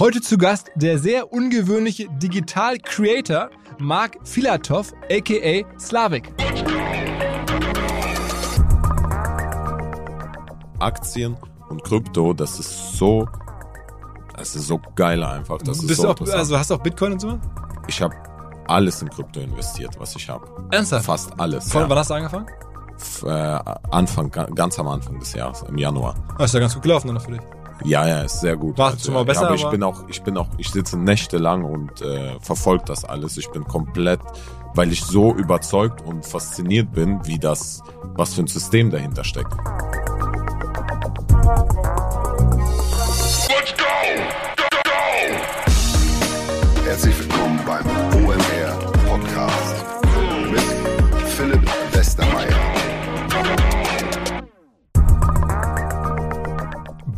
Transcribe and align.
Heute 0.00 0.20
zu 0.22 0.38
Gast 0.38 0.70
der 0.76 0.98
sehr 0.98 1.30
ungewöhnliche 1.32 2.08
Digital 2.08 2.78
Creator 2.78 3.50
Mark 3.78 4.16
Filatov, 4.24 4.92
aka 5.10 5.78
Slavik. 5.78 6.32
Aktien 10.78 11.36
und 11.68 11.84
Krypto, 11.84 12.32
das 12.32 12.58
ist 12.58 12.96
so, 12.96 13.28
das 14.36 14.56
ist 14.56 14.66
so 14.68 14.80
geil 14.96 15.22
einfach. 15.22 15.58
Das 15.58 15.78
ist 15.78 15.86
Bist 15.86 16.00
so 16.00 16.14
du 16.14 16.24
auch, 16.24 16.34
also 16.34 16.58
hast 16.58 16.70
du 16.70 16.74
auch 16.76 16.82
Bitcoin 16.82 17.12
und 17.12 17.20
so? 17.20 17.38
ich 17.86 18.00
habe 18.00 18.14
alles 18.68 19.02
in 19.02 19.10
Krypto 19.10 19.40
investiert, 19.40 19.98
was 20.00 20.16
ich 20.16 20.28
habe. 20.30 20.46
Ernsthaft? 20.70 21.04
Fast 21.04 21.38
alles. 21.38 21.70
Von 21.70 21.82
ja. 21.82 21.90
wann 21.90 21.98
hast 21.98 22.08
du 22.08 22.14
angefangen? 22.14 22.46
F- 22.96 23.22
äh, 23.24 23.58
Anfang, 23.90 24.30
ga- 24.30 24.46
ganz 24.46 24.78
am 24.78 24.88
Anfang 24.88 25.18
des 25.18 25.34
Jahres, 25.34 25.62
im 25.68 25.76
Januar. 25.76 26.14
Ah, 26.38 26.44
ist 26.44 26.54
ja 26.54 26.60
ganz 26.60 26.72
gut 26.72 26.84
gelaufen 26.84 27.08
dann 27.08 27.20
für 27.20 27.32
dich. 27.32 27.40
Ja, 27.84 28.06
ja, 28.06 28.20
ist 28.22 28.40
sehr 28.40 28.56
gut. 28.56 28.78
War 28.78 28.98
schon 28.98 29.14
mal 29.14 29.24
besser, 29.24 29.42
ja, 29.42 29.46
aber 29.48 29.56
ich 29.56 29.62
aber- 29.62 29.70
bin 29.72 29.82
auch, 29.82 30.04
ich 30.08 30.22
bin 30.22 30.36
auch, 30.36 30.48
ich 30.58 30.68
sitze 30.70 30.98
nächtelang 30.98 31.64
und 31.64 32.02
äh, 32.02 32.38
verfolge 32.40 32.84
das 32.86 33.04
alles. 33.04 33.36
Ich 33.36 33.50
bin 33.50 33.64
komplett, 33.64 34.20
weil 34.74 34.92
ich 34.92 35.02
so 35.04 35.34
überzeugt 35.34 36.02
und 36.02 36.24
fasziniert 36.26 36.92
bin, 36.92 37.20
wie 37.26 37.38
das, 37.38 37.82
was 38.14 38.34
für 38.34 38.42
ein 38.42 38.46
System 38.46 38.90
dahinter 38.90 39.24
steckt. 39.24 39.52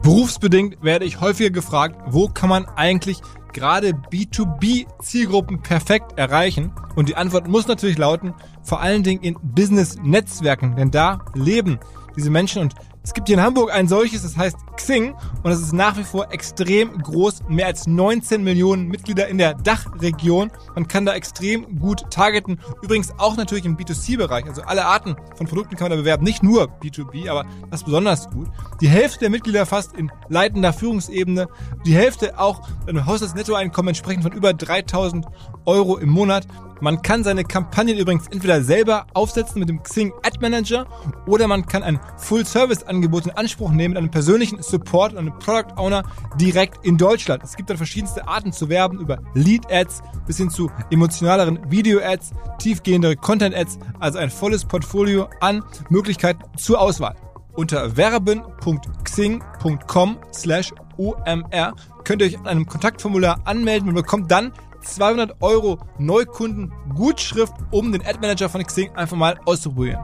Berufsbedingt 0.03 0.83
werde 0.83 1.05
ich 1.05 1.21
häufiger 1.21 1.51
gefragt, 1.51 1.95
wo 2.09 2.27
kann 2.27 2.49
man 2.49 2.67
eigentlich 2.67 3.21
gerade 3.53 3.93
B2B-Zielgruppen 3.93 5.63
perfekt 5.63 6.19
erreichen? 6.19 6.73
Und 6.97 7.09
die 7.09 7.15
Antwort 7.15 7.47
muss 7.47 7.69
natürlich 7.69 7.99
lauten, 7.99 8.35
vor 8.65 8.81
allen 8.81 9.05
Dingen 9.05 9.23
in 9.23 9.37
Business-Netzwerken, 9.41 10.75
denn 10.75 10.91
da 10.91 11.25
leben 11.35 11.79
diese 12.17 12.31
Menschen 12.31 12.63
und 12.63 12.75
es 13.05 13.15
gibt 13.15 13.27
hier 13.27 13.37
in 13.37 13.43
Hamburg 13.43 13.73
ein 13.73 13.89
solches, 13.89 14.23
das 14.23 14.37
heißt 14.37 14.57
Xing 14.77 15.13
und 15.13 15.45
das 15.45 15.61
ist 15.61 15.73
nach 15.73 15.99
wie 15.99 16.05
vor 16.05 16.33
extrem 16.33 16.97
groß, 16.99 17.41
mehr 17.49 17.67
als 17.67 17.87
19 17.87 18.45
Millionen 18.45 18.87
Mitglieder 18.87 19.27
in 19.27 19.39
der 19.39 19.55
Dachregion. 19.55 20.53
Man 20.75 20.87
kann 20.87 21.05
da 21.05 21.15
extrem 21.15 21.81
gut 21.81 22.11
targeten. 22.11 22.61
Übrigens 22.81 23.13
auch 23.19 23.37
natürlich 23.37 23.65
im 23.65 23.77
B2C-Bereich, 23.77 24.47
also 24.47 24.63
alle 24.63 24.85
Arten 24.85 25.17
von 25.37 25.47
Produkten 25.49 25.77
kann 25.77 25.87
man 25.87 25.99
da 25.99 26.03
bewerben, 26.03 26.25
nicht 26.25 26.43
nur 26.45 26.69
B2B, 26.81 27.29
aber 27.29 27.45
das 27.71 27.81
ist 27.81 27.87
besonders 27.87 28.31
gut. 28.31 28.49
Die 28.81 28.89
Hälfte 28.89 29.21
der 29.21 29.31
Mitglieder 29.31 29.67
fast 29.67 29.97
in 29.97 30.11
leitender 30.29 30.73
Führungsebene, 30.73 31.49
die 31.85 31.95
Hälfte 31.95 32.39
auch 32.39 32.69
einem 32.87 33.07
Haushaltsnettoeinkommen 33.07 33.89
entsprechend 33.89 34.23
von 34.23 34.33
über 34.33 34.55
3000 34.55 35.27
Euro 35.65 35.97
im 35.99 36.09
Monat. 36.09 36.47
Man 36.83 37.01
kann 37.01 37.23
seine 37.23 37.45
Kampagnen 37.45 37.97
übrigens 37.97 38.27
entweder 38.27 38.61
selber 38.61 39.07
aufsetzen 39.15 39.61
mit 39.61 39.69
dem 39.69 39.85
Xing 39.85 40.13
Ad 40.25 40.41
Manager 40.41 40.85
oder 41.29 41.47
man 41.47 41.65
kann 41.65 41.85
ein 41.85 42.01
Full-Service-Angebot 42.17 43.27
in 43.27 43.31
Anspruch 43.31 43.71
nehmen 43.71 43.93
mit 43.93 43.99
einem 43.99 44.11
persönlichen 44.11 44.61
Support 44.61 45.13
und 45.13 45.21
einem 45.21 45.39
Product 45.39 45.77
Owner 45.77 46.03
direkt 46.41 46.85
in 46.85 46.99
Deutschland. 46.99 47.45
Es 47.45 47.55
gibt 47.55 47.71
dann 47.71 47.77
verschiedenste 47.77 48.27
Arten 48.27 48.53
zu 48.53 48.69
werben 48.69 48.99
über 48.99 49.21
Lead-Ads 49.35 50.03
bis 50.27 50.39
hin 50.39 50.51
zu 50.51 50.73
emotionaleren 50.91 51.61
Video-Ads, 51.71 52.33
tiefgehendere 52.59 53.15
Content-Ads, 53.15 53.79
also 54.01 54.19
ein 54.19 54.31
volles 54.31 54.65
Portfolio 54.65 55.29
an 55.39 55.63
Möglichkeiten 55.89 56.43
zur 56.57 56.81
Auswahl. 56.81 57.15
Unter 57.53 57.97
werben.xing.com 57.97 60.19
slash 60.35 60.73
omr 60.97 61.77
könnt 62.03 62.23
ihr 62.23 62.27
euch 62.27 62.41
an 62.41 62.49
einem 62.49 62.67
Kontaktformular 62.67 63.41
anmelden 63.45 63.89
und 63.89 63.95
bekommt 63.95 64.33
dann 64.33 64.51
200 64.83 65.37
Euro 65.41 65.79
Neukunden 65.99 66.73
Gutschrift, 66.95 67.55
um 67.71 67.93
den 67.93 68.05
Ad 68.05 68.19
Manager 68.21 68.49
von 68.49 68.63
Xing 68.65 68.91
einfach 68.95 69.17
mal 69.17 69.39
auszuprobieren. 69.45 70.01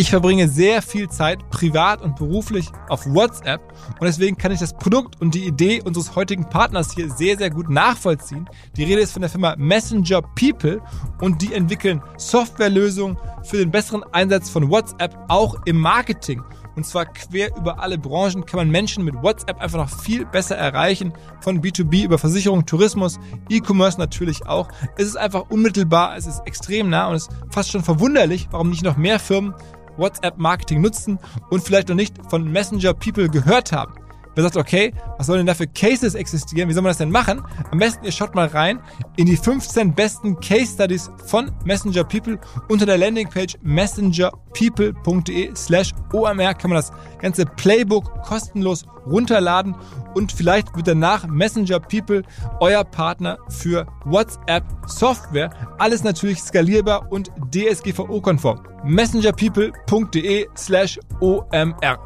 Ich 0.00 0.08
verbringe 0.08 0.48
sehr 0.48 0.80
viel 0.80 1.10
Zeit 1.10 1.50
privat 1.50 2.00
und 2.00 2.16
beruflich 2.16 2.70
auf 2.88 3.04
WhatsApp 3.04 3.60
und 4.00 4.06
deswegen 4.06 4.38
kann 4.38 4.50
ich 4.50 4.58
das 4.58 4.72
Produkt 4.72 5.20
und 5.20 5.34
die 5.34 5.44
Idee 5.44 5.82
unseres 5.82 6.16
heutigen 6.16 6.48
Partners 6.48 6.94
hier 6.94 7.10
sehr, 7.10 7.36
sehr 7.36 7.50
gut 7.50 7.68
nachvollziehen. 7.68 8.48
Die 8.78 8.84
Rede 8.84 9.02
ist 9.02 9.12
von 9.12 9.20
der 9.20 9.30
Firma 9.30 9.56
Messenger 9.58 10.22
People 10.22 10.80
und 11.20 11.42
die 11.42 11.52
entwickeln 11.52 12.00
Softwarelösungen 12.16 13.18
für 13.42 13.58
den 13.58 13.70
besseren 13.70 14.02
Einsatz 14.14 14.48
von 14.48 14.70
WhatsApp 14.70 15.14
auch 15.28 15.56
im 15.66 15.76
Marketing. 15.76 16.42
Und 16.80 16.84
zwar 16.84 17.04
quer 17.04 17.54
über 17.58 17.80
alle 17.80 17.98
Branchen 17.98 18.46
kann 18.46 18.56
man 18.56 18.70
Menschen 18.70 19.04
mit 19.04 19.14
WhatsApp 19.22 19.60
einfach 19.60 19.76
noch 19.76 19.90
viel 20.00 20.24
besser 20.24 20.56
erreichen. 20.56 21.12
Von 21.42 21.60
B2B 21.60 22.04
über 22.04 22.16
Versicherung, 22.16 22.64
Tourismus, 22.64 23.20
E-Commerce 23.50 23.98
natürlich 23.98 24.46
auch. 24.46 24.68
Es 24.96 25.04
ist 25.04 25.18
einfach 25.18 25.50
unmittelbar, 25.50 26.16
es 26.16 26.26
ist 26.26 26.40
extrem 26.46 26.88
nah 26.88 27.08
und 27.08 27.16
es 27.16 27.28
ist 27.28 27.36
fast 27.50 27.70
schon 27.70 27.84
verwunderlich, 27.84 28.48
warum 28.50 28.70
nicht 28.70 28.82
noch 28.82 28.96
mehr 28.96 29.18
Firmen 29.18 29.52
WhatsApp-Marketing 29.98 30.80
nutzen 30.80 31.18
und 31.50 31.62
vielleicht 31.62 31.90
noch 31.90 31.96
nicht 31.96 32.16
von 32.30 32.50
Messenger 32.50 32.94
People 32.94 33.28
gehört 33.28 33.72
haben. 33.72 33.99
Wer 34.40 34.44
sagt, 34.44 34.56
okay, 34.56 34.94
was 35.18 35.26
sollen 35.26 35.40
denn 35.40 35.46
da 35.48 35.52
für 35.52 35.66
Cases 35.66 36.14
existieren? 36.14 36.70
Wie 36.70 36.72
soll 36.72 36.82
man 36.82 36.88
das 36.88 36.96
denn 36.96 37.10
machen? 37.10 37.42
Am 37.70 37.78
besten 37.78 38.06
ihr 38.06 38.12
schaut 38.12 38.34
mal 38.34 38.46
rein 38.46 38.80
in 39.16 39.26
die 39.26 39.36
15 39.36 39.94
besten 39.94 40.40
Case 40.40 40.72
Studies 40.72 41.10
von 41.26 41.50
Messenger 41.66 42.04
People 42.04 42.40
unter 42.70 42.86
der 42.86 42.96
Landingpage 42.96 43.58
messengerpeople.de 43.60 45.54
slash 45.54 45.92
OMR 46.14 46.54
kann 46.54 46.70
man 46.70 46.76
das 46.76 46.90
ganze 47.18 47.44
Playbook 47.44 48.22
kostenlos 48.22 48.86
runterladen 49.04 49.76
und 50.14 50.32
vielleicht 50.32 50.74
wird 50.74 50.88
danach 50.88 51.26
Messenger 51.26 51.78
People 51.78 52.22
euer 52.60 52.82
Partner 52.82 53.36
für 53.50 53.86
WhatsApp 54.06 54.64
Software. 54.86 55.50
Alles 55.76 56.02
natürlich 56.02 56.40
skalierbar 56.40 57.12
und 57.12 57.30
DSGVO-konform. 57.54 58.62
messengerpeople.de 58.84 60.46
slash 60.56 60.98
OMR. 61.20 61.98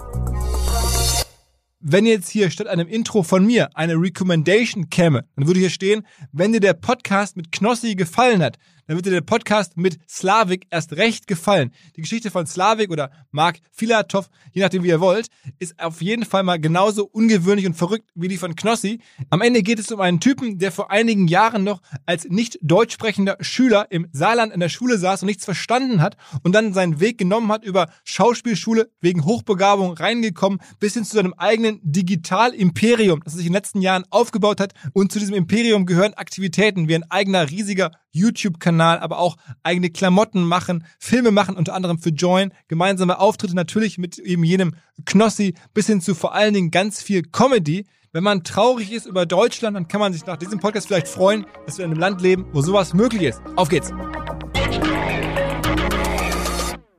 Wenn 1.86 2.06
jetzt 2.06 2.30
hier 2.30 2.48
statt 2.48 2.66
einem 2.66 2.88
Intro 2.88 3.22
von 3.22 3.44
mir 3.44 3.68
eine 3.76 3.96
Recommendation 3.96 4.88
käme, 4.88 5.26
dann 5.36 5.46
würde 5.46 5.60
hier 5.60 5.68
stehen, 5.68 6.06
wenn 6.32 6.50
dir 6.50 6.60
der 6.60 6.72
Podcast 6.72 7.36
mit 7.36 7.52
Knossi 7.52 7.94
gefallen 7.94 8.42
hat, 8.42 8.56
dann 8.86 8.96
wird 8.96 9.06
dir 9.06 9.10
der 9.10 9.20
Podcast 9.20 9.76
mit 9.76 9.98
Slavik 10.08 10.66
erst 10.70 10.92
recht 10.94 11.26
gefallen. 11.26 11.72
Die 11.96 12.02
Geschichte 12.02 12.30
von 12.30 12.46
Slavik 12.46 12.90
oder 12.90 13.10
Mark 13.30 13.58
Filatov, 13.72 14.28
je 14.52 14.62
nachdem 14.62 14.82
wie 14.82 14.88
ihr 14.88 15.00
wollt, 15.00 15.28
ist 15.58 15.78
auf 15.80 16.02
jeden 16.02 16.24
Fall 16.24 16.42
mal 16.42 16.60
genauso 16.60 17.04
ungewöhnlich 17.04 17.66
und 17.66 17.74
verrückt 17.74 18.10
wie 18.14 18.28
die 18.28 18.36
von 18.36 18.54
Knossi. 18.54 19.00
Am 19.30 19.40
Ende 19.40 19.62
geht 19.62 19.78
es 19.78 19.90
um 19.90 20.00
einen 20.00 20.20
Typen, 20.20 20.58
der 20.58 20.72
vor 20.72 20.90
einigen 20.90 21.28
Jahren 21.28 21.64
noch 21.64 21.80
als 22.06 22.24
nicht 22.28 22.58
deutsch 22.62 22.94
sprechender 22.94 23.36
Schüler 23.40 23.86
im 23.90 24.08
Saarland 24.12 24.52
in 24.52 24.60
der 24.60 24.68
Schule 24.68 24.98
saß 24.98 25.22
und 25.22 25.26
nichts 25.26 25.44
verstanden 25.44 26.02
hat 26.02 26.16
und 26.42 26.54
dann 26.54 26.72
seinen 26.72 27.00
Weg 27.00 27.18
genommen 27.18 27.50
hat 27.50 27.64
über 27.64 27.90
Schauspielschule 28.04 28.90
wegen 29.00 29.24
Hochbegabung 29.24 29.92
reingekommen 29.92 30.60
bis 30.78 30.94
hin 30.94 31.04
zu 31.04 31.16
seinem 31.16 31.34
eigenen 31.34 31.80
Digitalimperium, 31.82 33.22
das 33.24 33.34
sich 33.34 33.46
in 33.46 33.52
den 33.52 33.56
letzten 33.56 33.80
Jahren 33.80 34.04
aufgebaut 34.10 34.60
hat 34.60 34.74
und 34.92 35.12
zu 35.12 35.18
diesem 35.18 35.34
Imperium 35.34 35.86
gehören 35.86 36.14
Aktivitäten 36.14 36.88
wie 36.88 36.94
ein 36.94 37.10
eigener 37.10 37.50
riesiger 37.50 37.90
YouTube-Kanal, 38.14 38.98
aber 38.98 39.18
auch 39.18 39.36
eigene 39.62 39.90
Klamotten 39.90 40.44
machen, 40.44 40.84
Filme 40.98 41.30
machen, 41.30 41.56
unter 41.56 41.74
anderem 41.74 41.98
für 41.98 42.10
Join, 42.10 42.52
gemeinsame 42.68 43.18
Auftritte 43.18 43.54
natürlich 43.54 43.98
mit 43.98 44.18
eben 44.18 44.44
jenem 44.44 44.74
Knossi, 45.04 45.54
bis 45.74 45.86
hin 45.86 46.00
zu 46.00 46.14
vor 46.14 46.34
allen 46.34 46.54
Dingen 46.54 46.70
ganz 46.70 47.02
viel 47.02 47.22
Comedy. 47.22 47.86
Wenn 48.12 48.24
man 48.24 48.44
traurig 48.44 48.92
ist 48.92 49.06
über 49.06 49.26
Deutschland, 49.26 49.76
dann 49.76 49.88
kann 49.88 50.00
man 50.00 50.12
sich 50.12 50.24
nach 50.24 50.36
diesem 50.36 50.60
Podcast 50.60 50.86
vielleicht 50.86 51.08
freuen, 51.08 51.46
dass 51.66 51.78
wir 51.78 51.84
in 51.84 51.90
einem 51.90 52.00
Land 52.00 52.22
leben, 52.22 52.46
wo 52.52 52.62
sowas 52.62 52.94
möglich 52.94 53.22
ist. 53.22 53.42
Auf 53.56 53.68
geht's! 53.68 53.90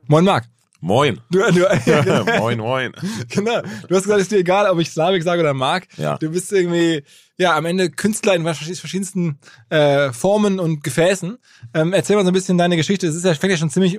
Moin 0.08 0.24
Marc. 0.24 0.55
Moin. 0.86 1.20
Du, 1.30 1.38
du, 1.40 2.38
moin, 2.38 2.58
moin. 2.58 2.92
genau. 3.28 3.60
Du 3.88 3.94
hast 3.96 4.04
gesagt, 4.04 4.18
es 4.20 4.22
ist 4.22 4.32
dir 4.32 4.38
egal, 4.38 4.70
ob 4.70 4.78
ich 4.78 4.88
Slavik 4.90 5.22
sage 5.22 5.40
oder 5.40 5.52
Marc. 5.54 5.88
Ja. 5.96 6.16
Du 6.18 6.30
bist 6.30 6.52
irgendwie, 6.52 7.02
ja, 7.38 7.56
am 7.56 7.66
Ende 7.66 7.90
Künstler 7.90 8.34
in 8.36 8.42
verschied- 8.46 8.78
verschiedensten 8.78 9.38
äh, 9.68 10.12
Formen 10.12 10.60
und 10.60 10.84
Gefäßen. 10.84 11.38
Ähm, 11.74 11.92
erzähl 11.92 12.14
mal 12.16 12.22
so 12.22 12.30
ein 12.30 12.34
bisschen 12.34 12.56
deine 12.56 12.76
Geschichte. 12.76 13.06
Es 13.08 13.16
ist 13.16 13.24
ja, 13.24 13.34
fängt 13.34 13.50
ja 13.50 13.56
schon 13.56 13.70
ziemlich 13.70 13.98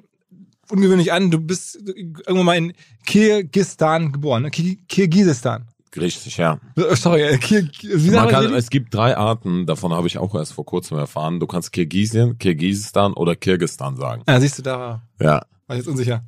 ungewöhnlich 0.69 1.11
an. 1.11 1.29
Du 1.29 1.39
bist 1.39 1.75
irgendwann 1.85 2.45
mal 2.45 2.57
in 2.57 2.73
Kirgistan 3.06 4.11
geboren, 4.11 4.44
ne? 4.44 4.51
Kir 4.51 4.75
Kirgisistan. 4.88 5.65
Richtig, 5.95 6.38
ja. 6.38 6.59
Äh, 6.75 6.95
Sorry, 6.95 7.23
äh, 7.23 7.38
Kir 7.38 7.67
wie 7.81 8.11
Man 8.11 8.27
kann, 8.29 8.53
es 8.53 8.69
gibt 8.69 8.94
drei 8.94 9.17
Arten, 9.17 9.65
davon 9.65 9.94
habe 9.94 10.07
ich 10.07 10.17
auch 10.19 10.35
erst 10.35 10.53
vor 10.53 10.65
kurzem 10.65 10.97
erfahren. 11.00 11.39
Du 11.39 11.47
kannst 11.47 11.71
Kirgisien, 11.71 12.38
Kirgisistan 12.38 13.13
oder 13.13 13.35
Kirgistan 13.35 13.95
sagen. 13.97 14.21
Ja, 14.27 14.39
siehst 14.39 14.59
du, 14.59 14.61
da 14.63 14.77
war, 14.79 15.01
Ja. 15.19 15.41
war 15.65 15.75
ich 15.75 15.77
jetzt 15.77 15.88
unsicher. 15.88 16.23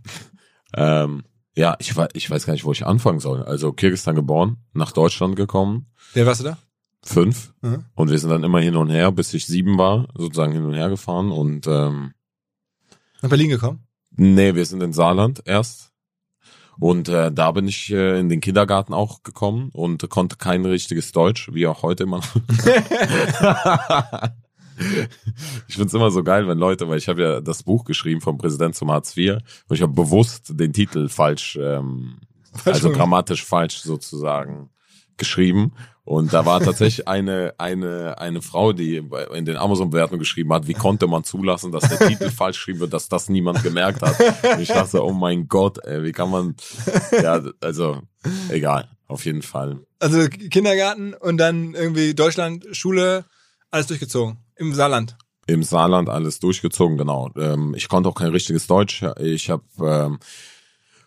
Ähm, 0.76 1.24
ja, 1.56 1.76
ich, 1.80 1.96
wei- 1.98 2.08
ich 2.14 2.30
weiß 2.30 2.46
gar 2.46 2.54
nicht, 2.54 2.66
wo 2.66 2.72
ich 2.72 2.86
anfangen 2.86 3.20
soll. 3.20 3.44
Also 3.44 3.74
Kirgisistan 3.74 4.16
geboren, 4.16 4.58
nach 4.74 4.92
Deutschland 4.92 5.36
gekommen, 5.36 5.88
Wer 6.14 6.26
warst 6.26 6.42
du 6.42 6.46
da? 6.46 6.58
fünf. 7.04 7.54
Mhm. 7.62 7.86
Und 7.96 8.10
wir 8.12 8.20
sind 8.20 8.30
dann 8.30 8.44
immer 8.44 8.60
hin 8.60 8.76
und 8.76 8.90
her, 8.90 9.12
bis 9.12 9.34
ich 9.34 9.46
sieben 9.46 9.78
war, 9.78 10.08
sozusagen 10.16 10.54
hin 10.54 10.66
und 10.66 10.74
her 10.74 10.90
gefahren. 10.90 11.32
Und 11.32 11.66
ähm, 11.68 12.14
Nach 13.22 13.30
Berlin 13.30 13.50
gekommen? 13.50 13.86
nee, 14.16 14.54
wir 14.56 14.66
sind 14.66 14.82
in 14.84 14.94
Saarland 14.94 15.42
erst. 15.46 15.92
Und 16.80 17.10
äh, 17.10 17.32
da 17.32 17.52
bin 17.52 17.68
ich 17.68 17.92
äh, 17.92 18.20
in 18.20 18.30
den 18.30 18.40
Kindergarten 18.42 18.94
auch 18.94 19.24
gekommen 19.24 19.70
und 19.74 20.10
konnte 20.10 20.38
kein 20.38 20.66
richtiges 20.66 21.12
Deutsch, 21.12 21.50
wie 21.54 21.68
auch 21.68 21.84
heute 21.84 22.04
immer. 22.04 22.22
ich 25.68 25.76
find's 25.76 25.94
immer 25.94 26.12
so 26.12 26.24
geil, 26.24 26.48
wenn 26.48 26.58
Leute, 26.58 26.88
weil 26.90 26.98
ich 26.98 27.08
habe 27.08 27.22
ja 27.22 27.42
das 27.42 27.64
Buch 27.64 27.86
geschrieben 27.86 28.22
vom 28.22 28.38
Präsident 28.38 28.76
zum 28.76 28.92
Hartz 28.92 29.16
IV 29.16 29.38
und 29.68 29.76
ich 29.76 29.82
habe 29.82 29.94
bewusst 29.94 30.60
den 30.60 30.74
Titel 30.74 31.10
falsch, 31.10 31.58
ähm, 31.62 32.20
also 32.66 32.92
grammatisch 32.92 33.46
falsch 33.46 33.80
sozusagen 33.80 34.70
geschrieben. 35.18 35.74
Und 36.10 36.34
da 36.34 36.44
war 36.44 36.60
tatsächlich 36.60 37.08
eine, 37.08 37.54
eine, 37.60 38.18
eine 38.18 38.42
Frau, 38.42 38.74
die 38.74 39.04
in 39.32 39.46
den 39.46 39.58
Amazon-Bewertungen 39.58 40.18
geschrieben 40.18 40.52
hat, 40.52 40.68
wie 40.68 40.74
konnte 40.74 41.06
man 41.06 41.24
zulassen, 41.24 41.72
dass 41.72 41.88
der 41.88 42.00
Titel 42.00 42.32
falsch 42.32 42.58
geschrieben 42.58 42.80
wird, 42.80 42.94
dass 42.94 43.10
das 43.10 43.30
niemand 43.30 43.62
gemerkt 43.62 44.02
hat. 44.02 44.20
Und 44.56 44.60
ich 44.60 44.70
dachte, 44.70 45.06
oh 45.06 45.12
mein 45.12 45.48
Gott, 45.48 45.78
ey, 45.86 46.04
wie 46.04 46.12
kann 46.12 46.32
man, 46.32 46.56
ja, 47.12 47.44
also, 47.62 48.02
egal, 48.50 48.90
auf 49.08 49.24
jeden 49.26 49.44
Fall. 49.44 49.82
Also 50.00 50.28
Kindergarten 50.30 51.14
und 51.14 51.38
dann 51.38 51.76
irgendwie 51.76 52.16
Deutschland, 52.16 52.66
Schule, 52.72 53.26
alles 53.72 53.88
durchgezogen. 53.88 54.38
Im 54.56 54.74
Saarland. 54.74 55.18
Im 55.48 55.64
Saarland 55.64 56.10
alles 56.10 56.40
durchgezogen, 56.40 56.98
genau. 56.98 57.32
Ähm, 57.36 57.74
ich 57.76 57.90
konnte 57.90 58.10
auch 58.10 58.16
kein 58.16 58.30
richtiges 58.30 58.68
Deutsch. 58.68 59.04
Ich 59.20 59.50
habe 59.50 59.64
ähm, 59.82 60.20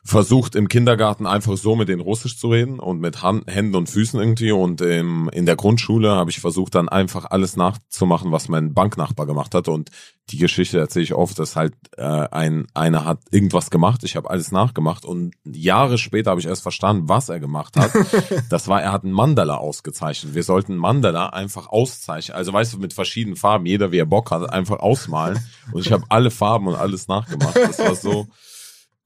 versucht 0.04 0.56
im 0.56 0.69
Kindergarten 0.69 1.26
einfach 1.26 1.56
so 1.56 1.76
mit 1.76 1.88
denen 1.88 2.00
Russisch 2.00 2.37
zu 2.37 2.49
reden 2.49 2.81
und 2.81 3.00
mit 3.00 3.22
Hand, 3.22 3.44
Händen 3.49 3.76
und 3.76 3.88
Füßen 3.88 4.19
irgendwie. 4.19 4.50
Und 4.50 4.81
im, 4.81 5.28
in 5.32 5.46
der 5.46 5.54
Grundschule 5.54 6.10
habe 6.10 6.31
ich 6.31 6.40
versucht 6.40 6.75
dann 6.75 6.88
einfach 6.88 7.26
alles 7.31 7.56
nachzumachen, 7.56 8.32
was 8.32 8.49
mein 8.49 8.75
Banknachbar 8.75 9.26
gemacht 9.26 9.54
hat. 9.54 9.69
Und 9.69 9.90
die 10.31 10.38
Geschichte 10.38 10.78
erzähle 10.78 11.04
ich 11.04 11.14
oft, 11.14 11.38
dass 11.38 11.54
halt 11.54 11.75
äh, 11.96 12.02
ein 12.02 12.66
einer 12.75 13.04
hat 13.04 13.20
irgendwas 13.31 13.70
gemacht, 13.70 14.02
ich 14.02 14.16
habe 14.16 14.28
alles 14.28 14.50
nachgemacht. 14.50 15.04
Und 15.04 15.34
Jahre 15.44 15.99
später 15.99 16.31
habe 16.32 16.40
ich 16.40 16.46
erst 16.46 16.62
verstanden, 16.62 17.08
was 17.08 17.28
er 17.28 17.38
gemacht 17.38 17.76
hat. 17.76 17.93
das 18.50 18.66
war, 18.66 18.82
er 18.82 18.90
hat 18.90 19.04
einen 19.04 19.12
Mandala 19.12 19.56
ausgezeichnet. 19.56 20.34
Wir 20.34 20.43
sollten 20.43 20.76
Mandala 20.76 21.28
einfach 21.28 21.69
auszeichnen, 21.69 22.37
also 22.37 22.52
weißt 22.52 22.75
du, 22.75 22.78
mit 22.78 22.93
verschiedenen 22.93 23.37
Farben, 23.37 23.66
jeder 23.66 23.93
wie 23.93 23.99
er 23.99 24.06
Bock 24.06 24.32
hat, 24.32 24.50
einfach 24.50 24.81
ausmalen. 24.81 25.38
Und 25.70 25.87
ich 25.87 25.93
habe 25.93 26.04
alle 26.08 26.32
Farben 26.32 26.66
und 26.66 26.75
alles 26.75 27.06
nachgemacht. 27.06 27.56
Das 27.56 27.78
war 27.78 27.94
so 27.94 28.26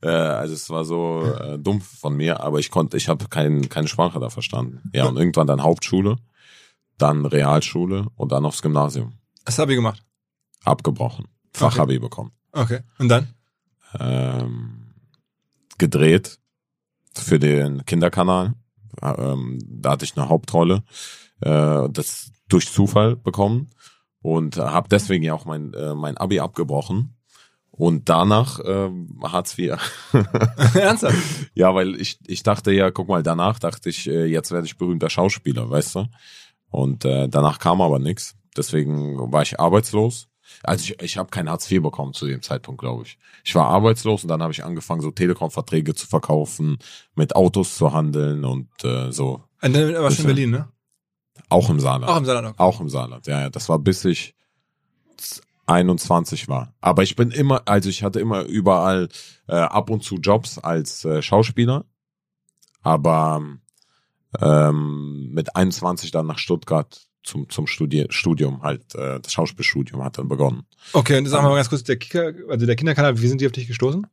äh, 0.02 0.08
also 0.08 0.54
es 0.54 0.70
war 0.70 0.84
so 0.84 1.22
äh, 1.22 1.58
dumm 1.58 1.81
von 1.81 2.16
mir, 2.16 2.40
aber 2.40 2.58
ich 2.58 2.70
konnte, 2.70 2.96
ich 2.96 3.08
habe 3.08 3.26
kein, 3.28 3.69
keine 3.69 3.88
Sprache 3.88 4.20
da 4.20 4.31
verstanden. 4.31 4.82
Ja, 4.93 5.06
und 5.06 5.16
irgendwann 5.16 5.46
dann 5.46 5.62
Hauptschule, 5.62 6.16
dann 6.98 7.26
Realschule 7.26 8.06
und 8.16 8.32
dann 8.32 8.44
aufs 8.44 8.62
Gymnasium. 8.62 9.14
Was 9.44 9.58
habe 9.58 9.72
ich 9.72 9.76
gemacht? 9.76 10.02
Abgebrochen. 10.64 11.28
Fachabi 11.52 11.98
bekommen. 11.98 12.32
Okay. 12.52 12.81
Und 12.98 13.08
dann? 13.08 13.28
Ähm, 13.98 14.94
gedreht 15.78 16.38
für 17.14 17.38
den 17.38 17.84
Kinderkanal. 17.87 18.54
Ähm, 19.02 19.58
da 19.66 19.93
hatte 19.93 20.04
ich 20.04 20.16
eine 20.16 20.28
Hauptrolle. 20.28 20.82
Äh, 21.40 21.88
das 21.90 22.31
durch 22.48 22.72
Zufall 22.72 23.16
bekommen 23.16 23.70
und 24.22 24.56
habe 24.56 24.88
deswegen 24.88 25.25
ja 25.25 25.34
auch 25.34 25.44
mein, 25.44 25.75
äh, 25.75 25.94
mein 25.94 26.16
Abi 26.16 26.40
abgebrochen. 26.40 27.16
Und 27.76 28.08
danach 28.08 28.61
ähm, 28.64 29.20
Hartz 29.23 29.58
IV. 29.58 29.76
Ernsthaft? 30.75 31.17
Ja, 31.55 31.75
weil 31.75 32.00
ich, 32.00 32.19
ich 32.26 32.43
dachte 32.43 32.73
ja, 32.73 32.90
guck 32.90 33.08
mal, 33.08 33.23
danach 33.23 33.58
dachte 33.58 33.90
ich, 33.90 34.08
äh, 34.08 34.25
jetzt 34.25 34.50
werde 34.50 34.67
ich 34.67 34.78
berühmter 34.78 35.11
Schauspieler, 35.11 35.69
weißt 35.69 35.96
du? 35.96 36.06
Und 36.70 37.05
äh, 37.05 37.28
danach 37.28 37.58
kam 37.58 37.81
aber 37.81 37.99
nichts. 37.99 38.34
Deswegen 38.56 39.31
war 39.31 39.43
ich 39.43 39.61
arbeitslos. 39.61 40.28
Also 40.62 40.84
ich, 40.84 41.02
ich 41.02 41.19
habe 41.19 41.28
kein 41.31 41.50
Hartz 41.50 41.70
IV 41.70 41.82
bekommen 41.82 42.14
zu 42.14 42.26
dem 42.26 42.40
Zeitpunkt, 42.40 42.81
glaube 42.81 43.02
ich. 43.05 43.19
Ich 43.44 43.55
war 43.55 43.67
arbeitslos 43.67 44.22
und 44.22 44.29
dann 44.29 44.43
habe 44.43 44.52
ich 44.52 44.64
angefangen, 44.64 45.02
so 45.02 45.11
Telekom-Verträge 45.11 45.94
zu 45.94 46.06
verkaufen, 46.06 46.79
mit 47.14 47.37
Autos 47.37 47.76
zu 47.76 47.93
handeln 47.93 48.44
und 48.44 48.69
äh, 48.84 49.12
so. 49.12 49.43
Und 49.61 49.75
dann 49.75 49.94
war 49.94 50.11
schon 50.11 50.25
in. 50.25 50.26
Berlin, 50.26 50.50
ne? 50.50 50.69
Auch 51.49 51.69
im 51.69 51.81
Saarland. 51.81 52.11
Auch 52.11 52.17
im 52.17 52.25
Saarland. 52.25 52.55
Okay. 52.55 52.62
Auch 52.62 52.81
im 52.81 52.88
Saarland, 52.88 53.26
ja, 53.26 53.43
ja. 53.43 53.50
Das 53.50 53.69
war 53.69 53.79
bis 53.79 54.05
ich 54.05 54.34
21 55.67 56.49
war. 56.49 56.75
Aber 56.81 57.03
ich 57.03 57.17
bin 57.17 57.31
immer, 57.31 57.63
also 57.67 57.89
ich 57.89 58.03
hatte 58.03 58.21
immer 58.21 58.43
überall 58.43 59.09
äh, 59.49 59.57
ab 59.57 59.91
und 59.91 60.03
zu 60.03 60.17
Jobs 60.17 60.59
als 60.59 61.05
äh, 61.05 61.23
Schauspieler. 61.23 61.85
Aber 62.83 63.43
ähm, 64.41 65.31
mit 65.33 65.57
21 65.57 66.11
dann 66.11 66.27
nach 66.27 66.39
Stuttgart 66.39 67.07
zum, 67.27 67.49
zum 67.49 67.67
Studi 67.67 68.07
Studium, 68.11 68.63
halt 68.63 68.95
äh, 68.95 69.21
das 69.21 69.33
Schauspielstudium 69.33 70.03
hat 70.05 70.19
dann 70.19 70.29
begonnen. 70.29 70.63
Okay, 70.93 71.19
und 71.19 71.27
sagen 71.27 71.45
wir 71.45 71.51
mal 71.51 71.57
ganz 71.57 71.69
kurz, 71.69 71.83
der 71.83 71.97
Kicker, 71.97 72.33
also 72.49 72.65
der 72.67 72.77
Kinderkanal, 72.77 73.21
wie 73.21 73.27
sind 73.27 73.41
die 73.41 73.47
auf 73.47 73.53
dich 73.53 73.67
gestoßen? 73.67 74.07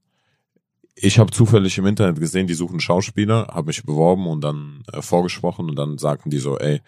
Ich 0.95 1.19
habe 1.19 1.31
zufällig 1.31 1.77
im 1.77 1.85
Internet 1.85 2.19
gesehen, 2.19 2.47
die 2.47 2.53
suchen 2.53 2.79
Schauspieler, 2.79 3.47
habe 3.51 3.67
mich 3.67 3.83
beworben 3.83 4.27
und 4.27 4.41
dann 4.41 4.83
äh, 4.91 5.01
vorgesprochen 5.01 5.69
und 5.69 5.75
dann 5.75 5.97
sagten 5.97 6.29
die 6.29 6.39
so, 6.39 6.57
ey, 6.57 6.81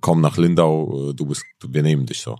komm 0.00 0.20
nach 0.20 0.36
Lindau, 0.36 1.10
äh, 1.10 1.14
du 1.14 1.26
bist, 1.26 1.44
wir 1.66 1.82
nehmen 1.82 2.06
dich 2.06 2.20
so. 2.20 2.38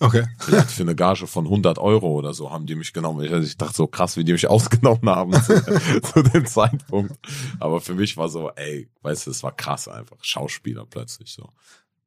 Okay. 0.00 0.26
Vielleicht 0.38 0.70
für 0.70 0.82
eine 0.82 0.94
Gage 0.94 1.26
von 1.26 1.44
100 1.44 1.78
Euro 1.78 2.12
oder 2.12 2.32
so 2.32 2.50
haben 2.50 2.66
die 2.66 2.76
mich 2.76 2.92
genommen. 2.92 3.24
Ich, 3.24 3.32
ich 3.32 3.56
dachte 3.56 3.74
so 3.74 3.86
krass, 3.86 4.16
wie 4.16 4.24
die 4.24 4.32
mich 4.32 4.46
ausgenommen 4.48 5.08
haben 5.08 5.32
zu, 5.42 5.62
zu 6.02 6.22
dem 6.22 6.46
Zeitpunkt. 6.46 7.14
Aber 7.58 7.80
für 7.80 7.94
mich 7.94 8.16
war 8.16 8.28
so, 8.28 8.50
ey, 8.54 8.88
weißt 9.02 9.26
du, 9.26 9.30
es 9.30 9.42
war 9.42 9.52
krass 9.52 9.88
einfach. 9.88 10.16
Schauspieler 10.22 10.86
plötzlich 10.88 11.32
so. 11.32 11.48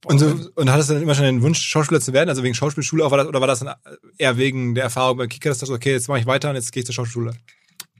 Und, 0.06 0.18
so, 0.20 0.34
und 0.56 0.72
hattest 0.72 0.90
du 0.90 0.94
dann 0.96 1.04
immer 1.04 1.14
schon 1.14 1.26
den 1.26 1.42
Wunsch, 1.44 1.62
Schauspieler 1.62 2.02
zu 2.02 2.12
werden? 2.12 2.30
Also 2.30 2.44
wegen 2.44 2.56
Schauspielschule 2.56 3.06
auch, 3.06 3.12
war 3.12 3.20
das, 3.20 3.28
oder 3.28 3.40
war 3.40 3.48
das 3.48 3.60
dann 3.60 3.76
eher 4.18 4.38
wegen 4.38 4.74
der 4.74 4.86
Erfahrung 4.86 5.18
bei 5.18 5.28
Kicker, 5.28 5.50
dass 5.50 5.60
du 5.60 5.68
sagst, 5.68 5.78
okay, 5.78 5.92
jetzt 5.92 6.08
mache 6.08 6.20
ich 6.20 6.26
weiter 6.26 6.50
und 6.50 6.56
jetzt 6.56 6.72
gehe 6.72 6.82
ich 6.82 6.86
zur 6.86 6.96
Schauspielschule? 6.96 7.36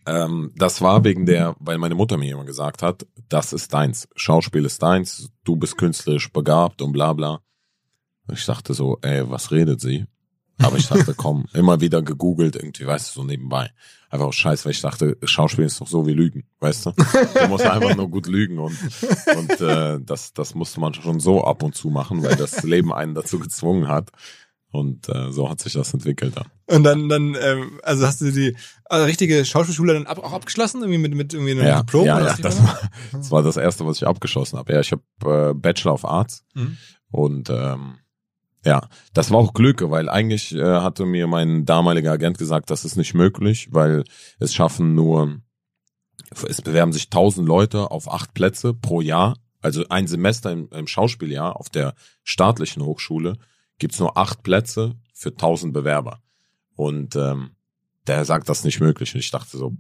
Ähm, 0.08 0.52
das 0.56 0.82
war 0.82 1.04
wegen 1.04 1.28
der, 1.28 1.56
weil 1.60 1.78
meine 1.78 1.94
Mutter 1.94 2.18
mir 2.18 2.34
immer 2.34 2.46
gesagt 2.46 2.82
hat, 2.82 3.06
das 3.30 3.54
ist 3.54 3.72
deins. 3.74 4.08
Schauspiel 4.16 4.66
ist 4.66 4.82
deins, 4.82 5.30
du 5.44 5.56
bist 5.56 5.78
künstlerisch 5.78 6.32
begabt 6.32 6.82
und 6.82 6.92
bla 6.92 7.14
bla. 7.14 7.42
Ich 8.32 8.46
dachte 8.46 8.74
so, 8.74 8.98
ey, 9.02 9.30
was 9.30 9.52
redet 9.52 9.82
sie? 9.82 10.06
Aber 10.60 10.78
ich 10.78 10.88
dachte, 10.88 11.14
komm, 11.16 11.46
immer 11.54 11.82
wieder 11.82 12.02
gegoogelt, 12.02 12.56
irgendwie, 12.56 12.86
weißt 12.86 13.16
du, 13.16 13.22
so 13.22 13.26
nebenbei. 13.26 13.72
Einfach 14.10 14.28
auch 14.28 14.34
scheiß, 14.34 14.66
weil 14.66 14.74
ich 14.74 14.82
dachte, 14.82 15.18
Schauspiel 15.24 15.66
ist 15.66 15.82
doch 15.82 15.88
so 15.88 16.06
wie 16.06 16.14
Lügen, 16.14 16.44
weißt 16.60 16.86
du? 16.88 16.92
Du 16.92 17.48
musst 17.48 17.66
einfach 17.66 17.96
nur 17.96 18.10
gut 18.10 18.28
lügen 18.28 18.60
und, 18.60 18.78
und 19.38 19.62
äh, 19.62 20.00
das, 20.02 20.34
das 20.34 20.54
musste 20.54 20.80
man 20.82 20.94
schon 20.94 21.20
so 21.20 21.44
ab 21.46 21.64
und 21.64 21.76
zu 21.76 21.90
machen, 21.90 22.22
weil 22.22 22.36
das 22.36 22.62
Leben 22.64 22.94
einen 22.94 23.16
dazu 23.16 23.40
gezwungen 23.40 23.88
hat. 23.88 24.12
Und 24.74 25.10
äh, 25.10 25.32
so 25.32 25.50
hat 25.50 25.60
sich 25.60 25.74
das 25.74 25.94
entwickelt 25.94 26.38
dann. 26.38 26.48
Und 26.68 26.84
dann, 26.84 27.10
dann, 27.10 27.36
ähm, 27.42 27.80
also 27.84 28.06
hast 28.06 28.22
du 28.22 28.32
die 28.32 28.56
also 28.86 29.06
richtige 29.06 29.44
Schauspielschule 29.44 29.94
dann 29.94 30.06
ab, 30.08 30.20
auch 30.20 30.32
abgeschlossen, 30.32 30.82
irgendwie 30.82 30.98
mit, 30.98 31.14
mit 31.14 31.34
irgendwie 31.34 31.52
einem 31.52 31.66
ja, 31.68 31.80
Diplom? 31.82 32.06
ja, 32.06 32.18
oder 32.18 32.28
ja 32.28 32.38
das, 32.38 32.64
war, 32.64 32.80
das 33.12 33.32
war 33.32 33.44
das 33.44 33.58
erste, 33.58 33.86
was 33.86 33.98
ich 33.98 34.08
abgeschlossen 34.08 34.58
habe. 34.58 34.72
Ja, 34.72 34.80
ich 34.80 34.94
habe 34.94 35.50
äh, 35.50 35.54
Bachelor 35.54 35.94
of 35.94 36.06
Arts 36.06 36.46
Mhm. 36.54 36.78
und 37.12 37.50
ähm, 37.50 37.96
ja, 38.64 38.88
das 39.14 39.32
war 39.32 39.40
auch 39.40 39.54
Glück, 39.54 39.82
weil 39.90 40.10
eigentlich 40.10 40.54
äh, 40.54 40.64
hatte 40.64 41.06
mir 41.06 41.28
mein 41.28 41.66
damaliger 41.66 42.12
Agent 42.12 42.38
gesagt, 42.38 42.70
das 42.70 42.86
ist 42.86 42.96
nicht 42.96 43.14
möglich, 43.14 43.70
weil 43.72 44.04
es 44.40 44.54
schaffen 44.54 44.94
nur, 44.94 45.42
es 46.48 46.62
bewerben 46.62 46.94
sich 46.94 47.10
tausend 47.10 47.48
Leute 47.48 47.90
auf 47.90 48.12
acht 48.12 48.34
Plätze 48.34 48.74
pro 48.74 49.02
Jahr. 49.02 49.38
Also 49.62 49.84
ein 49.90 50.08
Semester 50.08 50.52
im, 50.52 50.70
im 50.72 50.88
Schauspieljahr 50.88 51.56
auf 51.60 51.70
der 51.70 51.96
staatlichen 52.24 52.84
Hochschule 52.84 53.38
gibt's 53.80 54.00
nur 54.00 54.18
acht 54.18 54.44
Plätze 54.44 54.96
für 55.14 55.36
tausend 55.36 55.74
Bewerber. 55.74 56.22
Und 56.76 57.16
ähm, 57.16 57.52
der 58.08 58.26
sagt, 58.26 58.48
das 58.48 58.60
ist 58.60 58.66
nicht 58.66 58.80
möglich. 58.80 59.14
Und 59.14 59.20
ich 59.20 59.32
dachte 59.32 59.58
so, 59.58 59.76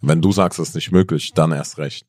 wenn 0.00 0.22
du 0.22 0.32
sagst, 0.32 0.58
das 0.58 0.70
ist 0.70 0.74
nicht 0.74 0.92
möglich, 0.92 1.32
dann 1.34 1.52
erst 1.52 1.78
recht. 1.78 2.06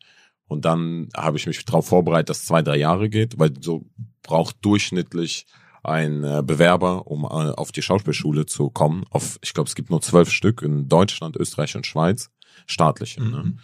Und 0.48 0.66
dann 0.66 1.10
habe 1.16 1.38
ich 1.38 1.48
mich 1.48 1.64
darauf 1.66 1.88
vorbereitet, 1.88 2.30
dass 2.30 2.46
zwei, 2.46 2.62
drei 2.62 2.78
Jahre 2.78 3.10
geht, 3.10 3.40
weil 3.40 3.52
so 3.62 3.86
braucht 4.22 4.58
durchschnittlich 4.62 5.46
ein 5.84 6.24
äh, 6.24 6.42
Bewerber, 6.44 7.08
um 7.08 7.24
äh, 7.24 7.28
auf 7.28 7.72
die 7.72 7.82
Schauspielschule 7.82 8.46
zu 8.46 8.70
kommen. 8.70 9.06
Auf, 9.10 9.38
ich 9.42 9.54
glaube, 9.54 9.68
es 9.68 9.76
gibt 9.76 9.90
nur 9.90 10.02
zwölf 10.02 10.30
Stück 10.32 10.62
in 10.62 10.88
Deutschland, 10.88 11.36
Österreich 11.36 11.76
und 11.76 11.86
Schweiz, 11.86 12.32
staatliche. 12.66 13.22
Ne? 13.22 13.44
Mhm. 13.44 13.60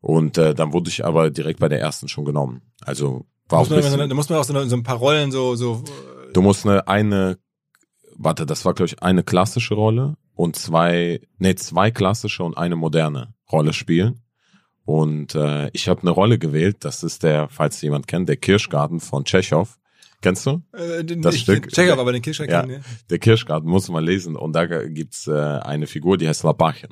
Und 0.00 0.38
äh, 0.38 0.54
dann 0.54 0.72
wurde 0.72 0.90
ich 0.90 1.04
aber 1.04 1.30
direkt 1.30 1.60
bei 1.60 1.68
der 1.68 1.80
ersten 1.80 2.08
schon 2.08 2.24
genommen. 2.24 2.62
Also 2.80 3.26
war 3.48 3.60
Muss 3.60 3.68
auch 3.68 3.70
man, 3.70 3.78
immer 3.78 3.88
so, 3.88 3.96
bisschen, 3.96 4.08
da 4.08 4.14
muss 4.14 4.28
man 4.28 4.38
auch 4.38 4.44
so, 4.44 4.54
eine, 4.54 4.68
so 4.68 4.76
ein 4.76 4.82
paar 4.82 4.96
Rollen 4.96 5.30
so, 5.30 5.56
so 5.56 5.82
äh, 6.28 6.32
Du 6.32 6.42
musst 6.42 6.66
eine, 6.66 6.86
eine, 6.88 7.38
warte, 8.16 8.44
das 8.44 8.64
war 8.64 8.74
glaube 8.74 8.88
ich 8.88 9.02
eine 9.02 9.22
klassische 9.22 9.74
Rolle 9.74 10.16
und 10.34 10.56
zwei, 10.56 11.20
nee, 11.38 11.54
zwei 11.54 11.90
klassische 11.90 12.42
und 12.42 12.56
eine 12.56 12.76
moderne 12.76 13.34
Rolle 13.50 13.72
spielen. 13.72 14.22
Und 14.84 15.34
äh, 15.34 15.68
ich 15.72 15.88
habe 15.88 16.02
eine 16.02 16.10
Rolle 16.10 16.38
gewählt, 16.38 16.78
das 16.80 17.02
ist 17.02 17.22
der, 17.22 17.48
falls 17.48 17.80
jemand 17.82 18.06
kennt, 18.06 18.28
der 18.28 18.36
Kirschgarten 18.36 19.00
von 19.00 19.24
Tschechow. 19.24 19.76
Kennst 20.26 20.44
du? 20.44 20.60
äh, 20.72 21.04
den, 21.04 21.22
Das 21.22 21.36
ich, 21.36 21.42
Stück- 21.42 21.68
Check 21.70 21.88
aber 21.92 22.10
den 22.12 22.20
Kirschner 22.20 22.50
Ja. 22.50 22.66
ja. 22.66 22.78
Der 23.10 23.18
Kirschgarten, 23.20 23.70
muss 23.70 23.88
man 23.88 24.02
lesen. 24.02 24.34
Und 24.34 24.54
da 24.54 24.66
gibt's 24.66 25.28
äh, 25.28 25.32
eine 25.32 25.86
Figur, 25.86 26.18
die 26.18 26.26
heißt 26.26 26.42
Labachen. 26.42 26.90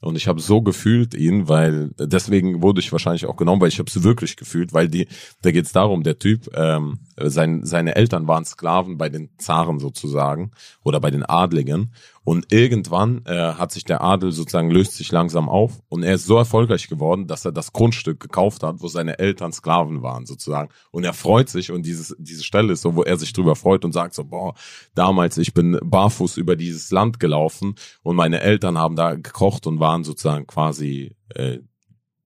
Und 0.00 0.16
ich 0.16 0.28
habe 0.28 0.40
so 0.40 0.62
gefühlt 0.62 1.12
ihn, 1.14 1.46
weil 1.46 1.90
deswegen 1.98 2.62
wurde 2.62 2.80
ich 2.80 2.90
wahrscheinlich 2.90 3.26
auch 3.26 3.36
genommen, 3.36 3.60
weil 3.60 3.68
ich 3.68 3.78
habe 3.78 3.90
es 3.94 4.02
wirklich 4.02 4.36
gefühlt, 4.36 4.72
weil 4.72 4.88
die, 4.88 5.08
da 5.42 5.50
geht's 5.50 5.72
darum, 5.72 6.04
der 6.04 6.18
Typ 6.18 6.48
ähm, 6.54 7.00
Äh, 7.16 7.28
Sein, 7.28 7.66
seine 7.66 7.96
Eltern 7.96 8.26
waren 8.26 8.46
Sklaven 8.46 8.96
bei 8.96 9.10
den 9.10 9.28
Zaren 9.36 9.78
sozusagen 9.78 10.52
oder 10.82 11.00
bei 11.00 11.10
den 11.10 11.22
Adligen. 11.22 11.92
Und 12.22 12.52
irgendwann 12.52 13.24
äh, 13.24 13.54
hat 13.54 13.72
sich 13.72 13.84
der 13.84 14.02
Adel 14.02 14.30
sozusagen 14.30 14.70
löst 14.70 14.92
sich 14.92 15.10
langsam 15.10 15.48
auf. 15.48 15.80
Und 15.88 16.02
er 16.02 16.14
ist 16.14 16.26
so 16.26 16.36
erfolgreich 16.36 16.88
geworden, 16.88 17.26
dass 17.26 17.44
er 17.44 17.52
das 17.52 17.72
Grundstück 17.72 18.20
gekauft 18.20 18.62
hat, 18.62 18.82
wo 18.82 18.88
seine 18.88 19.18
Eltern 19.18 19.52
Sklaven 19.52 20.02
waren 20.02 20.26
sozusagen. 20.26 20.70
Und 20.90 21.04
er 21.04 21.14
freut 21.14 21.48
sich. 21.48 21.72
Und 21.72 21.86
dieses, 21.86 22.14
diese 22.18 22.44
Stelle 22.44 22.74
ist 22.74 22.82
so, 22.82 22.94
wo 22.94 23.02
er 23.02 23.16
sich 23.16 23.32
drüber 23.32 23.56
freut 23.56 23.84
und 23.84 23.92
sagt 23.92 24.14
so, 24.14 24.24
boah, 24.24 24.54
damals 24.94 25.38
ich 25.38 25.54
bin 25.54 25.78
barfuß 25.82 26.36
über 26.36 26.56
dieses 26.56 26.90
Land 26.90 27.20
gelaufen. 27.20 27.74
Und 28.02 28.16
meine 28.16 28.40
Eltern 28.40 28.76
haben 28.76 28.96
da 28.96 29.14
gekocht 29.14 29.66
und 29.66 29.80
waren 29.80 30.04
sozusagen 30.04 30.46
quasi 30.46 31.16
äh, 31.30 31.58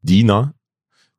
Diener 0.02 0.53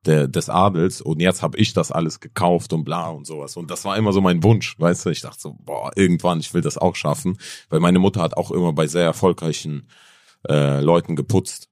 der, 0.06 0.28
des 0.28 0.50
Adels 0.50 1.02
und 1.02 1.20
jetzt 1.20 1.42
habe 1.42 1.58
ich 1.58 1.74
das 1.74 1.92
alles 1.92 2.20
gekauft 2.20 2.74
und 2.74 2.84
bla 2.84 3.10
und 3.10 3.26
sowas. 3.26 3.58
Und 3.58 3.72
das 3.72 3.86
war 3.86 3.98
immer 3.98 4.14
so 4.14 4.22
mein 4.22 4.44
Wunsch, 4.44 4.80
weißt 4.80 5.06
du? 5.06 5.10
Ich 5.10 5.22
dachte 5.22 5.40
so, 5.40 5.56
boah, 5.60 5.92
irgendwann, 5.96 6.40
ich 6.40 6.54
will 6.54 6.62
das 6.62 6.78
auch 6.78 6.96
schaffen, 6.96 7.38
weil 7.70 7.80
meine 7.80 8.00
Mutter 8.00 8.22
hat 8.22 8.38
auch 8.38 8.52
immer 8.52 8.74
bei 8.74 8.88
sehr 8.88 9.04
erfolgreichen 9.04 9.88
äh, 10.48 10.82
Leuten 10.82 11.16
geputzt. 11.16 11.70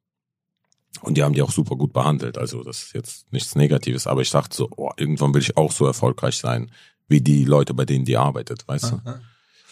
Und 1.02 1.18
die 1.18 1.24
haben 1.24 1.34
die 1.34 1.42
auch 1.42 1.52
super 1.52 1.76
gut 1.76 1.92
behandelt. 1.92 2.38
Also 2.38 2.64
das 2.64 2.84
ist 2.84 2.94
jetzt 2.94 3.34
nichts 3.34 3.56
Negatives, 3.56 4.08
aber 4.08 4.22
ich 4.22 4.30
dachte 4.30 4.56
so, 4.56 4.70
oh, 4.78 4.92
irgendwann 4.96 5.34
will 5.34 5.42
ich 5.42 5.58
auch 5.58 5.72
so 5.72 5.86
erfolgreich 5.86 6.38
sein, 6.38 6.72
wie 7.08 7.22
die 7.22 7.46
Leute, 7.46 7.74
bei 7.74 7.86
denen 7.86 8.06
die 8.06 8.18
arbeitet, 8.18 8.68
weißt 8.68 8.92
du? 8.92 9.02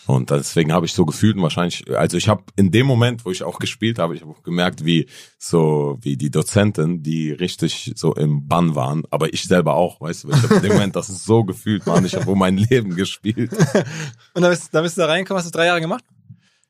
Und 0.07 0.31
deswegen 0.31 0.73
habe 0.73 0.85
ich 0.85 0.93
so 0.93 1.05
gefühlt 1.05 1.37
und 1.37 1.43
wahrscheinlich, 1.43 1.89
also 1.95 2.17
ich 2.17 2.27
habe 2.27 2.43
in 2.55 2.71
dem 2.71 2.85
Moment, 2.85 3.23
wo 3.23 3.31
ich 3.31 3.43
auch 3.43 3.59
gespielt 3.59 3.99
habe, 3.99 4.15
ich 4.15 4.21
habe 4.21 4.31
auch 4.31 4.43
gemerkt, 4.43 4.83
wie 4.83 5.07
so 5.37 5.97
wie 6.01 6.17
die 6.17 6.31
Dozenten, 6.31 7.03
die 7.03 7.31
richtig 7.31 7.93
so 7.95 8.13
im 8.15 8.47
Bann 8.47 8.75
waren, 8.75 9.03
aber 9.11 9.33
ich 9.33 9.43
selber 9.43 9.75
auch, 9.75 10.01
weißt 10.01 10.23
du, 10.23 10.29
ich 10.31 10.43
habe 10.43 10.55
in 10.55 10.61
dem 10.63 10.73
Moment 10.73 10.95
das 10.95 11.07
so 11.25 11.43
gefühlt, 11.43 11.85
Mann, 11.85 12.03
ich 12.05 12.15
habe 12.15 12.29
um 12.29 12.39
mein 12.39 12.57
Leben 12.57 12.95
gespielt. 12.95 13.51
Und 14.33 14.41
da 14.41 14.49
bist, 14.49 14.73
da 14.73 14.81
bist 14.81 14.97
du 14.97 15.01
da 15.01 15.07
reingekommen, 15.07 15.39
hast 15.39 15.53
du 15.53 15.57
drei 15.57 15.67
Jahre 15.67 15.81
gemacht? 15.81 16.03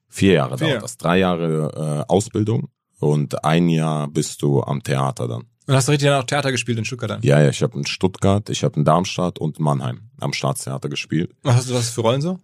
Vier 0.10 0.34
Jahre 0.34 0.58
Vier. 0.58 0.68
dauert 0.68 0.84
das, 0.84 0.98
drei 0.98 1.20
Jahre 1.20 2.06
äh, 2.08 2.12
Ausbildung 2.12 2.70
und 3.00 3.44
ein 3.46 3.70
Jahr 3.70 4.10
bist 4.10 4.42
du 4.42 4.62
am 4.62 4.84
Theater 4.84 5.28
dann. 5.28 5.44
Und 5.68 5.76
hast 5.76 5.88
du 5.88 5.92
richtig 5.94 6.10
dann 6.10 6.22
auch 6.22 6.26
Theater 6.26 6.52
gespielt 6.52 6.78
in 6.78 6.86
Stuttgart 6.86 7.12
dann? 7.12 7.22
Ja, 7.22 7.42
ja, 7.42 7.50
ich 7.50 7.64
habe 7.64 7.78
in 7.78 7.86
Stuttgart, 7.86 8.50
ich 8.50 8.64
habe 8.64 8.78
in 8.78 8.84
Darmstadt 8.84 9.40
und 9.40 9.60
Mannheim 9.60 10.10
am 10.20 10.34
Staatstheater 10.34 10.90
gespielt. 10.90 11.34
Was 11.44 11.56
hast 11.56 11.70
du 11.70 11.74
das 11.74 11.90
für 11.92 12.02
Rollen 12.02 12.20
so? 12.20 12.40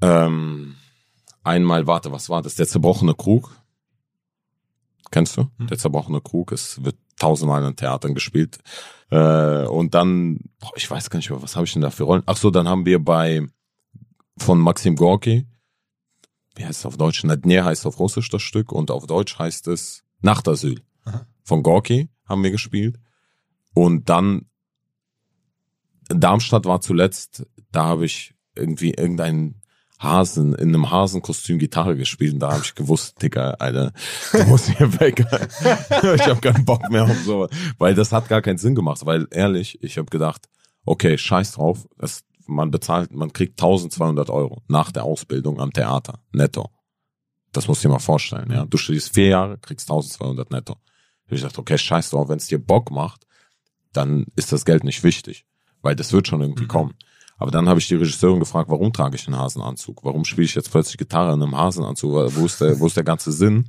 Ähm, 0.00 0.76
einmal, 1.42 1.86
warte, 1.86 2.12
was 2.12 2.28
war 2.28 2.42
das? 2.42 2.54
Der 2.54 2.66
zerbrochene 2.66 3.14
Krug. 3.14 3.56
Kennst 5.10 5.36
du? 5.36 5.48
Hm. 5.58 5.66
Der 5.68 5.78
zerbrochene 5.78 6.20
Krug. 6.20 6.52
Es 6.52 6.84
wird 6.84 6.96
tausendmal 7.18 7.64
in 7.64 7.76
Theatern 7.76 8.14
gespielt. 8.14 8.58
Äh, 9.10 9.66
und 9.66 9.94
dann, 9.94 10.40
boah, 10.58 10.72
ich 10.76 10.90
weiß 10.90 11.10
gar 11.10 11.18
nicht 11.18 11.30
mehr, 11.30 11.42
was 11.42 11.56
habe 11.56 11.66
ich 11.66 11.72
denn 11.72 11.82
da 11.82 11.90
für 11.90 12.04
Rollen? 12.04 12.22
Ach 12.26 12.36
so, 12.36 12.50
dann 12.50 12.68
haben 12.68 12.86
wir 12.86 13.02
bei 13.02 13.46
von 14.38 14.58
Maxim 14.58 14.96
Gorki, 14.96 15.46
wie 16.56 16.64
heißt 16.64 16.80
es 16.80 16.86
auf 16.86 16.96
Deutsch? 16.96 17.22
Na 17.24 17.36
Dne 17.36 17.64
heißt 17.64 17.86
auf 17.86 17.98
Russisch 17.98 18.28
das 18.28 18.42
Stück 18.42 18.72
und 18.72 18.90
auf 18.90 19.06
Deutsch 19.06 19.38
heißt 19.38 19.68
es 19.68 20.04
Nachtasyl. 20.20 20.82
Aha. 21.04 21.26
Von 21.42 21.62
Gorki 21.62 22.08
haben 22.24 22.42
wir 22.42 22.50
gespielt. 22.50 22.98
Und 23.74 24.08
dann 24.08 24.46
Darmstadt 26.08 26.64
war 26.64 26.80
zuletzt, 26.80 27.46
da 27.72 27.84
habe 27.84 28.06
ich 28.06 28.34
irgendwie 28.54 28.92
irgendeinen 28.92 29.60
Hasen, 29.98 30.54
in 30.54 30.68
einem 30.68 30.90
Hasenkostüm 30.90 31.58
Gitarre 31.58 31.96
gespielt 31.96 32.34
und 32.34 32.40
da 32.40 32.52
habe 32.52 32.62
ich 32.64 32.74
gewusst, 32.74 33.22
Digga, 33.22 33.52
Alter, 33.52 33.92
du 34.32 34.44
musst 34.44 34.68
hier 34.70 35.00
weg. 35.00 35.20
ich 35.30 36.26
habe 36.26 36.40
keinen 36.40 36.64
Bock 36.64 36.88
mehr 36.90 37.04
auf 37.04 37.18
so, 37.24 37.48
weil 37.78 37.94
das 37.94 38.12
hat 38.12 38.28
gar 38.28 38.42
keinen 38.42 38.58
Sinn 38.58 38.74
gemacht, 38.74 39.04
weil 39.06 39.26
ehrlich, 39.30 39.82
ich 39.82 39.96
habe 39.98 40.10
gedacht, 40.10 40.48
okay, 40.84 41.16
scheiß 41.16 41.52
drauf, 41.52 41.86
das, 41.98 42.24
man 42.46 42.70
bezahlt, 42.70 43.12
man 43.12 43.32
kriegt 43.32 43.60
1200 43.60 44.28
Euro 44.30 44.62
nach 44.68 44.92
der 44.92 45.04
Ausbildung 45.04 45.60
am 45.60 45.72
Theater, 45.72 46.20
netto. 46.32 46.70
Das 47.52 47.66
musst 47.66 47.82
du 47.82 47.88
dir 47.88 47.94
mal 47.94 47.98
vorstellen, 47.98 48.50
ja. 48.52 48.66
Du 48.66 48.76
studierst 48.76 49.14
vier 49.14 49.28
Jahre, 49.28 49.58
kriegst 49.58 49.90
1200 49.90 50.50
netto. 50.50 50.76
Ich 51.26 51.30
gesagt, 51.30 51.58
okay, 51.58 51.78
scheiß 51.78 52.10
drauf, 52.10 52.28
wenn 52.28 52.36
es 52.36 52.46
dir 52.46 52.58
Bock 52.64 52.90
macht, 52.90 53.26
dann 53.92 54.26
ist 54.36 54.52
das 54.52 54.64
Geld 54.66 54.84
nicht 54.84 55.02
wichtig, 55.02 55.46
weil 55.80 55.96
das 55.96 56.12
wird 56.12 56.28
schon 56.28 56.42
irgendwie 56.42 56.64
Mhm. 56.64 56.68
kommen. 56.68 56.94
Aber 57.38 57.50
dann 57.50 57.68
habe 57.68 57.78
ich 57.80 57.88
die 57.88 57.96
Regisseurin 57.96 58.40
gefragt, 58.40 58.70
warum 58.70 58.92
trage 58.92 59.16
ich 59.16 59.26
einen 59.26 59.38
Hasenanzug? 59.38 60.02
Warum 60.04 60.24
spiele 60.24 60.46
ich 60.46 60.54
jetzt 60.54 60.70
plötzlich 60.70 60.96
Gitarre 60.96 61.34
in 61.34 61.42
einem 61.42 61.56
Hasenanzug? 61.56 62.12
Wo 62.34 62.46
ist 62.46 62.60
der, 62.60 62.80
wo 62.80 62.86
ist 62.86 62.96
der 62.96 63.04
ganze 63.04 63.30
Sinn? 63.32 63.68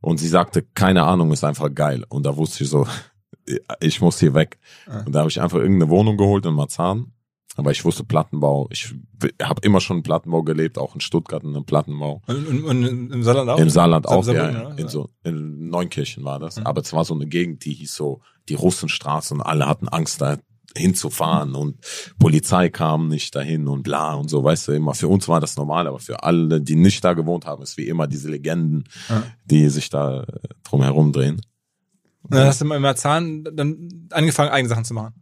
Und 0.00 0.18
sie 0.18 0.28
sagte, 0.28 0.62
keine 0.74 1.04
Ahnung, 1.04 1.30
ist 1.32 1.44
einfach 1.44 1.72
geil. 1.72 2.04
Und 2.08 2.24
da 2.24 2.36
wusste 2.36 2.64
ich 2.64 2.70
so, 2.70 2.86
ich 3.80 4.00
muss 4.00 4.18
hier 4.18 4.34
weg. 4.34 4.58
Und 5.06 5.12
da 5.14 5.20
habe 5.20 5.30
ich 5.30 5.40
einfach 5.40 5.58
irgendeine 5.58 5.90
Wohnung 5.90 6.16
geholt 6.16 6.44
in 6.46 6.54
Marzahn. 6.54 7.12
Aber 7.56 7.72
ich 7.72 7.84
wusste 7.84 8.04
Plattenbau. 8.04 8.68
Ich 8.70 8.94
habe 9.42 9.60
immer 9.64 9.80
schon 9.80 9.98
im 9.98 10.02
Plattenbau 10.02 10.42
gelebt, 10.42 10.78
auch 10.78 10.94
in 10.94 11.00
Stuttgart 11.00 11.42
in 11.42 11.50
einem 11.50 11.64
Plattenbau. 11.64 12.22
Und, 12.26 12.46
und, 12.46 12.64
und 12.64 13.12
im 13.12 13.22
Saarland 13.22 13.50
auch? 13.50 13.58
Im 13.58 13.68
Saarland 13.70 14.06
Sa- 14.06 14.14
auch, 14.14 14.26
ja, 14.26 14.34
Saarbrücken, 14.34 14.78
ja. 14.78 14.82
In 14.84 14.88
so, 14.88 15.10
in 15.24 15.68
Neunkirchen 15.68 16.24
war 16.24 16.38
das. 16.38 16.56
Mhm. 16.56 16.66
Aber 16.66 16.80
es 16.80 16.92
war 16.92 17.04
so 17.04 17.12
eine 17.14 17.26
Gegend, 17.26 17.64
die 17.64 17.74
hieß 17.74 17.94
so, 17.94 18.20
die 18.48 18.54
Russenstraße 18.54 19.34
und 19.34 19.42
alle 19.42 19.66
hatten 19.66 19.88
Angst 19.88 20.20
da 20.22 20.38
hinzufahren 20.76 21.54
und 21.54 21.76
Polizei 22.18 22.68
kam 22.68 23.08
nicht 23.08 23.34
dahin 23.34 23.66
und 23.68 23.82
bla 23.82 24.14
und 24.14 24.28
so, 24.28 24.44
weißt 24.44 24.68
du, 24.68 24.72
immer. 24.72 24.94
Für 24.94 25.08
uns 25.08 25.26
war 25.28 25.40
das 25.40 25.56
normal, 25.56 25.86
aber 25.86 25.98
für 25.98 26.22
alle, 26.22 26.60
die 26.60 26.76
nicht 26.76 27.04
da 27.04 27.14
gewohnt 27.14 27.46
haben, 27.46 27.62
ist 27.62 27.76
wie 27.76 27.88
immer 27.88 28.06
diese 28.06 28.30
Legenden, 28.30 28.84
Ja. 29.08 29.22
die 29.44 29.68
sich 29.68 29.90
da 29.90 30.24
drum 30.64 30.82
herum 30.82 31.12
drehen. 31.12 31.40
Und 32.22 32.34
dann 32.34 32.46
hast 32.46 32.60
du 32.60 32.72
im 32.72 32.82
Marzahn 32.82 33.44
dann 33.52 34.08
angefangen, 34.10 34.50
eigene 34.50 34.68
Sachen 34.68 34.84
zu 34.84 34.94
machen. 34.94 35.14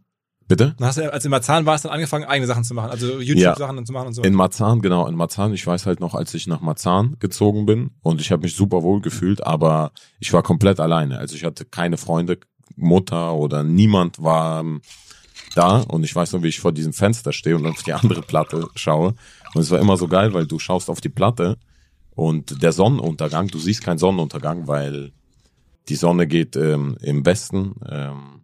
Bitte? 0.47 0.73
Dann 0.77 0.87
hast 0.87 0.97
du, 0.97 1.13
als 1.13 1.23
im 1.25 1.31
Marzahn 1.31 1.65
warst, 1.67 1.85
dann 1.85 1.91
angefangen, 1.91 2.25
eigene 2.25 2.47
Sachen 2.47 2.63
zu 2.63 2.73
machen. 2.73 2.89
Also 2.89 3.19
YouTube-Sachen 3.19 3.85
zu 3.85 3.93
machen 3.93 4.07
und 4.07 4.13
so. 4.13 4.23
In 4.23 4.33
Marzahn, 4.33 4.81
genau, 4.81 5.07
in 5.07 5.15
Marzahn. 5.15 5.53
Ich 5.53 5.65
weiß 5.65 5.85
halt 5.85 5.99
noch, 5.99 6.15
als 6.15 6.33
ich 6.33 6.47
nach 6.47 6.59
Marzahn 6.61 7.15
gezogen 7.19 7.65
bin 7.67 7.91
und 8.01 8.19
ich 8.19 8.31
habe 8.31 8.41
mich 8.41 8.55
super 8.55 8.81
wohl 8.81 8.99
gefühlt, 8.99 9.45
aber 9.45 9.91
ich 10.19 10.33
war 10.33 10.41
komplett 10.41 10.79
alleine. 10.79 11.19
Also 11.19 11.35
ich 11.35 11.43
hatte 11.43 11.65
keine 11.65 11.97
Freunde, 11.97 12.39
Mutter 12.75 13.33
oder 13.35 13.63
niemand 13.63 14.21
war 14.23 14.61
ähm, 14.61 14.81
da 15.55 15.81
und 15.81 16.03
ich 16.03 16.15
weiß 16.15 16.33
noch, 16.33 16.43
wie 16.43 16.49
ich 16.49 16.59
vor 16.59 16.71
diesem 16.71 16.93
Fenster 16.93 17.33
stehe 17.33 17.55
und 17.55 17.65
auf 17.65 17.83
die 17.83 17.93
andere 17.93 18.21
Platte 18.21 18.67
schaue. 18.75 19.15
Und 19.53 19.61
es 19.61 19.71
war 19.71 19.79
immer 19.79 19.97
so 19.97 20.07
geil, 20.07 20.33
weil 20.33 20.45
du 20.45 20.59
schaust 20.59 20.89
auf 20.89 21.01
die 21.01 21.09
Platte 21.09 21.57
und 22.11 22.61
der 22.61 22.73
Sonnenuntergang, 22.73 23.47
du 23.47 23.59
siehst 23.59 23.83
keinen 23.83 23.97
Sonnenuntergang, 23.97 24.67
weil 24.67 25.13
die 25.87 25.95
Sonne 25.95 26.27
geht 26.27 26.55
ähm, 26.55 26.97
im 27.01 27.25
Westen, 27.25 27.75
ähm, 27.89 28.41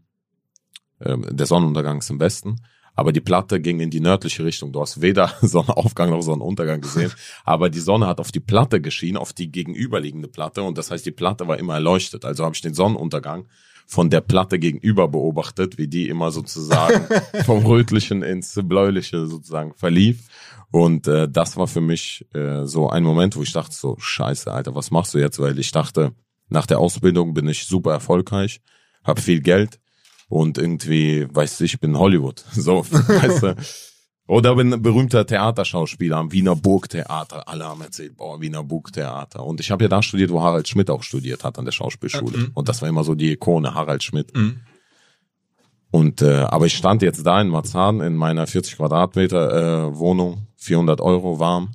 ähm, 1.01 1.25
der 1.29 1.45
Sonnenuntergang 1.45 2.00
ist 2.00 2.09
im 2.09 2.19
Westen, 2.19 2.62
aber 2.95 3.12
die 3.12 3.21
Platte 3.21 3.59
ging 3.59 3.81
in 3.81 3.89
die 3.89 4.00
nördliche 4.00 4.45
Richtung. 4.45 4.71
Du 4.71 4.81
hast 4.81 5.01
weder 5.01 5.31
Sonnenaufgang 5.41 6.09
noch 6.09 6.21
Sonnenuntergang 6.21 6.81
gesehen, 6.81 7.12
aber 7.43 7.69
die 7.69 7.81
Sonne 7.81 8.07
hat 8.07 8.19
auf 8.19 8.31
die 8.31 8.39
Platte 8.39 8.81
geschienen, 8.81 9.17
auf 9.17 9.33
die 9.33 9.51
gegenüberliegende 9.51 10.29
Platte 10.29 10.63
und 10.63 10.77
das 10.77 10.89
heißt, 10.89 11.05
die 11.05 11.12
Platte 11.12 11.47
war 11.47 11.59
immer 11.59 11.75
erleuchtet. 11.75 12.25
Also 12.25 12.45
habe 12.45 12.55
ich 12.55 12.62
den 12.62 12.74
Sonnenuntergang 12.74 13.47
von 13.86 14.10
der 14.10 14.22
Platte 14.22 14.60
gegenüber 14.60 15.08
beobachtet, 15.08 15.77
wie 15.77 15.88
die 15.88 16.10
immer 16.10 16.32
sozusagen 16.32 17.08
vom 17.46 17.65
Rötlichen 17.65 18.24
ins 18.24 18.60
Bläuliche 18.63 19.27
sozusagen 19.27 19.74
verlief. 19.75 20.27
Und 20.72 21.08
äh, 21.08 21.30
das 21.30 21.56
war 21.58 21.68
für 21.68 21.82
mich 21.82 22.25
äh, 22.34 22.65
so 22.65 22.89
ein 22.89 23.04
Moment, 23.04 23.36
wo 23.36 23.44
ich 23.44 23.54
dachte 23.54 23.75
so, 23.75 23.96
scheiße, 23.98 24.51
Alter, 24.51 24.75
was 24.75 24.92
machst 24.92 25.13
du 25.13 25.20
jetzt? 25.20 25.39
Weil 25.39 25.58
ich 25.60 25.72
dachte, 25.72 26.13
nach 26.50 26.65
der 26.65 26.80
Ausbildung 26.80 27.34
bin 27.34 27.48
ich 27.48 27.65
super 27.65 27.92
erfolgreich, 27.92 28.62
habe 29.04 29.22
viel 29.22 29.42
Geld 29.42 29.80
und 30.27 30.58
irgendwie, 30.58 31.27
weißt 31.30 31.60
du, 31.60 31.63
ich 31.63 31.80
bin 31.80 31.98
Hollywood. 31.98 32.44
So, 32.51 32.86
weißt 32.86 33.44
du. 33.44 33.56
Oder 34.27 34.55
bin 34.55 34.74
ein 34.74 34.82
berühmter 34.82 35.25
Theaterschauspieler 35.25 36.17
am 36.17 36.32
Wiener 36.32 36.55
Burgtheater. 36.55 37.48
Alle 37.48 37.65
haben 37.65 37.82
erzählt, 37.82 38.17
boah, 38.17 38.41
Wiener 38.41 38.63
Burgtheater. 38.63 39.46
Und 39.46 39.60
ich 39.60 39.70
habe 39.70 39.84
ja 39.84 39.88
da 39.88 40.01
studiert, 40.01 40.32
wo 40.32 40.41
Harald 40.41 40.67
Schmidt 40.67 40.89
auch 40.89 41.03
studiert 41.03 41.44
hat 41.44 41.60
an 41.60 41.65
der 41.65 41.72
Schauspielschule. 41.72 42.38
Mhm. 42.38 42.51
Und 42.55 42.67
das 42.67 42.82
war 42.82 42.89
immer 42.89 43.03
so 43.03 43.13
die 43.13 43.34
Ikone, 43.34 43.75
Harald 43.75 44.03
Schmidt. 44.03 44.36
Mhm. 44.36 44.62
Und 45.91 46.22
äh, 46.22 46.39
aber 46.39 46.65
ich 46.65 46.75
stand 46.75 47.03
jetzt 47.03 47.25
da 47.25 47.39
in 47.39 47.50
Marzahn 47.50 48.01
in 48.01 48.15
meiner 48.15 48.48
40 48.48 48.77
Quadratmeter 48.77 49.88
äh, 49.88 49.96
Wohnung, 49.98 50.48
400 50.58 51.00
Euro 51.01 51.39
warm, 51.39 51.72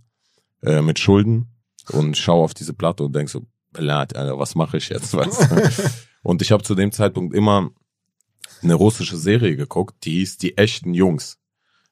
äh, 0.63 0.83
mit 0.83 0.99
Schulden 0.99 1.49
und 1.93 2.19
schaue 2.19 2.45
auf 2.45 2.53
diese 2.53 2.75
Platte 2.75 3.05
und 3.05 3.15
denk 3.15 3.31
so, 3.31 3.47
Belat, 3.73 4.17
Alter, 4.17 4.39
was 4.39 4.57
mache 4.57 4.77
ich 4.79 4.89
jetzt? 4.89 5.15
Weißt 5.15 5.49
und 6.23 6.43
ich 6.43 6.53
habe 6.53 6.65
zu 6.65 6.75
dem 6.75 6.91
Zeitpunkt 6.91 7.35
immer 7.35 7.71
eine 8.63 8.75
russische 8.75 9.17
Serie 9.17 9.57
geguckt, 9.57 10.05
die 10.05 10.19
hieß 10.19 10.39
Die 10.39 10.59
echten 10.59 10.93
Jungs. 10.93 11.40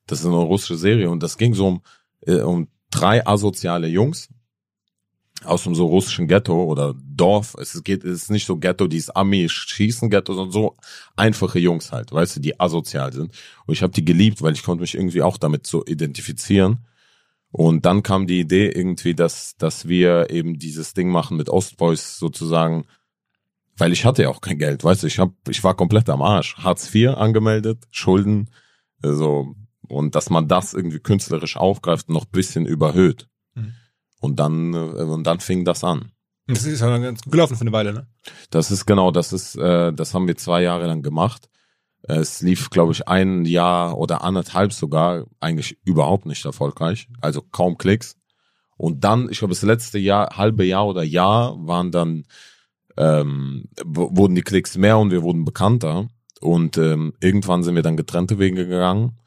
Das 0.08 0.20
ist 0.20 0.26
eine 0.26 0.34
russische 0.34 0.76
Serie 0.76 1.10
und 1.10 1.22
das 1.22 1.38
ging 1.38 1.54
so 1.54 1.68
um, 1.68 1.82
äh, 2.22 2.40
um 2.40 2.66
drei 2.90 3.24
asoziale 3.26 3.86
Jungs 3.86 4.28
aus 5.44 5.66
einem 5.66 5.76
so 5.76 5.86
russischen 5.86 6.26
Ghetto 6.26 6.64
oder 6.64 6.94
Dorf. 6.98 7.54
Es 7.60 7.82
geht, 7.84 8.02
es 8.02 8.22
ist 8.22 8.30
nicht 8.30 8.46
so 8.46 8.56
Ghetto, 8.56 8.88
dieses 8.88 9.10
Armee-Schießen-Ghetto, 9.10 10.34
sondern 10.34 10.52
so 10.52 10.76
einfache 11.16 11.60
Jungs 11.60 11.92
halt, 11.92 12.10
weißt 12.10 12.36
du, 12.36 12.40
die 12.40 12.58
asozial 12.58 13.12
sind. 13.12 13.32
Und 13.66 13.74
ich 13.74 13.82
habe 13.82 13.92
die 13.92 14.04
geliebt, 14.04 14.42
weil 14.42 14.54
ich 14.54 14.64
konnte 14.64 14.80
mich 14.80 14.94
irgendwie 14.94 15.22
auch 15.22 15.36
damit 15.36 15.66
so 15.66 15.84
identifizieren. 15.86 16.86
Und 17.50 17.86
dann 17.86 18.02
kam 18.02 18.26
die 18.26 18.40
Idee 18.40 18.68
irgendwie, 18.68 19.14
dass, 19.14 19.56
dass 19.56 19.88
wir 19.88 20.30
eben 20.30 20.58
dieses 20.58 20.92
Ding 20.92 21.08
machen 21.10 21.36
mit 21.36 21.48
Ostboys 21.48 22.18
sozusagen, 22.18 22.84
weil 23.76 23.92
ich 23.92 24.04
hatte 24.04 24.24
ja 24.24 24.28
auch 24.30 24.40
kein 24.40 24.58
Geld, 24.58 24.82
weißt 24.82 25.04
du, 25.04 25.06
ich 25.06 25.18
hab, 25.18 25.32
ich 25.48 25.62
war 25.62 25.74
komplett 25.74 26.10
am 26.10 26.20
Arsch. 26.20 26.56
Hartz 26.56 26.92
IV 26.92 27.10
angemeldet, 27.10 27.84
Schulden, 27.90 28.50
Also, 29.02 29.54
und 29.88 30.14
dass 30.14 30.30
man 30.30 30.48
das 30.48 30.74
irgendwie 30.74 31.00
künstlerisch 31.00 31.56
aufgreift 31.56 32.08
und 32.08 32.14
noch 32.14 32.24
ein 32.24 32.32
bisschen 32.32 32.66
überhöht. 32.66 33.28
Mhm. 33.54 33.74
Und 34.20 34.38
dann, 34.38 34.74
äh, 34.74 34.76
und 34.76 35.24
dann 35.26 35.40
fing 35.40 35.64
das 35.64 35.84
an. 35.84 36.12
Das 36.46 36.64
ist 36.64 36.80
ja 36.80 36.88
dann 36.88 37.02
ganz 37.02 37.22
gut 37.22 37.32
gelaufen 37.32 37.56
für 37.56 37.62
eine 37.62 37.72
Weile, 37.72 37.92
ne? 37.92 38.06
Das 38.50 38.70
ist 38.70 38.86
genau, 38.86 39.10
das 39.10 39.32
ist, 39.32 39.56
äh, 39.56 39.92
das 39.92 40.14
haben 40.14 40.26
wir 40.26 40.36
zwei 40.36 40.62
Jahre 40.62 40.86
lang 40.86 41.02
gemacht. 41.02 41.50
Es 42.02 42.40
lief, 42.40 42.70
glaube 42.70 42.92
ich, 42.92 43.06
ein 43.06 43.44
Jahr 43.44 43.98
oder 43.98 44.22
anderthalb 44.22 44.72
sogar 44.72 45.26
eigentlich 45.40 45.78
überhaupt 45.84 46.24
nicht 46.24 46.44
erfolgreich, 46.44 47.08
also 47.20 47.42
kaum 47.42 47.76
Klicks. 47.76 48.16
Und 48.78 49.04
dann, 49.04 49.28
ich 49.30 49.40
glaube, 49.40 49.52
das 49.52 49.62
letzte 49.62 49.98
Jahr, 49.98 50.36
halbe 50.36 50.64
Jahr 50.64 50.86
oder 50.86 51.02
Jahr 51.02 51.54
waren 51.66 51.90
dann 51.90 52.24
ähm, 52.98 53.64
wurden 53.84 54.34
die 54.34 54.42
Klicks 54.42 54.76
mehr 54.76 54.98
und 54.98 55.10
wir 55.10 55.22
wurden 55.22 55.44
bekannter. 55.44 56.08
Und 56.40 56.78
ähm, 56.78 57.14
irgendwann 57.20 57.62
sind 57.62 57.74
wir 57.74 57.82
dann 57.82 57.96
getrennte 57.96 58.38
Wege 58.38 58.66
gegangen. 58.66 59.18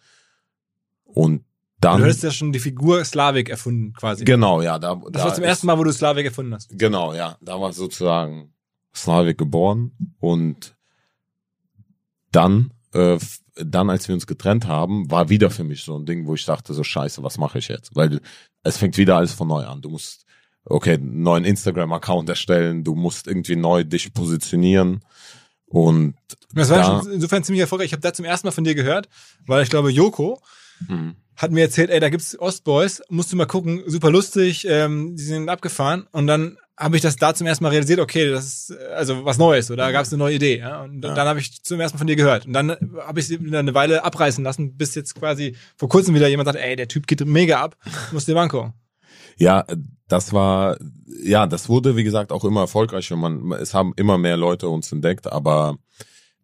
Und 1.14 1.44
dann 1.82 1.98
du 1.98 2.04
hattest 2.04 2.24
ja 2.24 2.32
schon 2.32 2.52
die 2.52 2.60
Figur 2.60 3.04
Slavik 3.04 3.50
erfunden, 3.50 3.94
quasi. 3.94 4.24
genau, 4.24 4.62
ja, 4.62 4.78
da, 4.78 5.02
das 5.10 5.24
war 5.24 5.34
zum 5.34 5.44
ersten 5.44 5.66
Mal, 5.66 5.78
wo 5.80 5.84
du 5.84 5.92
Slavik 5.92 6.26
erfunden 6.26 6.54
hast. 6.54 6.70
Genau, 6.78 7.14
ja. 7.14 7.38
Da 7.42 7.60
war 7.60 7.74
sozusagen 7.74 8.54
Slavik 8.96 9.38
geboren 9.38 9.92
und 10.20 10.76
dann, 12.32 12.72
äh, 12.94 13.18
dann, 13.56 13.90
als 13.90 14.08
wir 14.08 14.14
uns 14.14 14.28
getrennt 14.28 14.68
haben, 14.68 15.10
war 15.10 15.30
wieder 15.30 15.50
für 15.50 15.64
mich 15.64 15.84
so 15.84 15.98
ein 15.98 16.06
Ding, 16.06 16.28
wo 16.28 16.36
ich 16.36 16.46
dachte, 16.46 16.74
so 16.74 16.84
scheiße, 16.84 17.24
was 17.24 17.40
mache 17.40 17.58
ich 17.58 17.68
jetzt? 17.68 17.96
Weil 17.96 18.22
es 18.64 18.78
fängt 18.78 18.98
wieder 18.98 19.18
alles 19.18 19.34
von 19.34 19.48
neu 19.48 19.66
an. 19.66 19.82
Du 19.82 19.90
musst, 19.90 20.26
okay, 20.66 20.94
einen 20.94 21.24
neuen 21.24 21.46
Instagram-Account 21.46 22.30
erstellen, 22.30 22.84
du 22.84 22.94
musst 22.94 23.28
irgendwie 23.28 23.56
neu 23.56 23.84
dich 23.84 24.14
positionieren 24.14 25.02
und 25.66 26.16
Das 26.54 26.70
war 26.70 27.02
da, 27.02 27.12
insofern 27.12 27.44
ziemlich 27.44 27.62
erfolgreich. 27.62 27.88
Ich 27.88 27.94
habe 27.94 28.02
da 28.02 28.14
zum 28.14 28.26
ersten 28.26 28.46
Mal 28.48 28.52
von 28.52 28.66
dir 28.66 28.76
gehört, 28.76 29.10
weil 29.48 29.64
ich 29.64 29.70
glaube, 29.70 29.90
Joko 29.90 30.40
Mhm. 30.88 31.16
hat 31.36 31.52
mir 31.52 31.62
erzählt, 31.62 31.90
ey, 31.90 32.00
da 32.00 32.10
gibt's 32.10 32.38
Ostboys, 32.40 33.02
musst 33.10 33.32
du 33.32 33.36
mal 33.38 33.46
gucken, 33.46 33.84
super 33.88 34.12
lustig, 34.12 34.66
ähm, 34.70 35.16
die 35.16 35.24
sind 35.24 35.50
abgefahren 35.50 36.08
und 36.12 36.28
dann 36.28 36.58
habe 36.78 36.96
ich 36.96 37.02
das 37.04 37.16
da 37.16 37.34
zum 37.36 37.46
ersten 37.48 37.64
Mal 37.64 37.70
realisiert, 37.70 38.00
okay, 38.00 38.30
das 38.32 38.46
ist 38.46 38.70
äh, 38.72 38.94
also 38.94 39.24
was 39.26 39.38
Neues 39.38 39.70
oder 39.72 39.92
gab's 39.92 40.10
eine 40.12 40.18
neue 40.18 40.36
Idee, 40.36 40.58
ja? 40.60 40.82
Und 40.82 41.04
Ja. 41.04 41.14
dann 41.14 41.28
habe 41.28 41.40
ich 41.40 41.64
zum 41.64 41.80
ersten 41.80 41.96
Mal 41.98 42.00
von 42.00 42.08
dir 42.08 42.16
gehört 42.16 42.46
und 42.48 42.54
dann 42.54 42.76
habe 43.06 43.20
ich 43.20 43.28
sie 43.28 43.44
wieder 43.44 43.60
eine 43.60 43.74
Weile 43.76 44.04
abreißen 44.04 44.44
lassen, 44.44 44.76
bis 44.78 44.96
jetzt 44.96 45.16
quasi 45.16 45.56
vor 45.78 45.90
kurzem 45.90 46.16
wieder 46.16 46.28
jemand 46.28 46.48
sagt, 46.48 46.58
ey, 46.60 46.76
der 46.76 46.88
Typ 46.88 47.06
geht 47.08 47.26
mega 47.26 47.62
ab, 47.62 47.76
muss 48.12 48.26
dir 48.26 48.34
mal 48.36 48.44
angucken. 48.44 48.74
Ja, 49.38 49.66
das 50.08 50.34
war, 50.34 50.78
ja, 51.24 51.48
das 51.48 51.70
wurde, 51.70 51.96
wie 51.96 52.04
gesagt, 52.04 52.32
auch 52.32 52.44
immer 52.44 52.62
erfolgreicher. 52.62 53.16
Man, 53.16 53.52
es 53.54 53.74
haben 53.74 53.94
immer 53.96 54.18
mehr 54.18 54.38
Leute 54.38 54.68
uns 54.68 54.92
entdeckt, 54.92 55.26
aber 55.32 55.78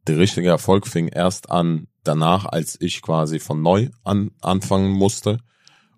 der 0.08 0.18
richtige 0.18 0.50
Erfolg 0.50 0.88
fing 0.88 1.08
erst 1.08 1.50
an 1.50 1.88
danach, 2.04 2.46
als 2.46 2.80
ich 2.80 3.02
quasi 3.02 3.40
von 3.40 3.62
neu 3.62 3.90
an, 4.04 4.32
anfangen 4.42 4.92
musste. 4.92 5.40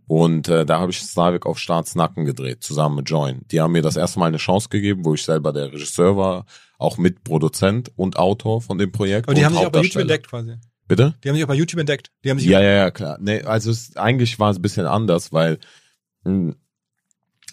Und 0.08 0.48
äh, 0.48 0.66
da 0.66 0.80
habe 0.80 0.92
ich 0.92 1.02
Slavik 1.02 1.46
auf 1.46 1.60
Staatsnacken 1.60 2.26
gedreht, 2.26 2.64
zusammen 2.64 2.96
mit 2.96 3.10
Join. 3.10 3.42
Die 3.52 3.62
haben 3.62 3.74
mir 3.74 3.84
das 3.84 3.96
erste 3.96 4.20
Mal 4.20 4.26
eine 4.26 4.38
Chance 4.38 4.70
gegeben, 4.70 5.06
wo 5.06 5.14
ich 5.14 5.24
selber 5.24 5.54
der 5.54 5.72
Regisseur 5.72 6.18
war, 6.18 6.46
auch 6.80 6.98
Mitproduzent 6.98 7.92
und 7.96 8.18
Autor 8.18 8.62
von 8.62 8.80
dem 8.80 8.92
Projekt. 8.92 9.28
Aber 9.28 9.36
die 9.36 9.42
und 9.42 9.46
haben 9.46 9.56
sich 9.56 9.66
auch 9.68 9.72
bei 9.72 9.82
YouTube 9.82 10.02
entdeckt 10.02 10.28
quasi. 10.28 10.56
Bitte? 10.88 11.14
Die 11.24 11.30
haben 11.30 11.36
sich 11.36 11.44
auch 11.44 11.50
bei 11.50 11.56
YouTube 11.56 11.80
entdeckt. 11.80 12.12
Die 12.24 12.32
haben 12.32 12.40
sich 12.40 12.50
Ja, 12.50 12.60
ja, 12.60 12.72
ja, 12.72 12.92
klar. 12.92 13.20
Nee, 13.22 13.44
also 13.44 13.70
es, 13.70 13.96
eigentlich 13.96 14.40
war 14.40 14.50
es 14.50 14.58
ein 14.58 14.64
bisschen 14.64 14.88
anders, 14.88 15.32
weil 15.32 15.60
mh, 16.24 16.56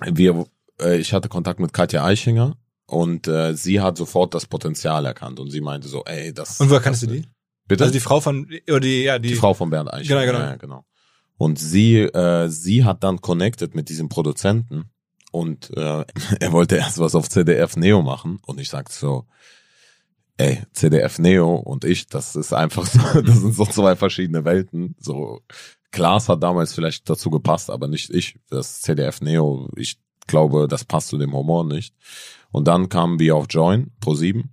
wir, 0.06 0.46
äh, 0.80 0.96
ich 0.96 1.12
hatte 1.12 1.28
Kontakt 1.28 1.60
mit 1.60 1.74
Katja 1.74 2.06
Eichinger 2.06 2.56
und 2.86 3.26
äh, 3.26 3.54
sie 3.54 3.80
hat 3.80 3.96
sofort 3.96 4.34
das 4.34 4.46
Potenzial 4.46 5.04
erkannt 5.06 5.40
und 5.40 5.50
sie 5.50 5.60
meinte 5.60 5.88
so, 5.88 6.04
ey, 6.04 6.32
das. 6.32 6.60
Und 6.60 6.70
woher 6.70 6.80
kannst 6.80 7.02
du 7.02 7.06
die? 7.06 7.26
Bitte? 7.66 7.84
Also 7.84 7.92
die 7.92 8.00
Frau 8.00 8.20
von 8.20 8.48
oder 8.68 8.80
die 8.80 9.02
ja, 9.02 9.18
die, 9.18 9.30
Die 9.30 9.34
Frau 9.34 9.54
von 9.54 9.70
Bernd 9.70 9.92
Eichinger. 9.92 10.24
Genau, 10.24 10.38
genau. 10.38 10.44
Ja, 10.44 10.56
genau. 10.56 10.84
Und 11.36 11.58
sie, 11.58 11.98
äh, 11.98 12.48
sie 12.48 12.84
hat 12.84 13.02
dann 13.02 13.20
connected 13.20 13.74
mit 13.74 13.88
diesem 13.88 14.08
Produzenten 14.08 14.84
und 15.32 15.76
äh, 15.76 16.04
er 16.40 16.52
wollte 16.52 16.76
erst 16.76 16.98
was 16.98 17.14
auf 17.14 17.28
CDF 17.28 17.76
Neo 17.76 18.02
machen 18.02 18.38
und 18.46 18.60
ich 18.60 18.68
sagte 18.68 18.94
so, 18.94 19.26
ey, 20.36 20.62
CDF 20.72 21.18
Neo 21.18 21.56
und 21.56 21.84
ich, 21.84 22.06
das 22.06 22.36
ist 22.36 22.52
einfach 22.52 22.86
so, 22.86 23.00
das 23.20 23.38
sind 23.38 23.54
so 23.54 23.66
zwei 23.66 23.96
verschiedene 23.96 24.44
Welten. 24.44 24.94
So, 25.00 25.40
Klaas 25.90 26.28
hat 26.28 26.42
damals 26.42 26.72
vielleicht 26.72 27.08
dazu 27.10 27.30
gepasst, 27.30 27.70
aber 27.70 27.88
nicht 27.88 28.10
ich. 28.10 28.38
Das 28.48 28.80
CDF 28.80 29.20
Neo, 29.20 29.70
ich 29.76 29.98
glaube, 30.26 30.68
das 30.68 30.84
passt 30.84 31.08
zu 31.08 31.18
dem 31.18 31.32
Humor 31.32 31.64
nicht. 31.64 31.94
Und 32.50 32.68
dann 32.68 32.88
kamen 32.88 33.18
wir 33.18 33.36
auf 33.36 33.46
Join, 33.50 33.90
Pro 34.00 34.14
7. 34.14 34.50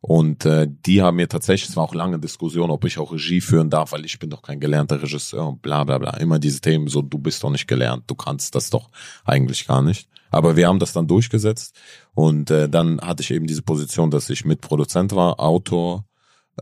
Und 0.00 0.44
äh, 0.44 0.68
die 0.68 1.02
haben 1.02 1.16
mir 1.16 1.28
tatsächlich, 1.28 1.70
es 1.70 1.76
war 1.76 1.82
auch 1.82 1.94
lange 1.94 2.20
Diskussion, 2.20 2.70
ob 2.70 2.84
ich 2.84 2.98
auch 2.98 3.12
Regie 3.12 3.40
führen 3.40 3.70
darf, 3.70 3.90
weil 3.90 4.04
ich 4.04 4.18
bin 4.18 4.30
doch 4.30 4.42
kein 4.42 4.60
gelernter 4.60 5.02
Regisseur 5.02 5.48
und 5.48 5.62
bla 5.62 5.82
bla 5.82 5.98
bla. 5.98 6.10
Immer 6.18 6.38
diese 6.38 6.60
Themen 6.60 6.86
so, 6.86 7.02
du 7.02 7.18
bist 7.18 7.42
doch 7.42 7.50
nicht 7.50 7.66
gelernt, 7.66 8.04
du 8.06 8.14
kannst 8.14 8.54
das 8.54 8.70
doch 8.70 8.90
eigentlich 9.24 9.66
gar 9.66 9.82
nicht. 9.82 10.08
Aber 10.30 10.54
wir 10.54 10.68
haben 10.68 10.78
das 10.78 10.92
dann 10.92 11.08
durchgesetzt 11.08 11.74
und 12.14 12.50
äh, 12.50 12.68
dann 12.68 13.00
hatte 13.00 13.22
ich 13.22 13.32
eben 13.32 13.46
diese 13.46 13.62
Position, 13.62 14.10
dass 14.10 14.30
ich 14.30 14.44
Mitproduzent 14.44 15.14
war, 15.14 15.40
Autor, 15.40 16.04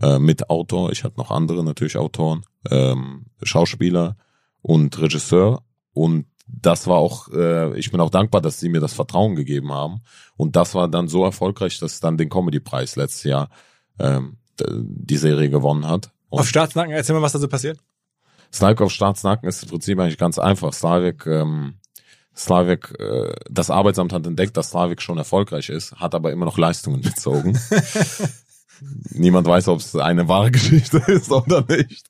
äh, 0.01 0.19
Mitautor, 0.19 0.90
ich 0.93 1.05
hatte 1.05 1.19
noch 1.19 1.31
andere 1.31 1.64
natürlich 1.64 1.97
Autoren, 1.97 2.45
ähm, 2.71 3.27
Schauspieler 3.43 4.17
und 4.62 4.99
Regisseur 4.99 5.62
und 5.93 6.27
das 6.46 6.87
war 6.87 6.96
auch, 6.96 7.28
äh, 7.33 7.78
ich 7.78 7.90
bin 7.90 8.00
auch 8.00 8.11
dankbar, 8.11 8.40
dass 8.40 8.61
sie 8.61 8.68
mir 8.68 8.80
das 8.80 8.92
Vertrauen 8.92 9.35
gegeben 9.35 9.72
haben. 9.72 10.02
Und 10.37 10.57
das 10.57 10.74
war 10.74 10.88
dann 10.88 11.09
so 11.09 11.24
erfolgreich, 11.24 11.78
dass 11.78 12.00
dann 12.00 12.16
den 12.16 12.28
Comedy-Preis 12.28 12.96
letztes 12.96 13.24
Jahr 13.24 13.48
ähm, 13.98 14.37
die 14.61 15.16
Serie 15.16 15.50
gewonnen 15.50 15.88
hat. 15.88 16.11
Und 16.28 16.40
auf 16.40 16.48
Staatsnacken, 16.48 16.92
erzähl 16.92 17.14
mal, 17.14 17.22
was 17.22 17.33
da 17.33 17.38
so 17.38 17.48
passiert. 17.48 17.78
Slavik 18.52 18.83
auf 18.83 18.92
Staatsnacken 18.92 19.48
ist 19.48 19.62
im 19.64 19.68
Prinzip 19.68 19.98
eigentlich 19.98 20.18
ganz 20.18 20.38
einfach. 20.38 20.72
Slavik, 20.72 21.26
ähm, 21.26 21.74
Slavik, 22.37 22.94
äh, 22.98 23.35
das 23.50 23.70
Arbeitsamt 23.70 24.12
hat 24.12 24.26
entdeckt, 24.26 24.57
dass 24.57 24.70
Slavik 24.70 25.02
schon 25.02 25.18
erfolgreich 25.18 25.70
ist, 25.70 25.96
hat 25.96 26.14
aber 26.14 26.30
immer 26.30 26.44
noch 26.44 26.59
Leistungen 26.59 27.00
bezogen. 27.02 27.59
Niemand 29.10 29.46
weiß, 29.46 29.68
ob 29.68 29.80
es 29.80 29.94
eine 29.96 30.28
wahre 30.28 30.50
Geschichte 30.52 30.98
ist 31.06 31.30
oder 31.30 31.64
nicht. 31.68 32.06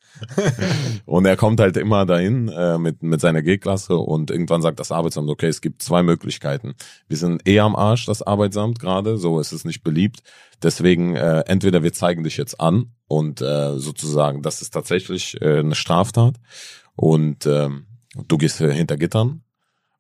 Und 1.04 1.26
er 1.26 1.36
kommt 1.36 1.60
halt 1.60 1.76
immer 1.76 2.06
dahin 2.06 2.48
äh, 2.48 2.78
mit, 2.78 3.02
mit 3.02 3.20
seiner 3.20 3.42
G-Klasse 3.42 3.96
und 3.96 4.30
irgendwann 4.30 4.62
sagt 4.62 4.80
das 4.80 4.92
Arbeitsamt, 4.92 5.28
okay, 5.28 5.48
es 5.48 5.60
gibt 5.60 5.82
zwei 5.82 6.02
Möglichkeiten. 6.02 6.74
Wir 7.08 7.16
sind 7.16 7.46
eh 7.48 7.60
am 7.60 7.74
Arsch, 7.76 8.06
das 8.06 8.22
Arbeitsamt 8.22 8.78
gerade, 8.78 9.18
so 9.18 9.40
ist 9.40 9.52
es 9.52 9.64
nicht 9.64 9.82
beliebt. 9.82 10.22
Deswegen 10.62 11.16
äh, 11.16 11.40
entweder 11.46 11.82
wir 11.82 11.92
zeigen 11.92 12.24
dich 12.24 12.36
jetzt 12.36 12.60
an 12.60 12.92
und 13.06 13.40
äh, 13.40 13.78
sozusagen, 13.78 14.42
das 14.42 14.62
ist 14.62 14.70
tatsächlich 14.70 15.40
äh, 15.42 15.58
eine 15.58 15.74
Straftat 15.74 16.36
und 16.96 17.46
ähm, 17.46 17.86
du 18.28 18.38
gehst 18.38 18.60
äh, 18.60 18.72
hinter 18.72 18.96
Gittern 18.96 19.42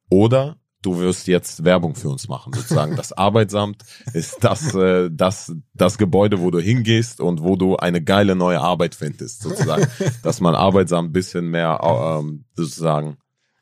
oder 0.08 0.56
du 0.84 0.98
wirst 0.98 1.26
jetzt 1.26 1.64
Werbung 1.64 1.94
für 1.94 2.08
uns 2.08 2.28
machen. 2.28 2.52
Sozusagen 2.52 2.96
das 2.96 3.12
Arbeitsamt 3.12 3.82
ist 4.12 4.42
das, 4.42 4.74
äh, 4.74 5.10
das, 5.10 5.52
das 5.72 5.98
Gebäude, 5.98 6.40
wo 6.40 6.50
du 6.50 6.58
hingehst 6.60 7.20
und 7.20 7.42
wo 7.42 7.56
du 7.56 7.76
eine 7.76 8.02
geile 8.02 8.36
neue 8.36 8.60
Arbeit 8.60 8.94
findest. 8.94 9.42
Sozusagen, 9.42 9.86
dass 10.22 10.40
man 10.40 10.54
Arbeitsamt 10.54 11.10
ein 11.10 11.12
bisschen 11.12 11.50
mehr 11.50 11.80
ähm, 11.82 12.44
sozusagen 12.54 13.16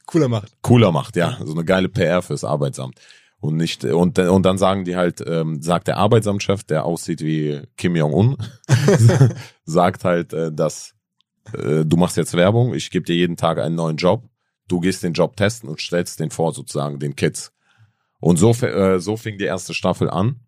Cooler 0.07 0.29
macht. 0.29 0.53
cooler 0.63 0.93
macht, 0.93 1.17
ja, 1.17 1.39
so 1.45 1.53
eine 1.53 1.65
geile 1.65 1.89
PR 1.89 2.23
fürs 2.23 2.45
Arbeitsamt. 2.45 2.99
Und 3.41 3.57
nicht, 3.57 3.85
und, 3.85 4.19
und 4.19 4.43
dann 4.45 4.59
sagen 4.59 4.85
die 4.85 4.97
halt, 4.97 5.23
ähm, 5.27 5.63
sagt 5.63 5.89
der 5.89 5.97
Arbeitsamtchef, 5.97 6.63
der 6.65 6.85
aussieht 6.85 7.23
wie 7.23 7.63
Kim 7.77 7.97
Jong-un, 7.97 8.37
sagt 9.65 10.05
halt, 10.05 10.33
äh, 10.33 10.53
dass 10.53 10.95
äh, 11.53 11.85
du 11.85 11.97
machst 11.97 12.17
jetzt 12.17 12.35
Werbung, 12.35 12.75
ich 12.75 12.91
gebe 12.91 13.05
dir 13.05 13.17
jeden 13.17 13.37
Tag 13.37 13.59
einen 13.59 13.75
neuen 13.75 13.97
Job, 13.97 14.29
du 14.69 14.81
gehst 14.81 15.03
den 15.03 15.13
Job 15.13 15.37
testen 15.37 15.69
und 15.69 15.81
stellst 15.81 16.21
den 16.21 16.31
vor, 16.31 16.53
sozusagen, 16.53 16.99
den 16.99 17.17
Kids. 17.17 17.53
Und 18.21 18.37
so, 18.37 18.51
äh, 18.51 19.01
so 19.01 19.17
fing 19.17 19.39
die 19.39 19.45
erste 19.45 19.75
Staffel 19.75 20.09
an. 20.09 20.41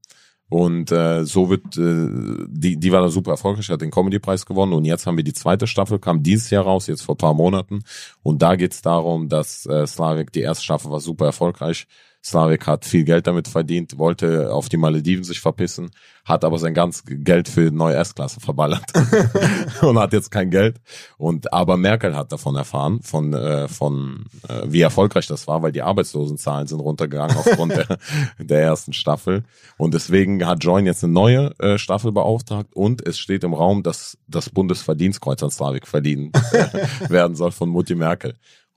Und 0.48 0.92
äh, 0.92 1.24
so 1.24 1.50
wird, 1.50 1.76
äh, 1.76 2.46
die, 2.48 2.76
die 2.76 2.92
war 2.92 3.00
da 3.00 3.08
super 3.08 3.32
erfolgreich, 3.32 3.68
hat 3.70 3.80
den 3.80 3.90
Comedy-Preis 3.90 4.46
gewonnen. 4.46 4.74
Und 4.74 4.84
jetzt 4.84 5.06
haben 5.06 5.16
wir 5.16 5.24
die 5.24 5.32
zweite 5.32 5.66
Staffel, 5.66 5.98
kam 5.98 6.22
dieses 6.22 6.50
Jahr 6.50 6.64
raus, 6.64 6.86
jetzt 6.86 7.02
vor 7.02 7.16
paar 7.16 7.34
Monaten. 7.34 7.82
Und 8.22 8.42
da 8.42 8.54
geht's 8.54 8.82
darum, 8.82 9.28
dass 9.28 9.66
äh, 9.66 9.86
Slavik, 9.86 10.32
die 10.32 10.42
erste 10.42 10.62
Staffel 10.62 10.90
war 10.90 11.00
super 11.00 11.26
erfolgreich. 11.26 11.86
Slavik 12.24 12.66
hat 12.66 12.86
viel 12.86 13.04
Geld 13.04 13.26
damit 13.26 13.48
verdient, 13.48 13.98
wollte 13.98 14.52
auf 14.52 14.70
die 14.70 14.78
Malediven 14.78 15.24
sich 15.24 15.40
verpissen, 15.40 15.90
hat 16.24 16.42
aber 16.42 16.58
sein 16.58 16.72
ganz 16.72 17.02
Geld 17.06 17.48
für 17.48 17.70
neue 17.70 17.96
S-Klasse 17.96 18.40
verballert 18.40 18.84
und 19.82 19.98
hat 19.98 20.14
jetzt 20.14 20.30
kein 20.30 20.50
Geld. 20.50 20.80
Und 21.18 21.52
aber 21.52 21.76
Merkel 21.76 22.16
hat 22.16 22.32
davon 22.32 22.56
erfahren, 22.56 23.00
von 23.02 23.34
äh, 23.34 23.68
von 23.68 24.24
äh, 24.48 24.62
wie 24.64 24.80
erfolgreich 24.80 25.26
das 25.26 25.46
war, 25.46 25.62
weil 25.62 25.72
die 25.72 25.82
Arbeitslosenzahlen 25.82 26.66
sind 26.66 26.80
runtergegangen 26.80 27.36
aufgrund 27.36 27.72
der, 27.76 27.98
der 28.38 28.62
ersten 28.62 28.94
Staffel. 28.94 29.44
Und 29.76 29.92
deswegen 29.92 30.46
hat 30.46 30.64
Join 30.64 30.86
jetzt 30.86 31.04
eine 31.04 31.12
neue 31.12 31.52
äh, 31.58 31.76
Staffel 31.76 32.10
beauftragt 32.10 32.74
und 32.74 33.06
es 33.06 33.18
steht 33.18 33.44
im 33.44 33.52
Raum, 33.52 33.82
dass 33.82 34.16
das 34.28 34.48
Bundesverdienstkreuz 34.48 35.42
an 35.42 35.50
Slavik 35.50 35.86
verliehen 35.86 36.32
äh, 36.52 37.10
werden 37.10 37.36
soll 37.36 37.52
von 37.52 37.68
Mutti 37.68 37.94
Merkel. 37.94 38.34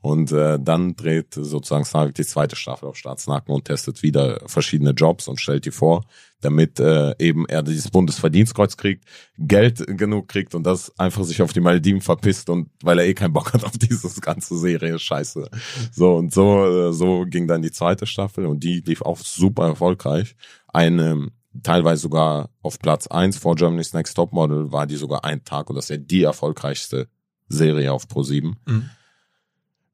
Und 0.08 0.32
äh, 0.32 0.58
dann 0.58 0.96
dreht 0.96 1.34
sozusagen 1.34 1.84
Slavik 1.84 2.16
die 2.16 2.26
zweite 2.26 2.56
Staffel 2.56 2.88
auf 2.88 2.96
Staatsnacken 2.96 3.54
und 3.54 3.66
testet 3.66 4.04
wieder 4.04 4.40
verschiedene 4.46 4.92
Jobs 4.92 5.28
und 5.28 5.42
stellt 5.42 5.66
die 5.66 5.72
vor, 5.72 6.06
damit 6.40 6.80
äh, 6.80 7.14
eben 7.20 7.46
er 7.46 7.62
dieses 7.62 7.92
Bundesverdienstkreuz 7.92 8.78
kriegt, 8.78 9.04
Geld 9.38 9.86
genug 9.86 10.30
kriegt 10.30 10.56
und 10.56 10.64
das 10.64 10.98
einfach 10.98 11.26
sich 11.26 11.42
auf 11.42 11.52
die 11.52 11.60
Malediven 11.60 12.00
verpisst 12.00 12.50
und 12.50 12.70
weil 12.82 13.00
er 13.00 13.06
eh 13.06 13.14
keinen 13.16 13.34
Bock 13.34 13.54
hat 13.54 13.66
auf 13.66 13.78
dieses 13.78 14.22
ganze 14.22 14.58
Serie 14.58 14.98
Scheiße. 14.98 15.50
So 15.92 16.16
und 16.16 16.34
so 16.34 16.88
äh, 16.88 16.94
so 16.94 17.26
ging 17.26 17.46
dann 17.50 17.62
die 17.62 17.74
zweite 17.74 18.06
Staffel 18.06 18.46
und 18.46 18.64
die 18.64 18.80
lief 18.80 19.02
auch 19.02 19.18
super 19.18 19.68
erfolgreich. 19.68 20.38
Eine 20.70 21.32
teilweise 21.64 22.04
sogar 22.04 22.50
auf 22.62 22.80
Platz 22.80 23.08
eins 23.08 23.38
vor 23.38 23.56
Germany's 23.56 23.92
Next 23.92 24.16
Topmodel 24.16 24.72
war 24.72 24.88
die 24.88 24.96
sogar 24.96 25.26
ein 25.26 25.44
Tag 25.44 25.70
und 25.70 25.76
das 25.76 25.90
ist 25.90 25.90
ja 25.90 25.98
die 25.98 26.24
erfolgreichste 26.24 27.10
Serie 27.50 27.92
auf 27.92 28.06
Pro7. 28.06 28.54
Mhm. 28.66 28.90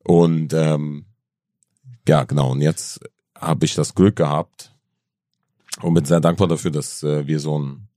Und 0.03 0.53
ähm, 0.53 1.05
ja, 2.07 2.23
genau. 2.23 2.51
Und 2.51 2.61
jetzt 2.61 2.99
habe 3.37 3.65
ich 3.65 3.75
das 3.75 3.95
Glück 3.95 4.15
gehabt 4.15 4.73
und 5.81 5.93
bin 5.93 6.05
sehr 6.05 6.19
dankbar 6.19 6.47
dafür, 6.47 6.71
dass 6.71 7.03
äh, 7.03 7.27
wir 7.27 7.39
so 7.39 7.55
einen 7.55 7.87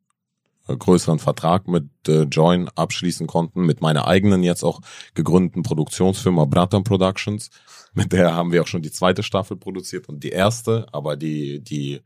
äh, 0.68 0.76
größeren 0.76 1.18
Vertrag 1.18 1.68
mit 1.68 1.88
äh, 2.08 2.22
Join 2.22 2.68
abschließen 2.68 3.26
konnten, 3.26 3.64
mit 3.66 3.80
meiner 3.80 4.06
eigenen 4.06 4.42
jetzt 4.42 4.64
auch 4.64 4.80
gegründeten 5.14 5.62
Produktionsfirma 5.62 6.44
Bratan 6.44 6.84
Productions. 6.84 7.50
Mit 7.94 8.12
der 8.12 8.34
haben 8.34 8.52
wir 8.52 8.62
auch 8.62 8.66
schon 8.66 8.82
die 8.82 8.90
zweite 8.90 9.22
Staffel 9.22 9.56
produziert 9.56 10.08
und 10.08 10.22
die 10.22 10.30
erste, 10.30 10.86
aber 10.92 11.16
die, 11.16 11.60
die, 11.60 12.00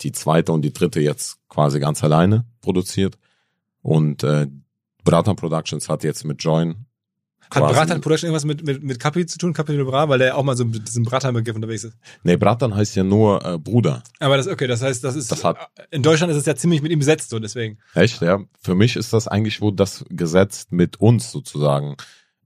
die 0.00 0.12
zweite 0.12 0.52
und 0.52 0.62
die 0.62 0.72
dritte 0.72 1.00
jetzt 1.00 1.38
quasi 1.48 1.78
ganz 1.78 2.02
alleine 2.02 2.46
produziert. 2.60 3.18
Und 3.82 4.24
äh, 4.24 4.48
Bratan 5.04 5.36
Productions 5.36 5.88
hat 5.88 6.02
jetzt 6.02 6.24
mit 6.24 6.42
Join 6.42 6.86
Hat 7.50 7.62
Bratan 7.72 8.00
Production 8.00 8.28
irgendwas 8.28 8.44
mit, 8.44 8.64
mit, 8.64 8.82
mit 8.82 8.98
Kapi 9.00 9.26
zu 9.26 9.38
tun, 9.38 9.52
Kapi 9.52 9.76
Bra, 9.84 10.08
weil 10.08 10.18
der 10.18 10.36
auch 10.36 10.42
mal 10.42 10.56
so 10.56 10.64
mit 10.64 10.86
diesem 10.88 11.04
Bratan-Begriff 11.04 11.54
unterwegs 11.56 11.84
ist. 11.84 11.96
Nee, 12.22 12.36
Bratan 12.36 12.74
heißt 12.74 12.96
ja 12.96 13.04
nur 13.04 13.44
äh, 13.44 13.58
Bruder. 13.58 14.02
Aber 14.20 14.36
das, 14.36 14.46
okay, 14.48 14.66
das 14.66 14.82
heißt, 14.82 15.02
das 15.04 15.16
ist, 15.16 15.30
Das 15.30 15.44
hat- 15.44 15.56
in 15.90 16.02
Deutschland 16.02 16.30
ist 16.32 16.38
es 16.38 16.46
ja 16.46 16.56
ziemlich 16.56 16.82
mit 16.82 16.92
ihm 16.92 16.98
besetzt, 16.98 17.30
so 17.30 17.38
deswegen. 17.38 17.78
Echt, 17.94 18.20
ja. 18.22 18.40
Für 18.60 18.74
mich 18.74 18.96
ist 18.96 19.12
das 19.12 19.28
eigentlich 19.28 19.60
wohl 19.60 19.74
das 19.74 20.04
Gesetz 20.10 20.66
mit 20.70 21.00
uns 21.00 21.30
sozusagen. 21.30 21.96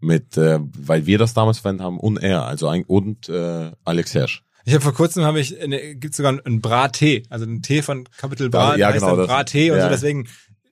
Mit, 0.02 0.38
äh, 0.38 0.58
weil 0.78 1.04
wir 1.04 1.18
das 1.18 1.34
damals 1.34 1.58
verwendet 1.58 1.84
haben 1.84 2.00
und 2.00 2.16
er, 2.22 2.46
also 2.46 2.68
ein, 2.68 2.84
und 2.84 3.28
äh, 3.28 3.70
Alex 3.84 4.14
Hersch. 4.14 4.42
Ich 4.64 4.72
habe 4.72 4.82
vor 4.82 4.94
kurzem 4.94 5.24
habe 5.24 5.40
ich, 5.40 5.60
eine, 5.60 5.94
gibt's 5.94 6.16
sogar 6.16 6.38
einen 6.42 6.60
Bra-Tee, 6.62 7.24
also 7.28 7.44
einen 7.44 7.60
Tee 7.60 7.82
von 7.82 8.08
Capital 8.16 8.48
Bra, 8.48 8.76
Ja, 8.76 8.88
heißt 8.88 9.00
genau, 9.04 9.16
Bra-Tee 9.16 9.70
und 9.72 9.76
ja. 9.76 9.84
so, 9.84 9.88
deswegen 9.90 10.26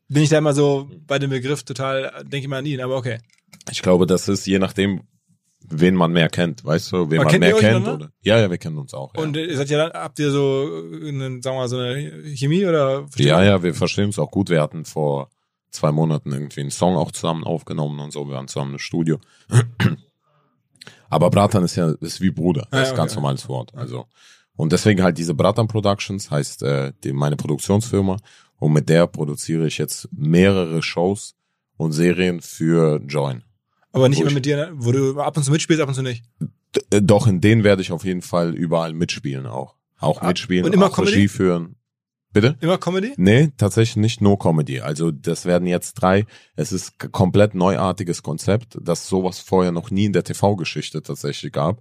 bin 0.09 0.23
ich 0.23 0.31
da 0.31 0.38
immer 0.38 0.55
so 0.55 0.88
bei 1.07 1.19
dem 1.19 1.29
Begriff 1.29 1.62
total, 1.62 2.11
denke 2.23 2.38
ich 2.38 2.49
mal 2.49 2.59
an 2.59 2.64
ihn, 2.67 2.81
aber 2.81 2.97
okay. 2.97 3.19
Ich 3.70 3.83
glaube, 3.83 4.07
das 4.07 4.28
ist 4.28 4.46
je 4.46 4.59
nachdem, 4.59 5.02
wen 5.68 5.94
man 5.94 6.12
mehr 6.12 6.28
kennt, 6.28 6.64
weißt 6.64 6.92
du, 6.92 7.11
wen 7.11 7.20
Aber 7.20 7.31
man 7.31 7.40
mehr 7.40 7.54
kennt. 7.54 7.87
Oder? 7.87 8.11
Ja, 8.22 8.38
ja, 8.38 8.50
wir 8.50 8.59
kennen 8.59 8.78
uns 8.78 8.94
auch. 8.94 9.14
Ja. 9.14 9.22
Und 9.22 9.37
ihr 9.37 9.57
seid 9.57 9.70
ja 9.70 9.88
dann, 9.88 10.02
habt 10.02 10.18
ihr 10.18 10.31
so, 10.31 10.68
eine, 10.92 11.40
sagen 11.42 11.42
wir 11.42 11.54
mal, 11.54 11.68
so 11.68 11.78
eine 11.78 12.22
Chemie 12.35 12.64
oder? 12.64 13.07
ja, 13.16 13.42
ja, 13.42 13.62
wir 13.62 13.74
verstehen 13.74 14.07
uns 14.07 14.18
auch 14.18 14.31
gut. 14.31 14.50
Wir 14.50 14.62
hatten 14.62 14.85
vor 14.85 15.31
zwei 15.70 15.92
Monaten 15.92 16.33
irgendwie 16.33 16.61
einen 16.61 16.70
Song 16.70 16.96
auch 16.96 17.12
zusammen 17.12 17.44
aufgenommen 17.44 18.00
und 18.00 18.12
so. 18.12 18.26
Wir 18.26 18.35
waren 18.35 18.48
zusammen 18.48 18.72
im 18.72 18.78
Studio. 18.78 19.18
Aber 21.11 21.31
Bratan 21.31 21.64
ist 21.64 21.76
ja 21.76 21.92
ist 22.00 22.20
wie 22.20 22.31
Bruder. 22.31 22.66
Das 22.70 22.78
Ja, 22.78 22.83
ist 22.83 22.90
ein 22.90 22.96
ganz 22.96 23.12
okay. 23.12 23.20
normales 23.20 23.48
Wort. 23.48 23.74
Also 23.74 24.07
und 24.57 24.72
deswegen 24.72 25.02
halt 25.02 25.18
diese 25.18 25.35
Bratan 25.35 25.68
Productions 25.68 26.31
heißt 26.31 26.62
äh, 26.64 26.92
die, 27.04 27.12
meine 27.12 27.37
Produktionsfirma 27.37 28.16
und 28.57 28.72
mit 28.72 28.88
der 28.88 29.07
produziere 29.07 29.66
ich 29.66 29.78
jetzt 29.78 30.09
mehrere 30.12 30.83
Shows 30.83 31.37
und 31.76 31.92
Serien 31.92 32.40
für 32.40 33.00
Join. 33.07 33.44
Aber 33.92 34.09
nicht 34.09 34.20
immer 34.20 34.31
mit 34.31 34.44
dir, 34.46 34.57
ne? 34.57 34.70
wo 34.74 34.92
du 34.92 35.20
ab 35.20 35.37
und 35.37 35.42
zu 35.42 35.51
mitspielst, 35.51 35.83
ab 35.83 35.88
und 35.88 35.94
zu 35.94 36.03
nicht. 36.03 36.24
D 36.74 36.81
äh, 36.90 37.03
doch 37.03 37.27
in 37.27 37.40
denen 37.40 37.64
werde 37.64 37.83
ich 37.83 37.92
auf 37.92 38.05
jeden 38.05 38.22
Fall 38.22 38.55
überall 38.55 38.92
mitspielen 38.92 39.46
auch. 39.46 39.77
Auch 39.98 40.20
Ah, 40.22 40.29
mitspielen, 40.29 40.64
und 40.64 40.72
immer 40.74 40.87
auch 40.87 40.94
Comedy? 40.94 41.14
Regie 41.14 41.29
führen. 41.29 41.74
Bitte? 42.33 42.57
Immer 42.61 42.77
Comedy? 42.79 43.14
Nee, 43.16 43.51
tatsächlich 43.57 43.96
nicht 43.96 44.20
nur 44.20 44.38
Comedy. 44.38 44.81
Also 44.81 45.11
das 45.11 45.46
werden 45.46 45.66
jetzt 45.66 45.94
drei, 45.94 46.27
es 46.57 46.72
ist 46.72 46.98
komplett 47.11 47.55
neuartiges 47.55 48.22
Konzept, 48.22 48.79
das 48.81 49.09
sowas 49.09 49.40
vorher 49.40 49.72
noch 49.72 49.90
nie 49.90 50.05
in 50.05 50.12
der 50.12 50.24
TV-Geschichte 50.24 51.03
tatsächlich 51.03 51.53
gab. 51.53 51.81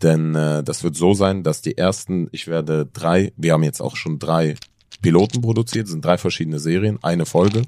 Denn 0.00 0.34
äh, 0.36 0.62
das 0.62 0.84
wird 0.84 0.94
so 0.94 1.12
sein, 1.12 1.42
dass 1.42 1.60
die 1.60 1.76
ersten, 1.76 2.28
ich 2.30 2.46
werde 2.46 2.86
drei, 2.86 3.32
wir 3.36 3.52
haben 3.52 3.64
jetzt 3.64 3.80
auch 3.82 3.96
schon 3.96 4.18
drei 4.18 4.54
Piloten 5.02 5.40
produziert, 5.40 5.88
sind 5.88 6.04
drei 6.04 6.18
verschiedene 6.18 6.60
Serien, 6.60 6.98
eine 7.02 7.26
Folge. 7.26 7.62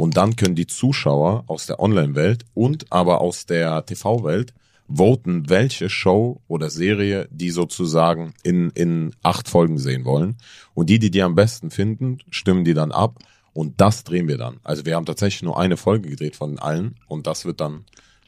Und 0.00 0.16
dann 0.16 0.34
können 0.34 0.54
die 0.54 0.66
Zuschauer 0.66 1.44
aus 1.46 1.66
der 1.66 1.78
Online-Welt 1.78 2.46
und 2.54 2.90
aber 2.90 3.20
aus 3.20 3.44
der 3.44 3.84
TV-Welt 3.84 4.54
voten, 4.88 5.50
welche 5.50 5.90
Show 5.90 6.40
oder 6.48 6.70
Serie 6.70 7.28
die 7.30 7.50
sozusagen 7.50 8.32
in, 8.42 8.70
in 8.70 9.14
acht 9.22 9.46
Folgen 9.46 9.76
sehen 9.76 10.06
wollen. 10.06 10.38
Und 10.72 10.88
die, 10.88 10.98
die 10.98 11.10
die 11.10 11.20
am 11.20 11.34
besten 11.34 11.70
finden, 11.70 12.16
stimmen 12.30 12.64
die 12.64 12.72
dann 12.72 12.92
ab. 12.92 13.18
Und 13.52 13.82
das 13.82 14.02
drehen 14.02 14.26
wir 14.26 14.38
dann. 14.38 14.58
Also 14.62 14.86
wir 14.86 14.96
haben 14.96 15.04
tatsächlich 15.04 15.42
nur 15.42 15.60
eine 15.60 15.76
Folge 15.76 16.08
gedreht 16.08 16.34
von 16.34 16.58
allen. 16.58 16.98
Und 17.06 17.26
das 17.26 17.44
wird 17.44 17.60
dann, 17.60 17.84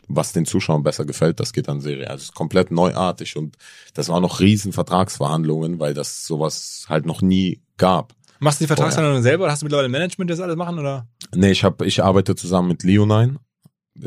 was 0.08 0.34
den 0.34 0.44
Zuschauern 0.44 0.82
besser 0.82 1.06
gefällt, 1.06 1.40
das 1.40 1.54
geht 1.54 1.68
dann 1.68 1.80
Serie. 1.80 2.10
Also 2.10 2.16
es 2.16 2.24
ist 2.24 2.34
komplett 2.34 2.70
neuartig. 2.70 3.38
Und 3.38 3.56
das 3.94 4.10
waren 4.10 4.20
noch 4.20 4.40
riesen 4.40 4.74
Vertragsverhandlungen, 4.74 5.80
weil 5.80 5.94
das 5.94 6.26
sowas 6.26 6.84
halt 6.90 7.06
noch 7.06 7.22
nie 7.22 7.62
gab. 7.78 8.12
Machst 8.42 8.60
du 8.60 8.64
die 8.64 8.66
Vertragsverhandlungen 8.68 9.22
selber 9.22 9.44
oder 9.44 9.52
hast 9.52 9.62
du 9.62 9.66
mittlerweile 9.66 9.88
ein 9.88 9.92
Management, 9.92 10.30
das 10.30 10.40
alles 10.40 10.56
machen? 10.56 10.78
Oder? 10.78 11.06
Nee, 11.34 11.52
ich 11.52 11.62
hab, 11.64 11.80
ich 11.82 12.02
arbeite 12.02 12.34
zusammen 12.34 12.68
mit 12.68 12.82
Leonine. 12.82 13.36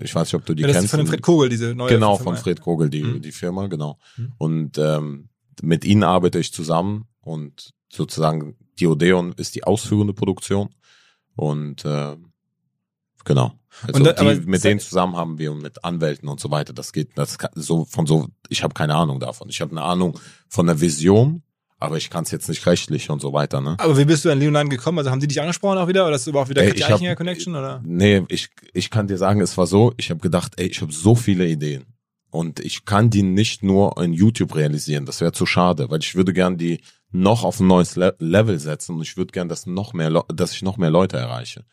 Ich 0.02 0.14
weiß 0.14 0.28
nicht, 0.28 0.36
ob 0.36 0.46
du 0.46 0.54
die 0.56 0.62
ja, 0.64 0.68
das 0.68 0.76
kennst. 0.78 0.86
ist 0.86 0.92
von 0.92 1.00
dem 1.00 1.08
Fred 1.08 1.22
Kogel, 1.22 1.48
diese 1.50 1.74
neue 1.76 1.90
Genau, 1.90 2.18
Firma. 2.18 2.32
von 2.32 2.38
Fred 2.44 2.60
Kogel, 2.62 2.90
die, 2.90 3.04
Mhm. 3.04 3.22
die 3.22 3.32
Firma, 3.32 3.68
genau. 3.68 3.98
Mhm. 4.18 4.34
Und 4.38 4.78
ähm, 4.78 5.30
mit 5.62 5.86
ihnen 5.86 6.04
arbeite 6.04 6.40
ich 6.40 6.52
zusammen 6.54 7.08
und 7.22 7.72
sozusagen 7.92 8.56
die 8.80 8.88
Odeon 8.88 9.34
ist 9.38 9.56
die 9.56 9.64
ausführende 9.64 10.14
Produktion. 10.14 10.70
Und 11.36 11.86
äh, 11.86 12.16
genau. 13.24 13.54
Also 13.84 14.00
Und 14.00 14.06
da- 14.06 14.14
die, 14.34 14.42
mit 14.42 14.64
denen 14.64 14.80
zusammen 14.80 15.16
haben 15.16 15.38
wir 15.38 15.52
und 15.52 15.62
mit 15.62 15.84
Anwälten 15.84 16.28
und 16.30 16.40
so 16.40 16.50
weiter. 16.52 16.74
Das 16.74 16.92
geht 16.94 17.10
das 17.16 17.38
kann, 17.38 17.52
so 17.56 17.86
von 17.86 18.06
so. 18.08 18.28
Ich 18.50 18.64
habe 18.64 18.74
keine 18.74 18.96
Ahnung 18.96 19.20
davon. 19.20 19.50
Ich 19.50 19.62
habe 19.62 19.72
eine 19.72 19.82
Ahnung 19.84 20.20
von 20.50 20.66
der 20.66 20.80
Vision, 20.82 21.44
aber 21.80 21.98
ich 21.98 22.10
kann 22.10 22.24
es 22.24 22.32
jetzt 22.32 22.48
nicht 22.50 22.66
rechtlich 22.66 23.10
und 23.10 23.22
so 23.22 23.34
weiter. 23.34 23.62
Ne? 23.62 23.76
Aber 23.80 23.98
wie 23.98 24.06
bist 24.06 24.26
du 24.26 24.32
an 24.32 24.40
Leonine 24.40 24.70
gekommen? 24.70 24.98
Also 25.00 25.12
haben 25.12 25.20
die 25.20 25.28
dich 25.28 25.42
angesprochen 25.42 25.78
auch 25.78 25.88
wieder? 25.88 26.06
Oder 26.06 26.16
hast 26.16 26.26
du 26.26 26.32
überhaupt 26.32 26.50
wieder 26.50 26.64
Ey, 26.64 26.74
ich 26.74 26.90
hab- 26.90 27.18
Connection? 27.18 27.56
Oder? 27.56 27.82
Nee, 27.86 28.24
ich, 28.30 28.50
ich 28.74 28.90
kann 28.90 29.08
dir 29.08 29.18
sagen, 29.18 29.42
es 29.42 29.58
war 29.58 29.68
so, 29.68 29.94
ich 29.98 30.10
habe 30.10 30.20
gedacht, 30.22 30.54
ey, 30.58 30.68
ich 30.68 30.82
habe 30.82 30.92
so 30.92 31.16
viele 31.16 31.46
Ideen. 31.48 31.86
Und 32.32 32.60
ich 32.60 32.84
kann 32.86 33.10
die 33.10 33.24
nicht 33.24 33.64
nur 33.64 34.02
in 34.02 34.12
YouTube 34.12 34.56
realisieren. 34.56 35.06
Das 35.06 35.22
wäre 35.22 35.32
zu 35.32 35.46
schade, 35.46 35.90
weil 35.90 36.00
ich 36.00 36.16
würde 36.16 36.34
gern 36.34 36.58
die 36.58 36.82
noch 37.12 37.44
auf 37.46 37.62
ein 37.62 37.68
neues 37.68 37.96
Le 37.96 38.14
Level 38.20 38.60
setzen 38.60 38.96
und 38.96 39.02
ich 39.04 39.16
würde 39.16 39.32
gern, 39.32 39.48
dass 39.48 39.66
noch 39.66 39.94
mehr, 39.94 40.10
dass 40.34 40.52
ich 40.52 40.62
noch 40.62 40.76
mehr 40.76 40.90
Leute 40.90 41.16
erreiche. 41.16 41.64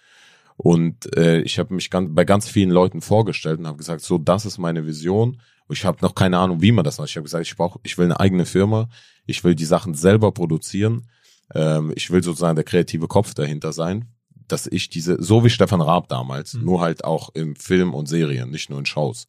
Und 0.56 1.16
äh, 1.16 1.40
ich 1.40 1.58
habe 1.58 1.74
mich 1.74 1.90
ganz, 1.90 2.10
bei 2.12 2.24
ganz 2.24 2.48
vielen 2.48 2.70
Leuten 2.70 3.00
vorgestellt 3.00 3.58
und 3.58 3.66
habe 3.66 3.78
gesagt, 3.78 4.02
so, 4.02 4.18
das 4.18 4.46
ist 4.46 4.58
meine 4.58 4.86
Vision. 4.86 5.40
Und 5.66 5.76
ich 5.78 5.84
habe 5.84 5.98
noch 6.02 6.14
keine 6.14 6.38
Ahnung, 6.38 6.60
wie 6.62 6.70
man 6.72 6.84
das 6.84 6.98
macht. 6.98 7.08
Ich 7.08 7.16
habe 7.16 7.24
gesagt, 7.24 7.46
ich 7.46 7.56
brauche, 7.56 7.80
ich 7.82 7.98
will 7.98 8.04
eine 8.04 8.20
eigene 8.20 8.46
Firma. 8.46 8.88
Ich 9.26 9.44
will 9.44 9.54
die 9.54 9.64
Sachen 9.64 9.94
selber 9.94 10.32
produzieren. 10.32 11.08
Ähm, 11.54 11.92
ich 11.96 12.11
will 12.11 12.22
sozusagen 12.22 12.56
der 12.56 12.64
kreative 12.64 13.08
Kopf 13.08 13.35
dahinter 13.35 13.72
sein, 13.72 14.06
dass 14.48 14.66
ich 14.66 14.88
diese, 14.88 15.22
so 15.22 15.44
wie 15.44 15.50
Stefan 15.50 15.80
Raab 15.80 16.08
damals, 16.08 16.54
Mhm. 16.54 16.64
nur 16.64 16.80
halt 16.80 17.04
auch 17.04 17.30
im 17.35 17.56
Film 17.56 17.94
und 17.94 18.06
Serien, 18.06 18.50
nicht 18.50 18.70
nur 18.70 18.78
in 18.78 18.87
Shows. 18.87 19.28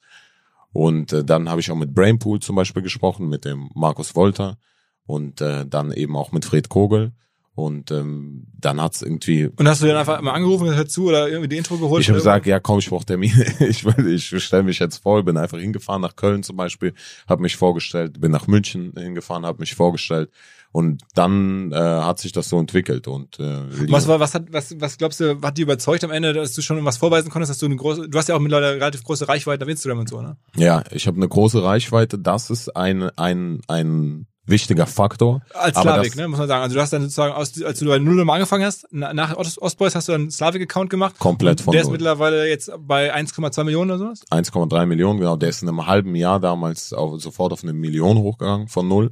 Und 0.71 1.13
äh, 1.13 1.23
dann 1.23 1.49
habe 1.49 1.61
ich 1.61 1.69
auch 1.69 1.75
mit 1.75 1.93
Brainpool 1.93 2.39
zum 2.39 2.55
Beispiel 2.55 2.81
gesprochen, 2.81 3.29
mit 3.29 3.45
dem 3.45 3.69
Markus 3.75 4.15
Wolter 4.15 4.57
und 5.05 5.39
äh, 5.41 5.65
dann 5.67 5.91
eben 5.91 6.15
auch 6.15 6.31
mit 6.31 6.45
Fred 6.45 6.69
Kogel. 6.69 7.11
Und 7.55 7.91
ähm, 7.91 8.47
dann 8.59 8.81
hat's 8.81 9.03
irgendwie 9.03 9.45
Und 9.45 9.67
hast 9.67 9.83
du 9.83 9.87
dann 9.87 9.97
einfach 9.97 10.19
mal 10.21 10.31
angerufen, 10.31 10.73
hör 10.73 10.87
zu 10.87 11.05
oder 11.05 11.29
irgendwie 11.29 11.49
die 11.49 11.57
Intro 11.57 11.77
geholt? 11.77 12.01
ich 12.01 12.09
habe 12.09 12.17
gesagt, 12.17 12.47
ja 12.47 12.59
komm, 12.59 12.79
ich 12.79 12.89
brauche 12.89 13.05
Termine. 13.05 13.45
Ich 13.59 13.85
ich 13.85 14.43
stelle 14.43 14.63
mich 14.63 14.79
jetzt 14.79 14.97
vor, 14.97 15.21
bin 15.23 15.37
einfach 15.37 15.59
hingefahren 15.59 16.01
nach 16.01 16.15
Köln 16.15 16.41
zum 16.41 16.55
Beispiel, 16.55 16.93
habe 17.27 17.43
mich 17.43 17.55
vorgestellt, 17.55 18.19
bin 18.19 18.31
nach 18.31 18.47
München 18.47 18.93
hingefahren, 18.97 19.45
habe 19.45 19.59
mich 19.59 19.75
vorgestellt 19.75 20.31
und 20.71 21.03
dann 21.13 21.71
äh, 21.71 21.75
hat 21.75 22.19
sich 22.19 22.31
das 22.31 22.49
so 22.49 22.59
entwickelt 22.59 23.07
und 23.07 23.39
äh, 23.39 23.91
Was 23.91 24.07
war, 24.07 24.19
was 24.19 24.33
hat, 24.33 24.51
was, 24.51 24.75
was 24.81 24.97
glaubst 24.97 25.19
du, 25.19 25.39
hat 25.41 25.57
die 25.57 25.61
überzeugt 25.61 26.03
am 26.03 26.09
Ende, 26.09 26.33
dass 26.33 26.53
du 26.53 26.63
schon 26.63 26.83
was 26.83 26.97
vorweisen 26.97 27.29
konntest, 27.29 27.51
dass 27.51 27.59
du 27.59 27.67
eine 27.67 27.75
große, 27.75 28.09
du 28.09 28.17
hast 28.17 28.27
ja 28.27 28.35
auch 28.35 28.39
mittlerweile 28.39 28.73
relativ 28.75 29.03
große 29.03 29.27
Reichweite 29.27 29.63
auf 29.63 29.69
Instagram 29.69 29.99
und 29.99 30.09
so, 30.09 30.21
ne? 30.21 30.35
ja, 30.55 30.83
ich 30.91 31.05
habe 31.05 31.17
eine 31.17 31.27
große 31.29 31.63
Reichweite. 31.63 32.17
Das 32.17 32.49
ist 32.49 32.75
ein 32.75 33.03
ein 33.17 33.61
ein 33.67 34.25
wichtiger 34.45 34.85
Faktor. 34.87 35.41
Als 35.53 35.77
Slavik, 35.77 36.15
ne, 36.17 36.27
muss 36.27 36.39
man 36.39 36.47
sagen. 36.47 36.63
Also 36.63 36.75
du 36.75 36.81
hast 36.81 36.91
dann 36.91 37.01
sozusagen, 37.01 37.33
aus, 37.33 37.61
als 37.63 37.79
du 37.79 37.85
bei 37.85 37.97
Null 37.99 38.23
mal 38.25 38.33
angefangen 38.35 38.65
hast, 38.65 38.85
na- 38.91 39.13
nach 39.13 39.35
Ost- 39.37 39.61
Ostboys 39.61 39.95
hast 39.95 40.09
du 40.09 40.13
einen 40.13 40.29
Slavik-Account 40.31 40.89
gemacht. 40.89 41.17
Komplett 41.19 41.61
von 41.61 41.71
Der 41.71 41.81
ist 41.81 41.91
mittlerweile 41.91 42.47
jetzt 42.49 42.71
bei 42.79 43.13
1,2 43.13 43.63
Millionen 43.63 43.91
oder 43.91 43.99
sowas. 43.99 44.21
1,3 44.29 44.85
Millionen, 44.85 45.19
genau. 45.19 45.35
Der 45.37 45.49
ist 45.49 45.61
in 45.63 45.69
einem 45.69 45.87
halben 45.87 46.15
Jahr 46.15 46.39
damals 46.39 46.91
auf, 46.93 47.21
sofort 47.21 47.53
auf 47.53 47.63
eine 47.63 47.73
Million 47.73 48.17
hochgegangen 48.17 48.67
von 48.67 48.87
null. 48.87 49.11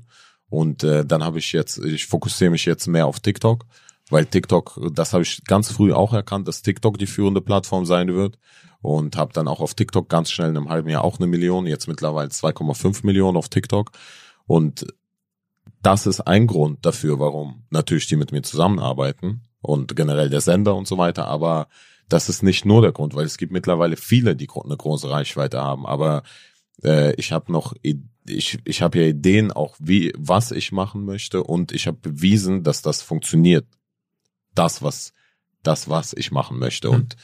Und 0.50 0.84
äh, 0.84 1.06
dann 1.06 1.24
habe 1.24 1.39
ich 1.39 1.54
jetzt, 1.54 1.78
ich 1.78 2.08
fokussiere 2.08 2.52
mich 2.52 2.65
jetzt 2.65 2.88
mehr 2.88 3.08
auf 3.08 3.22
TikTok, 3.22 3.63
weil 4.10 4.26
TikTok, 4.26 4.82
das 4.94 5.13
habe 5.13 5.24
ich 5.24 5.41
ganz 5.46 5.72
früh 5.72 5.94
auch 5.94 6.12
erkannt, 6.13 6.48
dass 6.50 6.62
TikTok 6.62 6.98
die 6.98 7.08
führende 7.08 7.39
Plattform 7.39 7.86
sein 7.86 8.13
wird. 8.13 8.38
und 8.82 9.15
habe 9.15 9.32
dann 9.32 9.48
auch 9.48 9.62
auf 9.62 9.76
TikTok 9.76 10.10
ganz 10.10 10.30
schnell 10.32 10.50
in 10.50 10.58
einem 10.58 10.67
halben 10.70 10.89
Jahr 10.89 11.04
auch 11.06 11.20
eine 11.20 11.28
Million, 11.28 11.67
jetzt 11.67 11.88
mittlerweile 11.88 12.30
2,5 12.30 13.06
Millionen 13.06 13.38
auf 13.38 13.48
TikTok 13.48 13.91
und 14.48 14.88
das 15.82 16.06
ist 16.06 16.22
ein 16.22 16.48
Grund 16.48 16.86
dafür, 16.86 17.20
warum 17.20 17.63
natürlich 17.70 18.08
die 18.08 18.15
mit 18.15 18.32
mir 18.32 18.44
zusammenarbeiten 18.44 19.41
und 19.62 19.96
generell 19.96 20.30
der 20.30 20.41
Sender 20.41 20.76
und 20.76 20.88
so 20.88 20.98
weiter, 20.98 21.28
aber 21.28 21.67
das 22.10 22.30
ist 22.30 22.44
nicht 22.44 22.65
nur 22.65 22.82
der 22.82 22.91
Grund, 22.91 23.15
weil 23.15 23.26
es 23.26 23.38
gibt 23.38 23.52
mittlerweile 23.52 23.96
viele, 23.96 24.36
die 24.36 24.50
eine 24.50 24.78
große 24.78 25.10
Reichweite 25.10 25.62
haben, 25.62 25.86
aber 25.86 26.24
äh, 26.84 27.13
ich 27.15 27.32
habe 27.32 27.52
noch 27.52 27.74
ich 28.26 28.60
ich 28.65 28.82
habe 28.82 29.00
ja 29.00 29.08
Ideen 29.08 29.52
auch 29.52 29.76
wie 29.80 30.13
was 30.17 30.52
ich 30.52 30.72
machen 30.72 31.06
möchte. 31.06 31.44
Und 31.44 31.72
ich 31.72 31.88
habe 31.88 31.98
bewiesen, 31.98 32.63
dass 32.63 32.82
das 32.82 33.02
funktioniert. 33.02 33.65
Das 34.56 34.82
was 34.82 35.13
das 35.63 35.89
was 35.89 36.13
ich 36.13 36.32
machen 36.32 36.60
möchte. 36.60 36.89
Mhm. 36.89 36.96
und 36.96 37.15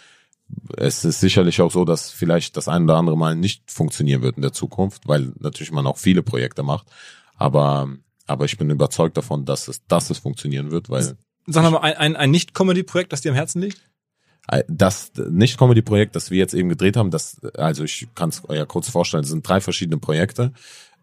es 0.77 1.03
ist 1.03 1.19
sicherlich 1.19 1.59
auch 1.59 1.71
so, 1.71 1.83
dass 1.83 2.09
vielleicht 2.09 2.55
das 2.55 2.69
ein 2.69 2.83
oder 2.83 2.95
andere 2.95 3.17
Mal 3.17 3.35
nicht 3.35 3.69
funktionieren 3.69 4.21
wird 4.21 4.37
in 4.37 4.41
der 4.43 4.53
Zukunft, 4.53 5.05
weil 5.05 5.33
natürlich 5.39 5.73
man 5.73 5.85
auch 5.85 5.97
viele 5.97 6.23
Projekte 6.23 6.63
macht, 6.63 6.87
aber 7.35 7.89
aber 8.27 8.45
ich 8.45 8.57
bin 8.57 8.69
überzeugt 8.69 9.17
davon, 9.17 9.45
dass 9.45 9.67
es 9.67 9.85
dass 9.87 10.09
es 10.09 10.19
funktionieren 10.19 10.71
wird, 10.71 10.89
weil 10.89 11.17
Sag 11.49 11.63
nochmal, 11.63 11.81
ein, 11.83 11.95
ein, 11.95 12.15
ein 12.17 12.31
Nicht-Comedy-Projekt, 12.31 13.13
das 13.13 13.21
dir 13.21 13.31
am 13.31 13.35
Herzen 13.35 13.61
liegt? 13.61 13.81
Äh, 14.49 14.63
Das 14.67 15.11
Nicht-Comedy-Projekt, 15.15 16.15
das 16.15 16.29
wir 16.29 16.37
jetzt 16.37 16.53
eben 16.53 16.69
gedreht 16.69 16.97
haben, 16.97 17.09
das, 17.09 17.39
also 17.55 17.85
ich 17.85 18.07
kann 18.15 18.29
es 18.29 18.43
ja 18.49 18.65
kurz 18.65 18.89
vorstellen, 18.89 19.23
das 19.23 19.31
sind 19.31 19.47
drei 19.47 19.61
verschiedene 19.61 19.97
Projekte. 19.97 20.51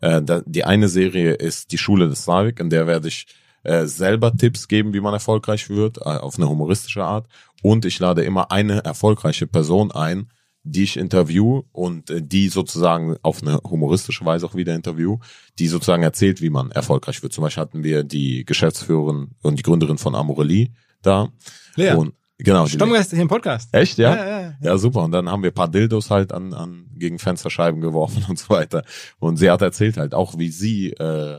Äh, 0.00 0.20
Die 0.46 0.64
eine 0.64 0.88
Serie 0.88 1.32
ist 1.32 1.72
die 1.72 1.78
Schule 1.78 2.08
des 2.08 2.24
Slavik, 2.24 2.60
in 2.60 2.68
der 2.68 2.87
werde 2.87 3.08
ich 3.08 3.26
äh, 3.62 3.87
selber 3.87 4.37
Tipps 4.37 4.68
geben, 4.68 4.92
wie 4.92 5.00
man 5.00 5.14
erfolgreich 5.14 5.70
wird, 5.70 6.02
auf 6.02 6.37
eine 6.37 6.48
humoristische 6.48 7.04
Art. 7.04 7.26
Und 7.62 7.87
ich 7.87 7.98
lade 7.98 8.22
immer 8.22 8.50
eine 8.50 8.84
erfolgreiche 8.84 9.46
Person 9.46 9.90
ein, 9.92 10.28
die 10.64 10.83
ich 10.85 10.96
interview 10.96 11.62
und 11.72 12.11
äh, 12.11 12.22
die 12.22 12.48
sozusagen 12.48 13.16
auf 13.22 13.42
eine 13.42 13.61
humoristische 13.64 14.24
Weise 14.24 14.46
auch 14.46 14.55
wieder 14.55 14.74
interview, 14.74 15.18
die 15.59 15.68
sozusagen 15.68 16.03
erzählt, 16.03 16.40
wie 16.40 16.50
man 16.50 16.70
erfolgreich 16.70 17.22
wird. 17.22 17.33
Zum 17.33 17.42
Beispiel 17.42 17.61
hatten 17.61 17.85
wir 17.85 18.03
die 18.03 18.44
Geschäftsführerin 18.44 19.33
und 19.42 19.59
die 19.59 19.62
Gründerin 19.62 19.98
von 19.98 20.14
Amorelie 20.14 20.70
da. 21.03 21.29
Lea. 21.77 21.92
Und, 21.92 22.14
genau. 22.38 22.66
Stammgast 22.66 23.11
hier 23.11 23.20
im 23.20 23.29
Podcast. 23.29 23.68
Echt, 23.72 23.98
ja? 23.98 24.16
Ja, 24.16 24.27
ja, 24.27 24.40
ja. 24.40 24.55
Ja, 24.62 24.79
super. 24.79 25.03
Und 25.03 25.12
dann 25.12 25.31
haben 25.31 25.42
wir 25.42 25.50
ein 25.50 25.55
paar 25.55 25.68
Dildos 25.68 26.11
halt 26.11 26.33
an, 26.33 26.55
an 26.55 26.87
gegen 26.94 27.18
Fensterscheiben 27.18 27.83
geworfen 27.83 28.24
und 28.29 28.38
so 28.38 28.48
weiter. 28.48 28.85
Und 29.18 29.37
sie 29.37 29.50
hat 29.50 29.61
erzählt 29.61 29.98
halt 29.98 30.14
auch, 30.14 30.38
wie 30.38 30.48
sie 30.48 30.92
äh, 30.92 31.38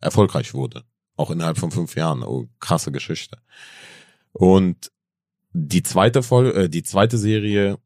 erfolgreich 0.00 0.52
wurde. 0.52 0.84
Auch 1.16 1.30
innerhalb 1.30 1.56
von 1.56 1.70
fünf 1.70 1.96
Jahren. 1.96 2.22
Oh, 2.22 2.46
krasse 2.60 2.92
Geschichte. 2.92 3.38
Und 4.32 4.92
die 5.54 5.82
zweite 5.82 6.22
Folge, 6.22 6.64
äh, 6.64 6.68
die 6.68 6.82
zweite 6.82 7.16
Serie, 7.16 7.78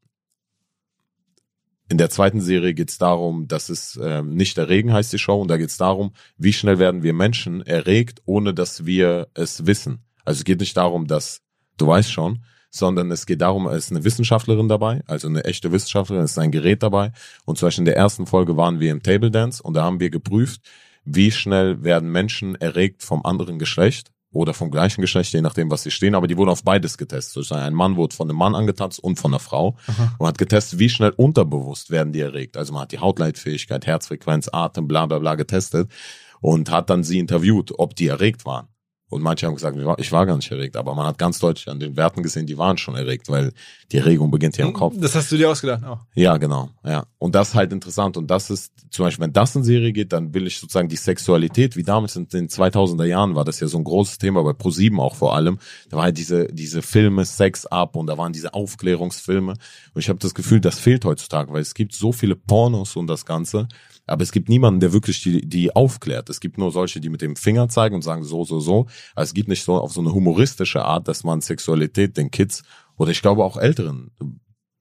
in 1.91 1.97
der 1.97 2.09
zweiten 2.09 2.39
Serie 2.39 2.73
geht 2.73 2.89
es 2.89 2.97
darum, 2.97 3.49
dass 3.49 3.67
es 3.67 3.99
ähm, 4.01 4.33
nicht 4.33 4.57
erregen 4.57 4.93
heißt 4.93 5.11
die 5.11 5.19
Show, 5.19 5.41
und 5.41 5.49
da 5.49 5.57
geht 5.57 5.69
es 5.69 5.77
darum, 5.77 6.13
wie 6.37 6.53
schnell 6.53 6.79
werden 6.79 7.03
wir 7.03 7.11
Menschen 7.11 7.61
erregt, 7.61 8.21
ohne 8.25 8.53
dass 8.53 8.85
wir 8.85 9.27
es 9.33 9.65
wissen. 9.67 9.99
Also 10.23 10.39
es 10.39 10.43
geht 10.45 10.61
nicht 10.61 10.77
darum, 10.77 11.07
dass 11.07 11.41
du 11.77 11.87
weißt 11.87 12.09
schon, 12.09 12.43
sondern 12.69 13.11
es 13.11 13.25
geht 13.25 13.41
darum, 13.41 13.67
es 13.67 13.85
ist 13.85 13.91
eine 13.91 14.05
Wissenschaftlerin 14.05 14.69
dabei, 14.69 15.01
also 15.05 15.27
eine 15.27 15.43
echte 15.43 15.73
Wissenschaftlerin, 15.73 16.23
es 16.23 16.31
ist 16.31 16.37
ein 16.37 16.51
Gerät 16.51 16.81
dabei. 16.81 17.11
Und 17.43 17.57
zum 17.57 17.67
Beispiel 17.67 17.81
in 17.81 17.85
der 17.85 17.97
ersten 17.97 18.25
Folge 18.25 18.55
waren 18.55 18.79
wir 18.79 18.91
im 18.91 19.03
Table 19.03 19.29
Dance 19.29 19.61
und 19.61 19.73
da 19.73 19.83
haben 19.83 19.99
wir 19.99 20.09
geprüft, 20.09 20.61
wie 21.03 21.29
schnell 21.29 21.83
werden 21.83 22.09
Menschen 22.09 22.55
erregt 22.55 23.03
vom 23.03 23.25
anderen 23.25 23.59
Geschlecht 23.59 24.11
oder 24.31 24.53
vom 24.53 24.71
gleichen 24.71 25.01
Geschlecht, 25.01 25.33
je 25.33 25.41
nachdem, 25.41 25.69
was 25.69 25.83
sie 25.83 25.91
stehen, 25.91 26.15
aber 26.15 26.27
die 26.27 26.37
wurden 26.37 26.49
auf 26.49 26.63
beides 26.63 26.97
getestet. 26.97 27.33
Sozusagen 27.33 27.63
ein 27.63 27.73
Mann 27.73 27.95
wurde 27.97 28.15
von 28.15 28.29
einem 28.29 28.37
Mann 28.37 28.55
angetanzt 28.55 28.99
und 28.99 29.19
von 29.19 29.31
einer 29.31 29.39
Frau 29.39 29.75
und 30.17 30.27
hat 30.27 30.37
getestet, 30.37 30.79
wie 30.79 30.89
schnell 30.89 31.13
unterbewusst 31.15 31.91
werden 31.91 32.13
die 32.13 32.21
erregt. 32.21 32.57
Also 32.57 32.73
man 32.73 32.83
hat 32.83 32.91
die 32.91 32.99
Hautleitfähigkeit, 32.99 33.85
Herzfrequenz, 33.85 34.49
Atem, 34.51 34.87
bla 34.87 35.05
bla 35.05 35.19
bla 35.19 35.35
getestet 35.35 35.91
und 36.39 36.71
hat 36.71 36.89
dann 36.89 37.03
sie 37.03 37.19
interviewt, 37.19 37.73
ob 37.77 37.95
die 37.95 38.07
erregt 38.07 38.45
waren. 38.45 38.67
Und 39.11 39.21
manche 39.21 39.45
haben 39.45 39.55
gesagt, 39.55 39.77
ich 39.97 40.11
war, 40.13 40.25
gar 40.25 40.37
nicht 40.37 40.49
erregt, 40.49 40.77
aber 40.77 40.95
man 40.95 41.05
hat 41.05 41.17
ganz 41.17 41.37
deutlich 41.39 41.67
an 41.67 41.81
den 41.81 41.97
Werten 41.97 42.23
gesehen, 42.23 42.47
die 42.47 42.57
waren 42.57 42.77
schon 42.77 42.95
erregt, 42.95 43.27
weil 43.27 43.51
die 43.91 43.97
Erregung 43.97 44.31
beginnt 44.31 44.55
hier 44.55 44.63
im 44.63 44.71
Kopf. 44.71 44.95
Das 44.97 45.15
hast 45.15 45.29
du 45.33 45.37
dir 45.37 45.49
ausgedacht 45.49 45.83
auch. 45.83 45.99
Ja, 46.15 46.37
genau. 46.37 46.69
Ja. 46.85 47.05
Und 47.17 47.35
das 47.35 47.49
ist 47.49 47.55
halt 47.55 47.73
interessant. 47.73 48.15
Und 48.15 48.31
das 48.31 48.49
ist, 48.49 48.71
zum 48.89 49.03
Beispiel, 49.03 49.25
wenn 49.25 49.33
das 49.33 49.53
in 49.53 49.65
Serie 49.65 49.91
geht, 49.91 50.13
dann 50.13 50.33
will 50.33 50.47
ich 50.47 50.59
sozusagen 50.59 50.87
die 50.87 50.95
Sexualität, 50.95 51.75
wie 51.75 51.83
damals 51.83 52.15
in 52.15 52.29
den 52.29 52.47
2000er 52.47 53.03
Jahren 53.03 53.35
war 53.35 53.43
das 53.43 53.59
ja 53.59 53.67
so 53.67 53.77
ein 53.77 53.83
großes 53.83 54.17
Thema, 54.17 54.43
bei 54.43 54.53
ProSieben 54.53 55.01
auch 55.01 55.15
vor 55.15 55.35
allem. 55.35 55.59
Da 55.89 55.97
war 55.97 56.05
halt 56.05 56.17
diese, 56.17 56.47
diese 56.47 56.81
Filme 56.81 57.25
Sex 57.25 57.65
Up 57.65 57.97
und 57.97 58.07
da 58.07 58.17
waren 58.17 58.31
diese 58.31 58.53
Aufklärungsfilme. 58.53 59.51
Und 59.51 59.99
ich 59.99 60.07
habe 60.07 60.19
das 60.19 60.33
Gefühl, 60.33 60.61
das 60.61 60.79
fehlt 60.79 61.03
heutzutage, 61.03 61.51
weil 61.51 61.61
es 61.61 61.73
gibt 61.73 61.93
so 61.93 62.13
viele 62.13 62.37
Pornos 62.37 62.95
und 62.95 63.07
das 63.07 63.25
Ganze. 63.25 63.67
Aber 64.11 64.23
es 64.23 64.31
gibt 64.31 64.49
niemanden, 64.49 64.79
der 64.79 64.93
wirklich 64.93 65.21
die, 65.21 65.47
die 65.47 65.75
aufklärt. 65.75 66.29
Es 66.29 66.39
gibt 66.39 66.57
nur 66.57 66.71
solche, 66.71 66.99
die 66.99 67.09
mit 67.09 67.21
dem 67.21 67.35
Finger 67.35 67.69
zeigen 67.69 67.95
und 67.95 68.01
sagen 68.01 68.23
so, 68.23 68.43
so, 68.43 68.59
so. 68.59 68.87
Aber 69.15 69.23
es 69.23 69.33
gibt 69.33 69.47
nicht 69.47 69.63
so 69.63 69.75
auf 69.75 69.93
so 69.93 70.01
eine 70.01 70.13
humoristische 70.13 70.83
Art, 70.83 71.07
dass 71.07 71.23
man 71.23 71.41
Sexualität 71.41 72.17
den 72.17 72.31
Kids 72.31 72.63
oder 72.97 73.11
ich 73.11 73.21
glaube 73.21 73.43
auch 73.43 73.57
Älteren 73.57 74.11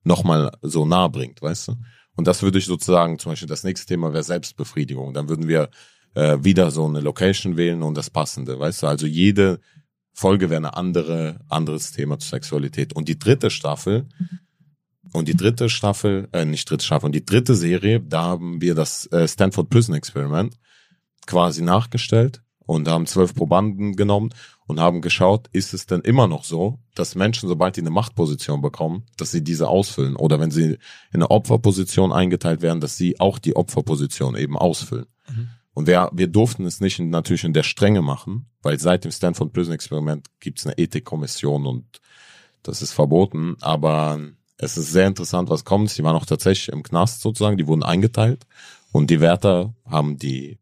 nochmal 0.04 0.50
so 0.62 0.84
nahe 0.84 1.10
bringt, 1.10 1.42
weißt 1.42 1.68
du? 1.68 1.76
Und 2.16 2.26
das 2.26 2.42
würde 2.42 2.58
ich 2.58 2.66
sozusagen, 2.66 3.18
zum 3.18 3.32
Beispiel 3.32 3.48
das 3.48 3.64
nächste 3.64 3.86
Thema 3.86 4.12
wäre 4.12 4.22
Selbstbefriedigung. 4.22 5.14
Dann 5.14 5.28
würden 5.28 5.48
wir 5.48 5.70
äh, 6.14 6.38
wieder 6.42 6.70
so 6.70 6.84
eine 6.86 7.00
Location 7.00 7.56
wählen 7.56 7.82
und 7.82 7.96
das 7.96 8.10
Passende, 8.10 8.58
weißt 8.58 8.82
du? 8.82 8.86
Also 8.88 9.06
jede 9.06 9.60
Folge 10.12 10.50
wäre 10.50 10.58
eine 10.58 10.76
andere, 10.76 11.40
anderes 11.48 11.92
Thema 11.92 12.18
zur 12.18 12.30
Sexualität. 12.30 12.92
Und 12.94 13.08
die 13.08 13.18
dritte 13.18 13.50
Staffel, 13.50 14.08
und 15.12 15.28
die 15.28 15.36
dritte 15.36 15.68
Staffel, 15.68 16.28
äh, 16.32 16.44
nicht 16.44 16.68
dritte 16.70 16.84
Staffel, 16.84 17.06
und 17.06 17.14
die 17.14 17.24
dritte 17.24 17.54
Serie, 17.54 18.00
da 18.00 18.22
haben 18.22 18.60
wir 18.60 18.74
das 18.74 19.06
äh, 19.06 19.26
Stanford 19.26 19.70
Prison 19.70 19.94
Experiment 19.94 20.56
quasi 21.26 21.62
nachgestellt 21.62 22.42
und 22.66 22.88
haben 22.88 23.06
zwölf 23.06 23.34
Probanden 23.34 23.96
genommen 23.96 24.30
und 24.66 24.78
haben 24.78 25.00
geschaut, 25.00 25.48
ist 25.52 25.74
es 25.74 25.86
denn 25.86 26.00
immer 26.00 26.28
noch 26.28 26.44
so, 26.44 26.78
dass 26.94 27.16
Menschen, 27.16 27.48
sobald 27.48 27.76
die 27.76 27.80
eine 27.80 27.90
Machtposition 27.90 28.62
bekommen, 28.62 29.04
dass 29.16 29.32
sie 29.32 29.42
diese 29.42 29.68
ausfüllen 29.68 30.16
oder 30.16 30.38
wenn 30.38 30.52
sie 30.52 30.64
in 30.64 30.78
eine 31.14 31.30
Opferposition 31.30 32.12
eingeteilt 32.12 32.62
werden, 32.62 32.80
dass 32.80 32.96
sie 32.96 33.18
auch 33.18 33.38
die 33.38 33.56
Opferposition 33.56 34.36
eben 34.36 34.56
ausfüllen. 34.56 35.06
Und 35.72 35.86
wir, 35.86 36.10
wir 36.12 36.26
durften 36.26 36.66
es 36.66 36.80
nicht 36.80 36.98
in, 36.98 37.10
natürlich 37.10 37.44
in 37.44 37.52
der 37.52 37.62
Strenge 37.62 38.02
machen, 38.02 38.46
weil 38.62 38.78
seit 38.78 39.04
dem 39.04 39.12
Stanford 39.12 39.52
Prison 39.52 39.74
Experiment 39.74 40.26
gibt 40.40 40.58
es 40.58 40.66
eine 40.66 40.78
Ethikkommission 40.78 41.66
und 41.66 42.00
das 42.62 42.82
ist 42.82 42.92
verboten, 42.92 43.56
aber 43.60 44.20
es 44.60 44.76
ist 44.76 44.92
sehr 44.92 45.06
interessant, 45.06 45.48
was 45.48 45.64
kommt. 45.64 45.96
Die 45.96 46.04
waren 46.04 46.16
auch 46.16 46.26
tatsächlich 46.26 46.68
im 46.68 46.82
Knast 46.82 47.22
sozusagen, 47.22 47.56
die 47.56 47.66
wurden 47.66 47.82
eingeteilt 47.82 48.46
und 48.92 49.10
die 49.10 49.20
Wärter 49.20 49.74
haben 49.84 50.18
die 50.18 50.58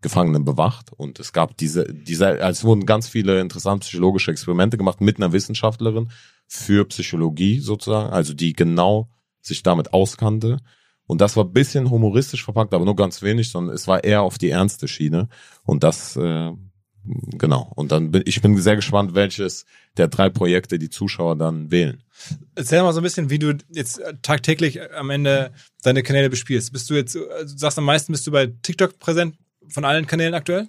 Gefangenen 0.00 0.44
bewacht 0.44 0.92
und 0.92 1.18
es 1.18 1.32
gab 1.32 1.56
diese, 1.56 1.92
diese, 1.92 2.26
also 2.28 2.48
es 2.48 2.64
wurden 2.64 2.84
ganz 2.84 3.08
viele 3.08 3.40
interessante 3.40 3.86
psychologische 3.86 4.30
Experimente 4.30 4.76
gemacht 4.76 5.00
mit 5.00 5.16
einer 5.16 5.32
Wissenschaftlerin 5.32 6.10
für 6.46 6.84
Psychologie 6.84 7.58
sozusagen, 7.58 8.12
also 8.12 8.34
die 8.34 8.52
genau 8.52 9.08
sich 9.40 9.62
damit 9.62 9.92
auskannte. 9.94 10.58
Und 11.06 11.20
das 11.20 11.36
war 11.36 11.44
bisschen 11.44 11.90
humoristisch 11.90 12.44
verpackt, 12.44 12.74
aber 12.74 12.84
nur 12.84 12.96
ganz 12.96 13.22
wenig, 13.22 13.50
sondern 13.50 13.74
es 13.74 13.88
war 13.88 14.04
eher 14.04 14.22
auf 14.22 14.38
die 14.38 14.50
ernste 14.50 14.88
Schiene. 14.88 15.28
Und 15.64 15.84
das, 15.84 16.16
äh, 16.16 16.52
genau. 17.04 17.70
Und 17.76 17.92
dann 17.92 18.10
bin 18.10 18.22
ich 18.26 18.40
bin 18.42 18.56
sehr 18.60 18.76
gespannt, 18.76 19.14
welches 19.14 19.64
der 19.96 20.08
drei 20.08 20.30
Projekte 20.30 20.78
die 20.78 20.90
Zuschauer 20.90 21.36
dann 21.36 21.70
wählen. 21.70 22.02
Erzähl 22.54 22.82
mal 22.82 22.92
so 22.92 23.00
ein 23.00 23.02
bisschen, 23.02 23.30
wie 23.30 23.38
du 23.38 23.54
jetzt 23.70 23.98
äh, 23.98 24.14
tagtäglich 24.22 24.76
äh, 24.76 24.88
am 24.96 25.10
Ende 25.10 25.52
deine 25.82 26.02
Kanäle 26.02 26.30
bespielst. 26.30 26.72
Bist 26.72 26.88
du 26.90 26.94
jetzt, 26.94 27.14
äh, 27.16 27.20
du 27.42 27.48
sagst 27.58 27.78
am 27.78 27.84
meisten, 27.84 28.12
bist 28.12 28.26
du 28.26 28.30
bei 28.30 28.46
TikTok 28.62 28.98
präsent 28.98 29.36
von 29.68 29.84
allen 29.84 30.06
Kanälen 30.06 30.34
aktuell? 30.34 30.68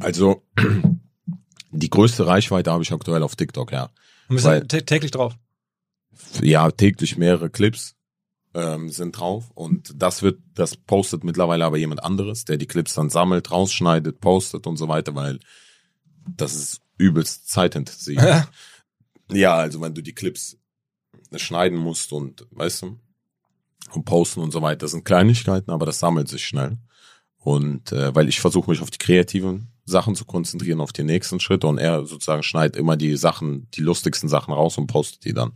Also 0.00 0.42
die 1.70 1.90
größte 1.90 2.26
Reichweite 2.26 2.70
habe 2.72 2.82
ich 2.82 2.92
aktuell 2.92 3.22
auf 3.22 3.36
TikTok, 3.36 3.72
ja. 3.72 3.90
Und 4.28 4.36
bist 4.36 4.44
Weil- 4.46 4.60
du 4.60 4.66
tä- 4.76 4.84
täglich 4.84 5.10
drauf? 5.10 5.34
ja, 6.42 6.70
täglich 6.70 7.16
mehrere 7.16 7.50
Clips 7.50 7.94
ähm, 8.54 8.88
sind 8.88 9.18
drauf 9.18 9.50
und 9.54 9.92
das 9.96 10.22
wird, 10.22 10.40
das 10.54 10.76
postet 10.76 11.24
mittlerweile 11.24 11.64
aber 11.64 11.78
jemand 11.78 12.02
anderes, 12.02 12.44
der 12.44 12.56
die 12.56 12.66
Clips 12.66 12.94
dann 12.94 13.10
sammelt, 13.10 13.50
rausschneidet, 13.50 14.20
postet 14.20 14.66
und 14.66 14.76
so 14.76 14.88
weiter, 14.88 15.14
weil 15.14 15.38
das 16.36 16.54
ist 16.54 16.80
übelst 16.98 17.48
zeitintensiv. 17.48 18.20
ja, 19.30 19.54
also 19.54 19.80
wenn 19.80 19.94
du 19.94 20.02
die 20.02 20.14
Clips 20.14 20.58
schneiden 21.36 21.78
musst 21.78 22.12
und, 22.12 22.46
weißt 22.50 22.82
du, 22.82 22.98
und 23.92 24.04
posten 24.04 24.40
und 24.40 24.50
so 24.52 24.62
weiter, 24.62 24.78
das 24.78 24.92
sind 24.92 25.04
Kleinigkeiten, 25.04 25.70
aber 25.70 25.86
das 25.86 25.98
sammelt 25.98 26.28
sich 26.28 26.44
schnell. 26.44 26.78
Und 27.38 27.92
äh, 27.92 28.14
weil 28.14 28.28
ich 28.28 28.40
versuche 28.40 28.70
mich 28.70 28.82
auf 28.82 28.90
die 28.90 28.98
kreativen 28.98 29.68
Sachen 29.86 30.14
zu 30.14 30.24
konzentrieren, 30.24 30.80
auf 30.80 30.92
die 30.92 31.02
nächsten 31.02 31.40
Schritte 31.40 31.66
und 31.66 31.78
er 31.78 32.04
sozusagen 32.04 32.42
schneidet 32.42 32.76
immer 32.76 32.96
die 32.96 33.16
Sachen, 33.16 33.68
die 33.72 33.80
lustigsten 33.80 34.28
Sachen 34.28 34.52
raus 34.52 34.76
und 34.76 34.86
postet 34.86 35.24
die 35.24 35.32
dann. 35.32 35.52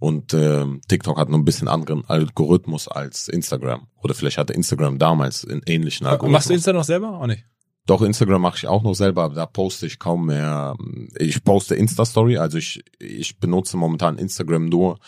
Und 0.00 0.32
ähm, 0.32 0.80
TikTok 0.88 1.18
hat 1.18 1.28
nur 1.28 1.38
ein 1.38 1.44
bisschen 1.44 1.68
anderen 1.68 2.04
Algorithmus 2.06 2.88
als 2.88 3.28
Instagram. 3.28 3.86
Oder 4.02 4.14
vielleicht 4.14 4.38
hatte 4.38 4.54
Instagram 4.54 4.98
damals 4.98 5.46
einen 5.46 5.60
ähnlichen 5.66 6.06
Algorithmus. 6.06 6.32
Machst 6.32 6.50
du 6.50 6.54
Insta 6.54 6.72
noch 6.72 6.84
selber? 6.84 7.20
Auch 7.20 7.26
nicht. 7.26 7.44
Doch, 7.84 8.00
Instagram 8.00 8.40
mache 8.40 8.56
ich 8.56 8.66
auch 8.66 8.82
noch 8.82 8.94
selber, 8.94 9.24
aber 9.24 9.34
da 9.34 9.44
poste 9.44 9.86
ich 9.86 9.98
kaum 9.98 10.26
mehr. 10.26 10.74
Ich 11.18 11.44
poste 11.44 11.74
Insta-Story, 11.74 12.38
also 12.38 12.56
ich, 12.56 12.82
ich 12.98 13.38
benutze 13.38 13.76
momentan 13.76 14.16
Instagram 14.16 14.66
nur, 14.66 14.98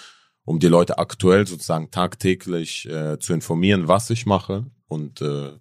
um 0.44 0.58
die 0.58 0.68
Leute 0.68 0.98
aktuell 0.98 1.46
sozusagen 1.46 1.90
tagtäglich 1.90 2.86
äh, 2.86 3.18
zu 3.18 3.32
informieren, 3.32 3.88
was 3.88 4.10
ich 4.10 4.26
mache 4.26 4.66
und 4.88 5.22
äh, 5.22 5.52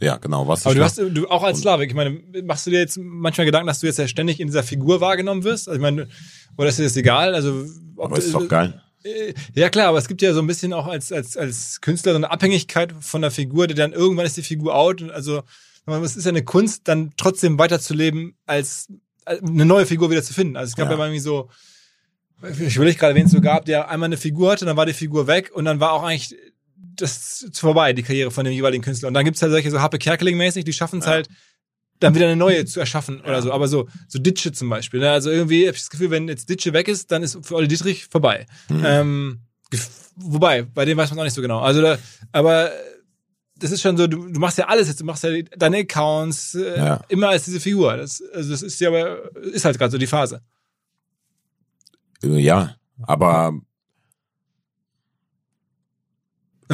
ja, 0.00 0.16
genau, 0.16 0.46
was 0.48 0.64
Aber 0.66 0.74
du 0.74 0.82
hast, 0.84 0.98
du 0.98 1.28
auch 1.28 1.42
als 1.42 1.60
Slavik, 1.60 1.90
ich 1.90 1.96
meine, 1.96 2.20
machst 2.44 2.66
du 2.66 2.70
dir 2.70 2.78
jetzt 2.80 2.98
manchmal 3.00 3.44
Gedanken, 3.46 3.66
dass 3.66 3.80
du 3.80 3.86
jetzt 3.86 3.98
ja 3.98 4.06
ständig 4.08 4.40
in 4.40 4.46
dieser 4.48 4.62
Figur 4.62 5.00
wahrgenommen 5.00 5.44
wirst? 5.44 5.68
Also 5.68 5.76
ich 5.78 5.82
meine, 5.82 6.08
oder 6.56 6.68
ist 6.68 6.78
dir 6.78 6.84
das 6.84 6.96
egal? 6.96 7.34
Also, 7.34 7.64
ob 7.96 8.06
Aber 8.06 8.18
ist 8.18 8.28
du- 8.32 8.38
doch 8.38 8.48
geil. 8.48 8.80
Äh, 9.04 9.32
Ja 9.54 9.68
klar, 9.70 9.88
aber 9.88 9.98
es 9.98 10.08
gibt 10.08 10.22
ja 10.22 10.32
so 10.34 10.40
ein 10.40 10.46
bisschen 10.46 10.72
auch 10.72 10.86
als, 10.86 11.12
als, 11.12 11.36
als 11.36 11.80
Künstler 11.80 12.12
so 12.12 12.16
eine 12.16 12.30
Abhängigkeit 12.30 12.92
von 13.00 13.22
der 13.22 13.30
Figur, 13.30 13.66
die 13.66 13.74
dann 13.74 13.92
irgendwann 13.92 14.26
ist 14.26 14.36
die 14.36 14.42
Figur 14.42 14.74
out. 14.74 15.00
Und 15.02 15.10
Also 15.10 15.42
es 15.86 16.16
ist 16.16 16.24
ja 16.24 16.30
eine 16.30 16.44
Kunst, 16.44 16.82
dann 16.88 17.12
trotzdem 17.16 17.58
weiterzuleben, 17.58 18.34
als 18.46 18.88
als 19.24 19.42
eine 19.42 19.66
neue 19.66 19.84
Figur 19.86 20.10
wieder 20.10 20.22
zu 20.22 20.32
finden. 20.32 20.56
Also 20.56 20.70
es 20.70 20.76
gab 20.76 20.86
ja, 20.86 20.92
Ja. 20.92 20.96
mal 20.98 21.06
irgendwie 21.08 21.20
so, 21.20 21.48
ich 22.60 22.78
will 22.78 22.86
nicht 22.86 22.98
gerade, 22.98 23.14
wen 23.14 23.26
es 23.26 23.32
so 23.32 23.40
gab, 23.40 23.64
der 23.66 23.88
einmal 23.90 24.06
eine 24.06 24.16
Figur 24.16 24.52
hatte, 24.52 24.64
dann 24.64 24.76
war 24.76 24.86
die 24.86 24.92
Figur 24.92 25.26
weg 25.26 25.50
und 25.52 25.64
dann 25.64 25.80
war 25.80 25.92
auch 25.92 26.02
eigentlich 26.02 26.34
das 26.80 27.46
vorbei, 27.52 27.92
die 27.92 28.02
Karriere 28.02 28.30
von 28.30 28.44
dem 28.44 28.52
jeweiligen 28.54 28.82
Künstler. 28.82 29.08
Und 29.08 29.14
dann 29.14 29.24
gibt's 29.24 29.40
halt 29.42 29.52
solche 29.52 29.70
so 29.70 29.80
Happe 29.80 29.98
Kerkeling-mäßig, 29.98 30.64
die 30.64 30.72
schaffen 30.72 30.98
es 31.00 31.06
Ja. 31.06 31.12
halt, 31.12 31.28
dann 32.00 32.14
wieder 32.14 32.26
eine 32.26 32.36
neue 32.36 32.64
zu 32.64 32.78
erschaffen 32.80 33.20
oder 33.20 33.32
Ja. 33.34 33.42
so. 33.42 33.52
Aber 33.52 33.66
so, 33.68 33.88
so 34.06 34.18
Ditsche 34.18 34.52
zum 34.52 34.68
Beispiel. 34.68 35.00
Ne? 35.00 35.10
Also 35.10 35.30
irgendwie 35.30 35.66
habe 35.66 35.74
ich 35.76 35.82
das 35.82 35.90
Gefühl, 35.90 36.10
wenn 36.10 36.28
jetzt 36.28 36.48
Ditsche 36.48 36.72
weg 36.72 36.86
ist, 36.88 37.10
dann 37.10 37.22
ist 37.22 37.38
für 37.44 37.54
Olli 37.56 37.66
Dietrich 37.68 38.06
vorbei. 38.06 38.46
Mhm. 38.68 38.82
Ähm, 38.84 39.40
wobei, 40.16 40.62
bei 40.62 40.84
dem 40.84 40.96
weiß 40.96 41.10
man 41.10 41.18
auch 41.20 41.24
nicht 41.24 41.34
so 41.34 41.42
genau. 41.42 41.60
Also 41.60 41.82
da, 41.82 41.98
aber 42.32 42.70
das 43.56 43.72
ist 43.72 43.80
schon 43.82 43.96
so, 43.96 44.06
du, 44.06 44.28
du 44.28 44.38
machst 44.38 44.58
ja 44.58 44.66
alles 44.68 44.86
jetzt, 44.86 45.00
du 45.00 45.04
machst 45.04 45.24
ja 45.24 45.30
deine 45.56 45.78
Accounts, 45.78 46.54
äh, 46.54 46.78
Ja. 46.78 47.04
immer 47.08 47.30
als 47.30 47.44
diese 47.44 47.58
Figur. 47.58 47.96
Das, 47.96 48.22
also 48.32 48.50
das 48.52 48.62
ist 48.62 48.80
ja 48.80 48.88
aber, 48.88 49.34
ist 49.46 49.64
halt 49.64 49.76
gerade 49.78 49.90
so 49.90 49.98
die 49.98 50.06
Phase. 50.06 50.42
Äh, 52.22 52.38
Ja, 52.38 52.76
aber 53.02 53.48
Und 53.48 53.64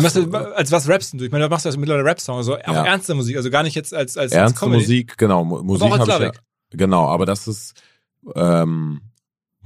was, 0.02 0.16
als 0.16 0.72
was 0.72 0.88
rappst 0.88 1.14
du? 1.14 1.24
Ich 1.24 1.30
meine, 1.30 1.44
du 1.44 1.50
machst 1.50 1.64
ja 1.66 1.76
mittlerweile 1.76 2.04
Rap-Song, 2.04 2.36
also 2.38 2.54
auch 2.56 2.66
Ja. 2.66 2.86
ernste 2.86 3.14
Musik, 3.14 3.36
also 3.36 3.50
gar 3.50 3.62
nicht 3.62 3.74
jetzt 3.76 3.94
als, 3.94 4.16
als, 4.16 4.32
als 4.32 4.52
ernste. 4.58 4.66
Musik, 4.68 5.16
genau, 5.18 5.44
Mu- 5.44 5.62
Musik 5.62 5.90
habe 5.90 6.02
ich 6.02 6.18
ja, 6.18 6.32
genau, 6.70 7.06
aber 7.08 7.26
das 7.26 7.46
ist 7.46 7.74
ähm, 8.34 9.00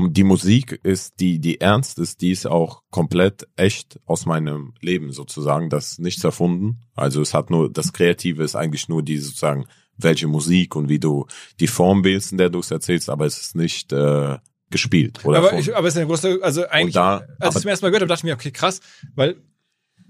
die 0.01 0.25
Musik 0.25 0.79
ist 0.85 1.19
die 1.21 1.39
die 1.41 1.61
ernst 1.61 1.99
ist, 1.99 2.21
die 2.21 2.31
ist 2.31 2.47
auch 2.47 2.83
komplett 2.91 3.49
echt 3.57 3.99
aus 4.07 4.27
meinem 4.27 4.75
Leben 4.81 5.13
sozusagen, 5.13 5.71
das 5.71 5.93
ist 5.93 6.01
nichts 6.01 6.23
erfunden. 6.23 6.81
Also 6.95 7.21
es 7.21 7.35
hat 7.35 7.51
nur 7.51 7.73
das 7.73 7.93
Kreative 7.93 8.43
ist 8.45 8.55
eigentlich 8.55 8.89
nur 8.89 9.03
die 9.03 9.19
sozusagen 9.19 9.67
welche 9.97 10.29
Musik 10.29 10.77
und 10.77 10.89
wie 10.89 11.01
du 11.01 11.27
die 11.59 11.67
Form 11.67 12.05
wählst, 12.05 12.31
in 12.33 12.39
der 12.39 12.51
du 12.51 12.61
es 12.61 12.71
erzählst, 12.71 13.11
aber 13.11 13.27
es 13.27 13.41
ist 13.41 13.57
nicht 13.57 13.93
äh, 13.93 14.39
gespielt 14.71 15.25
oder 15.25 15.39
aber, 15.39 15.59
ich, 15.59 15.75
aber 15.75 15.89
es 15.89 15.95
ist 15.95 15.99
eine 15.99 16.07
große, 16.07 16.39
also 16.43 16.69
eigentlich, 16.69 16.95
da- 16.95 17.23
als 17.41 17.55
ich 17.55 17.57
es 17.57 17.63
zum 17.63 17.69
ersten 17.71 17.85
Mal 17.87 17.91
gehört 17.91 18.03
habe, 18.03 18.09
dachte 18.09 18.21
ich 18.21 18.25
mir, 18.25 18.35
okay, 18.35 18.51
krass, 18.53 18.81
weil 19.17 19.37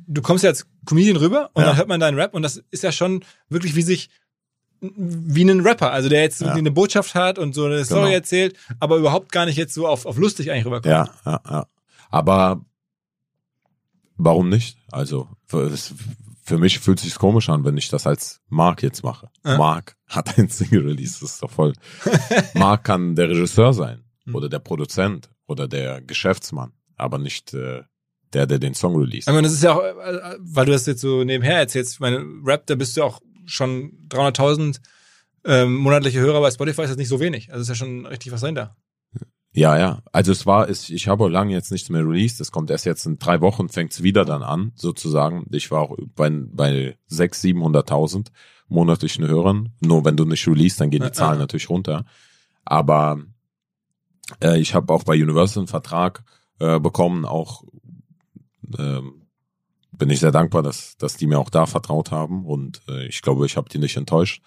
du 0.09 0.23
kommst 0.23 0.43
ja 0.43 0.51
als 0.51 0.67
Comedian 0.87 1.17
rüber 1.17 1.51
und 1.55 1.63
Ja. 1.63 1.69
dann 1.69 1.77
hört 1.77 1.89
man 1.89 2.01
deinen 2.01 2.19
Rap 2.19 2.35
und 2.35 2.43
das 2.43 2.63
ist 2.71 2.83
ja 2.83 2.91
schon 2.93 3.25
wirklich 3.49 3.75
wie 3.77 3.83
sich 3.83 4.09
wie 4.81 5.43
ein 5.43 5.61
Rapper, 5.61 5.91
also 5.93 6.09
der 6.09 6.23
jetzt 6.23 6.41
Ja. 6.41 6.53
eine 6.53 6.71
Botschaft 6.71 7.15
hat 7.15 7.39
und 7.39 7.53
so 7.55 7.65
eine 7.67 7.85
Story 7.85 8.03
Genau. 8.07 8.13
erzählt, 8.15 8.57
aber 8.81 8.97
überhaupt 8.97 9.33
gar 9.33 9.45
nicht 9.45 9.57
jetzt 9.57 9.75
so 9.75 9.87
auf, 9.89 10.07
auf 10.07 10.17
lustig 10.19 10.51
eigentlich 10.51 10.67
rüberkommt. 10.67 10.87
Ja, 10.87 11.11
ja, 11.27 11.41
ja. 11.51 11.67
Aber 12.11 12.65
warum 14.17 14.49
nicht? 14.49 14.79
Also 14.91 15.29
für, 15.47 15.71
für 16.43 16.59
mich 16.59 16.79
fühlt 16.79 17.01
sich's 17.01 17.19
komisch 17.19 17.49
an, 17.49 17.65
wenn 17.65 17.77
ich 17.77 17.89
das 17.89 18.07
als 18.07 18.41
Mark 18.49 18.83
jetzt 18.83 19.03
mache. 19.03 19.31
Ja. 19.45 19.57
Mark 19.59 19.97
hat 20.07 20.39
ein 20.39 20.49
Single 20.49 20.87
Release, 20.87 21.19
das 21.21 21.33
ist 21.33 21.43
doch 21.43 21.51
voll. 21.51 21.73
Mark 22.55 22.85
kann 22.85 23.15
der 23.15 23.29
Regisseur 23.29 23.73
sein 23.73 24.05
Hm. 24.25 24.35
oder 24.35 24.49
der 24.49 24.59
Produzent 24.61 25.31
oder 25.47 25.67
der 25.69 26.01
Geschäftsmann, 26.03 26.73
aber 26.97 27.19
nicht 27.19 27.53
äh, 27.55 27.83
der, 28.33 28.47
der 28.47 28.59
den 28.59 28.75
Song 28.75 28.97
release. 28.97 29.29
Ich 29.29 29.35
meine, 29.35 29.43
das 29.43 29.53
ist 29.53 29.63
ja 29.63 29.75
auch, 29.75 29.83
äh, 29.83 30.37
weil 30.39 30.67
du 30.67 30.73
das 30.73 30.87
jetzt 30.87 31.01
so 31.01 31.25
nebenher 31.25 31.59
erzählst, 31.59 31.95
ich 31.95 32.01
meine, 32.01 32.25
Rap, 32.45 32.67
da 32.67 32.75
bist 32.75 32.97
du 32.97 33.03
auch 33.03 33.21
schon 33.47 33.93
300.000 34.09 34.81
ähm, 35.45 35.77
monatliche 35.77 36.21
Hörer 36.21 36.41
bei 36.41 36.51
Spotify, 36.51 36.83
ist 36.83 36.91
das 36.91 36.97
nicht 36.97 37.09
so 37.09 37.21
wenig. 37.21 37.51
Also 37.53 37.63
ist 37.63 37.69
ja 37.69 37.75
schon 37.75 38.07
richtig 38.07 38.33
was 38.33 38.43
dahinter. 38.43 38.77
Ja, 39.53 39.79
ja. 39.79 40.03
Also 40.13 40.31
es 40.31 40.47
war, 40.47 40.69
es, 40.69 40.91
ich 40.91 41.09
habe 41.09 41.29
lange 41.29 41.53
jetzt 41.53 41.73
nichts 41.73 41.89
mehr 41.89 42.07
released. 42.07 42.41
Es 42.41 42.53
kommt 42.53 42.71
erst 42.71 42.85
jetzt 42.87 43.07
in 43.07 43.19
drei 43.19 43.41
Wochen, 43.41 43.69
fängt's 43.69 44.03
wieder 44.03 44.25
dann 44.25 44.43
an, 44.43 44.73
sozusagen. 44.75 45.47
Ich 45.51 45.71
war 45.71 45.81
auch 45.81 45.97
bei, 46.15 46.31
bei 46.31 46.97
600.000, 47.11 47.89
700.000 47.89 48.27
monatlichen 48.69 49.27
Hörern. 49.27 49.73
Nur 49.81 50.05
wenn 50.05 50.17
du 50.17 50.25
nicht 50.25 50.47
released, 50.47 50.81
dann 50.81 50.91
gehen 50.91 51.03
die 51.03 51.13
Zahlen 51.13 51.39
natürlich 51.39 51.71
runter. 51.71 52.05
Aber 52.65 53.19
äh, 54.43 54.61
ich 54.61 54.75
habe 54.75 54.93
auch 54.93 55.05
bei 55.05 55.15
Universal 55.15 55.63
einen 55.63 55.69
Vertrag 55.69 56.23
äh, 56.61 56.79
bekommen, 56.79 57.25
auch 57.25 57.65
ähm, 58.79 59.23
bin 59.93 60.11
ich 60.11 60.21
sehr 60.21 60.33
dankbar, 60.33 60.63
dass, 60.63 60.97
dass 60.99 61.17
die 61.17 61.27
mir 61.27 61.39
auch 61.39 61.51
da 61.51 61.67
vertraut 61.67 62.11
haben 62.11 62.45
und 62.47 62.83
äh, 62.89 63.07
ich 63.07 63.23
glaube, 63.23 63.47
ich 63.47 63.57
habe 63.57 63.69
die 63.69 63.79
nicht 63.79 63.97
enttäuscht. 63.97 64.43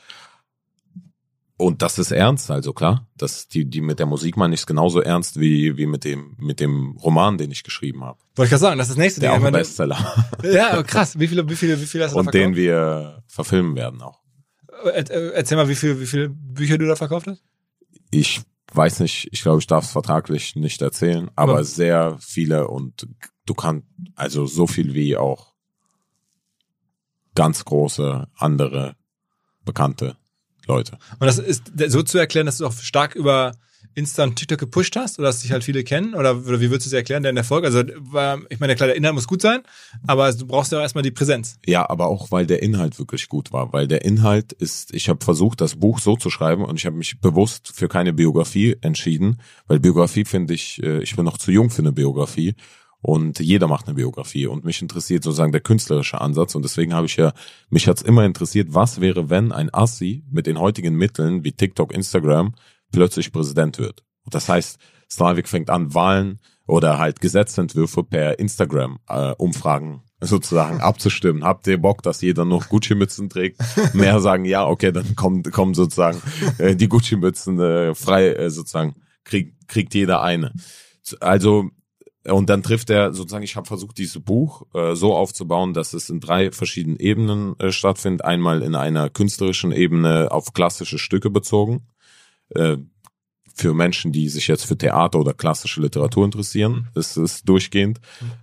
Und 1.57 1.83
das 1.83 1.99
ist 1.99 2.11
ernst, 2.11 2.49
also 2.49 2.73
klar. 2.73 3.07
Das, 3.17 3.47
die, 3.47 3.65
die 3.65 3.81
mit 3.81 3.99
der 3.99 4.07
Musik 4.07 4.35
meine 4.35 4.55
ich 4.55 4.61
es 4.61 4.65
genauso 4.65 4.99
ernst 4.99 5.39
wie, 5.39 5.77
wie 5.77 5.85
mit 5.85 6.03
dem, 6.03 6.35
mit 6.39 6.59
dem 6.59 6.97
Roman, 6.97 7.37
den 7.37 7.51
ich 7.51 7.61
geschrieben 7.63 8.03
habe. 8.03 8.17
Wollte 8.35 8.47
ich 8.47 8.49
gerade 8.49 8.61
sagen, 8.61 8.77
das 8.79 8.87
ist 8.87 8.95
das 8.95 8.97
nächste 8.97 9.21
Der 9.21 9.33
auch 9.33 9.35
Ding. 9.35 9.43
ein 9.45 9.47
Ich 9.49 9.51
meine, 9.53 9.63
Bestseller. 9.63 10.25
ja, 10.43 10.81
krass. 10.81 11.19
Wie 11.19 11.27
viele, 11.27 11.47
wie 11.47 11.55
viele, 11.55 11.79
wie 11.79 11.85
viele 11.85 12.05
hast 12.05 12.13
du 12.15 12.17
Und 12.19 12.25
da 12.27 12.31
den 12.31 12.55
verkauft? 12.55 12.57
wir 12.57 13.23
verfilmen 13.27 13.75
werden 13.75 14.01
auch. 14.01 14.21
Äh, 14.85 15.01
äh, 15.01 15.33
Erzähl 15.33 15.55
mal, 15.57 15.69
wie 15.69 15.75
viele, 15.75 15.99
wie 15.99 16.07
viele 16.07 16.29
Bücher 16.29 16.79
du 16.79 16.87
da 16.87 16.95
verkauft 16.95 17.27
hast? 17.27 17.43
Ich 18.09 18.41
weiß 18.73 18.99
nicht, 19.01 19.27
ich 19.31 19.43
glaube, 19.43 19.59
ich 19.59 19.67
darf 19.67 19.85
es 19.85 19.91
vertraglich 19.91 20.55
nicht 20.55 20.81
erzählen, 20.81 21.29
aber 21.35 21.57
Ja. 21.57 21.63
sehr 21.63 22.17
viele 22.21 22.69
und 22.69 23.07
du 23.45 23.53
kannst, 23.53 23.87
also 24.15 24.45
so 24.45 24.67
viel 24.67 24.93
wie 24.93 25.17
auch 25.17 25.53
ganz 27.35 27.65
große 27.65 28.27
andere 28.35 28.95
bekannte 29.65 30.17
Leute. 30.67 30.97
Und 31.19 31.27
das 31.27 31.39
ist 31.39 31.71
so 31.87 32.03
zu 32.03 32.17
erklären, 32.17 32.45
dass 32.45 32.57
du 32.57 32.65
auch 32.65 32.73
stark 32.73 33.15
über 33.15 33.53
Insta 33.93 34.23
und 34.23 34.35
TikTok 34.35 34.59
gepusht 34.59 34.95
hast 34.95 35.19
oder 35.19 35.27
dass 35.27 35.41
dich 35.41 35.51
halt 35.51 35.63
viele 35.63 35.83
kennen? 35.83 36.13
Oder, 36.13 36.37
oder 36.37 36.61
wie 36.61 36.69
würdest 36.69 36.85
du 36.85 36.89
es 36.89 36.93
erklären, 36.93 37.23
dein 37.23 37.35
Erfolg? 37.35 37.65
Also, 37.65 37.83
war, 37.97 38.39
ich 38.49 38.59
meine, 38.59 38.75
klar, 38.75 38.87
der 38.87 38.95
Inhalt 38.95 39.15
muss 39.15 39.27
gut 39.27 39.41
sein, 39.41 39.61
aber 40.07 40.31
du 40.31 40.45
brauchst 40.45 40.71
ja 40.71 40.77
auch 40.77 40.81
erstmal 40.81 41.03
die 41.03 41.11
Präsenz. 41.11 41.57
Ja, 41.65 41.89
aber 41.89 42.07
auch 42.07 42.31
weil 42.31 42.45
der 42.45 42.61
Inhalt 42.63 42.99
wirklich 42.99 43.27
gut 43.27 43.51
war, 43.51 43.73
weil 43.73 43.87
der 43.87 44.05
Inhalt 44.05 44.53
ist, 44.53 44.93
ich 44.93 45.09
habe 45.09 45.23
versucht, 45.23 45.61
das 45.61 45.75
Buch 45.75 45.99
so 45.99 46.15
zu 46.15 46.29
schreiben 46.29 46.63
und 46.63 46.77
ich 46.77 46.85
habe 46.85 46.95
mich 46.95 47.19
bewusst 47.19 47.71
für 47.73 47.87
keine 47.87 48.13
Biografie 48.13 48.77
entschieden, 48.81 49.39
weil 49.67 49.79
Biografie 49.79 50.25
finde 50.25 50.53
ich, 50.53 50.81
äh, 50.81 51.01
ich 51.01 51.15
bin 51.15 51.25
noch 51.25 51.37
zu 51.37 51.51
jung 51.51 51.69
für 51.69 51.81
eine 51.81 51.91
Biografie 51.91 52.55
und 53.01 53.39
jeder 53.39 53.67
macht 53.67 53.87
eine 53.87 53.95
Biografie 53.95 54.47
und 54.47 54.63
mich 54.63 54.81
interessiert 54.81 55.23
sozusagen 55.23 55.51
der 55.51 55.61
künstlerische 55.61 56.21
Ansatz 56.21 56.55
und 56.55 56.63
deswegen 56.63 56.93
habe 56.93 57.07
ich 57.07 57.17
ja, 57.17 57.33
mich 57.69 57.87
hat's 57.87 58.01
immer 58.01 58.25
interessiert, 58.25 58.69
was 58.71 59.01
wäre, 59.01 59.29
wenn 59.29 59.51
ein 59.51 59.73
Assi 59.73 60.23
mit 60.29 60.47
den 60.47 60.59
heutigen 60.59 60.95
Mitteln 60.95 61.43
wie 61.43 61.51
TikTok, 61.51 61.93
Instagram 61.93 62.53
plötzlich 62.91 63.31
Präsident 63.31 63.79
wird. 63.79 64.03
Und 64.23 64.35
das 64.35 64.49
heißt, 64.49 64.79
Slavik 65.09 65.47
fängt 65.47 65.69
an, 65.69 65.93
Wahlen 65.93 66.39
oder 66.67 66.99
halt 66.99 67.19
Gesetzentwürfe 67.19 68.03
per 68.03 68.39
Instagram 68.39 68.99
äh, 69.09 69.33
Umfragen 69.37 70.03
sozusagen 70.21 70.79
abzustimmen. 70.81 71.43
Habt 71.43 71.67
ihr 71.67 71.81
Bock, 71.81 72.03
dass 72.03 72.21
jeder 72.21 72.45
noch 72.45 72.69
Gucci-Mützen 72.69 73.29
trägt? 73.29 73.59
Mehr 73.93 74.19
sagen 74.19 74.45
ja, 74.45 74.65
okay, 74.65 74.91
dann 74.91 75.15
kommen, 75.15 75.43
kommen 75.43 75.73
sozusagen 75.73 76.21
äh, 76.59 76.75
die 76.75 76.87
Gucci-Mützen 76.87 77.59
äh, 77.59 77.95
frei, 77.95 78.29
äh, 78.29 78.49
sozusagen 78.49 78.95
kriegt, 79.23 79.67
kriegt 79.67 79.93
jeder 79.93 80.21
eine. 80.21 80.53
Also 81.19 81.71
und 82.27 82.49
dann 82.49 82.61
trifft 82.61 82.89
er 82.89 83.13
sozusagen, 83.13 83.43
ich 83.43 83.55
habe 83.55 83.67
versucht, 83.67 83.97
dieses 83.97 84.21
Buch 84.21 84.67
äh, 84.73 84.95
so 84.95 85.15
aufzubauen, 85.15 85.73
dass 85.73 85.93
es 85.93 86.09
in 86.09 86.19
drei 86.19 86.51
verschiedenen 86.51 86.99
Ebenen 86.99 87.59
äh, 87.59 87.71
stattfindet. 87.71 88.23
Einmal 88.23 88.61
in 88.61 88.75
einer 88.75 89.09
künstlerischen 89.09 89.71
Ebene 89.71 90.31
auf 90.31 90.53
klassische 90.53 90.99
Stücke 90.99 91.31
bezogen, 91.31 91.87
äh, 92.49 92.77
für 93.55 93.73
Menschen, 93.73 94.11
die 94.11 94.29
sich 94.29 94.47
jetzt 94.47 94.65
für 94.65 94.77
Theater 94.77 95.19
oder 95.19 95.33
klassische 95.33 95.81
Literatur 95.81 96.25
interessieren. 96.25 96.87
Das 96.93 97.17
ist 97.17 97.47
durchgehend. 97.49 97.99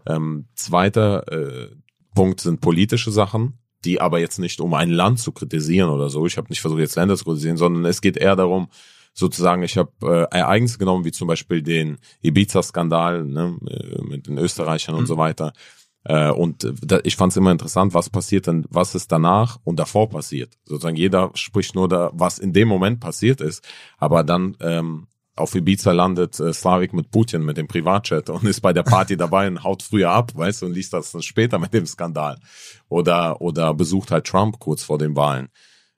Ähm, 0.07 0.47
zweiter 0.55 1.27
äh, 1.33 1.71
Punkt 2.15 2.41
sind 2.41 2.61
politische 2.61 3.11
Sachen, 3.11 3.59
die 3.85 4.01
aber 4.01 4.19
jetzt 4.19 4.39
nicht 4.39 4.61
um 4.61 4.75
ein 4.75 4.91
Land 4.91 5.21
zu 5.21 5.33
kritisieren 5.33 5.91
oder 5.91 6.11
so. 6.11 6.27
Ich 6.27 6.37
habe 6.37 6.49
nicht 6.51 6.61
versucht, 6.61 6.81
jetzt 6.81 6.97
Länder 6.97 7.17
zu 7.17 7.25
kritisieren, 7.25 7.57
sondern 7.57 7.85
es 7.85 8.01
geht 8.01 8.17
eher 8.17 8.37
darum, 8.37 8.69
sozusagen, 9.19 9.65
ich 9.65 9.77
habe 9.77 9.91
äh, 10.03 10.37
Ereignisse 10.37 10.79
genommen, 10.79 11.05
wie 11.05 11.11
zum 11.11 11.27
Beispiel 11.27 11.61
den 11.61 11.99
Ibiza-Skandal 12.23 13.25
ne, 13.25 13.59
äh, 13.69 14.03
mit 14.03 14.29
den 14.29 14.39
Österreichern 14.39 14.95
und 14.95 15.07
so 15.07 15.17
weiter. 15.17 15.53
Äh, 16.05 16.31
und 16.31 16.63
äh, 16.63 16.73
da, 16.81 17.01
ich 17.03 17.17
fand 17.17 17.33
es 17.33 17.37
immer 17.37 17.51
interessant, 17.51 17.95
was 17.95 18.11
passiert 18.11 18.47
denn, 18.47 18.65
was 18.71 18.95
ist 18.95 19.11
danach 19.11 19.59
und 19.65 19.81
davor 19.81 20.09
passiert. 20.09 20.57
Sozusagen 20.65 20.97
jeder 20.97 21.33
spricht 21.35 21.75
nur 21.75 21.89
da, 21.89 22.11
was 22.13 22.39
in 22.39 22.53
dem 22.53 22.69
Moment 22.69 23.01
passiert 23.01 23.41
ist, 23.41 23.67
aber 23.99 24.23
dann 24.23 24.57
ähm, 24.61 25.09
auf 25.35 25.57
Ibiza 25.57 25.91
landet 25.91 26.39
äh, 26.39 26.53
Slavik 26.53 26.93
mit 26.93 27.11
Putin 27.11 27.43
mit 27.45 27.57
dem 27.57 27.67
Privatjet 27.67 28.31
und 28.31 28.45
ist 28.45 28.61
bei 28.61 28.73
der 28.73 28.85
Party 28.85 29.17
dabei 29.17 29.49
und 29.49 29.65
haut 29.65 29.83
früher 29.83 30.11
ab, 30.11 30.31
weißt 30.37 30.63
du, 30.63 30.67
und 30.67 30.75
liest 30.75 30.93
das 30.93 31.11
dann 31.11 31.23
später 31.23 31.59
mit 31.59 31.75
dem 31.75 31.87
Skandal. 31.87 32.39
Oder 32.89 33.41
oder 33.41 33.75
besucht 33.75 34.13
halt 34.13 34.29
Trump 34.29 34.61
kurz 34.61 34.85
vor 34.85 34.99
den 34.99 35.17
Wahlen 35.17 35.49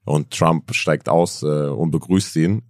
und 0.07 0.31
Trump 0.31 0.75
steigt 0.75 1.11
aus 1.11 1.43
äh, 1.43 1.47
und 1.47 1.91
begrüßt 1.91 2.35
ihn 2.37 2.63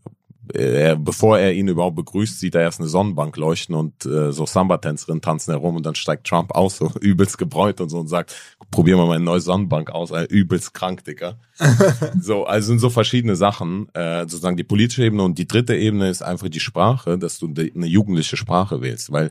er, 0.55 0.96
bevor 0.96 1.38
er 1.38 1.53
ihn 1.53 1.68
überhaupt 1.68 1.96
begrüßt, 1.96 2.38
sieht 2.38 2.55
er 2.55 2.62
erst 2.62 2.80
eine 2.80 2.88
Sonnenbank 2.88 3.36
leuchten 3.36 3.74
und 3.74 4.05
äh, 4.07 4.32
so 4.32 4.46
Samba-Tänzerinnen 4.46 5.20
tanzen 5.20 5.53
herum 5.53 5.76
und 5.76 5.86
dann 5.86 5.94
steigt 5.94 6.26
Trump 6.26 6.53
aus, 6.53 6.76
so 6.76 6.90
übelst 7.01 7.38
gebräut 7.38 7.80
und 7.80 7.88
so 7.88 7.98
und 7.98 8.09
sagt, 8.09 8.34
probier 8.70 8.96
mal 8.96 9.07
meine 9.07 9.24
neue 9.24 9.40
Sonnenbank 9.40 9.90
aus, 9.90 10.11
äh, 10.11 10.24
übelst 10.24 10.74
krank, 10.74 11.05
Dicker. 11.05 11.38
so, 12.20 12.44
also 12.44 12.68
sind 12.68 12.78
so 12.78 12.90
verschiedene 12.90 13.36
Sachen, 13.36 13.88
äh, 13.94 14.20
sozusagen 14.22 14.57
die 14.57 14.64
politische 14.64 15.05
Ebene 15.05 15.22
und 15.22 15.38
die 15.38 15.46
dritte 15.48 15.76
Ebene 15.76 16.09
ist 16.09 16.22
einfach 16.22 16.48
die 16.48 16.61
Sprache, 16.61 17.18
dass 17.18 17.38
du 17.38 17.46
eine 17.48 17.86
jugendliche 17.86 18.36
Sprache 18.36 18.80
wählst, 18.82 19.12
weil 19.12 19.30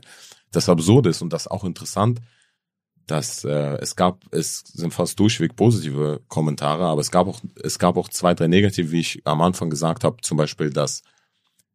das 0.52 0.68
absurd 0.68 1.06
ist 1.06 1.22
und 1.22 1.32
das 1.32 1.46
auch 1.46 1.64
interessant, 1.64 2.20
dass 3.10 3.44
äh, 3.44 3.76
es 3.80 3.96
gab, 3.96 4.24
es 4.32 4.60
sind 4.60 4.94
fast 4.94 5.18
durchweg 5.18 5.56
positive 5.56 6.20
Kommentare, 6.28 6.84
aber 6.84 7.00
es 7.00 7.10
gab 7.10 7.26
auch, 7.26 7.40
es 7.62 7.78
gab 7.78 7.96
auch 7.96 8.08
zwei, 8.08 8.34
drei 8.34 8.46
negative, 8.46 8.90
wie 8.92 9.00
ich 9.00 9.22
am 9.24 9.40
Anfang 9.40 9.70
gesagt 9.70 10.04
habe, 10.04 10.18
zum 10.22 10.36
Beispiel, 10.36 10.70
dass 10.70 11.02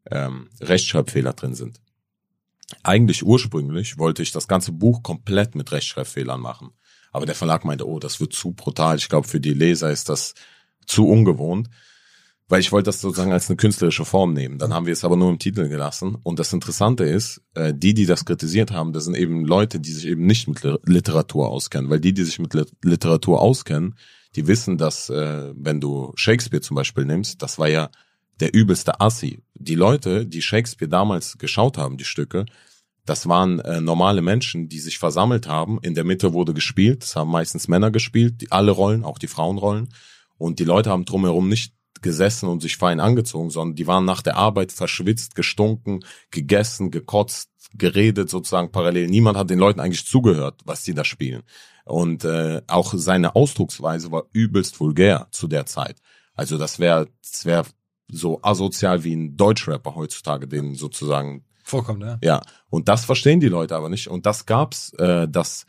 ähm, 0.10 0.50
Rechtschreibfehler 0.62 1.34
drin 1.34 1.56
sind. 1.56 1.82
Eigentlich 2.84 3.26
ursprünglich 3.26 3.98
wollte 3.98 4.24
ich 4.24 4.32
das 4.32 4.48
ganze 4.48 4.72
Buch 4.72 5.04
komplett 5.04 5.56
mit 5.56 5.72
Rechtschreibfehlern 5.72 6.40
machen. 6.40 6.72
Aber 7.12 7.26
der 7.26 7.36
Verlag 7.36 7.64
meinte, 7.64 7.88
oh, 7.88 8.00
das 8.00 8.20
wird 8.20 8.34
zu 8.34 8.52
brutal. 8.52 8.98
Ich 8.98 9.10
glaube, 9.10 9.28
für 9.28 9.40
die 9.40 9.54
Leser 9.54 9.92
ist 9.92 10.10
das 10.10 10.34
zu 10.86 11.08
ungewohnt 11.08 11.70
weil 12.48 12.60
ich 12.60 12.72
wollte 12.72 12.90
das 12.90 13.02
sozusagen 13.02 13.32
als 13.32 13.50
eine 13.50 13.58
künstlerische 13.58 14.06
Form 14.06 14.34
nehmen. 14.34 14.60
Dann 14.60 14.74
haben 14.74 14.86
wir 14.86 14.94
es 14.94 15.04
aber 15.04 15.16
nur 15.16 15.30
im 15.30 15.40
Titel 15.40 15.68
gelassen. 15.68 16.18
Und 16.24 16.38
das 16.38 16.54
Interessante 16.54 17.04
ist, 17.04 17.42
äh, 17.56 17.74
die, 17.76 17.94
die 17.94 18.06
das 18.06 18.26
kritisiert 18.26 18.72
haben, 18.72 18.94
das 18.94 19.06
sind 19.06 19.16
eben 19.16 19.46
Leute, 19.46 19.80
die 19.80 19.92
sich 19.92 20.06
eben 20.06 20.26
nicht 20.26 20.48
mit 20.48 20.62
Literatur 20.86 21.50
auskennen. 21.50 21.90
Weil 21.90 22.00
die, 22.00 22.14
die 22.14 22.24
sich 22.24 22.38
mit 22.40 22.54
Literatur 22.84 23.42
auskennen, 23.42 23.96
die 24.36 24.48
wissen, 24.48 24.78
dass 24.78 25.10
äh, 25.10 25.54
wenn 25.56 25.82
du 25.82 26.12
Shakespeare 26.16 26.62
zum 26.62 26.76
Beispiel 26.76 27.06
nimmst, 27.06 27.42
das 27.42 27.58
war 27.58 27.68
ja 27.68 27.90
der 28.40 28.54
übelste 28.54 29.00
Assi. 29.00 29.40
Die 29.56 29.76
Leute, 29.76 30.26
die 30.26 30.42
Shakespeare 30.42 30.90
damals 30.90 31.38
geschaut 31.38 31.78
haben, 31.78 31.98
die 31.98 32.04
Stücke, 32.04 32.46
das 33.06 33.28
waren 33.28 33.60
äh, 33.60 33.82
normale 33.82 34.22
Menschen, 34.22 34.68
die 34.68 34.80
sich 34.80 34.98
versammelt 34.98 35.48
haben. 35.48 35.80
In 35.82 35.94
der 35.94 36.04
Mitte 36.04 36.34
wurde 36.34 36.54
gespielt. 36.54 37.04
Das 37.04 37.16
haben 37.16 37.30
meistens 37.30 37.68
Männer 37.68 37.92
gespielt, 37.92 38.42
die, 38.42 38.52
alle 38.52 38.72
Rollen, 38.72 39.04
auch 39.04 39.20
die 39.20 39.28
Frauenrollen. 39.28 39.90
Und 40.38 40.60
die 40.60 40.64
Leute 40.64 40.90
haben 40.90 41.06
drumherum 41.06 41.48
nicht 41.48 41.74
gesessen 42.06 42.48
und 42.48 42.62
sich 42.62 42.78
fein 42.78 43.00
angezogen, 43.00 43.50
sondern 43.50 43.76
die 43.76 43.88
waren 43.88 44.06
nach 44.06 44.22
der 44.22 44.38
Arbeit 44.38 44.72
verschwitzt, 44.72 45.34
gestunken, 45.34 46.06
gegessen, 46.30 46.92
gekotzt, 46.92 47.50
geredet 47.74 48.30
sozusagen 48.30 48.72
parallel. 48.72 49.08
Niemand 49.08 49.38
hat 49.38 49.50
den 49.50 49.58
Leuten 49.58 49.80
eigentlich 49.80 50.06
zugehört, 50.06 50.62
was 50.66 50.84
die 50.84 50.94
da 50.94 51.04
spielen. 51.04 51.42
Und 51.84 52.24
äh, 52.24 52.62
auch 52.68 52.94
seine 52.96 53.36
Ausdrucksweise 53.36 54.12
war 54.12 54.26
übelst 54.34 54.80
vulgär 54.80 55.28
zu 55.32 55.48
der 55.48 55.66
Zeit. 55.66 55.98
Also 56.36 56.60
das 56.60 56.78
wäre 56.78 57.08
das 57.24 57.46
wäre 57.46 57.66
so 58.08 58.40
asozial 58.44 59.04
wie 59.04 59.16
ein 59.16 59.36
Deutschrapper 59.36 59.96
heutzutage, 59.96 60.48
den 60.48 60.76
sozusagen 60.76 61.44
vorkommt, 61.64 62.04
ja. 62.04 62.20
Ja, 62.22 62.42
und 62.70 62.88
das 62.88 63.04
verstehen 63.04 63.40
die 63.40 63.50
Leute 63.50 63.76
aber 63.76 63.90
nicht. 63.90 64.10
Und 64.10 64.28
das 64.28 64.46
gab's, 64.46 64.94
äh, 65.00 65.28
das 65.28 65.66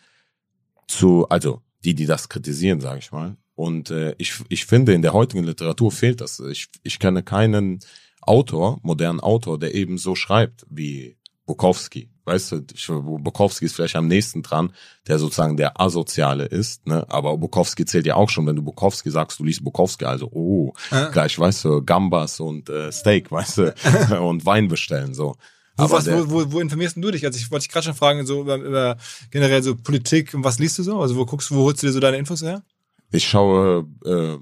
zu, 0.87 1.27
also 1.31 1.63
die, 1.83 1.95
die 1.95 2.05
das 2.05 2.29
kritisieren, 2.29 2.81
sage 2.83 2.99
ich 2.99 3.11
mal, 3.11 3.39
und 3.57 3.91
äh, 3.91 4.15
ich, 4.19 4.35
ich 4.49 4.67
finde, 4.67 4.93
in 4.93 5.03
der 5.03 5.15
heutigen 5.15 5.43
Literatur 5.43 5.91
fehlt 5.91 6.21
das. 6.21 6.39
Ich, 6.41 6.69
ich 6.83 6.99
kenne 6.99 7.23
keinen 7.23 7.81
Autor, 8.21 8.79
modernen 8.83 9.19
Autor, 9.19 9.59
der 9.59 9.75
eben 9.75 9.99
so 9.99 10.15
schreibt 10.15 10.67
wie 10.69 11.17
Bukowski. 11.47 12.11
Weißt 12.27 12.53
du, 12.53 12.63
ich, 12.75 12.87
Bukowski 12.89 13.65
ist 13.65 13.75
vielleicht 13.77 13.97
am 13.97 14.09
nächsten 14.09 14.43
dran, 14.43 14.73
der 15.07 15.19
sozusagen 15.19 15.57
der 15.57 15.81
Asoziale 15.81 16.45
ist, 16.45 16.87
ne? 16.87 17.07
Aber 17.09 17.39
Bukowski 17.39 17.85
zählt 17.87 18.05
ja 18.05 18.17
auch 18.17 18.29
schon, 18.29 18.47
wenn 18.47 18.57
du 18.57 18.63
Bukowski 18.63 19.11
sagst, 19.11 19.39
du 19.39 19.45
liest 19.45 19.65
Bukowski, 19.65 20.05
also 20.05 20.29
oh, 20.33 20.75
äh. 20.91 21.11
gleich, 21.13 21.39
weißt 21.39 21.65
du, 21.65 21.83
Gambas 21.83 22.41
und 22.41 22.69
äh, 22.69 22.93
Steak, 22.93 23.31
weißt 23.31 23.59
du, 23.59 23.75
und 24.21 24.45
Wein 24.45 24.69
bestellen, 24.69 25.15
so. 25.15 25.37
Wo, 25.77 25.85
Aber 25.85 25.93
was, 25.93 26.11
wo, 26.11 26.31
wo, 26.31 26.53
wo 26.53 26.61
informierst 26.61 26.97
du 26.97 27.11
dich? 27.11 27.25
Also 27.25 27.39
ich 27.39 27.51
wollte 27.51 27.65
dich 27.65 27.73
gerade 27.73 27.85
schon 27.85 27.95
fragen, 27.95 28.27
so 28.27 28.41
über, 28.41 28.57
über 28.57 28.97
generell 29.31 29.63
so 29.63 29.77
Politik 29.77 30.35
und 30.35 30.43
was 30.43 30.59
liest 30.59 30.79
du 30.79 30.83
so? 30.83 31.01
Also 31.01 31.17
wo 31.17 31.25
guckst 31.25 31.51
du, 31.51 31.55
wo 31.55 31.65
holst 31.65 31.83
du 31.83 31.87
dir 31.87 31.93
so 31.93 32.01
deine 32.01 32.17
Infos 32.17 32.43
her? 32.43 32.63
Ich 33.17 33.27
schaue, 33.27 33.87
äh, 34.05 34.37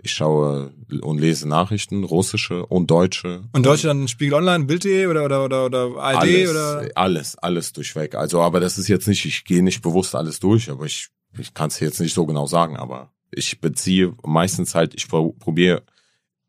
ich 0.00 0.12
schaue 0.12 0.72
und 1.00 1.18
lese 1.18 1.48
Nachrichten, 1.48 2.04
russische 2.04 2.64
und 2.66 2.88
deutsche. 2.88 3.48
Und 3.52 3.66
deutsche 3.66 3.88
dann 3.88 4.06
Spiegel 4.06 4.34
Online, 4.34 4.66
Bild.de 4.66 5.08
oder, 5.08 5.24
oder, 5.24 5.44
oder, 5.44 5.66
oder 5.66 5.96
ARD 5.96 6.16
alles, 6.16 6.50
oder? 6.50 6.90
Alles, 6.94 7.36
alles 7.36 7.72
durchweg. 7.72 8.14
Also, 8.14 8.40
aber 8.42 8.60
das 8.60 8.78
ist 8.78 8.86
jetzt 8.86 9.08
nicht, 9.08 9.24
ich 9.24 9.44
gehe 9.44 9.60
nicht 9.60 9.82
bewusst 9.82 10.14
alles 10.14 10.38
durch, 10.38 10.70
aber 10.70 10.86
ich, 10.86 11.08
ich 11.36 11.52
kann 11.52 11.66
es 11.66 11.80
jetzt 11.80 11.98
nicht 11.98 12.14
so 12.14 12.26
genau 12.26 12.46
sagen, 12.46 12.76
aber 12.76 13.12
ich 13.32 13.60
beziehe 13.60 14.14
meistens 14.22 14.76
halt, 14.76 14.94
ich 14.94 15.08
probiere 15.08 15.82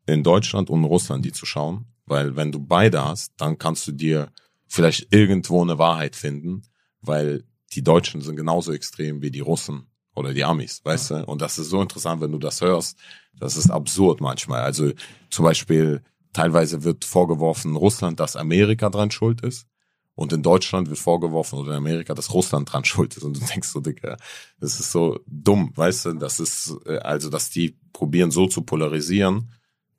in 0.06 0.22
Deutschland 0.22 0.70
und 0.70 0.78
in 0.78 0.84
Russland 0.84 1.24
die 1.24 1.32
zu 1.32 1.44
schauen, 1.44 1.86
weil 2.04 2.36
wenn 2.36 2.52
du 2.52 2.60
beide 2.60 3.04
hast, 3.04 3.32
dann 3.38 3.58
kannst 3.58 3.84
du 3.88 3.90
dir 3.90 4.30
vielleicht 4.68 5.12
irgendwo 5.12 5.60
eine 5.60 5.76
Wahrheit 5.76 6.14
finden, 6.14 6.62
weil 7.00 7.42
die 7.72 7.82
Deutschen 7.82 8.20
sind 8.20 8.36
genauso 8.36 8.72
extrem 8.72 9.22
wie 9.22 9.32
die 9.32 9.40
Russen 9.40 9.88
oder 10.16 10.32
die 10.32 10.44
Amis, 10.44 10.80
weißt 10.82 11.10
ja. 11.10 11.18
du? 11.20 11.26
Und 11.26 11.42
das 11.42 11.58
ist 11.58 11.70
so 11.70 11.80
interessant, 11.80 12.20
wenn 12.20 12.32
du 12.32 12.38
das 12.38 12.60
hörst. 12.60 12.98
Das 13.38 13.56
ist 13.56 13.70
absurd 13.70 14.20
manchmal. 14.20 14.62
Also 14.62 14.92
zum 15.30 15.44
Beispiel 15.44 16.02
teilweise 16.32 16.82
wird 16.84 17.04
vorgeworfen 17.04 17.76
Russland, 17.76 18.18
dass 18.18 18.34
Amerika 18.34 18.90
dran 18.90 19.10
schuld 19.10 19.42
ist. 19.42 19.66
Und 20.14 20.32
in 20.32 20.42
Deutschland 20.42 20.88
wird 20.88 20.98
vorgeworfen 20.98 21.58
oder 21.58 21.72
in 21.72 21.76
Amerika, 21.76 22.14
dass 22.14 22.32
Russland 22.32 22.72
dran 22.72 22.84
schuld 22.84 23.14
ist. 23.16 23.22
Und 23.22 23.36
du 23.36 23.44
denkst 23.46 23.68
so, 23.68 23.80
Digga, 23.80 24.16
das 24.58 24.80
ist 24.80 24.90
so 24.90 25.20
dumm, 25.26 25.72
weißt 25.74 26.06
du? 26.06 26.12
Das 26.14 26.40
ist, 26.40 26.74
äh, 26.86 26.96
also, 26.98 27.28
dass 27.28 27.50
die 27.50 27.76
probieren 27.92 28.30
so 28.30 28.46
zu 28.46 28.62
polarisieren. 28.62 29.52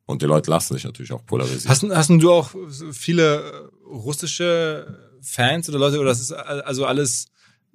Und 0.07 0.23
die 0.23 0.25
Leute 0.25 0.49
lassen 0.49 0.73
sich 0.73 0.85
natürlich 0.85 1.11
auch 1.11 1.23
polarisieren. 1.25 1.69
Hast, 1.69 1.83
hast 1.83 2.09
du 2.09 2.31
auch 2.31 2.49
viele 2.91 3.69
russische 3.85 4.97
Fans 5.21 5.69
oder 5.69 5.77
Leute, 5.77 5.99
oder 5.99 6.09
das 6.09 6.21
ist 6.21 6.31
also 6.31 6.85
alles 6.85 7.27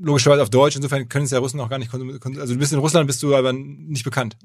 logischerweise 0.03 0.43
auf 0.43 0.51
Deutsch, 0.51 0.77
insofern 0.77 1.09
können 1.09 1.25
es 1.25 1.31
ja 1.31 1.39
Russen 1.39 1.61
auch 1.61 1.71
gar 1.71 1.79
nicht 1.79 1.91
konsumieren. 1.91 2.21
Also 2.39 2.55
du 2.55 2.59
bist 2.59 2.73
in 2.73 2.79
Russland, 2.79 3.07
bist 3.07 3.23
du 3.23 3.35
aber 3.35 3.53
nicht 3.53 4.05
bekannt. 4.05 4.37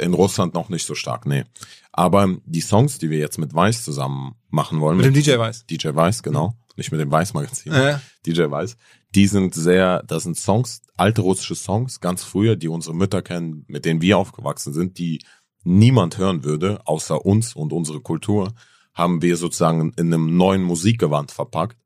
In 0.00 0.12
Russland 0.12 0.54
noch 0.54 0.68
nicht 0.68 0.84
so 0.84 0.94
stark, 0.94 1.24
nee. 1.24 1.44
Aber 1.92 2.36
die 2.44 2.60
Songs, 2.60 2.98
die 2.98 3.10
wir 3.10 3.18
jetzt 3.18 3.38
mit 3.38 3.54
Weiß 3.54 3.84
zusammen 3.84 4.34
machen 4.50 4.80
wollen. 4.80 4.96
Mit, 4.96 5.06
mit 5.06 5.16
dem 5.16 5.22
DJ 5.22 5.38
Weiß. 5.38 5.66
DJ 5.66 5.88
Weiß, 5.94 6.22
genau. 6.22 6.54
Nicht 6.76 6.92
mit 6.92 7.00
dem 7.00 7.10
Weiß-Magazin. 7.10 7.72
Ja. 7.72 8.00
DJ 8.26 8.50
Weiß. 8.50 8.76
Die 9.14 9.26
sind 9.26 9.54
sehr, 9.54 10.02
das 10.04 10.24
sind 10.24 10.36
Songs, 10.36 10.82
alte 10.96 11.22
russische 11.22 11.54
Songs, 11.54 12.00
ganz 12.00 12.24
früher, 12.24 12.56
die 12.56 12.68
unsere 12.68 12.94
Mütter 12.94 13.22
kennen, 13.22 13.64
mit 13.68 13.84
denen 13.84 14.02
wir 14.02 14.18
aufgewachsen 14.18 14.72
sind, 14.72 14.98
die 14.98 15.20
niemand 15.64 16.18
hören 16.18 16.44
würde, 16.44 16.80
außer 16.84 17.24
uns 17.24 17.54
und 17.54 17.72
unsere 17.72 18.00
Kultur, 18.00 18.52
haben 18.94 19.22
wir 19.22 19.36
sozusagen 19.36 19.92
in 19.96 20.12
einem 20.12 20.36
neuen 20.36 20.62
Musikgewand 20.62 21.30
verpackt 21.30 21.76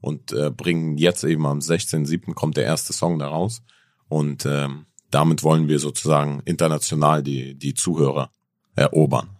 und 0.00 0.32
äh, 0.32 0.50
bringen 0.50 0.98
jetzt 0.98 1.24
eben 1.24 1.46
am 1.46 1.58
16.07. 1.58 2.34
kommt 2.34 2.56
der 2.56 2.64
erste 2.64 2.92
Song 2.92 3.18
da 3.18 3.28
raus 3.28 3.62
und 4.08 4.46
ähm, 4.46 4.86
damit 5.10 5.42
wollen 5.42 5.68
wir 5.68 5.78
sozusagen 5.78 6.42
international 6.44 7.22
die, 7.22 7.54
die 7.54 7.74
Zuhörer 7.74 8.30
erobern. 8.74 9.30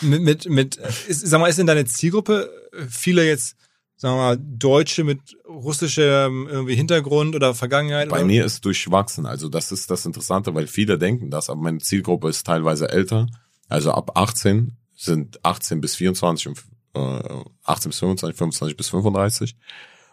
Mit, 0.00 0.22
mit, 0.22 0.48
mit 0.48 0.76
ist, 1.08 1.26
sag 1.26 1.40
mal, 1.40 1.48
ist 1.48 1.58
in 1.58 1.66
deine 1.66 1.84
Zielgruppe 1.84 2.50
viele 2.88 3.26
jetzt, 3.26 3.56
sagen 3.96 4.16
wir 4.16 4.22
mal, 4.22 4.38
Deutsche 4.40 5.04
mit 5.04 5.36
russischem 5.46 6.48
irgendwie 6.48 6.74
Hintergrund 6.74 7.34
oder 7.34 7.54
Vergangenheit? 7.54 8.08
Bei 8.08 8.16
oder? 8.16 8.24
mir 8.24 8.44
ist 8.44 8.64
durchwachsen. 8.64 9.26
Also 9.26 9.48
das 9.48 9.72
ist 9.72 9.90
das 9.90 10.06
Interessante, 10.06 10.54
weil 10.54 10.66
viele 10.66 10.98
denken 10.98 11.30
das, 11.30 11.50
aber 11.50 11.60
meine 11.60 11.78
Zielgruppe 11.78 12.28
ist 12.28 12.46
teilweise 12.46 12.88
älter. 12.88 13.26
Also 13.68 13.92
ab 13.92 14.16
18 14.16 14.76
sind 14.96 15.44
18 15.44 15.80
bis 15.80 15.96
24 15.96 16.48
und 16.48 16.64
äh, 16.94 17.44
18 17.64 17.90
bis 17.90 17.98
25, 17.98 18.36
25 18.36 18.76
bis 18.76 18.88
35. 18.88 19.56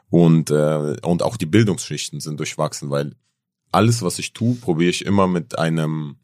Und, 0.09 0.51
äh, 0.51 0.97
und 1.03 1.23
auch 1.23 1.37
die 1.37 1.45
Bildungsschichten 1.45 2.19
sind 2.19 2.39
durchwachsen, 2.39 2.89
weil 2.89 3.15
alles, 3.71 4.01
was 4.01 4.19
ich 4.19 4.33
tue, 4.33 4.55
probiere 4.55 4.89
ich 4.89 5.05
immer 5.05 5.27
mit 5.27 5.59
einem 5.59 6.17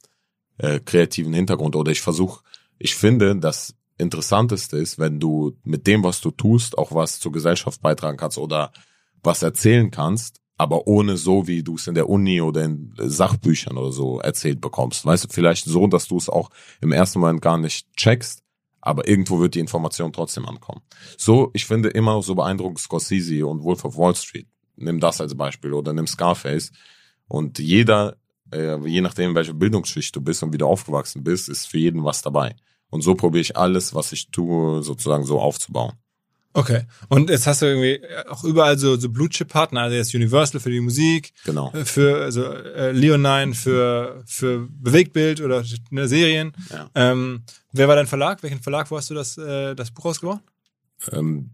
äh, 0.58 0.80
kreativen 0.80 1.34
Hintergrund 1.34 1.76
oder 1.76 1.92
ich 1.92 2.02
versuche, 2.02 2.44
ich 2.80 2.96
finde, 2.96 3.36
das 3.36 3.76
Interessanteste 3.98 4.78
ist, 4.78 5.00
wenn 5.00 5.20
du 5.20 5.58
mit 5.64 5.88
dem, 5.88 6.04
was 6.04 6.22
du 6.22 6.32
tust, 6.32 6.78
auch 6.78 6.94
was 6.94 7.20
zur 7.20 7.32
Gesellschaft 7.32 7.82
beitragen 7.82 8.18
kannst 8.18 8.38
oder 8.38 8.72
was 9.22 9.44
erzählen 9.44 9.92
kannst, 9.92 10.42
aber 10.58 10.88
ohne 10.88 11.18
so, 11.18 11.48
wie 11.48 11.64
du 11.64 11.76
es 11.76 11.88
in 11.88 11.96
der 11.96 12.10
Uni 12.10 12.42
oder 12.42 12.64
in 12.64 12.94
Sachbüchern 12.98 13.78
oder 13.78 13.92
so 13.92 14.20
erzählt 14.20 14.62
bekommst. 14.62 15.06
Weißt 15.06 15.26
du, 15.26 15.28
vielleicht 15.30 15.66
so, 15.66 15.88
dass 15.88 16.08
du 16.08 16.18
es 16.18 16.30
auch 16.30 16.50
im 16.82 16.92
ersten 16.92 17.20
Moment 17.20 17.42
gar 17.42 17.58
nicht 17.58 17.88
checkst, 17.96 18.43
aber 18.86 19.08
irgendwo 19.08 19.40
wird 19.40 19.56
die 19.56 19.62
Information 19.62 20.12
trotzdem 20.12 20.46
ankommen. 20.46 20.82
So, 21.18 21.52
ich 21.54 21.66
finde 21.66 21.88
immer 21.90 22.22
so 22.22 22.36
beeindruckend 22.36 22.80
Scorsese 22.80 23.48
und 23.48 23.64
Wolf 23.64 23.86
of 23.86 23.98
Wall 23.98 24.14
Street. 24.14 24.48
Nimm 24.76 25.00
das 25.00 25.22
als 25.22 25.36
Beispiel 25.36 25.72
oder 25.72 25.94
nimm 25.94 26.06
Scarface. 26.06 26.72
Und 27.30 27.60
jeder, 27.60 28.18
äh, 28.52 28.78
je 28.86 29.00
nachdem, 29.00 29.36
welche 29.36 29.54
Bildungsschicht 29.54 30.14
du 30.14 30.22
bist 30.22 30.44
und 30.44 30.52
wie 30.52 30.58
du 30.58 30.68
aufgewachsen 30.68 31.24
bist, 31.24 31.48
ist 31.48 31.66
für 31.66 31.78
jeden 31.78 32.04
was 32.04 32.22
dabei. 32.22 32.58
Und 32.90 33.04
so 33.04 33.16
probiere 33.16 33.42
ich 33.42 33.56
alles, 33.56 33.96
was 33.96 34.12
ich 34.12 34.32
tue, 34.32 34.84
sozusagen 34.84 35.24
so 35.24 35.40
aufzubauen. 35.40 35.94
Okay. 36.56 36.84
Und 37.10 37.30
jetzt 37.32 37.48
hast 37.48 37.62
du 37.62 37.66
irgendwie 37.66 38.00
auch 38.30 38.44
überall 38.44 38.78
so, 38.78 38.96
so 38.98 39.10
Blue 39.10 39.28
Chip 39.30 39.48
Partner, 39.50 39.82
also 39.82 39.96
jetzt 39.96 40.14
Universal 40.14 40.60
für 40.62 40.70
die 40.70 40.80
Musik, 40.82 41.34
Genau. 41.46 41.72
äh, 41.74 41.84
für 41.84 42.22
also 42.24 42.44
äh, 42.46 42.92
Leonine 42.92 43.54
für 43.56 44.22
für 44.28 44.68
Bewegtbild 44.70 45.42
oder 45.42 45.64
ne, 45.90 46.08
Serien. 46.08 46.54
Ja. 46.72 46.90
Ähm, 46.94 47.44
wer 47.72 47.88
war 47.88 47.96
dein 47.96 48.06
Verlag? 48.08 48.44
Welchen 48.44 48.62
Verlag, 48.62 48.92
wo 48.92 48.98
hast 48.98 49.10
du 49.10 49.16
das 49.16 49.38
äh, 49.38 49.74
das 49.76 49.90
Buch 49.92 50.06
rausgebracht? 50.06 50.42
Ähm, 51.12 51.50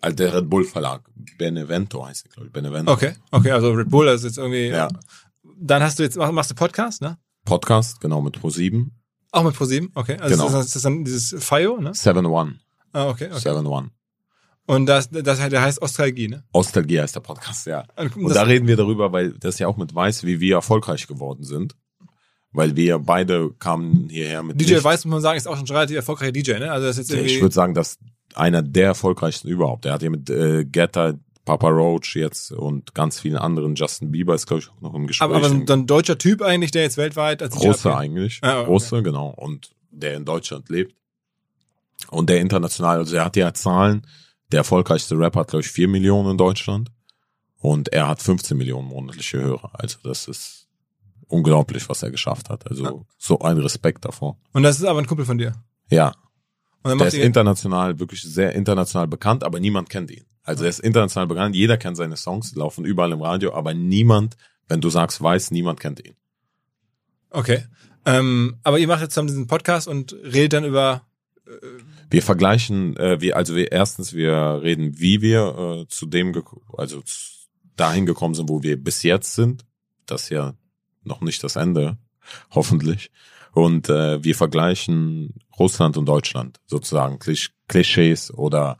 also 0.00 0.16
der 0.16 0.32
Red 0.34 0.48
Bull 0.48 0.64
Verlag. 0.64 1.02
Benevento 1.36 2.06
heißt 2.06 2.26
er, 2.26 2.30
glaube 2.30 2.46
ich. 2.46 2.52
Benevento. 2.52 2.92
Okay, 2.92 3.14
okay, 3.32 3.50
also 3.50 3.72
Red 3.72 3.90
Bull, 3.90 4.08
also 4.08 4.26
jetzt 4.28 4.38
irgendwie. 4.38 4.68
Ja. 4.68 4.88
Dann 5.62 5.82
hast 5.82 5.98
du 5.98 6.04
jetzt 6.04 6.16
mach- 6.16 6.30
machst 6.32 6.50
du 6.50 6.54
Podcast, 6.54 7.02
ne? 7.02 7.18
Podcast, 7.44 8.00
genau, 8.00 8.22
mit 8.22 8.38
Pro7. 8.38 8.86
Auch 9.32 9.44
mit 9.44 9.54
ProSieben, 9.54 9.90
okay. 9.94 10.16
Also 10.18 10.34
Genau. 10.36 10.46
ist, 10.48 10.54
das, 10.54 10.66
ist 10.66 10.76
das 10.76 10.82
dann 10.82 11.04
dieses 11.04 11.34
FIO, 11.44 11.80
ne? 11.80 11.90
7-1. 11.92 12.54
Ah, 12.92 13.08
okay, 13.08 13.28
okay. 13.32 13.48
7-1. 13.48 13.88
Und 14.70 14.86
das, 14.86 15.10
das 15.10 15.38
der 15.48 15.62
heißt 15.62 15.82
Ostalgie, 15.82 16.28
ne? 16.28 16.44
Ostalgie 16.52 17.00
heißt 17.00 17.16
der 17.16 17.20
Podcast, 17.20 17.66
ja. 17.66 17.84
Und 17.96 18.14
Und 18.16 18.24
das- 18.26 18.34
da 18.34 18.42
reden 18.42 18.68
wir 18.68 18.76
darüber, 18.76 19.10
weil 19.12 19.32
das 19.32 19.58
ja 19.58 19.66
auch 19.66 19.76
mit 19.76 19.94
Weiß, 19.94 20.24
wie 20.24 20.38
wir 20.40 20.54
erfolgreich 20.56 21.06
geworden 21.08 21.42
sind. 21.44 21.74
Weil 22.52 22.74
wir 22.76 22.98
beide 22.98 23.50
kamen 23.58 24.08
hierher 24.10 24.42
mit 24.42 24.60
DJ 24.60 24.70
nichts. 24.74 24.84
Weiß, 24.84 25.04
muss 25.04 25.10
man 25.12 25.20
sagen, 25.22 25.36
ist 25.38 25.46
auch 25.48 25.56
schon 25.56 25.66
ein 25.66 25.72
relativ 25.72 25.96
erfolgreicher 25.96 26.32
DJ, 26.32 26.52
ne? 26.58 26.70
Also 26.72 26.86
das 26.86 26.98
ist 26.98 27.08
jetzt 27.10 27.16
irgendwie. 27.16 27.34
Ich 27.36 27.40
würde 27.42 27.54
sagen, 27.54 27.74
dass 27.74 27.98
einer 28.34 28.62
der 28.62 28.86
erfolgreichsten 28.86 29.48
überhaupt. 29.48 29.86
Er 29.86 29.92
hat 29.94 30.02
ja 30.02 30.10
mit 30.10 30.30
äh, 30.30 30.64
Getter, 30.64 31.18
Papa 31.44 31.68
Roach 31.68 32.14
jetzt 32.16 32.52
und 32.52 32.94
ganz 32.94 33.18
vielen 33.20 33.36
anderen. 33.36 33.74
Justin 33.76 34.10
Bieber 34.12 34.34
ist, 34.34 34.46
glaube 34.46 34.62
ich, 34.62 34.68
auch 34.70 34.80
noch 34.80 34.94
im 34.94 35.06
Gespräch. 35.06 35.24
aber, 35.24 35.36
aber 35.36 35.48
so 35.48 35.72
ein 35.72 35.86
deutscher 35.86 36.18
Typ 36.18 36.42
eigentlich, 36.42 36.70
der 36.70 36.82
jetzt 36.82 36.96
weltweit 36.96 37.42
als 37.42 37.54
abgeht. 37.54 37.86
eigentlich. 37.86 38.38
Ah, 38.42 38.58
okay. 38.60 38.66
Große, 38.66 39.02
genau. 39.02 39.28
Und 39.36 39.70
der 39.90 40.14
in 40.16 40.24
Deutschland 40.24 40.68
lebt. 40.68 40.94
Und 42.10 42.30
der 42.30 42.40
international, 42.40 42.98
also 42.98 43.16
er 43.16 43.24
hat 43.24 43.36
ja 43.36 43.52
Zahlen. 43.54 44.06
Der 44.52 44.58
erfolgreichste 44.58 45.18
Rapper 45.18 45.40
hat, 45.40 45.48
glaube 45.48 45.62
ich, 45.64 45.70
4 45.70 45.88
Millionen 45.88 46.30
in 46.32 46.36
Deutschland. 46.38 46.90
Und 47.58 47.92
er 47.92 48.08
hat 48.08 48.22
15 48.22 48.56
Millionen 48.56 48.88
monatliche 48.88 49.38
Hörer. 49.38 49.70
Also 49.74 49.98
das 50.02 50.26
ist 50.28 50.66
unglaublich, 51.28 51.88
was 51.88 52.02
er 52.02 52.10
geschafft 52.10 52.48
hat. 52.50 52.66
Also 52.68 52.86
Ah. 52.86 53.06
so 53.18 53.38
ein 53.40 53.58
Respekt 53.58 54.04
davor. 54.04 54.38
Und 54.52 54.62
das 54.62 54.78
ist 54.78 54.84
aber 54.86 54.98
ein 55.00 55.06
Kumpel 55.06 55.26
von 55.26 55.38
dir. 55.38 55.54
Ja, 55.90 56.08
Und 56.82 56.88
der 56.90 56.94
macht 56.96 57.08
ist 57.08 57.14
international, 57.14 57.98
wirklich 58.00 58.22
sehr 58.22 58.54
international 58.54 59.06
bekannt, 59.08 59.44
aber 59.44 59.60
niemand 59.60 59.90
kennt 59.90 60.10
ihn. 60.10 60.24
Also 60.42 60.64
er 60.64 60.70
ist 60.70 60.80
international 60.80 61.26
bekannt, 61.28 61.54
jeder 61.54 61.76
kennt 61.76 61.96
seine 61.98 62.16
Songs, 62.16 62.54
laufen 62.54 62.84
überall 62.86 63.12
im 63.12 63.20
Radio, 63.20 63.52
aber 63.54 63.74
niemand, 63.74 64.36
wenn 64.68 64.80
du 64.80 64.88
sagst 64.88 65.20
weiß, 65.22 65.50
niemand 65.50 65.78
kennt 65.80 66.04
ihn. 66.04 66.16
okay. 67.30 67.64
Ähm, 68.06 68.56
aber 68.62 68.78
ihr 68.78 68.88
macht 68.88 69.02
jetzt 69.02 69.12
zusammen 69.12 69.28
diesen 69.28 69.46
Podcast 69.46 69.86
und 69.86 70.14
redet 70.14 70.54
dann 70.54 70.64
über. 70.64 71.02
Wir 72.08 72.22
vergleichen, 72.22 72.96
äh, 72.96 73.20
wir, 73.20 73.36
also 73.36 73.54
wir 73.56 73.72
erstens, 73.72 74.14
wir 74.14 74.60
reden, 74.62 74.98
wie 74.98 75.20
wir 75.22 75.82
äh, 75.82 75.88
zu 75.88 76.06
dem, 76.06 76.34
also 76.76 77.02
dahin 77.76 78.06
gekommen 78.06 78.34
sind, 78.34 78.48
wo 78.48 78.62
wir 78.62 78.82
bis 78.82 79.02
jetzt 79.02 79.34
sind. 79.34 79.64
Das 80.06 80.24
ist 80.24 80.30
ja 80.30 80.54
noch 81.02 81.20
nicht 81.20 81.42
das 81.42 81.56
Ende, 81.56 81.98
hoffentlich. 82.50 83.10
Und 83.52 83.88
äh, 83.88 84.22
wir 84.22 84.34
vergleichen 84.34 85.34
Russland 85.58 85.96
und 85.96 86.06
Deutschland 86.06 86.60
sozusagen, 86.66 87.18
Klisch 87.18 87.52
Klischees 87.68 88.32
oder 88.32 88.76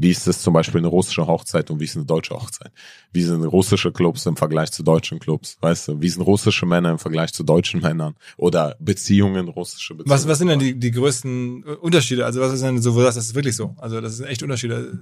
wie 0.00 0.10
ist 0.10 0.26
es 0.26 0.40
zum 0.40 0.54
Beispiel 0.54 0.78
eine 0.78 0.88
russische 0.88 1.26
Hochzeit 1.26 1.70
und 1.70 1.78
wie 1.80 1.84
ist 1.84 1.96
eine 1.96 2.06
deutsche 2.06 2.34
Hochzeit? 2.34 2.72
Wie 3.12 3.22
sind 3.22 3.44
russische 3.44 3.92
Clubs 3.92 4.24
im 4.24 4.36
Vergleich 4.36 4.72
zu 4.72 4.82
deutschen 4.82 5.18
Clubs? 5.18 5.58
Weißt 5.60 5.88
du, 5.88 6.00
wie 6.00 6.08
sind 6.08 6.22
russische 6.22 6.64
Männer 6.64 6.90
im 6.90 6.98
Vergleich 6.98 7.32
zu 7.32 7.42
deutschen 7.42 7.80
Männern? 7.82 8.14
Oder 8.36 8.76
Beziehungen, 8.80 9.48
russische 9.48 9.94
Beziehungen? 9.94 10.10
Was, 10.10 10.26
was 10.26 10.38
sind 10.38 10.48
denn 10.48 10.58
die, 10.58 10.78
die 10.78 10.90
größten 10.90 11.64
äh, 11.66 11.70
Unterschiede? 11.72 12.24
Also 12.24 12.40
was 12.40 12.52
ist 12.52 12.62
denn 12.62 12.80
so, 12.80 12.94
wo 12.94 12.98
du 12.98 13.04
sagst, 13.04 13.18
das 13.18 13.26
ist 13.26 13.34
wirklich 13.34 13.56
so? 13.56 13.74
Also 13.78 14.00
das 14.00 14.16
sind 14.16 14.26
echt 14.26 14.42
Unterschiede. 14.42 14.98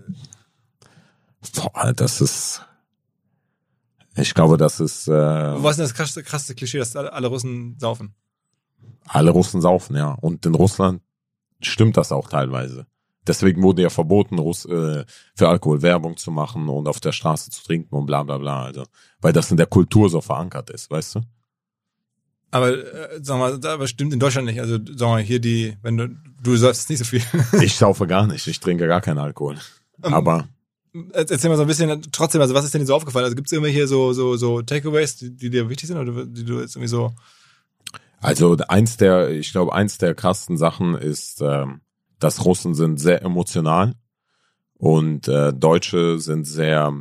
Boah, 1.54 1.92
das 1.92 2.20
ist. 2.20 2.62
Ich 4.16 4.34
glaube, 4.34 4.56
das 4.56 4.80
ist. 4.80 5.06
Äh, 5.06 5.12
Was 5.12 5.72
ist 5.72 5.76
denn 5.78 5.84
das 5.84 5.94
krasseste, 5.94 6.22
krasseste 6.24 6.54
Klischee, 6.56 6.78
dass 6.78 6.96
alle, 6.96 7.12
alle 7.12 7.28
Russen 7.28 7.76
saufen? 7.78 8.14
alle 9.08 9.30
Russen 9.30 9.60
saufen, 9.60 9.96
ja. 9.96 10.12
Und 10.20 10.44
in 10.46 10.54
Russland 10.54 11.02
stimmt 11.60 11.96
das 11.96 12.12
auch 12.12 12.28
teilweise. 12.28 12.86
Deswegen 13.28 13.62
wurde 13.62 13.82
ja 13.82 13.90
verboten, 13.90 14.38
Russ, 14.38 14.64
äh, 14.64 15.04
für 15.34 15.48
Alkohol 15.48 15.82
Werbung 15.82 16.16
zu 16.16 16.30
machen 16.30 16.68
und 16.68 16.88
auf 16.88 16.98
der 17.00 17.12
Straße 17.12 17.50
zu 17.50 17.62
trinken 17.64 17.94
und 17.94 18.06
bla 18.06 18.22
bla 18.22 18.38
bla. 18.38 18.64
Also, 18.64 18.84
weil 19.20 19.32
das 19.32 19.50
in 19.50 19.56
der 19.58 19.66
Kultur 19.66 20.08
so 20.10 20.20
verankert 20.20 20.70
ist, 20.70 20.90
weißt 20.90 21.16
du? 21.16 21.20
Aber 22.50 22.70
äh, 22.72 23.20
sag 23.22 23.38
mal, 23.38 23.58
da- 23.60 23.74
aber 23.74 23.86
stimmt 23.86 24.12
in 24.14 24.20
Deutschland 24.20 24.46
nicht. 24.46 24.60
Also 24.60 24.78
sag 24.96 25.08
mal, 25.08 25.22
hier 25.22 25.38
die, 25.40 25.76
wenn 25.82 25.96
du 25.96 26.08
du 26.42 26.56
säufst 26.56 26.88
nicht 26.88 26.98
so 27.00 27.04
viel. 27.04 27.22
Ich 27.62 27.76
saufe 27.76 28.06
gar 28.06 28.26
nicht, 28.26 28.46
ich 28.46 28.58
trinke 28.60 28.86
gar 28.88 29.00
keinen 29.02 29.18
Alkohol. 29.18 29.58
Ähm, 30.02 30.14
Aber 30.14 30.48
Erzähl 31.12 31.50
mal 31.50 31.56
so 31.56 31.62
ein 31.62 31.68
bisschen 31.68 32.00
trotzdem, 32.12 32.40
also 32.40 32.54
was 32.54 32.64
ist 32.64 32.72
denn 32.72 32.80
dir 32.80 32.86
so 32.86 32.94
aufgefallen? 32.94 33.24
Also 33.24 33.36
gibt's 33.36 33.52
irgendwie 33.52 33.70
hier 33.72 33.86
so 33.86 34.14
so 34.14 34.36
so 34.36 34.62
Takeaways, 34.62 35.16
die, 35.16 35.30
die 35.36 35.50
dir 35.50 35.68
wichtig 35.68 35.88
sind 35.88 35.98
oder 35.98 36.24
die 36.24 36.44
du 36.44 36.60
jetzt 36.60 36.76
irgendwie 36.76 36.88
so 36.88 37.12
Also 38.20 38.56
eins 38.68 38.96
der, 38.96 39.28
ich 39.30 39.52
glaube, 39.52 39.74
eins 39.74 39.98
der 39.98 40.14
krassen 40.14 40.56
Sachen 40.56 40.94
ist, 40.96 41.40
ähm, 41.42 41.82
dass 42.18 42.44
Russen 42.44 42.74
sind 42.74 42.98
sehr 42.98 43.22
emotional 43.22 43.94
und 44.74 45.28
äh, 45.28 45.52
Deutsche 45.52 46.18
sind 46.18 46.44
sehr, 46.44 46.94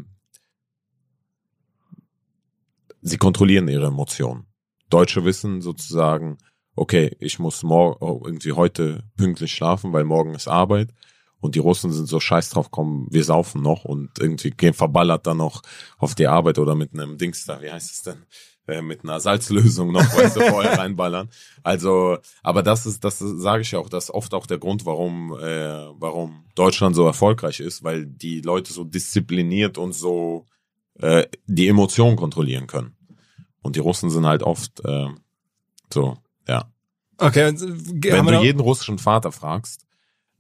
sie 3.02 3.18
kontrollieren 3.18 3.68
ihre 3.68 3.88
Emotionen. 3.88 4.48
Deutsche 4.90 5.26
wissen 5.26 5.62
sozusagen, 5.62 6.38
okay, 6.76 7.16
ich 7.20 7.40
muss 7.40 7.64
morgen 7.64 8.26
irgendwie 8.26 8.54
heute 8.54 9.04
pünktlich 9.18 9.52
schlafen, 9.54 9.94
weil 9.94 10.04
morgen 10.06 10.36
ist 10.36 10.48
Arbeit. 10.48 10.94
Und 11.40 11.54
die 11.54 11.60
Russen 11.60 11.92
sind 11.92 12.08
so 12.08 12.20
scheiß 12.20 12.50
drauf, 12.50 12.72
komm, 12.72 13.08
wir 13.12 13.24
saufen 13.24 13.62
noch 13.62 13.86
und 13.86 14.18
irgendwie 14.20 14.50
gehen 14.50 14.74
verballert 14.74 15.28
dann 15.28 15.38
noch 15.38 15.62
auf 16.00 16.16
die 16.16 16.26
Arbeit 16.26 16.58
oder 16.58 16.74
mit 16.74 16.94
einem 16.94 17.18
Dings 17.18 17.46
da, 17.46 17.62
wie 17.62 17.72
heißt 17.72 17.92
es 17.92 18.02
denn? 18.02 18.24
Äh, 18.68 18.82
mit 18.82 19.04
einer 19.04 19.22
Salzlösung 19.22 19.94
noch, 19.94 20.02
weißt 20.02 20.36
du, 20.36 20.42
vorher 20.42 20.78
reinballern. 20.80 21.30
Also, 21.64 22.18
aber 22.44 22.64
das 22.64 22.86
ist, 22.86 23.02
das 23.02 23.20
sage 23.20 23.62
ich 23.62 23.72
ja 23.72 23.80
auch, 23.80 23.88
das 23.88 24.06
ist 24.06 24.10
oft 24.10 24.34
auch 24.34 24.46
der 24.46 24.58
Grund, 24.58 24.86
warum, 24.86 25.34
äh, 25.40 25.88
warum 25.98 26.44
Deutschland 26.54 26.94
so 26.94 27.06
erfolgreich 27.06 27.62
ist, 27.62 27.86
weil 27.86 28.06
die 28.06 28.42
Leute 28.42 28.74
so 28.74 28.84
diszipliniert 28.84 29.78
und 29.78 29.94
so 29.94 30.46
äh, 31.00 31.26
die 31.46 31.70
Emotionen 31.70 32.18
kontrollieren 32.18 32.68
können. 32.68 32.94
Und 33.62 33.78
die 33.78 33.80
Russen 33.80 34.10
sind 34.10 34.26
halt 34.26 34.44
oft 34.44 34.84
äh, 34.84 35.08
so, 35.94 36.18
ja. 36.46 36.70
Okay, 37.18 37.48
und, 37.48 37.62
äh, 37.62 38.12
Wenn 38.12 38.26
du 38.26 38.44
jeden 38.44 38.60
russischen 38.60 39.00
Vater 39.00 39.32
fragst, 39.32 39.86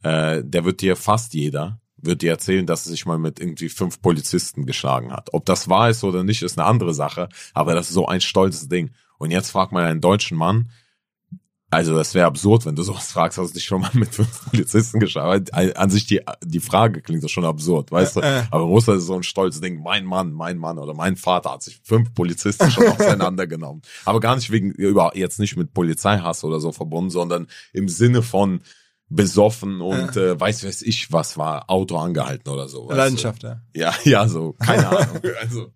äh, 0.03 0.43
der 0.43 0.65
wird 0.65 0.81
dir 0.81 0.97
fast 0.97 1.33
jeder, 1.33 1.79
wird 1.97 2.21
dir 2.21 2.31
erzählen, 2.31 2.65
dass 2.65 2.85
er 2.85 2.91
sich 2.91 3.05
mal 3.05 3.17
mit 3.17 3.39
irgendwie 3.39 3.69
fünf 3.69 4.01
Polizisten 4.01 4.65
geschlagen 4.65 5.11
hat. 5.11 5.29
Ob 5.33 5.45
das 5.45 5.67
wahr 5.67 5.89
ist 5.89 6.03
oder 6.03 6.23
nicht, 6.23 6.43
ist 6.43 6.57
eine 6.57 6.67
andere 6.67 6.93
Sache, 6.93 7.29
aber 7.53 7.73
das 7.73 7.87
ist 7.87 7.93
so 7.93 8.07
ein 8.07 8.21
stolzes 8.21 8.69
Ding. 8.69 8.91
Und 9.17 9.31
jetzt 9.31 9.49
frag 9.49 9.71
mal 9.71 9.85
einen 9.85 10.01
deutschen 10.01 10.37
Mann, 10.37 10.69
also 11.69 11.97
das 11.97 12.13
wäre 12.13 12.27
absurd, 12.27 12.65
wenn 12.65 12.75
du 12.75 12.83
sowas 12.83 13.11
fragst, 13.11 13.37
hast 13.37 13.49
du 13.49 13.53
dich 13.55 13.65
schon 13.65 13.81
mal 13.81 13.91
mit 13.93 14.15
fünf 14.15 14.49
Polizisten 14.49 15.01
geschlagen. 15.01 15.45
An 15.51 15.89
sich 15.89 16.05
die, 16.05 16.21
die 16.45 16.61
Frage 16.61 17.01
klingt 17.01 17.23
doch 17.23 17.29
schon 17.29 17.43
absurd, 17.43 17.91
weißt 17.91 18.15
du? 18.15 18.19
Äh, 18.21 18.39
äh. 18.39 18.43
Aber 18.51 18.63
in 18.63 18.69
Russland 18.69 18.99
ist 18.99 19.07
so 19.07 19.15
ein 19.15 19.23
stolzes 19.23 19.59
Ding, 19.59 19.81
mein 19.81 20.05
Mann, 20.05 20.31
mein 20.31 20.57
Mann 20.57 20.77
oder 20.79 20.93
mein 20.93 21.17
Vater 21.17 21.51
hat 21.51 21.63
sich 21.63 21.81
fünf 21.83 22.13
Polizisten 22.13 22.71
schon 22.71 22.87
auseinandergenommen. 22.87 23.81
Aber 24.05 24.21
gar 24.21 24.35
nicht 24.35 24.49
wegen, 24.49 24.71
über, 24.71 25.11
jetzt 25.15 25.39
nicht 25.39 25.57
mit 25.57 25.73
Polizeihass 25.73 26.45
oder 26.45 26.61
so 26.61 26.71
verbunden, 26.71 27.09
sondern 27.09 27.47
im 27.73 27.89
Sinne 27.89 28.23
von 28.23 28.61
besoffen 29.09 29.81
und 29.81 30.17
äh, 30.17 30.39
weiß 30.39 30.63
weiß 30.63 30.81
ich 30.81 31.11
was 31.11 31.37
war, 31.37 31.69
Auto 31.69 31.97
angehalten 31.97 32.49
oder 32.49 32.67
so. 32.67 32.81
weißt 32.83 32.91
du? 32.91 32.95
Leidenschaft, 32.95 33.43
ja. 33.43 33.61
Ja, 33.73 33.93
ja, 34.03 34.27
so, 34.27 34.53
keine 34.53 34.87
Ahnung. 34.89 35.21
Also, 35.41 35.71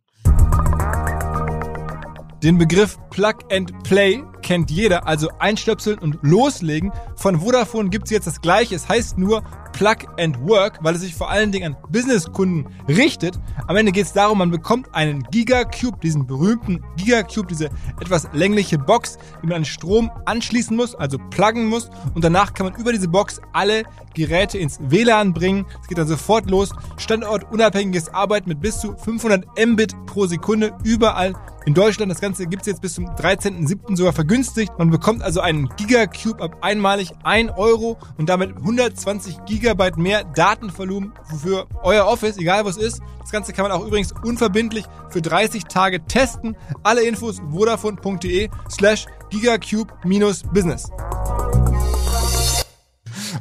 Den 2.43 2.57
Begriff 2.57 2.97
Plug 3.11 3.35
and 3.51 3.71
Play 3.83 4.23
kennt 4.41 4.71
jeder, 4.71 5.05
also 5.05 5.29
einstöpseln 5.37 5.99
und 5.99 6.17
loslegen. 6.23 6.91
Von 7.15 7.39
Vodafone 7.39 7.89
gibt's 7.89 8.09
jetzt 8.09 8.25
das 8.25 8.41
gleiche. 8.41 8.73
Es 8.73 8.89
heißt 8.89 9.19
nur 9.19 9.43
Plug 9.73 10.07
and 10.17 10.39
Work, 10.41 10.79
weil 10.81 10.95
es 10.95 11.01
sich 11.01 11.13
vor 11.13 11.29
allen 11.29 11.51
Dingen 11.51 11.75
an 11.75 11.81
Businesskunden 11.91 12.67
richtet. 12.87 13.39
Am 13.67 13.75
Ende 13.75 13.91
geht's 13.91 14.13
darum, 14.13 14.39
man 14.39 14.49
bekommt 14.49 14.93
einen 14.95 15.21
Gigacube, 15.29 15.99
diesen 16.01 16.25
berühmten 16.25 16.83
Gigacube, 16.97 17.47
diese 17.47 17.69
etwas 17.99 18.27
längliche 18.33 18.79
Box, 18.79 19.19
die 19.43 19.47
man 19.47 19.57
an 19.57 19.65
Strom 19.65 20.09
anschließen 20.25 20.75
muss, 20.75 20.95
also 20.95 21.19
pluggen 21.29 21.67
muss. 21.67 21.91
Und 22.15 22.23
danach 22.23 22.55
kann 22.55 22.65
man 22.65 22.75
über 22.75 22.91
diese 22.91 23.07
Box 23.07 23.39
alle 23.53 23.83
Geräte 24.15 24.57
ins 24.57 24.79
WLAN 24.81 25.33
bringen. 25.33 25.67
Es 25.81 25.87
geht 25.87 25.99
dann 25.99 26.07
sofort 26.07 26.49
los. 26.49 26.71
Standortunabhängiges 26.97 28.09
Arbeiten 28.09 28.49
mit 28.49 28.61
bis 28.61 28.79
zu 28.79 28.95
500 28.97 29.45
Mbit 29.63 29.95
pro 30.07 30.25
Sekunde 30.25 30.75
überall 30.83 31.33
in 31.66 31.74
Deutschland. 31.74 32.12
Das 32.12 32.22
Ganze 32.22 32.47
gibt's 32.47 32.68
jetzt 32.68 32.82
bis 32.82 32.95
zum 32.95 33.07
13.07. 33.07 33.95
sogar 33.95 34.14
vergünstigt. 34.14 34.72
Man 34.78 34.89
bekommt 34.89 35.22
also 35.22 35.41
einen 35.41 35.70
Gigacube 35.76 36.43
ab 36.43 36.57
einmalig 36.62 37.12
1 37.24 37.51
Euro 37.57 37.97
und 38.18 38.30
damit 38.30 38.55
120 38.57 39.45
Gigabyte 39.45 39.97
mehr 39.97 40.24
Datenvolumen 40.24 41.14
für 41.41 41.68
euer 41.84 42.05
Office, 42.05 42.38
egal 42.38 42.66
was 42.66 42.78
ist. 42.78 43.01
Das 43.20 43.32
Ganze 43.32 43.53
kann 43.53 43.64
man 43.64 43.72
auch 43.72 43.86
übrigens 43.86 44.14
unverbindlich 44.24 44.86
für 45.09 45.22
30 45.22 45.66
Tage 45.66 46.05
testen. 46.05 46.55
Alle 46.84 47.03
Infos 47.03 47.39
vodafone.de 47.51 48.49
slash 48.70 49.05
gigacube-business. 49.30 50.89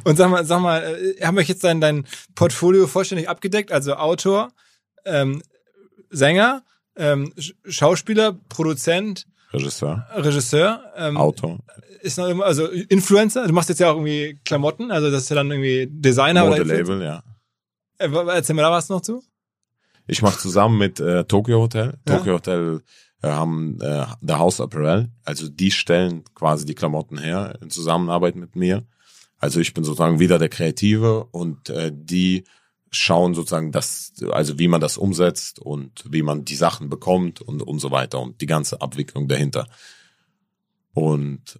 Und 0.03 0.15
sag 0.15 0.29
mal, 0.29 0.45
sag 0.45 0.61
mal, 0.61 0.83
äh, 0.83 1.23
haben 1.23 1.37
wir 1.37 1.43
jetzt 1.43 1.63
dein, 1.63 1.81
dein 1.81 2.05
Portfolio 2.35 2.87
vollständig 2.87 3.29
abgedeckt? 3.29 3.71
Also 3.71 3.95
Autor, 3.95 4.51
ähm, 5.05 5.41
Sänger, 6.09 6.63
ähm, 6.95 7.33
Sch- 7.37 7.53
Schauspieler, 7.65 8.33
Produzent, 8.49 9.27
Regisseur, 9.53 10.07
Regisseur, 10.15 10.81
ähm, 10.95 11.17
Autor, 11.17 11.59
ist 12.01 12.17
noch 12.17 12.27
immer, 12.27 12.45
also 12.45 12.67
Influencer. 12.67 13.45
Du 13.47 13.53
machst 13.53 13.69
jetzt 13.69 13.79
ja 13.79 13.91
auch 13.91 13.95
irgendwie 13.95 14.39
Klamotten, 14.45 14.91
also 14.91 15.11
das 15.11 15.23
ist 15.23 15.29
ja 15.29 15.35
dann 15.35 15.51
irgendwie 15.51 15.87
Designer 15.89 16.45
oder 16.47 16.57
Influencer. 16.57 16.93
Modelabel, 16.93 17.05
ja. 17.05 17.23
Äh, 17.97 18.35
erzähl 18.35 18.55
mir 18.55 18.61
da 18.63 18.71
was 18.71 18.89
noch 18.89 19.01
zu. 19.01 19.23
Ich 20.07 20.21
mache 20.21 20.39
zusammen 20.39 20.77
mit 20.77 20.99
äh, 20.99 21.25
Tokyo 21.25 21.61
Hotel. 21.61 21.97
Ja. 22.07 22.17
Tokyo 22.17 22.33
Hotel 22.33 22.81
äh, 23.21 23.27
haben 23.27 23.79
äh, 23.81 24.05
The 24.21 24.33
House 24.33 24.59
Apparel. 24.59 25.09
Also 25.23 25.47
die 25.47 25.71
stellen 25.71 26.23
quasi 26.33 26.65
die 26.65 26.73
Klamotten 26.75 27.17
her 27.17 27.57
in 27.61 27.69
Zusammenarbeit 27.69 28.35
mit 28.35 28.55
mir. 28.55 28.83
Also 29.37 29.59
ich 29.59 29.73
bin 29.73 29.83
sozusagen 29.83 30.19
wieder 30.19 30.39
der 30.39 30.49
Kreative 30.49 31.25
und 31.25 31.69
äh, 31.69 31.91
die 31.93 32.45
schauen 32.91 33.33
sozusagen 33.33 33.71
das, 33.71 34.13
also 34.31 34.59
wie 34.59 34.67
man 34.67 34.81
das 34.81 34.97
umsetzt 34.97 35.59
und 35.59 36.03
wie 36.09 36.23
man 36.23 36.43
die 36.43 36.55
Sachen 36.55 36.89
bekommt 36.89 37.41
und 37.41 37.61
und 37.63 37.79
so 37.79 37.91
weiter 37.91 38.19
und 38.19 38.41
die 38.41 38.47
ganze 38.47 38.81
Abwicklung 38.81 39.27
dahinter. 39.27 39.67
Und 40.93 41.59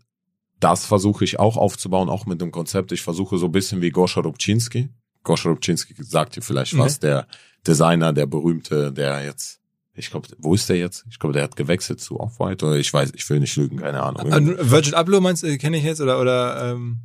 das 0.60 0.86
versuche 0.86 1.24
ich 1.24 1.40
auch 1.40 1.58
aufzubauen, 1.58 2.10
auch 2.10 2.26
mit 2.26 2.42
dem 2.42 2.52
Konzept. 2.52 2.92
Ich 2.92 3.02
versuche 3.02 3.38
so 3.38 3.48
ein 3.48 3.52
bisschen 3.52 3.82
wie 3.82 3.90
Goscha 3.90 4.22
Rubczynski. 4.22 4.90
Goscha 5.24 5.50
Rubczynski 5.50 5.96
sagt 6.00 6.36
dir 6.36 6.42
vielleicht 6.42 6.78
was, 6.78 7.00
der 7.00 7.28
Designer, 7.66 8.12
der 8.12 8.26
berühmte, 8.26 8.92
der 8.92 9.24
jetzt, 9.24 9.60
ich 9.94 10.10
glaube, 10.12 10.28
wo 10.38 10.54
ist 10.54 10.70
der 10.70 10.78
jetzt? 10.78 11.06
Ich 11.10 11.20
glaube, 11.20 11.34
der 11.34 11.44
hat 11.44 11.56
gewechselt 11.56 12.02
zu 12.02 12.20
Off-White 12.20 12.66
oder 12.66 12.76
ich 12.76 12.94
weiß, 12.94 13.14
ich 13.16 13.28
will 13.30 13.40
nicht 13.40 13.56
lügen, 13.56 13.78
keine 13.78 14.04
Ahnung. 14.04 14.58
Virgil 14.60 14.96
Abloh 14.96 15.22
meinst 15.22 15.44
du, 15.44 15.58
kenne 15.58 15.78
ich 15.78 15.84
jetzt 15.84 16.02
oder 16.02 16.20
oder 16.20 16.72
ähm, 16.72 17.00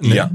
nee. 0.00 0.14
Ja. 0.14 0.30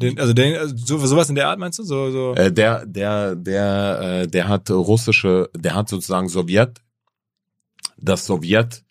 Den, 0.00 0.18
also 0.18 0.32
den, 0.32 0.56
also 0.56 0.74
so, 0.76 0.98
sowas 1.06 1.28
in 1.28 1.34
der 1.34 1.48
Art 1.48 1.58
meinst 1.58 1.78
du? 1.78 1.82
So, 1.82 2.10
so. 2.10 2.34
Äh, 2.34 2.52
der, 2.52 2.86
der, 2.86 3.36
der, 3.36 4.00
äh, 4.22 4.26
der 4.26 4.48
hat 4.48 4.70
russische, 4.70 5.50
der 5.56 5.74
hat 5.74 5.88
sozusagen 5.88 6.28
Sowjet, 6.28 6.80
das 7.96 8.26
Sowjet 8.26 8.82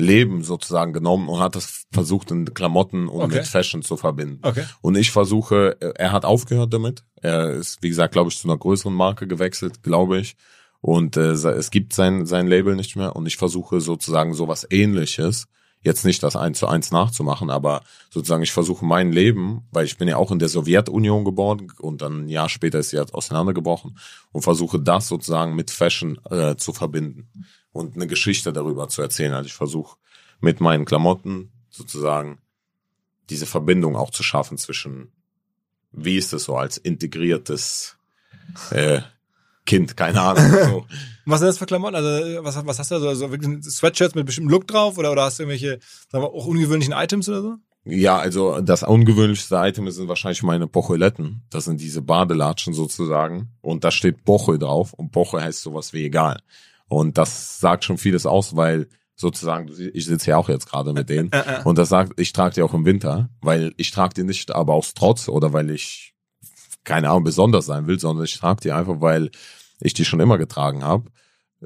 Leben 0.00 0.44
sozusagen 0.44 0.92
genommen 0.92 1.28
und 1.28 1.40
hat 1.40 1.56
das 1.56 1.86
versucht 1.92 2.30
in 2.30 2.54
Klamotten 2.54 3.08
und 3.08 3.22
Okay. 3.22 3.38
mit 3.38 3.46
Fashion 3.46 3.82
zu 3.82 3.96
verbinden. 3.96 4.38
Okay. 4.42 4.64
Und 4.80 4.96
ich 4.96 5.10
versuche, 5.10 5.76
äh, 5.80 5.92
er 5.96 6.12
hat 6.12 6.24
aufgehört 6.24 6.72
damit. 6.72 7.02
Er 7.20 7.50
ist, 7.50 7.82
wie 7.82 7.88
gesagt, 7.88 8.12
glaube 8.12 8.30
ich, 8.30 8.38
zu 8.38 8.46
einer 8.46 8.56
größeren 8.56 8.94
Marke 8.94 9.26
gewechselt, 9.26 9.82
glaube 9.82 10.18
ich. 10.20 10.36
Und 10.80 11.16
äh, 11.16 11.32
es 11.32 11.70
gibt 11.72 11.92
sein, 11.92 12.26
sein 12.26 12.46
Label 12.46 12.76
nicht 12.76 12.94
mehr. 12.94 13.16
Und 13.16 13.26
ich 13.26 13.36
versuche 13.36 13.80
sozusagen 13.80 14.34
sowas 14.34 14.64
ähnliches, 14.70 15.48
jetzt 15.82 16.04
nicht 16.04 16.22
das 16.22 16.36
eins 16.36 16.58
zu 16.58 16.66
eins 16.66 16.90
nachzumachen, 16.90 17.50
aber 17.50 17.82
sozusagen 18.10 18.42
ich 18.42 18.52
versuche 18.52 18.84
mein 18.84 19.12
Leben, 19.12 19.66
weil 19.70 19.84
ich 19.84 19.96
bin 19.96 20.08
ja 20.08 20.16
auch 20.16 20.30
in 20.30 20.38
der 20.38 20.48
Sowjetunion 20.48 21.24
geboren 21.24 21.72
und 21.78 22.02
dann 22.02 22.24
ein 22.24 22.28
Jahr 22.28 22.48
später 22.48 22.80
ist 22.80 22.90
sie 22.90 22.98
halt 22.98 23.14
auseinandergebrochen 23.14 23.98
und 24.32 24.42
versuche 24.42 24.80
das 24.80 25.08
sozusagen 25.08 25.54
mit 25.54 25.70
Fashion 25.70 26.18
äh, 26.30 26.56
zu 26.56 26.72
verbinden 26.72 27.28
und 27.72 27.94
eine 27.94 28.06
Geschichte 28.06 28.52
darüber 28.52 28.88
zu 28.88 29.02
erzählen. 29.02 29.32
Also 29.32 29.46
ich 29.46 29.54
versuche 29.54 29.96
mit 30.40 30.60
meinen 30.60 30.84
Klamotten 30.84 31.52
sozusagen 31.70 32.38
diese 33.30 33.46
Verbindung 33.46 33.96
auch 33.96 34.10
zu 34.10 34.22
schaffen 34.22 34.58
zwischen, 34.58 35.12
wie 35.92 36.16
ist 36.16 36.32
es 36.32 36.44
so 36.44 36.56
als 36.56 36.76
integriertes 36.76 37.98
äh, 38.70 39.00
Kind, 39.68 39.96
keine 39.96 40.20
Ahnung. 40.20 40.44
So. 40.68 40.86
Was 41.26 41.40
sind 41.40 41.48
das 41.48 41.58
für 41.58 41.66
Klamotten? 41.66 41.94
Also 41.94 42.42
was, 42.42 42.66
was 42.66 42.78
hast 42.78 42.90
du 42.90 42.94
da 42.94 43.00
so? 43.00 43.14
so 43.14 43.30
wirklich 43.30 43.62
Sweatshirts 43.62 44.14
mit 44.14 44.24
bestimmtem 44.24 44.50
Look 44.50 44.66
drauf 44.66 44.96
oder, 44.96 45.12
oder 45.12 45.24
hast 45.24 45.38
du 45.38 45.42
irgendwelche, 45.42 45.78
sagen 46.10 46.24
wir, 46.24 46.28
auch 46.30 46.46
ungewöhnlichen 46.46 46.94
Items 46.94 47.28
oder 47.28 47.42
so? 47.42 47.54
Ja, 47.84 48.18
also 48.18 48.60
das 48.62 48.82
ungewöhnlichste 48.82 49.56
Item 49.56 49.90
sind 49.90 50.08
wahrscheinlich 50.08 50.42
meine 50.42 50.66
Pocholetten. 50.66 51.42
Das 51.50 51.66
sind 51.66 51.82
diese 51.82 52.00
Badelatschen 52.00 52.72
sozusagen. 52.72 53.50
Und 53.60 53.84
da 53.84 53.90
steht 53.90 54.24
Boche 54.24 54.58
drauf. 54.58 54.94
Und 54.94 55.12
Boche 55.12 55.42
heißt 55.42 55.60
sowas 55.60 55.92
wie 55.92 56.04
egal. 56.04 56.40
Und 56.88 57.18
das 57.18 57.60
sagt 57.60 57.84
schon 57.84 57.98
vieles 57.98 58.24
aus, 58.24 58.56
weil 58.56 58.88
sozusagen, 59.16 59.70
ich 59.92 60.06
sitze 60.06 60.30
ja 60.30 60.38
auch 60.38 60.48
jetzt 60.48 60.70
gerade 60.70 60.94
mit 60.94 61.10
denen. 61.10 61.30
Äh, 61.38 61.60
äh. 61.60 61.62
Und 61.64 61.76
das 61.76 61.90
sagt, 61.90 62.18
ich 62.18 62.32
trage 62.32 62.54
die 62.54 62.62
auch 62.62 62.72
im 62.72 62.86
Winter, 62.86 63.28
weil 63.42 63.74
ich 63.76 63.90
trage 63.90 64.14
die 64.14 64.24
nicht 64.24 64.54
aber 64.54 64.72
aus 64.72 64.94
Trotz 64.94 65.28
oder 65.28 65.52
weil 65.52 65.70
ich, 65.70 66.14
keine 66.84 67.10
Ahnung, 67.10 67.24
besonders 67.24 67.66
sein 67.66 67.86
will, 67.86 67.98
sondern 67.98 68.24
ich 68.24 68.38
trage 68.38 68.60
die 68.62 68.72
einfach, 68.72 69.00
weil 69.00 69.30
ich 69.80 69.94
die 69.94 70.04
schon 70.04 70.20
immer 70.20 70.38
getragen 70.38 70.84
habe. 70.84 71.10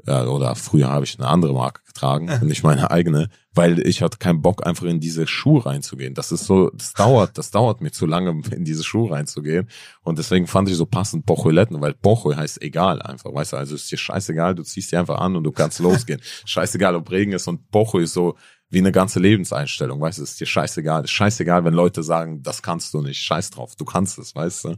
Ja, 0.07 0.25
oder 0.25 0.55
früher 0.55 0.89
habe 0.89 1.05
ich 1.05 1.19
eine 1.19 1.27
andere 1.27 1.53
Marke 1.53 1.83
getragen 1.85 2.27
und 2.27 2.47
nicht 2.47 2.63
meine 2.63 2.89
eigene, 2.89 3.29
weil 3.53 3.77
ich 3.87 4.01
hatte 4.01 4.17
keinen 4.17 4.41
Bock, 4.41 4.65
einfach 4.65 4.85
in 4.85 4.99
diese 4.99 5.27
Schuhe 5.27 5.67
reinzugehen. 5.67 6.15
Das 6.15 6.31
ist 6.31 6.45
so, 6.45 6.71
das 6.71 6.93
dauert, 6.93 7.37
das 7.37 7.51
dauert 7.51 7.79
mir 7.79 7.91
zu 7.91 8.07
lange, 8.07 8.41
in 8.55 8.65
diese 8.65 8.83
Schuhe 8.83 9.11
reinzugehen. 9.11 9.69
Und 10.01 10.17
deswegen 10.17 10.47
fand 10.47 10.67
ich 10.67 10.75
so 10.77 10.87
passend 10.87 11.27
Bocholetten, 11.27 11.79
weil 11.79 11.93
Bocho 11.93 12.35
heißt 12.35 12.63
egal 12.63 13.03
einfach, 13.03 13.31
weißt 13.31 13.53
du, 13.53 13.57
also 13.57 13.75
ist 13.75 13.91
dir 13.91 13.99
scheißegal, 13.99 14.55
du 14.55 14.63
ziehst 14.63 14.91
die 14.91 14.97
einfach 14.97 15.19
an 15.19 15.35
und 15.35 15.43
du 15.43 15.51
kannst 15.51 15.77
losgehen. 15.87 16.21
scheißegal, 16.45 16.95
ob 16.95 17.11
Regen 17.11 17.33
ist 17.33 17.47
und 17.47 17.69
Bocho 17.69 17.99
ist 17.99 18.13
so 18.13 18.35
wie 18.69 18.79
eine 18.79 18.91
ganze 18.91 19.19
Lebenseinstellung, 19.19 20.01
weißt 20.01 20.17
du, 20.17 20.23
ist 20.23 20.39
dir 20.39 20.47
scheißegal. 20.47 21.03
Ist 21.03 21.11
scheißegal, 21.11 21.63
wenn 21.63 21.75
Leute 21.75 22.01
sagen, 22.01 22.41
das 22.41 22.63
kannst 22.63 22.95
du 22.95 23.01
nicht, 23.03 23.21
scheiß 23.21 23.51
drauf, 23.51 23.75
du 23.75 23.85
kannst 23.85 24.17
es, 24.17 24.33
weißt 24.33 24.65
du. 24.65 24.75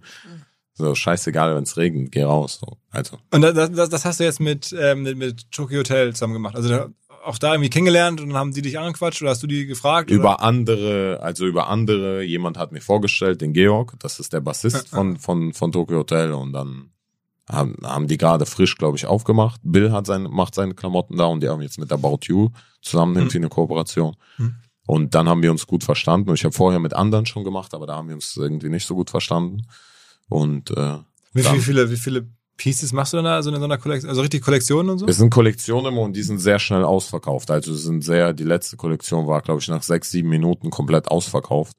So, 0.78 0.93
scheißegal, 0.93 1.55
wenn 1.55 1.63
es 1.63 1.78
regnet, 1.78 2.11
geh 2.11 2.23
raus. 2.23 2.59
So. 2.59 2.78
Also, 2.91 3.17
Und 3.32 3.41
das, 3.41 3.71
das, 3.71 3.89
das 3.89 4.05
hast 4.05 4.19
du 4.19 4.26
jetzt 4.26 4.41
mit, 4.41 4.76
ähm, 4.78 5.03
mit, 5.03 5.17
mit 5.17 5.51
Tokyo 5.51 5.80
Hotel 5.80 6.13
zusammen 6.13 6.34
gemacht. 6.34 6.55
Also 6.55 6.67
da, 6.67 6.89
auch 7.23 7.38
da 7.38 7.53
irgendwie 7.53 7.69
kennengelernt 7.69 8.21
und 8.21 8.30
dann 8.30 8.38
haben 8.38 8.53
die 8.53 8.61
dich 8.61 8.78
angequatscht 8.78 9.21
oder 9.21 9.32
hast 9.32 9.41
du 9.41 9.47
die 9.47 9.65
gefragt? 9.65 10.11
oder? 10.11 10.19
über 10.19 10.41
andere, 10.41 11.19
also 11.21 11.45
über 11.45 11.69
andere, 11.69 12.23
jemand 12.23 12.57
hat 12.57 12.73
mir 12.73 12.82
vorgestellt, 12.82 13.41
den 13.41 13.53
Georg, 13.53 13.93
das 13.99 14.19
ist 14.19 14.34
der 14.34 14.41
Bassist 14.41 14.89
von, 14.89 15.17
von, 15.17 15.53
von 15.53 15.71
Tokyo 15.71 15.99
Hotel 15.99 16.34
und 16.34 16.53
dann 16.53 16.91
haben, 17.49 17.78
haben 17.84 18.07
die 18.07 18.17
gerade 18.17 18.45
frisch, 18.45 18.78
glaube 18.78 18.97
ich, 18.97 19.05
aufgemacht. 19.05 19.61
Bill 19.63 19.91
hat 19.91 20.07
seine, 20.07 20.30
macht 20.30 20.55
seine 20.55 20.73
Klamotten 20.73 21.17
da 21.17 21.26
und 21.26 21.41
die 21.41 21.49
haben 21.49 21.61
jetzt 21.61 21.80
mit 21.80 21.91
About 21.91 22.19
You 22.23 22.49
zusammen 22.82 23.15
irgendwie 23.15 23.38
eine 23.38 23.49
Kooperation. 23.49 24.15
Hm. 24.38 24.55
Und 24.88 25.15
dann 25.15 25.28
haben 25.30 25.41
wir 25.41 25.51
uns 25.51 25.65
gut 25.67 25.84
verstanden. 25.84 26.30
Und 26.30 26.36
ich 26.36 26.43
habe 26.43 26.53
vorher 26.53 26.80
mit 26.80 26.93
anderen 26.93 27.26
schon 27.26 27.43
gemacht, 27.43 27.73
aber 27.73 27.88
da 27.88 27.95
haben 27.95 28.07
wir 28.07 28.15
uns 28.15 28.36
irgendwie 28.38 28.69
nicht 28.69 28.86
so 28.86 28.95
gut 28.95 29.09
verstanden. 29.09 29.63
Und 30.30 30.71
äh, 30.71 30.97
Wie, 31.34 31.41
dann- 31.43 31.55
wie 31.55 31.59
viele, 31.61 31.89
wie 31.91 31.97
viele 31.97 32.28
Pieces 32.57 32.93
machst 32.93 33.13
du 33.13 33.17
denn 33.17 33.26
da 33.26 33.41
so 33.43 33.49
in 33.51 33.57
so 33.57 33.63
einer 33.65 33.78
Kollektion? 33.78 34.09
Also 34.09 34.21
richtig 34.21 34.41
Kollektionen 34.41 34.89
und 34.91 34.99
so? 34.99 35.07
Es 35.07 35.17
sind 35.17 35.30
Kollektionen 35.30 35.91
immer 35.91 36.01
und 36.01 36.13
die 36.13 36.23
sind 36.23 36.39
sehr 36.39 36.57
schnell 36.59 36.84
ausverkauft. 36.86 37.51
Also 37.51 37.73
es 37.73 37.84
sind 37.84 38.01
sehr, 38.03 38.32
die 38.34 38.45
letzte 38.45 38.78
Kollektion 38.78 39.28
war, 39.28 39.41
glaube 39.41 39.59
ich, 39.59 39.67
nach 39.67 39.84
sechs, 39.84 40.09
sieben 40.11 40.30
Minuten 40.30 40.69
komplett 40.69 41.09
ausverkauft. 41.09 41.76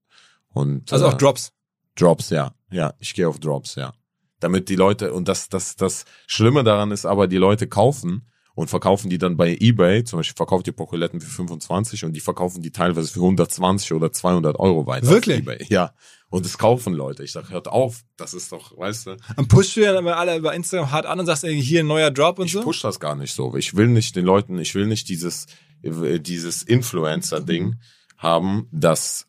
Und, 0.53 0.93
Also 0.93 1.07
äh, 1.07 1.09
auch 1.09 1.15
Drops. 1.15 1.53
Drops, 1.97 2.31
ja. 2.31 2.53
Ja, 2.71 2.93
ich 2.99 3.15
gehe 3.15 3.27
auf 3.29 3.39
Drops, 3.41 3.75
ja. 3.77 3.95
Damit 4.41 4.69
die 4.69 4.77
Leute, 4.77 5.15
und 5.15 5.29
das, 5.29 5.49
das, 5.49 5.77
das 5.77 6.05
Schlimme 6.27 6.63
daran 6.63 6.91
ist 6.91 7.07
aber, 7.07 7.27
die 7.27 7.39
Leute 7.39 7.67
kaufen 7.69 8.29
und 8.55 8.69
verkaufen 8.69 9.09
die 9.09 9.17
dann 9.17 9.39
bei 9.39 9.57
Ebay, 9.59 10.05
zum 10.05 10.19
Beispiel 10.19 10.37
verkauft 10.37 10.67
die 10.67 10.73
Pokoletten 10.73 11.21
für 11.23 11.31
25 11.31 12.05
und 12.05 12.13
die 12.13 12.21
verkaufen 12.21 12.61
die 12.61 12.71
teilweise 12.71 13.11
für 13.11 13.21
120 13.21 13.95
oder 13.95 14.13
200 14.13 14.59
Euro 14.59 14.87
weiter. 14.87 15.07
Wirklich? 15.09 15.37
Auf 15.37 15.43
Ebay. 15.55 15.67
Ja. 15.71 15.93
Und 16.29 16.45
es 16.45 16.59
kaufen 16.59 16.93
Leute. 16.93 17.23
Ich 17.23 17.33
sag, 17.33 17.51
hört 17.51 17.69
auf, 17.69 18.03
das 18.17 18.35
ist 18.35 18.51
doch, 18.51 18.77
weißt 18.77 19.07
du, 19.07 19.17
Dann 19.37 19.47
pushst 19.47 19.77
du 19.77 19.81
ja 19.83 19.93
dann 19.93 20.07
alle 20.09 20.37
über 20.37 20.55
Instagram 20.55 20.91
hart 20.91 21.07
an 21.07 21.21
und 21.21 21.27
sagst 21.27 21.45
ey, 21.45 21.61
hier 21.63 21.81
ein 21.81 21.87
neuer 21.87 22.11
Drop 22.11 22.39
und 22.39 22.47
ich 22.47 22.53
so? 22.53 22.63
push 22.63 22.83
das 22.83 22.99
gar 22.99 23.15
nicht 23.15 23.33
so. 23.33 23.55
Ich 23.55 23.77
will 23.77 23.87
nicht 23.87 24.17
den 24.17 24.25
Leuten, 24.25 24.59
ich 24.59 24.75
will 24.75 24.87
nicht 24.87 25.09
dieses, 25.09 25.47
äh, 25.83 26.19
dieses 26.19 26.63
Influencer-Ding 26.65 27.77
haben, 28.17 28.69
dass, 28.73 29.29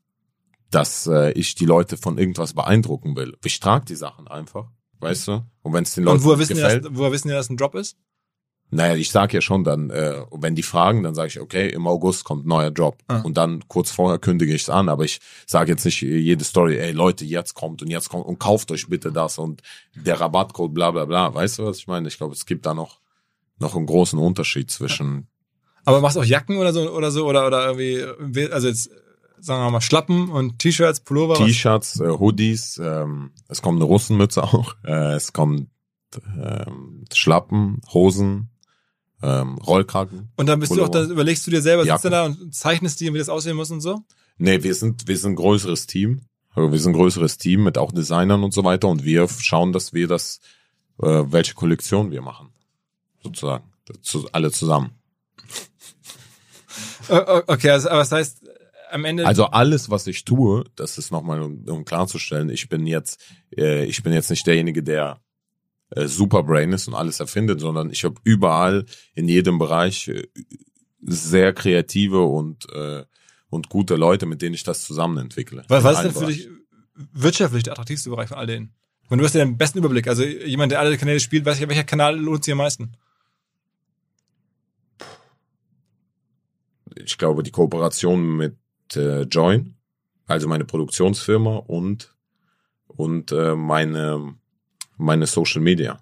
dass 0.72 1.06
äh, 1.08 1.32
ich 1.34 1.54
die 1.56 1.66
Leute 1.66 1.98
von 1.98 2.18
irgendwas 2.18 2.54
beeindrucken 2.54 3.16
will. 3.16 3.38
Ich 3.45 3.60
trage 3.60 3.86
die 3.86 3.95
Sachen 3.95 4.28
einfach, 4.28 4.72
weißt 5.00 5.28
du? 5.28 5.45
Und 5.62 5.74
wenn 5.74 5.84
es 5.84 5.93
den 5.93 6.04
Leuten 6.04 6.18
Und 6.18 6.24
woher 6.24 6.39
wissen, 6.39 6.56
die, 6.56 6.62
gefällt, 6.62 6.86
dass, 6.86 6.95
woher 6.95 7.12
wissen 7.12 7.28
die, 7.28 7.34
dass 7.34 7.50
ein 7.50 7.58
Drop 7.58 7.76
ist? 7.76 7.98
Naja, 8.70 8.95
ich 8.95 9.11
sag 9.11 9.34
ja 9.34 9.39
schon 9.39 9.63
dann, 9.63 9.89
äh, 9.89 10.24
wenn 10.32 10.55
die 10.55 10.63
fragen, 10.63 11.03
dann 11.03 11.15
sage 11.15 11.28
ich, 11.30 11.39
okay, 11.39 11.70
im 11.70 11.88
August 11.88 12.26
kommt 12.26 12.45
ein 12.45 12.49
neuer 12.49 12.72
Job. 12.72 12.97
Ah. 13.07 13.22
Und 13.22 13.38
dann 13.38 13.63
kurz 13.70 13.91
vorher 13.91 14.20
kündige 14.20 14.53
ich 14.53 14.63
es 14.63 14.70
an, 14.70 14.89
aber 14.89 15.05
ich 15.05 15.20
sage 15.45 15.72
jetzt 15.72 15.86
nicht 15.86 16.01
jede 16.01 16.43
Story, 16.43 16.78
ey 16.78 16.91
Leute, 16.91 17.24
jetzt 17.24 17.53
kommt 17.53 17.82
und 17.82 17.89
jetzt 17.89 18.09
kommt 18.09 18.26
und 18.26 18.39
kauft 18.39 18.72
euch 18.72 18.88
bitte 18.89 19.11
das 19.13 19.38
und 19.38 19.61
der 19.95 20.20
Rabattcode, 20.20 20.74
bla 20.74 20.91
bla 20.91 21.05
bla. 21.05 21.34
Weißt 21.34 21.59
du, 21.59 21.65
was 21.65 21.78
ich 21.78 21.88
meine? 21.88 22.09
Ich 22.09 22.18
glaube, 22.18 22.34
es 22.34 22.45
gibt 22.45 22.65
da 22.65 22.74
noch, 22.74 22.99
noch 23.57 23.76
einen 23.76 23.86
großen 23.86 24.20
Unterschied 24.20 24.70
zwischen 24.70 25.28
Aber 25.86 26.01
machst 26.01 26.18
du 26.18 26.22
auch 26.22 26.26
Jacken 26.26 26.57
oder 26.57 26.74
so 26.74 26.91
oder 26.91 27.11
so 27.11 27.26
oder 27.26 27.47
oder 27.47 27.68
irgendwie 27.68 28.51
also 28.51 28.68
jetzt 28.68 28.89
sagen 29.39 29.63
wir 29.63 29.72
mal 29.72 29.82
Schlappen 29.82 30.30
und 30.30 30.59
T-Shirts, 30.59 31.01
Pullover. 31.01 31.36
T-Shirts, 31.36 31.99
äh, 32.01 32.09
Hoodies, 32.09 32.82
ähm, 32.84 33.32
es 33.47 33.61
kommt 33.61 33.78
eine 33.78 33.86
Russenmütze 33.86 34.43
auch, 34.43 34.76
äh, 34.84 35.13
es 35.13 35.32
kommt 35.32 35.70
ähm, 36.38 37.05
Schlappen, 37.13 37.82
Hosen, 37.93 38.49
ähm, 39.22 39.55
Rollkragen. 39.57 40.30
Und 40.36 40.47
dann 40.47 40.59
bist 40.59 40.72
du 40.72 40.76
auch, 40.76 40.88
Pullover. 40.88 41.01
dann 41.01 41.11
überlegst 41.11 41.45
du 41.47 41.51
dir 41.51 41.61
selber, 41.61 41.84
sitzt 41.84 42.05
du 42.05 42.09
da 42.09 42.26
und 42.26 42.53
zeichnest 42.53 42.99
dir, 42.99 43.13
wie 43.13 43.18
das 43.18 43.30
aussehen 43.30 43.55
muss 43.55 43.72
und 43.72 43.82
so? 43.82 44.03
Nee, 44.38 44.63
wir 44.63 44.76
sind, 44.76 45.07
wir 45.07 45.18
sind 45.18 45.32
ein 45.32 45.36
größeres 45.36 45.88
Team. 45.88 46.22
Also 46.57 46.72
Wir 46.72 46.80
sind 46.80 46.93
ein 46.93 46.97
größeres 46.97 47.38
Team 47.38 47.63
mit 47.63 47.78
auch 47.78 47.91
Designern 47.91 48.43
und 48.43 48.51
so 48.51 48.63
weiter 48.63 48.88
und 48.88 49.03
wir 49.03 49.28
schauen, 49.28 49.74
dass 49.74 49.93
wir 49.93 50.07
das, 50.07 50.39
äh, 51.01 51.24
welche 51.28 51.53
Kollektion 51.53 52.09
wir 52.09 52.22
machen. 52.22 52.49
Sozusagen. 53.24 53.72
Zu, 54.01 54.28
alle 54.32 54.51
zusammen. 54.51 54.91
Okay, 57.09 57.70
also, 57.70 57.88
aber 57.88 57.99
das 57.99 58.11
heißt, 58.11 58.41
am 58.91 59.05
Ende. 59.05 59.26
Also 59.26 59.45
alles, 59.45 59.89
was 59.89 60.07
ich 60.07 60.26
tue, 60.26 60.65
das 60.76 60.97
ist 60.97 61.09
nochmal, 61.09 61.41
um, 61.41 61.63
um 61.65 61.86
klarzustellen, 61.86 62.49
ich 62.49 62.68
bin 62.68 62.86
jetzt, 62.86 63.24
äh, 63.55 63.86
ich 63.86 64.03
bin 64.03 64.11
jetzt 64.11 64.30
nicht 64.30 64.45
derjenige, 64.45 64.84
der 64.84 65.22
äh, 65.89 66.07
Superbrain 66.07 66.73
ist 66.73 66.88
und 66.88 66.95
alles 66.95 67.19
erfindet, 67.19 67.59
sondern 67.59 67.89
ich 67.89 68.03
habe 68.03 68.15
überall 68.23 68.85
in 69.15 69.27
jedem 69.27 69.57
Bereich 69.57 70.07
äh, 70.09 70.27
sehr 71.01 71.53
kreative 71.53 72.23
und 72.23 72.69
äh, 72.73 73.05
und 73.49 73.69
gute 73.69 73.95
Leute, 73.95 74.25
mit 74.25 74.41
denen 74.41 74.55
ich 74.55 74.63
das 74.63 74.83
zusammen 74.83 75.17
entwickle. 75.17 75.63
was, 75.69 75.83
was 75.83 75.97
ist 75.97 76.03
denn 76.03 76.11
für 76.11 76.19
Bereichen. 76.19 76.38
dich 76.38 76.49
wirtschaftlich 77.13 77.63
der 77.63 77.73
attraktivste 77.73 78.09
Bereich 78.09 78.27
von 78.27 78.38
all 78.38 78.47
denen? 78.47 78.73
Ich 79.03 79.09
meine, 79.09 79.21
du 79.21 79.25
hast 79.25 79.35
ja 79.35 79.45
den 79.45 79.57
besten 79.57 79.77
Überblick. 79.77 80.07
Also 80.07 80.23
jemand, 80.23 80.73
der 80.73 80.81
alle 80.81 80.97
Kanäle 80.97 81.21
spielt, 81.21 81.45
weiß 81.45 81.59
ja, 81.59 81.69
welcher 81.69 81.85
Kanal 81.85 82.19
lohnt 82.19 82.43
sich 82.43 82.51
am 82.51 82.57
meisten. 82.57 82.97
Ich 86.95 87.17
glaube, 87.17 87.43
die 87.43 87.51
Kooperation 87.51 88.35
mit 88.35 88.57
äh, 88.95 89.21
Join, 89.21 89.75
also 90.25 90.49
meine 90.49 90.65
Produktionsfirma 90.65 91.55
und 91.55 92.13
und 92.88 93.31
äh, 93.31 93.55
meine 93.55 94.35
meine 94.98 95.28
Social 95.28 95.62
Media, 95.62 96.00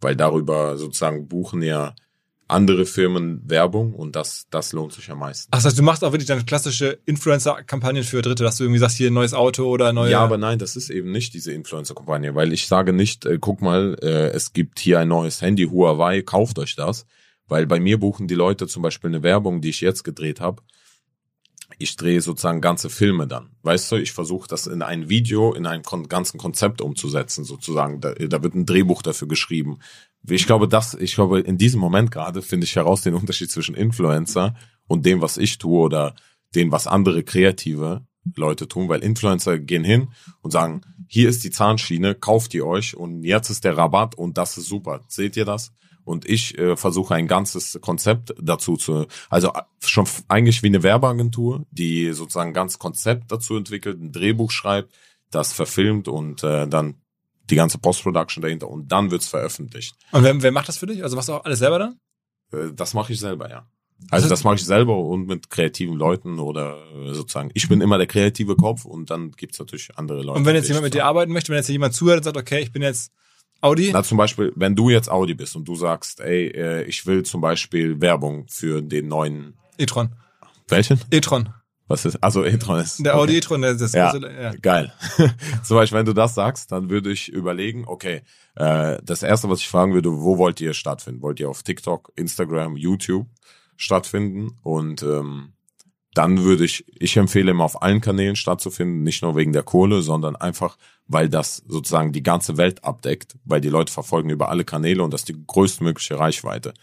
weil 0.00 0.16
darüber 0.16 0.76
sozusagen 0.76 1.28
buchen 1.28 1.62
ja 1.62 1.94
andere 2.48 2.86
Firmen 2.86 3.42
Werbung 3.44 3.92
und 3.92 4.16
das 4.16 4.46
das 4.50 4.72
lohnt 4.72 4.92
sich 4.94 5.10
am 5.10 5.18
meisten. 5.18 5.48
Ach, 5.50 5.58
das 5.58 5.66
heißt, 5.66 5.78
du 5.78 5.82
machst 5.82 6.02
auch 6.02 6.12
wirklich 6.12 6.26
dann 6.26 6.44
klassische 6.46 6.98
Influencer-Kampagnen 7.04 8.04
für 8.04 8.22
Dritte, 8.22 8.42
dass 8.42 8.56
du 8.56 8.64
irgendwie 8.64 8.78
sagst, 8.80 8.96
hier 8.96 9.10
ein 9.10 9.14
neues 9.14 9.34
Auto 9.34 9.64
oder 9.64 9.92
neue. 9.92 10.12
Ja, 10.12 10.20
aber 10.20 10.38
nein, 10.38 10.58
das 10.58 10.74
ist 10.74 10.88
eben 10.88 11.12
nicht 11.12 11.34
diese 11.34 11.52
Influencer-Kampagne, 11.52 12.34
weil 12.34 12.52
ich 12.52 12.66
sage 12.66 12.94
nicht, 12.94 13.26
äh, 13.26 13.38
guck 13.38 13.60
mal, 13.60 13.96
äh, 14.02 14.30
es 14.30 14.54
gibt 14.54 14.78
hier 14.78 14.98
ein 14.98 15.08
neues 15.08 15.42
Handy, 15.42 15.64
Huawei, 15.64 16.22
kauft 16.22 16.58
euch 16.58 16.74
das, 16.74 17.04
weil 17.46 17.66
bei 17.66 17.80
mir 17.80 18.00
buchen 18.00 18.28
die 18.28 18.34
Leute 18.34 18.66
zum 18.66 18.82
Beispiel 18.82 19.10
eine 19.10 19.22
Werbung, 19.22 19.60
die 19.60 19.68
ich 19.68 19.82
jetzt 19.82 20.02
gedreht 20.02 20.40
habe. 20.40 20.62
Ich 21.78 21.96
drehe 21.96 22.20
sozusagen 22.20 22.60
ganze 22.60 22.90
Filme 22.90 23.26
dann. 23.26 23.50
Weißt 23.62 23.90
du, 23.92 23.96
ich 23.96 24.12
versuche 24.12 24.48
das 24.48 24.66
in 24.66 24.82
ein 24.82 25.08
Video, 25.08 25.54
in 25.54 25.66
ein 25.66 25.82
kon 25.82 26.08
ganzen 26.08 26.38
Konzept 26.38 26.80
umzusetzen, 26.80 27.44
sozusagen. 27.44 28.00
Da, 28.00 28.14
da 28.14 28.42
wird 28.42 28.54
ein 28.54 28.66
Drehbuch 28.66 29.02
dafür 29.02 29.28
geschrieben. 29.28 29.78
Ich 30.28 30.46
glaube, 30.46 30.68
das, 30.68 30.94
ich 30.94 31.14
glaube, 31.14 31.40
in 31.40 31.56
diesem 31.56 31.80
Moment 31.80 32.10
gerade 32.10 32.42
finde 32.42 32.64
ich 32.64 32.76
heraus 32.76 33.02
den 33.02 33.14
Unterschied 33.14 33.50
zwischen 33.50 33.74
Influencer 33.74 34.56
und 34.88 35.06
dem, 35.06 35.20
was 35.20 35.36
ich 35.36 35.58
tue 35.58 35.80
oder 35.80 36.14
dem, 36.54 36.72
was 36.72 36.86
andere 36.86 37.22
kreative 37.22 38.06
Leute 38.36 38.68
tun, 38.68 38.88
weil 38.88 39.02
Influencer 39.02 39.58
gehen 39.58 39.84
hin 39.84 40.08
und 40.42 40.50
sagen, 40.50 40.82
hier 41.06 41.28
ist 41.28 41.44
die 41.44 41.50
Zahnschiene, 41.50 42.14
kauft 42.14 42.52
ihr 42.54 42.66
euch 42.66 42.96
und 42.96 43.22
jetzt 43.24 43.50
ist 43.50 43.64
der 43.64 43.76
Rabatt 43.76 44.14
und 44.16 44.36
das 44.36 44.58
ist 44.58 44.66
super. 44.66 45.04
Seht 45.08 45.36
ihr 45.36 45.44
das? 45.44 45.72
Und 46.08 46.28
ich 46.28 46.58
äh, 46.58 46.76
versuche 46.76 47.14
ein 47.14 47.28
ganzes 47.28 47.78
Konzept 47.80 48.34
dazu 48.40 48.76
zu, 48.76 49.06
also 49.28 49.52
äh, 49.52 49.62
schon 49.84 50.06
eigentlich 50.28 50.62
wie 50.62 50.68
eine 50.68 50.82
Werbeagentur, 50.82 51.66
die 51.70 52.12
sozusagen 52.12 52.50
ein 52.50 52.54
ganzes 52.54 52.78
Konzept 52.78 53.30
dazu 53.30 53.56
entwickelt, 53.56 54.00
ein 54.00 54.10
Drehbuch 54.10 54.50
schreibt, 54.50 54.92
das 55.30 55.52
verfilmt 55.52 56.08
und 56.08 56.42
äh, 56.42 56.66
dann 56.66 56.94
die 57.50 57.56
ganze 57.56 57.78
Post-Production 57.78 58.42
dahinter 58.42 58.68
und 58.68 58.90
dann 58.90 59.10
wird's 59.10 59.28
veröffentlicht. 59.28 59.94
Und 60.12 60.22
wer, 60.24 60.42
wer 60.42 60.52
macht 60.52 60.68
das 60.68 60.78
für 60.78 60.86
dich? 60.86 61.02
Also 61.02 61.16
machst 61.16 61.28
du 61.28 61.34
auch 61.34 61.44
alles 61.44 61.58
selber 61.58 61.78
dann? 61.78 62.00
Äh, 62.52 62.72
Das 62.74 62.94
mache 62.94 63.12
ich 63.12 63.20
selber, 63.20 63.50
ja. 63.50 63.66
Also 64.10 64.28
das 64.28 64.44
mache 64.44 64.54
ich 64.54 64.64
selber 64.64 64.96
und 64.96 65.26
mit 65.26 65.50
kreativen 65.50 65.96
Leuten 65.96 66.38
oder 66.38 66.78
äh, 66.94 67.12
sozusagen. 67.14 67.50
Ich 67.54 67.68
bin 67.68 67.80
immer 67.80 67.98
der 67.98 68.06
kreative 68.06 68.54
Kopf 68.56 68.84
und 68.84 69.10
dann 69.10 69.32
gibt's 69.32 69.58
natürlich 69.58 69.90
andere 69.96 70.22
Leute. 70.22 70.38
Und 70.38 70.46
wenn 70.46 70.54
jetzt 70.54 70.68
jemand 70.68 70.84
mit 70.84 70.94
dir 70.94 71.04
arbeiten 71.04 71.32
möchte, 71.32 71.50
wenn 71.50 71.56
jetzt 71.58 71.68
jemand 71.68 71.94
zuhört 71.94 72.18
und 72.18 72.24
sagt, 72.24 72.36
okay, 72.36 72.60
ich 72.60 72.72
bin 72.72 72.82
jetzt 72.82 73.12
Audi, 73.60 73.90
Na, 73.92 74.02
zum 74.02 74.18
Beispiel, 74.18 74.52
wenn 74.56 74.76
du 74.76 74.88
jetzt 74.90 75.10
Audi 75.10 75.34
bist 75.34 75.56
und 75.56 75.66
du 75.66 75.74
sagst, 75.74 76.20
ey, 76.20 76.46
äh, 76.48 76.84
ich 76.84 77.06
will 77.06 77.24
zum 77.24 77.40
Beispiel 77.40 78.00
Werbung 78.00 78.46
für 78.48 78.82
den 78.82 79.08
neuen, 79.08 79.54
e-tron. 79.78 80.10
welchen? 80.68 81.00
E-tron. 81.10 81.48
Was 81.88 82.04
ist, 82.04 82.22
also 82.22 82.44
e-tron 82.44 82.80
ist. 82.80 83.04
Der 83.04 83.14
okay. 83.14 83.22
Audi 83.22 83.36
e-tron, 83.38 83.62
der 83.62 83.74
das 83.74 83.92
Ja, 83.94 84.12
große, 84.12 84.30
ja. 84.30 84.52
geil. 84.60 84.92
Zum 85.64 85.76
Beispiel, 85.76 85.98
wenn 85.98 86.04
du 86.06 86.12
das 86.12 86.34
sagst, 86.34 86.70
dann 86.70 86.90
würde 86.90 87.10
ich 87.10 87.30
überlegen, 87.30 87.84
okay, 87.86 88.22
äh, 88.56 88.98
das 89.02 89.22
erste, 89.22 89.48
was 89.48 89.60
ich 89.60 89.68
fragen 89.68 89.94
würde, 89.94 90.12
wo 90.12 90.36
wollt 90.38 90.60
ihr 90.60 90.74
stattfinden? 90.74 91.22
Wollt 91.22 91.40
ihr 91.40 91.48
auf 91.48 91.62
TikTok, 91.62 92.12
Instagram, 92.14 92.76
YouTube 92.76 93.26
stattfinden? 93.76 94.58
Und 94.62 95.02
ähm, 95.02 95.54
dann 96.14 96.42
würde 96.42 96.64
ich, 96.64 96.84
ich 96.98 97.16
empfehle 97.16 97.50
immer 97.50 97.64
auf 97.64 97.82
allen 97.82 98.00
Kanälen 98.00 98.36
stattzufinden, 98.36 99.02
nicht 99.02 99.22
nur 99.22 99.36
wegen 99.36 99.52
der 99.52 99.62
Kohle, 99.62 100.02
sondern 100.02 100.36
einfach, 100.36 100.76
weil 101.06 101.28
das 101.28 101.62
sozusagen 101.68 102.12
die 102.12 102.22
ganze 102.22 102.56
Welt 102.56 102.84
abdeckt, 102.84 103.36
weil 103.44 103.60
die 103.60 103.68
Leute 103.68 103.92
verfolgen 103.92 104.30
über 104.30 104.48
alle 104.48 104.64
Kanäle 104.64 105.02
und 105.02 105.12
das 105.12 105.22
ist 105.22 105.28
die 105.28 105.46
größtmögliche 105.46 106.18
Reichweite. 106.18 106.74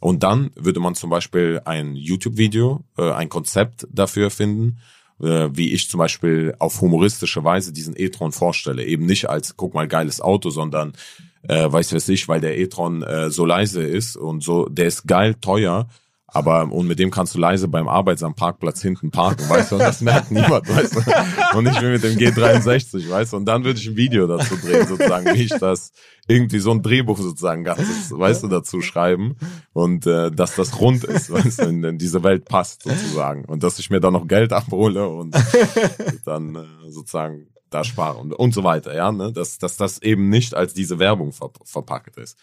Und 0.00 0.22
dann 0.22 0.50
würde 0.54 0.80
man 0.80 0.94
zum 0.94 1.10
Beispiel 1.10 1.60
ein 1.64 1.96
YouTube-Video, 1.96 2.84
äh, 2.96 3.10
ein 3.12 3.28
Konzept 3.28 3.86
dafür 3.90 4.30
finden, 4.30 4.78
äh, 5.20 5.48
wie 5.52 5.72
ich 5.72 5.88
zum 5.88 5.98
Beispiel 5.98 6.54
auf 6.58 6.80
humoristische 6.80 7.42
Weise 7.44 7.72
diesen 7.72 7.94
e-tron 7.96 8.32
vorstelle. 8.32 8.84
Eben 8.84 9.06
nicht 9.06 9.28
als, 9.28 9.56
guck 9.56 9.74
mal, 9.74 9.88
geiles 9.88 10.20
Auto, 10.20 10.50
sondern, 10.50 10.92
äh, 11.48 11.70
weiß 11.70 11.94
was 11.94 12.08
ich, 12.08 12.28
weil 12.28 12.40
der 12.40 12.58
e-tron 12.58 13.02
äh, 13.02 13.30
so 13.30 13.44
leise 13.44 13.82
ist 13.82 14.16
und 14.16 14.42
so, 14.42 14.68
der 14.68 14.86
ist 14.86 15.06
geil, 15.06 15.34
teuer, 15.40 15.88
aber 16.28 16.70
und 16.72 16.86
mit 16.86 16.98
dem 16.98 17.10
kannst 17.10 17.34
du 17.34 17.38
leise 17.38 17.68
beim 17.68 17.88
Arbeitsamtparkplatz 17.88 18.82
hinten 18.82 19.10
parken, 19.10 19.48
weißt 19.48 19.70
du, 19.70 19.76
und 19.76 19.82
das 19.82 20.00
merkt 20.00 20.30
niemand, 20.30 20.68
weißt 20.68 20.96
du. 20.96 21.58
Und 21.58 21.68
ich 21.68 21.78
bin 21.78 21.92
mit 21.92 22.02
dem 22.02 22.18
G63, 22.18 23.08
weißt 23.08 23.32
du, 23.32 23.36
und 23.36 23.44
dann 23.44 23.64
würde 23.64 23.78
ich 23.78 23.86
ein 23.86 23.96
Video 23.96 24.26
dazu 24.26 24.56
drehen, 24.56 24.86
sozusagen, 24.86 25.26
wie 25.34 25.44
ich 25.44 25.54
das 25.58 25.92
irgendwie 26.26 26.58
so 26.58 26.72
ein 26.72 26.82
Drehbuch 26.82 27.18
sozusagen 27.18 27.62
ganzes, 27.62 28.10
weißt 28.10 28.42
du, 28.42 28.48
dazu 28.48 28.80
schreiben 28.80 29.36
und 29.72 30.06
äh, 30.06 30.32
dass 30.32 30.56
das 30.56 30.80
rund 30.80 31.04
ist, 31.04 31.30
weißt 31.30 31.62
du, 31.62 31.68
in, 31.68 31.84
in 31.84 31.98
diese 31.98 32.24
Welt 32.24 32.44
passt 32.46 32.82
sozusagen 32.82 33.44
und 33.44 33.62
dass 33.62 33.78
ich 33.78 33.90
mir 33.90 34.00
dann 34.00 34.12
noch 34.12 34.26
Geld 34.26 34.52
abhole 34.52 35.08
und 35.08 35.36
dann 36.24 36.56
äh, 36.56 36.90
sozusagen 36.90 37.46
da 37.70 37.84
spare 37.84 38.18
und, 38.18 38.32
und 38.32 38.52
so 38.52 38.64
weiter, 38.64 38.94
ja, 38.94 39.12
ne, 39.12 39.32
dass, 39.32 39.58
dass 39.58 39.76
das 39.76 40.02
eben 40.02 40.28
nicht 40.28 40.54
als 40.54 40.74
diese 40.74 40.98
Werbung 40.98 41.32
ver 41.32 41.50
verpackt 41.64 42.16
ist. 42.16 42.36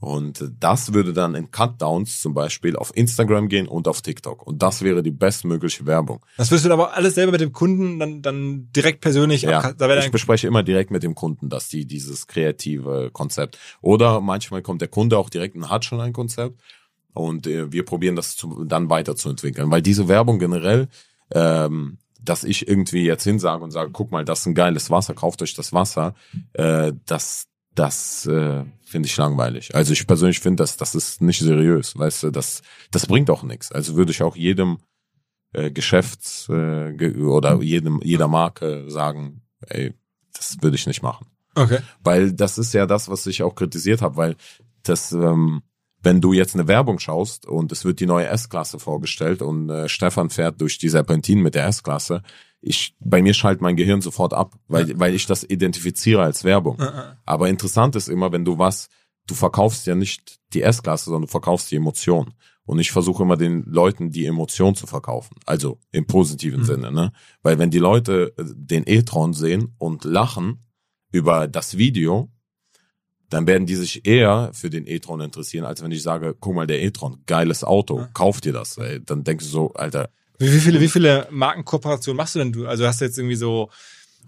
Und 0.00 0.52
das 0.60 0.92
würde 0.92 1.12
dann 1.12 1.34
in 1.34 1.50
Cutdowns 1.50 2.20
zum 2.20 2.32
Beispiel 2.32 2.76
auf 2.76 2.96
Instagram 2.96 3.48
gehen 3.48 3.66
und 3.66 3.88
auf 3.88 4.00
TikTok. 4.00 4.46
Und 4.46 4.62
das 4.62 4.82
wäre 4.82 5.02
die 5.02 5.10
bestmögliche 5.10 5.86
Werbung. 5.86 6.24
Das 6.36 6.52
wirst 6.52 6.64
du 6.64 6.72
aber 6.72 6.94
alles 6.94 7.16
selber 7.16 7.32
mit 7.32 7.40
dem 7.40 7.52
Kunden 7.52 7.98
dann, 7.98 8.22
dann 8.22 8.68
direkt 8.70 9.00
persönlich, 9.00 9.42
Ja, 9.42 9.72
da 9.72 9.98
ich 9.98 10.12
bespreche 10.12 10.46
immer 10.46 10.62
direkt 10.62 10.92
mit 10.92 11.02
dem 11.02 11.16
Kunden, 11.16 11.48
dass 11.48 11.68
die 11.68 11.84
dieses 11.84 12.28
kreative 12.28 13.10
Konzept 13.12 13.58
oder 13.80 14.20
manchmal 14.20 14.62
kommt 14.62 14.80
der 14.80 14.88
Kunde 14.88 15.18
auch 15.18 15.30
direkt 15.30 15.56
und 15.56 15.68
hat 15.68 15.84
schon 15.84 16.00
ein 16.00 16.12
Konzept 16.12 16.60
und 17.18 17.46
äh, 17.46 17.72
wir 17.72 17.84
probieren 17.84 18.16
das 18.16 18.36
zu, 18.36 18.64
dann 18.64 18.90
weiterzuentwickeln, 18.90 19.70
weil 19.70 19.82
diese 19.82 20.08
Werbung 20.08 20.38
generell, 20.38 20.88
ähm, 21.32 21.98
dass 22.20 22.44
ich 22.44 22.68
irgendwie 22.68 23.04
jetzt 23.04 23.24
hinsage 23.24 23.64
und 23.64 23.70
sage, 23.70 23.90
guck 23.92 24.10
mal, 24.10 24.24
das 24.24 24.40
ist 24.40 24.46
ein 24.46 24.54
geiles 24.54 24.90
Wasser, 24.90 25.14
kauft 25.14 25.42
euch 25.42 25.54
das 25.54 25.72
Wasser, 25.72 26.14
äh, 26.52 26.92
das 27.06 27.48
das 27.78 28.26
äh, 28.26 28.64
finde 28.84 29.06
ich 29.06 29.16
langweilig. 29.16 29.74
Also 29.74 29.92
ich 29.92 30.06
persönlich 30.06 30.40
finde, 30.40 30.62
das 30.62 30.76
das 30.76 30.94
ist 30.94 31.22
nicht 31.22 31.40
seriös, 31.40 31.96
weißt 31.96 32.24
du, 32.24 32.30
das 32.30 32.62
das 32.90 33.06
bringt 33.06 33.30
auch 33.30 33.42
nichts. 33.42 33.70
Also 33.70 33.94
würde 33.94 34.10
ich 34.10 34.22
auch 34.22 34.36
jedem 34.36 34.78
äh, 35.52 35.70
Geschäfts 35.70 36.48
äh, 36.48 36.92
ge 36.94 37.22
oder 37.22 37.62
jedem 37.62 38.00
jeder 38.02 38.26
Marke 38.26 38.90
sagen, 38.90 39.42
ey, 39.60 39.94
das 40.32 40.56
würde 40.60 40.76
ich 40.76 40.86
nicht 40.86 41.02
machen. 41.02 41.26
okay. 41.54 41.78
Weil 42.02 42.32
das 42.32 42.58
ist 42.58 42.74
ja 42.74 42.86
das, 42.86 43.08
was 43.08 43.26
ich 43.26 43.42
auch 43.42 43.54
kritisiert 43.54 44.02
habe, 44.02 44.16
weil 44.16 44.36
das, 44.82 45.12
ähm, 45.12 45.62
wenn 46.02 46.20
du 46.20 46.32
jetzt 46.32 46.54
eine 46.54 46.68
Werbung 46.68 46.98
schaust 46.98 47.46
und 47.46 47.72
es 47.72 47.84
wird 47.84 48.00
die 48.00 48.06
neue 48.06 48.28
S-Klasse 48.28 48.78
vorgestellt 48.78 49.42
und 49.42 49.68
äh, 49.68 49.88
Stefan 49.88 50.30
fährt 50.30 50.60
durch 50.60 50.78
die 50.78 50.88
Serpentin 50.88 51.40
mit 51.40 51.54
der 51.54 51.66
S-Klasse, 51.66 52.22
ich, 52.60 52.94
bei 52.98 53.22
mir 53.22 53.34
schaltet 53.34 53.62
mein 53.62 53.76
Gehirn 53.76 54.00
sofort 54.00 54.34
ab, 54.34 54.56
weil, 54.66 54.98
weil 54.98 55.14
ich 55.14 55.26
das 55.26 55.44
identifiziere 55.44 56.22
als 56.22 56.42
Werbung. 56.44 56.80
Aber 57.24 57.48
interessant 57.48 57.94
ist 57.94 58.08
immer, 58.08 58.32
wenn 58.32 58.44
du 58.44 58.58
was, 58.58 58.88
du 59.28 59.34
verkaufst 59.34 59.86
ja 59.86 59.94
nicht 59.94 60.40
die 60.52 60.62
S-Klasse, 60.62 61.06
sondern 61.06 61.22
du 61.22 61.28
verkaufst 61.28 61.70
die 61.70 61.76
Emotion. 61.76 62.34
Und 62.64 62.80
ich 62.80 62.90
versuche 62.90 63.22
immer 63.22 63.36
den 63.36 63.62
Leuten 63.64 64.10
die 64.10 64.26
Emotion 64.26 64.74
zu 64.74 64.86
verkaufen. 64.86 65.36
Also 65.46 65.78
im 65.90 66.06
positiven 66.06 66.64
Sinne, 66.64 66.92
ne? 66.92 67.12
Weil 67.42 67.58
wenn 67.58 67.70
die 67.70 67.78
Leute 67.78 68.34
äh, 68.36 68.44
den 68.44 68.82
e-tron 68.86 69.32
sehen 69.32 69.74
und 69.78 70.04
lachen 70.04 70.66
über 71.10 71.48
das 71.48 71.78
Video, 71.78 72.30
dann 73.30 73.46
werden 73.46 73.66
die 73.66 73.74
sich 73.74 74.06
eher 74.06 74.50
für 74.52 74.70
den 74.70 74.86
e-tron 74.86 75.20
interessieren, 75.20 75.64
als 75.64 75.82
wenn 75.82 75.92
ich 75.92 76.02
sage, 76.02 76.34
guck 76.38 76.54
mal, 76.54 76.66
der 76.66 76.82
e-tron, 76.82 77.22
geiles 77.26 77.62
Auto, 77.62 78.06
kauf 78.14 78.40
dir 78.40 78.52
das. 78.52 78.78
Ey. 78.78 79.00
Dann 79.04 79.24
denkst 79.24 79.44
du 79.44 79.50
so, 79.50 79.72
Alter, 79.74 80.10
Wie, 80.38 80.52
wie 80.52 80.60
viele, 80.60 80.80
wie 80.80 80.88
viele 80.88 81.26
Markenkooperationen 81.30 82.16
machst 82.16 82.34
du 82.34 82.38
denn 82.38 82.52
du? 82.52 82.66
Also 82.66 82.86
hast 82.86 83.00
du 83.00 83.04
jetzt 83.04 83.18
irgendwie 83.18 83.36
so 83.36 83.70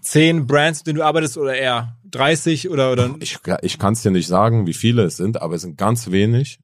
zehn 0.01 0.45
Brands, 0.45 0.79
mit 0.79 0.87
denen 0.87 0.97
du 0.97 1.05
arbeitest 1.05 1.37
oder 1.37 1.55
eher 1.55 1.97
30 2.11 2.69
oder, 2.69 2.91
oder? 2.91 3.15
ich, 3.19 3.39
ich 3.61 3.79
kann 3.79 3.93
es 3.93 4.01
dir 4.01 4.11
nicht 4.11 4.27
sagen, 4.27 4.67
wie 4.67 4.73
viele 4.73 5.03
es 5.03 5.17
sind, 5.17 5.41
aber 5.41 5.55
es 5.55 5.61
sind 5.61 5.77
ganz 5.77 6.11
wenig. 6.11 6.59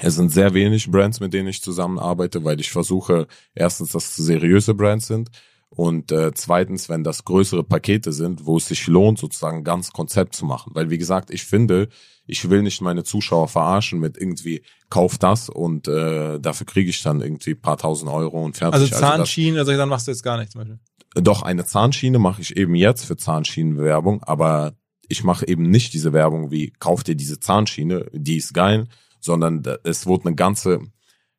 Es 0.00 0.14
sind 0.14 0.30
sehr 0.30 0.52
wenig 0.52 0.90
Brands, 0.90 1.20
mit 1.20 1.32
denen 1.32 1.48
ich 1.48 1.62
zusammenarbeite, 1.62 2.44
weil 2.44 2.60
ich 2.60 2.70
versuche, 2.70 3.26
erstens, 3.54 3.90
dass 3.92 4.18
es 4.18 4.26
seriöse 4.26 4.74
Brands 4.74 5.06
sind 5.06 5.30
Und 5.68 6.12
äh, 6.12 6.32
zweitens, 6.32 6.88
wenn 6.88 7.04
das 7.04 7.24
größere 7.24 7.64
Pakete 7.64 8.12
sind, 8.12 8.46
wo 8.46 8.56
es 8.56 8.68
sich 8.68 8.86
lohnt, 8.86 9.18
sozusagen 9.18 9.64
ganz 9.64 9.92
Konzept 9.92 10.34
zu 10.34 10.44
machen. 10.46 10.70
Weil, 10.74 10.90
wie 10.90 10.98
gesagt, 10.98 11.30
ich 11.30 11.44
finde, 11.44 11.88
ich 12.26 12.48
will 12.48 12.62
nicht 12.62 12.80
meine 12.80 13.04
Zuschauer 13.04 13.48
verarschen 13.48 13.98
mit 13.98 14.16
irgendwie, 14.16 14.62
kauf 14.90 15.18
das 15.18 15.48
und 15.48 15.88
äh, 15.88 16.38
dafür 16.40 16.66
kriege 16.66 16.88
ich 16.90 17.02
dann 17.02 17.20
irgendwie 17.20 17.54
paar 17.54 17.76
tausend 17.78 18.10
Euro 18.10 18.42
und 18.44 18.56
fertig. 18.56 18.74
Also 18.74 18.86
das- 18.86 19.00
Zahnschienen, 19.00 19.58
also 19.58 19.76
dann 19.76 19.88
machst 19.88 20.06
du 20.06 20.12
jetzt 20.12 20.22
gar 20.22 20.38
nichts 20.38 20.52
zum 20.52 20.60
Beispiel. 20.60 20.78
doch, 21.14 21.42
eine 21.42 21.64
Zahnschiene 21.64 22.18
mache 22.18 22.42
ich 22.42 22.56
eben 22.56 22.74
jetzt 22.74 23.04
für 23.04 23.16
Zahnschienenwerbung, 23.16 24.22
aber 24.22 24.74
ich 25.08 25.24
mache 25.24 25.46
eben 25.48 25.68
nicht 25.70 25.94
diese 25.94 26.12
Werbung 26.12 26.50
wie, 26.50 26.72
kauf 26.78 27.02
dir 27.04 27.14
diese 27.16 27.38
Zahnschiene, 27.40 28.06
die 28.12 28.36
ist 28.36 28.54
geil, 28.54 28.86
sondern 29.20 29.62
es 29.84 30.06
wurde 30.06 30.26
eine 30.26 30.36
ganze, 30.36 30.80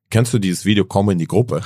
kennst 0.10 0.34
du 0.34 0.40
dieses 0.40 0.66
Video, 0.66 0.86
komm 0.86 1.10
in 1.10 1.18
die 1.20 1.28
Gruppe? 1.28 1.64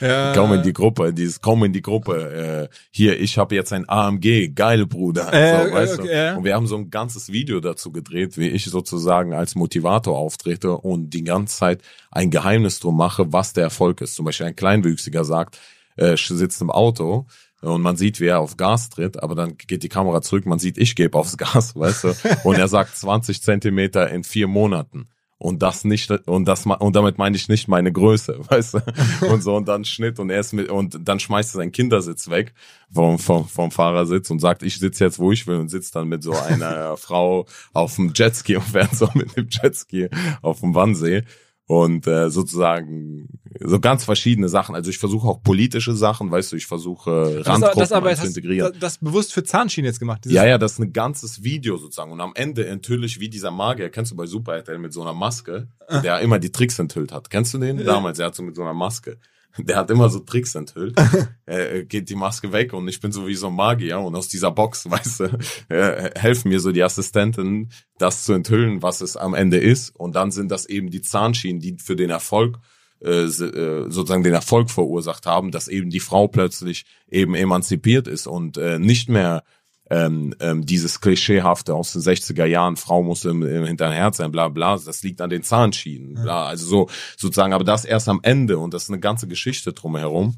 Ja. 0.00 0.32
Komm 0.34 0.52
in 0.52 0.62
die 0.62 0.72
Gruppe, 0.72 1.12
dieses 1.12 1.40
komm 1.40 1.64
in 1.64 1.72
die 1.72 1.82
Gruppe. 1.82 2.68
Äh, 2.70 2.76
hier, 2.90 3.18
ich 3.20 3.38
habe 3.38 3.54
jetzt 3.54 3.72
ein 3.72 3.88
AMG, 3.88 4.52
geil 4.54 4.86
Bruder. 4.86 5.32
Äh, 5.32 5.68
so, 5.68 5.74
weißt 5.74 5.98
okay, 5.98 6.08
du? 6.08 6.14
ja. 6.14 6.36
Und 6.36 6.44
wir 6.44 6.54
haben 6.54 6.66
so 6.66 6.76
ein 6.76 6.90
ganzes 6.90 7.32
Video 7.32 7.60
dazu 7.60 7.92
gedreht, 7.92 8.38
wie 8.38 8.48
ich 8.48 8.64
sozusagen 8.66 9.32
als 9.32 9.54
Motivator 9.54 10.16
auftrete 10.16 10.76
und 10.76 11.10
die 11.10 11.24
ganze 11.24 11.56
Zeit 11.56 11.82
ein 12.10 12.30
Geheimnis 12.30 12.80
drum 12.80 12.96
mache, 12.96 13.32
was 13.32 13.52
der 13.52 13.64
Erfolg 13.64 14.00
ist. 14.00 14.14
Zum 14.14 14.24
Beispiel 14.24 14.46
ein 14.46 14.56
Kleinwüchsiger 14.56 15.24
sagt, 15.24 15.58
äh, 15.96 16.16
sitzt 16.16 16.62
im 16.62 16.70
Auto 16.70 17.26
und 17.60 17.82
man 17.82 17.96
sieht, 17.96 18.20
wie 18.20 18.26
er 18.26 18.40
auf 18.40 18.56
Gas 18.56 18.88
tritt, 18.88 19.22
aber 19.22 19.34
dann 19.34 19.56
geht 19.56 19.82
die 19.82 19.88
Kamera 19.88 20.22
zurück, 20.22 20.46
man 20.46 20.58
sieht, 20.58 20.78
ich 20.78 20.94
gebe 20.94 21.18
aufs 21.18 21.36
Gas, 21.36 21.74
weißt 21.76 22.04
du? 22.04 22.14
Und 22.44 22.56
er 22.56 22.68
sagt 22.68 22.96
20 22.96 23.42
Zentimeter 23.42 24.08
in 24.10 24.24
vier 24.24 24.46
Monaten. 24.46 25.08
Und 25.40 25.62
das 25.62 25.84
nicht, 25.84 26.10
und 26.10 26.46
das, 26.46 26.66
und 26.66 26.96
damit 26.96 27.16
meine 27.16 27.36
ich 27.36 27.48
nicht 27.48 27.68
meine 27.68 27.92
Größe, 27.92 28.40
weißt 28.48 28.74
du? 28.74 28.80
Und 29.30 29.42
so, 29.42 29.54
und 29.54 29.68
dann 29.68 29.84
Schnitt 29.84 30.18
und 30.18 30.30
er 30.30 30.40
ist 30.40 30.52
mit, 30.52 30.68
und 30.68 30.98
dann 31.06 31.20
schmeißt 31.20 31.54
er 31.54 31.58
seinen 31.58 31.72
Kindersitz 31.72 32.28
weg 32.28 32.54
vom, 32.92 33.18
vom, 33.18 33.46
vom 33.46 33.70
Fahrersitz 33.70 34.30
und 34.30 34.40
sagt, 34.40 34.62
ich 34.62 34.78
sitze 34.78 35.04
jetzt, 35.04 35.18
wo 35.18 35.30
ich 35.30 35.46
will 35.46 35.56
und 35.56 35.68
sitzt 35.68 35.94
dann 35.94 36.08
mit 36.08 36.22
so 36.22 36.32
einer 36.32 36.96
Frau 36.96 37.46
auf 37.72 37.94
dem 37.94 38.12
Jetski 38.14 38.56
und 38.56 38.64
fährt 38.64 38.94
so 38.94 39.08
mit 39.14 39.36
dem 39.36 39.48
Jetski 39.48 40.08
auf 40.42 40.60
dem 40.60 40.74
Wannsee. 40.74 41.22
Und 41.68 42.06
äh, 42.06 42.30
sozusagen 42.30 43.28
so 43.60 43.78
ganz 43.78 44.02
verschiedene 44.02 44.48
Sachen. 44.48 44.74
Also 44.74 44.88
ich 44.88 44.96
versuche 44.96 45.28
auch 45.28 45.42
politische 45.42 45.94
Sachen, 45.94 46.30
weißt 46.30 46.50
du, 46.52 46.56
ich 46.56 46.66
versuche 46.66 47.42
Das, 47.44 47.46
Randgruppen 47.46 47.80
das 47.80 47.92
aber 47.92 48.14
zu 48.16 48.26
integrieren. 48.26 48.72
das, 48.72 48.80
das 48.80 48.98
bewusst 48.98 49.34
für 49.34 49.44
Zahnschienen 49.44 49.84
jetzt 49.86 49.98
gemacht. 50.00 50.24
Ja, 50.24 50.46
ja, 50.46 50.56
das 50.56 50.72
ist 50.72 50.78
ein 50.78 50.94
ganzes 50.94 51.42
Video 51.42 51.76
sozusagen. 51.76 52.10
Und 52.10 52.22
am 52.22 52.32
Ende 52.34 52.66
enthülle 52.66 53.04
ich 53.04 53.20
wie 53.20 53.28
dieser 53.28 53.50
Magier, 53.50 53.90
kennst 53.90 54.12
du 54.12 54.16
bei 54.16 54.24
Super 54.26 54.54
RTL 54.56 54.78
mit 54.78 54.94
so 54.94 55.02
einer 55.02 55.12
Maske, 55.12 55.68
Ah. 55.86 56.00
der 56.00 56.20
immer 56.20 56.38
die 56.38 56.50
Tricks 56.52 56.78
enthüllt 56.78 57.12
hat. 57.12 57.28
Kennst 57.30 57.52
du 57.52 57.58
den? 57.58 57.84
Damals, 57.84 58.18
er 58.18 58.26
hat 58.26 58.34
so 58.34 58.42
mit 58.42 58.56
so 58.56 58.62
einer 58.62 58.74
Maske. 58.74 59.18
Der 59.56 59.76
hat 59.76 59.90
immer 59.90 60.08
so 60.08 60.20
Tricks 60.20 60.54
enthüllt. 60.54 60.96
äh, 61.46 61.84
geht 61.88 62.10
die 62.10 62.14
Maske 62.14 62.52
weg 62.52 62.72
und 62.72 62.86
ich 62.88 63.00
bin 63.00 63.12
so 63.12 63.26
wie 63.26 63.34
so 63.34 63.48
ein 63.48 63.54
Magier 63.54 63.98
und 63.98 64.14
aus 64.14 64.28
dieser 64.28 64.50
Box, 64.50 64.88
weißt 64.90 65.20
du, 65.20 65.38
äh, 65.68 66.10
helfen 66.18 66.48
mir 66.48 66.60
so 66.60 66.72
die 66.72 66.82
Assistenten, 66.82 67.70
das 67.98 68.24
zu 68.24 68.32
enthüllen, 68.32 68.82
was 68.82 69.00
es 69.00 69.16
am 69.16 69.34
Ende 69.34 69.58
ist. 69.58 69.94
Und 69.96 70.14
dann 70.14 70.30
sind 70.30 70.50
das 70.50 70.66
eben 70.66 70.90
die 70.90 71.02
Zahnschienen, 71.02 71.60
die 71.60 71.76
für 71.78 71.96
den 71.96 72.10
Erfolg 72.10 72.58
äh, 73.00 73.26
äh, 73.26 73.90
sozusagen 73.90 74.24
den 74.24 74.34
Erfolg 74.34 74.70
verursacht 74.70 75.24
haben, 75.24 75.52
dass 75.52 75.68
eben 75.68 75.88
die 75.88 76.00
Frau 76.00 76.26
plötzlich 76.26 76.84
eben 77.08 77.36
emanzipiert 77.36 78.08
ist 78.08 78.26
und 78.26 78.56
äh, 78.58 78.80
nicht 78.80 79.08
mehr 79.08 79.44
ähm, 79.90 80.34
ähm, 80.40 80.66
dieses 80.66 81.00
Klischeehafte 81.00 81.74
aus 81.74 81.92
den 81.92 82.02
60er 82.02 82.44
Jahren, 82.44 82.76
Frau 82.76 83.02
muss 83.02 83.24
im, 83.24 83.42
im 83.42 83.64
hinteren 83.64 83.92
Herz 83.92 84.18
sein, 84.18 84.30
bla 84.30 84.48
bla, 84.48 84.76
das 84.76 85.02
liegt 85.02 85.20
an 85.20 85.30
den 85.30 85.42
Zahnschienen, 85.42 86.14
bla, 86.14 86.46
also 86.46 86.66
so 86.66 86.88
sozusagen, 87.16 87.52
aber 87.52 87.64
das 87.64 87.84
erst 87.84 88.08
am 88.08 88.20
Ende 88.22 88.58
und 88.58 88.74
das 88.74 88.84
ist 88.84 88.90
eine 88.90 89.00
ganze 89.00 89.28
Geschichte 89.28 89.72
drumherum. 89.72 90.36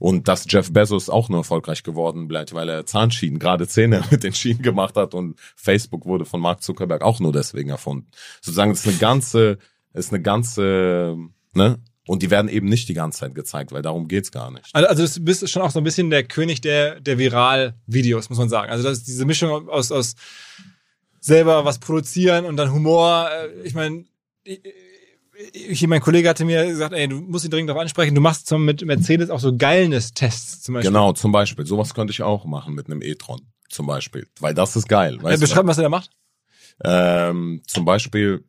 Und 0.00 0.28
dass 0.28 0.46
Jeff 0.48 0.72
Bezos 0.72 1.10
auch 1.10 1.28
nur 1.28 1.40
erfolgreich 1.40 1.82
geworden 1.82 2.28
bleibt, 2.28 2.54
weil 2.54 2.68
er 2.68 2.86
Zahnschienen, 2.86 3.40
gerade 3.40 3.66
Zähne 3.66 4.04
mit 4.12 4.22
den 4.22 4.32
Schienen 4.32 4.62
gemacht 4.62 4.96
hat 4.96 5.12
und 5.12 5.40
Facebook 5.56 6.06
wurde 6.06 6.24
von 6.24 6.40
Mark 6.40 6.62
Zuckerberg 6.62 7.02
auch 7.02 7.18
nur 7.18 7.32
deswegen 7.32 7.70
erfunden. 7.70 8.06
Sozusagen, 8.40 8.70
das 8.70 8.80
ist 8.80 8.86
eine 8.86 8.98
ganze, 8.98 9.58
ist 9.94 10.12
eine 10.12 10.22
ganze, 10.22 11.16
ne? 11.52 11.78
Und 12.08 12.22
die 12.22 12.30
werden 12.30 12.48
eben 12.48 12.68
nicht 12.68 12.88
die 12.88 12.94
ganze 12.94 13.20
Zeit 13.20 13.34
gezeigt, 13.34 13.70
weil 13.70 13.82
darum 13.82 14.08
geht's 14.08 14.32
gar 14.32 14.50
nicht. 14.50 14.64
Also, 14.72 14.88
also 14.88 15.18
du 15.20 15.24
bist 15.24 15.48
schon 15.48 15.60
auch 15.60 15.70
so 15.70 15.78
ein 15.78 15.84
bisschen 15.84 16.08
der 16.08 16.24
König 16.24 16.62
der, 16.62 17.00
der 17.00 17.18
Viral-Videos, 17.18 18.30
muss 18.30 18.38
man 18.38 18.48
sagen. 18.48 18.72
Also 18.72 18.82
das 18.88 18.98
ist 18.98 19.08
diese 19.08 19.26
Mischung 19.26 19.68
aus, 19.68 19.92
aus 19.92 20.14
selber 21.20 21.66
was 21.66 21.78
produzieren 21.78 22.46
und 22.46 22.56
dann 22.56 22.72
Humor. 22.72 23.28
Äh, 23.30 23.66
Ich 23.66 23.74
meine, 23.74 24.06
ich, 25.52 25.86
mein 25.86 26.00
Kollege 26.00 26.28
hatte 26.30 26.44
mir 26.46 26.64
gesagt, 26.66 26.94
ey, 26.94 27.08
du 27.08 27.20
musst 27.20 27.44
ihn 27.44 27.50
dringend 27.50 27.68
darauf 27.68 27.82
ansprechen, 27.82 28.14
du 28.14 28.20
machst 28.20 28.46
zum, 28.46 28.64
mit 28.64 28.82
Mercedes 28.84 29.28
auch 29.30 29.40
so 29.40 29.54
Geilness-Tests 29.54 30.62
zum 30.62 30.74
Beispiel. 30.74 30.90
Genau, 30.90 31.12
zum 31.12 31.30
Beispiel. 31.30 31.66
Sowas 31.66 31.94
könnte 31.94 32.10
ich 32.12 32.22
auch 32.22 32.46
machen 32.46 32.74
mit 32.74 32.86
einem 32.86 33.02
e-tron, 33.02 33.42
zum 33.68 33.86
Beispiel. 33.86 34.26
Weil 34.40 34.54
das 34.54 34.74
ist 34.76 34.88
geil. 34.88 35.18
Weißt 35.20 35.42
du? 35.42 35.46
beschreib, 35.46 35.66
was 35.66 35.78
er 35.78 35.82
da 35.84 35.88
macht. 35.90 36.10
Ähm, 36.82 37.62
zum 37.66 37.84
Beispiel, 37.84 38.44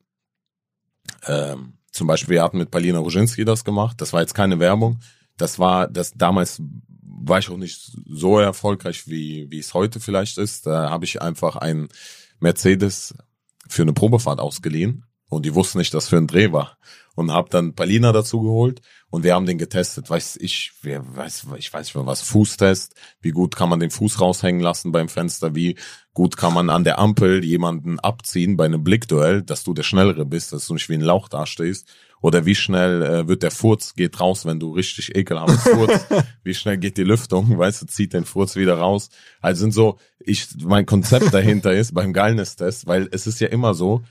ähm, 1.27 1.73
zum 1.91 2.07
Beispiel, 2.07 2.35
wir 2.35 2.43
hatten 2.43 2.57
mit 2.57 2.71
Palina 2.71 2.99
Roginski 2.99 3.45
das 3.45 3.63
gemacht. 3.63 3.99
Das 4.01 4.13
war 4.13 4.21
jetzt 4.21 4.33
keine 4.33 4.59
Werbung. 4.59 4.99
Das 5.37 5.59
war, 5.59 5.87
das 5.87 6.13
damals 6.13 6.61
war 7.01 7.39
ich 7.39 7.49
auch 7.49 7.57
nicht 7.57 7.91
so 8.07 8.39
erfolgreich, 8.39 9.07
wie, 9.07 9.47
wie 9.49 9.59
es 9.59 9.73
heute 9.73 9.99
vielleicht 9.99 10.37
ist. 10.37 10.65
Da 10.65 10.89
habe 10.89 11.05
ich 11.05 11.21
einfach 11.21 11.55
einen 11.55 11.89
Mercedes 12.39 13.13
für 13.67 13.81
eine 13.81 13.93
Probefahrt 13.93 14.39
ausgeliehen 14.39 15.05
und 15.29 15.45
die 15.45 15.55
wussten 15.55 15.77
nicht, 15.77 15.93
dass 15.93 16.09
für 16.09 16.17
ein 16.17 16.27
Dreh 16.27 16.51
war. 16.51 16.77
Und 17.15 17.31
habe 17.31 17.49
dann 17.49 17.75
Palina 17.75 18.13
dazu 18.13 18.41
geholt 18.41 18.81
und 19.09 19.23
wir 19.23 19.35
haben 19.35 19.45
den 19.45 19.57
getestet. 19.57 20.09
Weiß 20.09 20.37
ich, 20.39 20.71
wer 20.81 21.03
weiß, 21.15 21.47
ich 21.57 21.73
weiß 21.73 21.87
nicht 21.87 21.95
mehr 21.95 22.05
was, 22.05 22.21
Fußtest, 22.21 22.95
wie 23.21 23.31
gut 23.31 23.55
kann 23.55 23.67
man 23.67 23.79
den 23.79 23.91
Fuß 23.91 24.21
raushängen 24.21 24.61
lassen 24.61 24.91
beim 24.91 25.09
Fenster, 25.09 25.53
wie 25.53 25.75
gut 26.13 26.37
kann 26.37 26.53
man 26.53 26.69
an 26.69 26.85
der 26.85 26.97
Ampel 26.97 27.43
jemanden 27.43 27.99
abziehen 27.99 28.55
bei 28.55 28.65
einem 28.65 28.83
Blickduell, 28.83 29.41
dass 29.41 29.63
du 29.63 29.73
der 29.73 29.83
Schnellere 29.83 30.25
bist, 30.25 30.53
dass 30.53 30.67
du 30.67 30.73
nicht 30.73 30.87
wie 30.87 30.93
ein 30.93 31.01
Lauch 31.01 31.27
dastehst. 31.27 31.87
Oder 32.21 32.45
wie 32.45 32.55
schnell 32.55 33.01
äh, 33.01 33.27
wird 33.27 33.43
der 33.43 33.51
Furz, 33.51 33.95
geht 33.95 34.19
raus, 34.19 34.45
wenn 34.45 34.59
du 34.59 34.73
richtig 34.73 35.15
ekelhaft 35.15 35.59
Furz, 35.59 36.05
wie 36.43 36.53
schnell 36.53 36.77
geht 36.77 36.97
die 36.97 37.03
Lüftung, 37.03 37.57
weißt 37.57 37.81
du, 37.81 37.85
zieht 37.85 38.13
den 38.13 38.25
Furz 38.25 38.55
wieder 38.55 38.77
raus. 38.77 39.09
Also 39.41 39.61
sind 39.61 39.73
so, 39.73 39.97
ich, 40.19 40.47
mein 40.61 40.85
Konzept 40.85 41.33
dahinter 41.33 41.73
ist 41.73 41.93
beim 41.93 42.11
Geilness-Test, 42.13 42.87
weil 42.87 43.07
es 43.11 43.25
ist 43.25 43.39
ja 43.39 43.47
immer 43.47 43.73
so, 43.73 44.03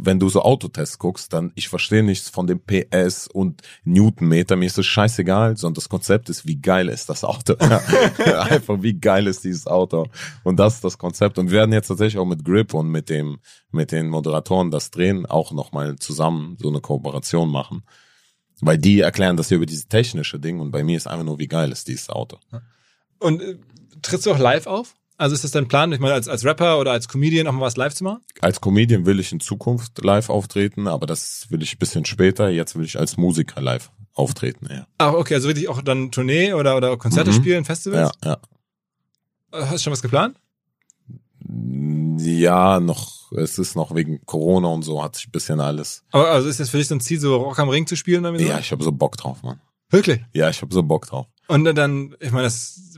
wenn 0.00 0.18
du 0.18 0.28
so 0.28 0.42
Autotests 0.42 0.98
guckst, 0.98 1.32
dann 1.32 1.52
ich 1.54 1.68
verstehe 1.68 2.02
nichts 2.02 2.28
von 2.28 2.46
dem 2.46 2.60
PS 2.60 3.26
und 3.26 3.62
Newtonmeter, 3.84 4.56
mir 4.56 4.66
ist 4.66 4.78
das 4.78 4.86
scheißegal, 4.86 5.56
sondern 5.56 5.74
das 5.74 5.88
Konzept 5.88 6.28
ist, 6.28 6.46
wie 6.46 6.56
geil 6.56 6.88
ist 6.88 7.08
das 7.08 7.24
Auto. 7.24 7.54
Einfach 7.58 8.82
wie 8.82 8.94
geil 8.94 9.26
ist 9.26 9.44
dieses 9.44 9.66
Auto. 9.66 10.06
Und 10.44 10.58
das 10.58 10.76
ist 10.76 10.84
das 10.84 10.98
Konzept. 10.98 11.38
Und 11.38 11.50
wir 11.50 11.58
werden 11.58 11.72
jetzt 11.72 11.88
tatsächlich 11.88 12.18
auch 12.18 12.26
mit 12.26 12.44
Grip 12.44 12.74
und 12.74 12.88
mit 12.88 13.08
dem, 13.08 13.38
mit 13.70 13.92
den 13.92 14.08
Moderatoren 14.08 14.70
das 14.70 14.90
drehen, 14.90 15.26
auch 15.26 15.52
nochmal 15.52 15.96
zusammen 15.96 16.56
so 16.60 16.68
eine 16.68 16.80
Kooperation 16.80 17.50
machen. 17.50 17.82
Weil 18.60 18.78
die 18.78 19.00
erklären 19.00 19.36
das 19.36 19.48
hier 19.48 19.56
über 19.56 19.66
dieses 19.66 19.88
technische 19.88 20.38
Ding 20.38 20.60
und 20.60 20.70
bei 20.70 20.84
mir 20.84 20.96
ist 20.96 21.06
einfach 21.06 21.24
nur, 21.24 21.38
wie 21.38 21.48
geil 21.48 21.72
ist 21.72 21.88
dieses 21.88 22.10
Auto. 22.10 22.38
Und 23.18 23.40
äh, 23.40 23.58
trittst 24.02 24.26
du 24.26 24.32
auch 24.32 24.38
live 24.38 24.66
auf? 24.66 24.94
Also 25.20 25.34
ist 25.34 25.44
das 25.44 25.50
dein 25.50 25.68
Plan, 25.68 25.92
ich 25.92 26.00
meine, 26.00 26.14
als, 26.14 26.28
als 26.28 26.46
Rapper 26.46 26.78
oder 26.78 26.92
als 26.92 27.06
Comedian 27.06 27.46
auch 27.46 27.52
mal 27.52 27.60
was 27.66 27.76
live 27.76 27.92
zu 27.92 28.04
machen? 28.04 28.20
Als 28.40 28.58
Comedian 28.62 29.04
will 29.04 29.20
ich 29.20 29.32
in 29.32 29.40
Zukunft 29.40 30.02
live 30.02 30.30
auftreten, 30.30 30.88
aber 30.88 31.06
das 31.06 31.44
will 31.50 31.62
ich 31.62 31.74
ein 31.74 31.78
bisschen 31.78 32.06
später. 32.06 32.48
Jetzt 32.48 32.74
will 32.74 32.86
ich 32.86 32.98
als 32.98 33.18
Musiker 33.18 33.60
live 33.60 33.90
auftreten, 34.14 34.68
ja. 34.70 34.86
Ach, 34.96 35.12
okay, 35.12 35.34
also 35.34 35.48
wirklich 35.48 35.68
auch 35.68 35.82
dann 35.82 36.10
Tournee 36.10 36.54
oder, 36.54 36.74
oder 36.74 36.96
Konzerte 36.96 37.32
Mhm. 37.32 37.34
spielen, 37.34 37.64
Festivals? 37.66 38.12
Ja, 38.24 38.38
ja. 39.52 39.60
Hast 39.66 39.72
du 39.74 39.78
schon 39.78 39.92
was 39.92 40.00
geplant? 40.00 40.38
Ja, 42.18 42.80
noch, 42.80 43.30
es 43.32 43.58
ist 43.58 43.76
noch 43.76 43.94
wegen 43.94 44.24
Corona 44.24 44.68
und 44.68 44.84
so, 44.84 45.02
hat 45.02 45.16
sich 45.16 45.28
ein 45.28 45.32
bisschen 45.32 45.60
alles. 45.60 46.02
Aber 46.12 46.30
also 46.30 46.48
ist 46.48 46.60
das 46.60 46.70
für 46.70 46.78
dich 46.78 46.88
so 46.88 46.94
ein 46.94 47.00
Ziel, 47.00 47.20
so 47.20 47.36
Rock 47.36 47.58
am 47.58 47.68
Ring 47.68 47.86
zu 47.86 47.94
spielen? 47.94 48.24
Oder 48.24 48.38
wie 48.38 48.42
so? 48.42 48.48
Ja, 48.48 48.58
ich 48.58 48.72
habe 48.72 48.82
so 48.82 48.90
Bock 48.92 49.18
drauf, 49.18 49.42
Mann. 49.42 49.60
Wirklich? 49.90 50.20
Ja, 50.32 50.48
ich 50.48 50.62
habe 50.62 50.72
so 50.72 50.82
Bock 50.82 51.06
drauf. 51.06 51.26
Und 51.48 51.64
dann, 51.64 52.14
ich 52.20 52.30
meine, 52.30 52.44
das 52.44 52.89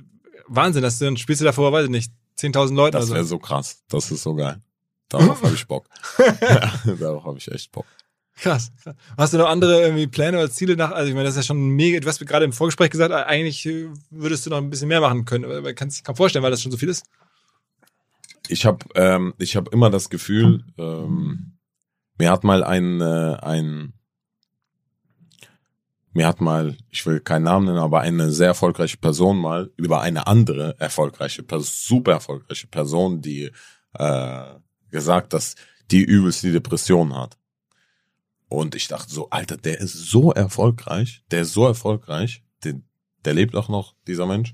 Wahnsinn, 0.55 0.83
dass 0.83 0.99
du 0.99 1.07
dann 1.07 1.17
spielst 1.17 1.41
du 1.41 1.45
davor, 1.45 1.73
weiß 1.73 1.85
ich 1.85 1.91
nicht, 1.91 2.13
10.000 2.39 2.75
Leuten 2.75 2.93
Das 2.93 3.11
wäre 3.11 3.25
so. 3.25 3.31
so 3.31 3.39
krass. 3.39 3.83
Das 3.89 4.11
ist 4.11 4.23
so 4.23 4.35
geil. 4.35 4.61
Darauf 5.09 5.43
habe 5.43 5.55
ich 5.55 5.67
Bock. 5.67 5.87
ja, 6.41 6.95
darauf 6.99 7.25
habe 7.25 7.39
ich 7.39 7.51
echt 7.51 7.71
Bock. 7.73 7.85
Krass, 8.35 8.73
krass. 8.83 8.97
Hast 9.17 9.35
du 9.35 9.39
noch 9.39 9.49
andere 9.49 9.83
irgendwie 9.83 10.07
Pläne 10.07 10.39
oder 10.39 10.51
Ziele 10.51 10.75
nach? 10.75 10.91
Also 10.91 11.09
ich 11.09 11.15
meine, 11.15 11.27
das 11.27 11.35
ist 11.35 11.45
ja 11.45 11.47
schon 11.49 11.61
mega. 11.69 12.01
Du 12.01 12.09
hast 12.09 12.21
mir 12.21 12.27
gerade 12.27 12.45
im 12.47 12.53
Vorgespräch 12.53 12.91
gesagt, 12.91 13.13
eigentlich 13.13 13.69
würdest 14.11 14.47
du 14.47 14.51
noch 14.51 14.57
ein 14.57 14.71
bisschen 14.71 14.89
mehr 14.89 15.01
machen 15.01 15.25
können. 15.25 15.45
Aber 15.45 15.61
man 15.61 15.75
kann 15.75 15.91
sich 15.91 16.03
kaum 16.03 16.17
vorstellen, 16.17 16.43
weil 16.43 16.51
das 16.51 16.63
schon 16.63 16.73
so 16.73 16.79
viel 16.79 16.89
ist. 16.89 17.05
Ich 18.49 18.65
habe 18.65 18.85
ähm, 18.95 19.35
ich 19.39 19.55
habe 19.55 19.71
immer 19.71 19.91
das 19.91 20.09
Gefühl, 20.09 20.65
ähm, 20.79 21.59
mir 22.19 22.31
hat 22.31 22.43
mal 22.43 22.65
ein 22.65 23.01
äh, 23.01 23.37
ein 23.41 23.93
mir 26.13 26.27
hat 26.27 26.41
mal, 26.41 26.77
ich 26.91 27.05
will 27.07 27.21
keinen 27.21 27.45
Namen 27.45 27.67
nennen, 27.67 27.79
aber 27.79 28.01
eine 28.01 28.31
sehr 28.31 28.49
erfolgreiche 28.49 28.99
Person 28.99 29.39
mal 29.39 29.71
über 29.77 30.01
eine 30.03 30.27
andere 30.27 30.79
erfolgreiche, 30.79 31.45
super 31.61 32.13
erfolgreiche 32.13 32.67
Person, 32.67 33.23
die 33.23 33.51
äh, 33.95 34.45
gesagt, 34.91 35.33
dass 35.33 35.57
die 35.91 36.03
übelst 36.03 36.43
die 36.43 36.53
Depression 36.53 37.17
hat. 37.17 37.39
Und 38.49 38.75
ich 38.75 38.89
dachte 38.89 39.13
so, 39.13 39.31
Alter, 39.31 39.57
der 39.57 39.81
ist 39.81 39.95
so 39.95 40.33
erfolgreich, 40.33 41.23
der 41.31 41.43
ist 41.43 41.55
so 41.55 41.67
erfolgreich, 41.67 42.43
der, 42.65 42.75
der 43.25 43.33
lebt 43.35 43.57
auch 43.57 43.69
noch, 43.69 43.95
dieser 44.07 44.27
Mensch. 44.27 44.53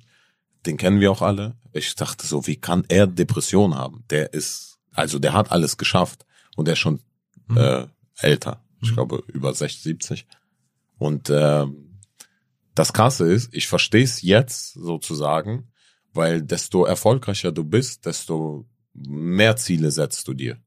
den 0.67 0.77
kennen 0.77 1.01
wir 1.01 1.11
auch 1.11 1.23
alle. 1.23 1.57
Ich 1.73 1.95
dachte 1.97 2.27
so, 2.27 2.47
wie 2.47 2.57
kann 2.57 2.85
er 2.89 3.07
Depression 3.07 3.75
haben? 3.75 4.05
Der 4.11 4.33
ist, 4.33 4.79
also 4.93 5.19
der 5.19 5.33
hat 5.33 5.51
alles 5.51 5.77
geschafft 5.77 6.25
und 6.57 6.67
der 6.67 6.75
ist 6.75 6.79
schon 6.79 7.01
äh, 7.57 7.87
älter. 8.17 8.65
Ich 8.81 8.93
glaube 8.93 9.23
über 9.27 9.53
60, 9.53 9.83
70. 9.83 10.27
Und 10.99 11.31
ähm, 11.31 12.01
das 12.75 12.93
Krasse 12.93 13.31
ist, 13.31 13.55
ich 13.55 13.67
verstehe 13.67 14.05
es 14.05 14.23
jetzt 14.23 14.75
sozusagen, 14.75 15.73
weil 16.13 16.43
desto 16.43 16.85
erfolgreicher 16.85 17.53
du 17.53 17.65
bist, 17.65 18.07
desto 18.07 18.67
mehr 18.95 19.57
Ziele 19.57 19.91
setzt 19.91 20.27
du 20.29 20.35
dir. 20.35 20.59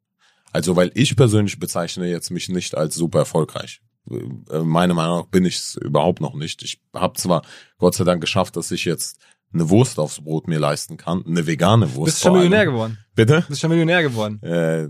Also 0.51 0.75
weil 0.75 0.91
ich 0.93 1.15
persönlich 1.15 1.59
bezeichne 1.59 2.07
jetzt 2.09 2.29
mich 2.29 2.49
nicht 2.49 2.75
als 2.75 2.95
super 2.95 3.19
erfolgreich. 3.19 3.81
Äh, 4.09 4.59
Meiner 4.59 4.93
Meinung 4.93 5.19
nach 5.19 5.27
bin 5.27 5.45
ich 5.45 5.57
es 5.57 5.75
überhaupt 5.75 6.21
noch 6.21 6.33
nicht. 6.33 6.63
Ich 6.63 6.81
habe 6.93 7.17
zwar 7.17 7.43
Gott 7.77 7.95
sei 7.95 8.03
Dank 8.03 8.21
geschafft, 8.21 8.55
dass 8.57 8.71
ich 8.71 8.85
jetzt 8.85 9.19
eine 9.53 9.69
Wurst 9.69 9.99
aufs 9.99 10.21
Brot 10.21 10.47
mir 10.47 10.59
leisten 10.59 10.97
kann, 10.97 11.25
eine 11.25 11.45
vegane 11.45 11.93
Wurst. 11.95 12.13
Bist 12.13 12.21
schon 12.21 12.31
vor 12.31 12.39
allem. 12.39 12.49
Millionär 12.49 12.65
geworden. 12.65 12.97
Bitte? 13.15 13.45
Bist 13.47 13.61
schon 13.61 13.69
Millionär 13.69 14.03
geworden. 14.03 14.41
Äh, 14.43 14.83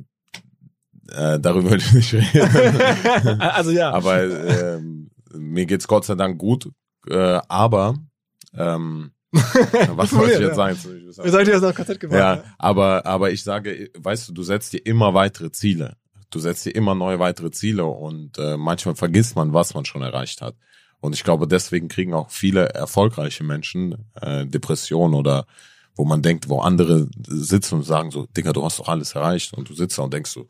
äh, 1.14 1.40
darüber 1.40 1.72
will 1.72 1.80
ich 1.80 1.94
nicht 1.94 2.14
reden. 2.14 3.42
also 3.42 3.72
ja. 3.72 3.92
aber 3.92 4.24
ähm, 4.24 5.11
mir 5.34 5.66
geht's 5.66 5.88
Gott 5.88 6.06
sei 6.06 6.16
Dank 6.16 6.38
gut. 6.38 6.70
Äh, 7.08 7.40
aber 7.48 7.96
ähm, 8.56 9.12
was 9.32 10.14
wollte 10.14 10.34
ich 10.34 10.40
jetzt 10.40 10.56
sagen? 10.56 10.78
Wir 10.84 11.32
sollten 11.32 11.52
das 11.52 11.62
noch 11.62 11.74
Konzept 11.74 12.02
gemacht. 12.02 12.20
Ja, 12.20 12.44
aber 12.58 13.06
aber 13.06 13.32
ich 13.32 13.44
sage, 13.44 13.90
weißt 13.98 14.30
du, 14.30 14.34
du 14.34 14.44
setzt 14.44 14.74
dir 14.74 14.86
immer 14.86 15.14
weitere 15.14 15.52
Ziele. 15.52 15.96
Du 16.30 16.40
setzt 16.40 16.66
dir 16.66 16.76
immer 16.76 16.96
neue 16.96 17.20
weitere 17.20 17.52
Ziele 17.52 17.86
und 17.86 18.38
äh, 18.38 18.58
manchmal 18.58 18.96
vergisst 18.96 19.36
man, 19.36 19.54
was 19.54 19.74
man 19.74 19.86
schon 19.86 20.02
erreicht 20.02 20.42
hat. 20.42 20.56
Und 21.00 21.14
ich 21.14 21.24
glaube, 21.24 21.48
deswegen 21.48 21.88
kriegen 21.88 22.14
auch 22.14 22.30
viele 22.30 22.70
erfolgreiche 22.70 23.44
Menschen 23.44 24.10
äh, 24.22 24.46
Depressionen 24.46 25.16
oder 25.16 25.46
wo 25.96 26.06
man 26.06 26.22
denkt, 26.22 26.48
wo 26.48 26.60
andere 26.60 27.08
sitzen 27.28 27.76
und 27.76 27.84
sagen 27.84 28.12
so, 28.12 28.28
Digga, 28.28 28.54
du 28.54 28.64
hast 28.64 28.80
doch 28.80 28.88
alles 28.88 29.16
erreicht 29.16 29.54
und 29.54 29.70
du 29.70 29.74
sitzt 29.74 29.98
da 29.98 30.04
und 30.04 30.14
denkst 30.14 30.32
so, 30.32 30.48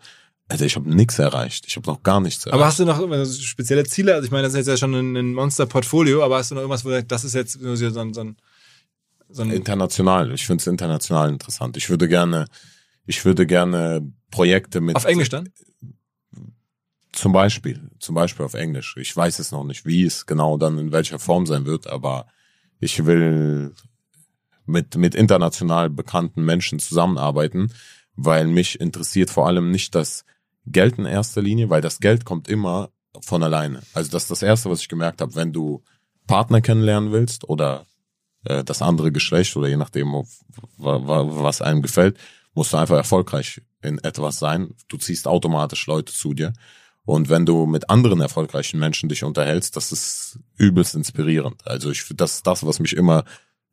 Alter, 0.52 0.66
ich 0.66 0.76
habe 0.76 0.94
nichts 0.94 1.18
erreicht, 1.18 1.66
ich 1.66 1.78
habe 1.78 1.88
noch 1.88 2.04
gar 2.04 2.20
nichts 2.20 2.46
erreicht. 2.46 2.56
Aber 2.56 2.66
hast 2.66 2.78
du 2.78 2.84
noch 2.84 3.26
spezielle 3.26 3.86
Ziele? 3.86 4.16
Also 4.16 4.26
ich 4.26 4.32
meine, 4.32 4.44
das 4.44 4.52
ist 4.52 4.58
jetzt 4.58 4.68
ja 4.68 4.76
schon 4.76 4.94
ein, 4.94 5.34
Monster-Portfolio, 5.34 6.24
aber 6.26 6.38
hast 6.38 6.52
du 6.52 6.56
noch 6.56 6.62
irgendwas, 6.62 6.84
wo 6.84 6.90
du 6.90 6.96
sagst, 6.96 7.10
das 7.10 7.24
ist 7.24 7.36
jetzt 7.36 7.54
so 7.54 7.76
so 7.76 8.00
ein, 8.00 8.14
so 8.14 8.20
ein, 8.20 8.36
so 9.30 9.44
ein 9.44 9.52
international, 9.52 10.34
ich 10.34 10.46
finde 10.46 10.62
es 10.62 10.68
international 10.68 11.30
interessant. 11.30 11.78
Ich 11.78 11.90
würde 11.90 12.10
gerne, 12.10 12.48
ich 13.06 13.24
würde 13.24 13.48
gerne 13.48 14.12
Projekte 14.30 14.82
mit 14.82 14.98
auf 14.98 15.06
Englisch 15.06 15.30
dann? 15.30 15.48
Zum 17.14 17.32
Beispiel, 17.32 17.90
zum 18.00 18.16
Beispiel 18.16 18.46
auf 18.46 18.54
Englisch. 18.54 18.98
Ich 19.00 19.16
weiß 19.16 19.40
es 19.40 19.52
noch 19.52 19.64
nicht, 19.64 19.86
wie 19.86 20.04
es 20.04 20.26
genau 20.26 20.58
dann 20.58 20.78
in 20.78 20.92
welcher 20.92 21.18
Form 21.20 21.46
sein 21.46 21.66
wird, 21.66 21.88
aber 21.88 22.28
ich 22.82 23.06
will 23.06 23.74
mit, 24.66 24.98
mit 24.98 25.16
international 25.16 25.90
bekannten 25.90 26.44
Menschen 26.44 26.80
zusammenarbeiten, 26.80 27.72
weil 28.16 28.48
mich 28.48 28.82
interessiert 28.82 29.30
vor 29.30 29.48
allem 29.48 29.72
nicht 29.72 29.96
das 29.96 30.26
Geld 30.66 30.98
in 30.98 31.06
erster 31.06 31.42
Linie, 31.42 31.70
weil 31.70 31.82
das 31.82 32.00
Geld 32.00 32.26
kommt 32.26 32.48
immer 32.48 32.90
von 33.22 33.44
alleine. 33.44 33.82
Also 33.94 34.12
das 34.12 34.24
ist 34.24 34.32
das 34.32 34.44
Erste, 34.44 34.70
was 34.70 34.82
ich 34.82 34.90
gemerkt 34.90 35.22
habe, 35.22 35.36
wenn 35.36 35.52
du 35.52 35.84
Partner 36.28 36.62
kennenlernen 36.62 37.12
willst 37.12 37.48
oder 37.50 37.86
äh, 38.46 38.64
das 38.64 38.82
andere 38.82 39.12
Geschlecht 39.12 39.56
oder 39.56 39.68
je 39.68 39.78
nachdem, 39.78 40.14
was 40.78 41.62
einem 41.62 41.82
gefällt, 41.82 42.18
musst 42.54 42.74
du 42.74 42.78
einfach 42.78 42.98
erfolgreich 42.98 43.62
in 43.82 43.98
etwas 44.00 44.40
sein. 44.40 44.76
Du 44.88 44.98
ziehst 44.98 45.28
automatisch 45.28 45.88
Leute 45.88 46.14
zu 46.14 46.34
dir. 46.34 46.54
Und 47.04 47.30
wenn 47.30 47.46
du 47.46 47.66
mit 47.66 47.90
anderen 47.90 48.22
erfolgreichen 48.22 48.80
Menschen 48.80 49.10
dich 49.10 49.24
unterhältst, 49.24 49.76
das 49.76 49.92
ist 49.92 50.40
übelst 50.58 50.96
inspirierend. 50.96 51.66
Also 51.68 51.90
ich 51.92 52.06
das 52.16 52.36
ist 52.36 52.48
das, 52.48 52.66
was 52.66 52.80
mich 52.80 52.96
immer. 52.96 53.24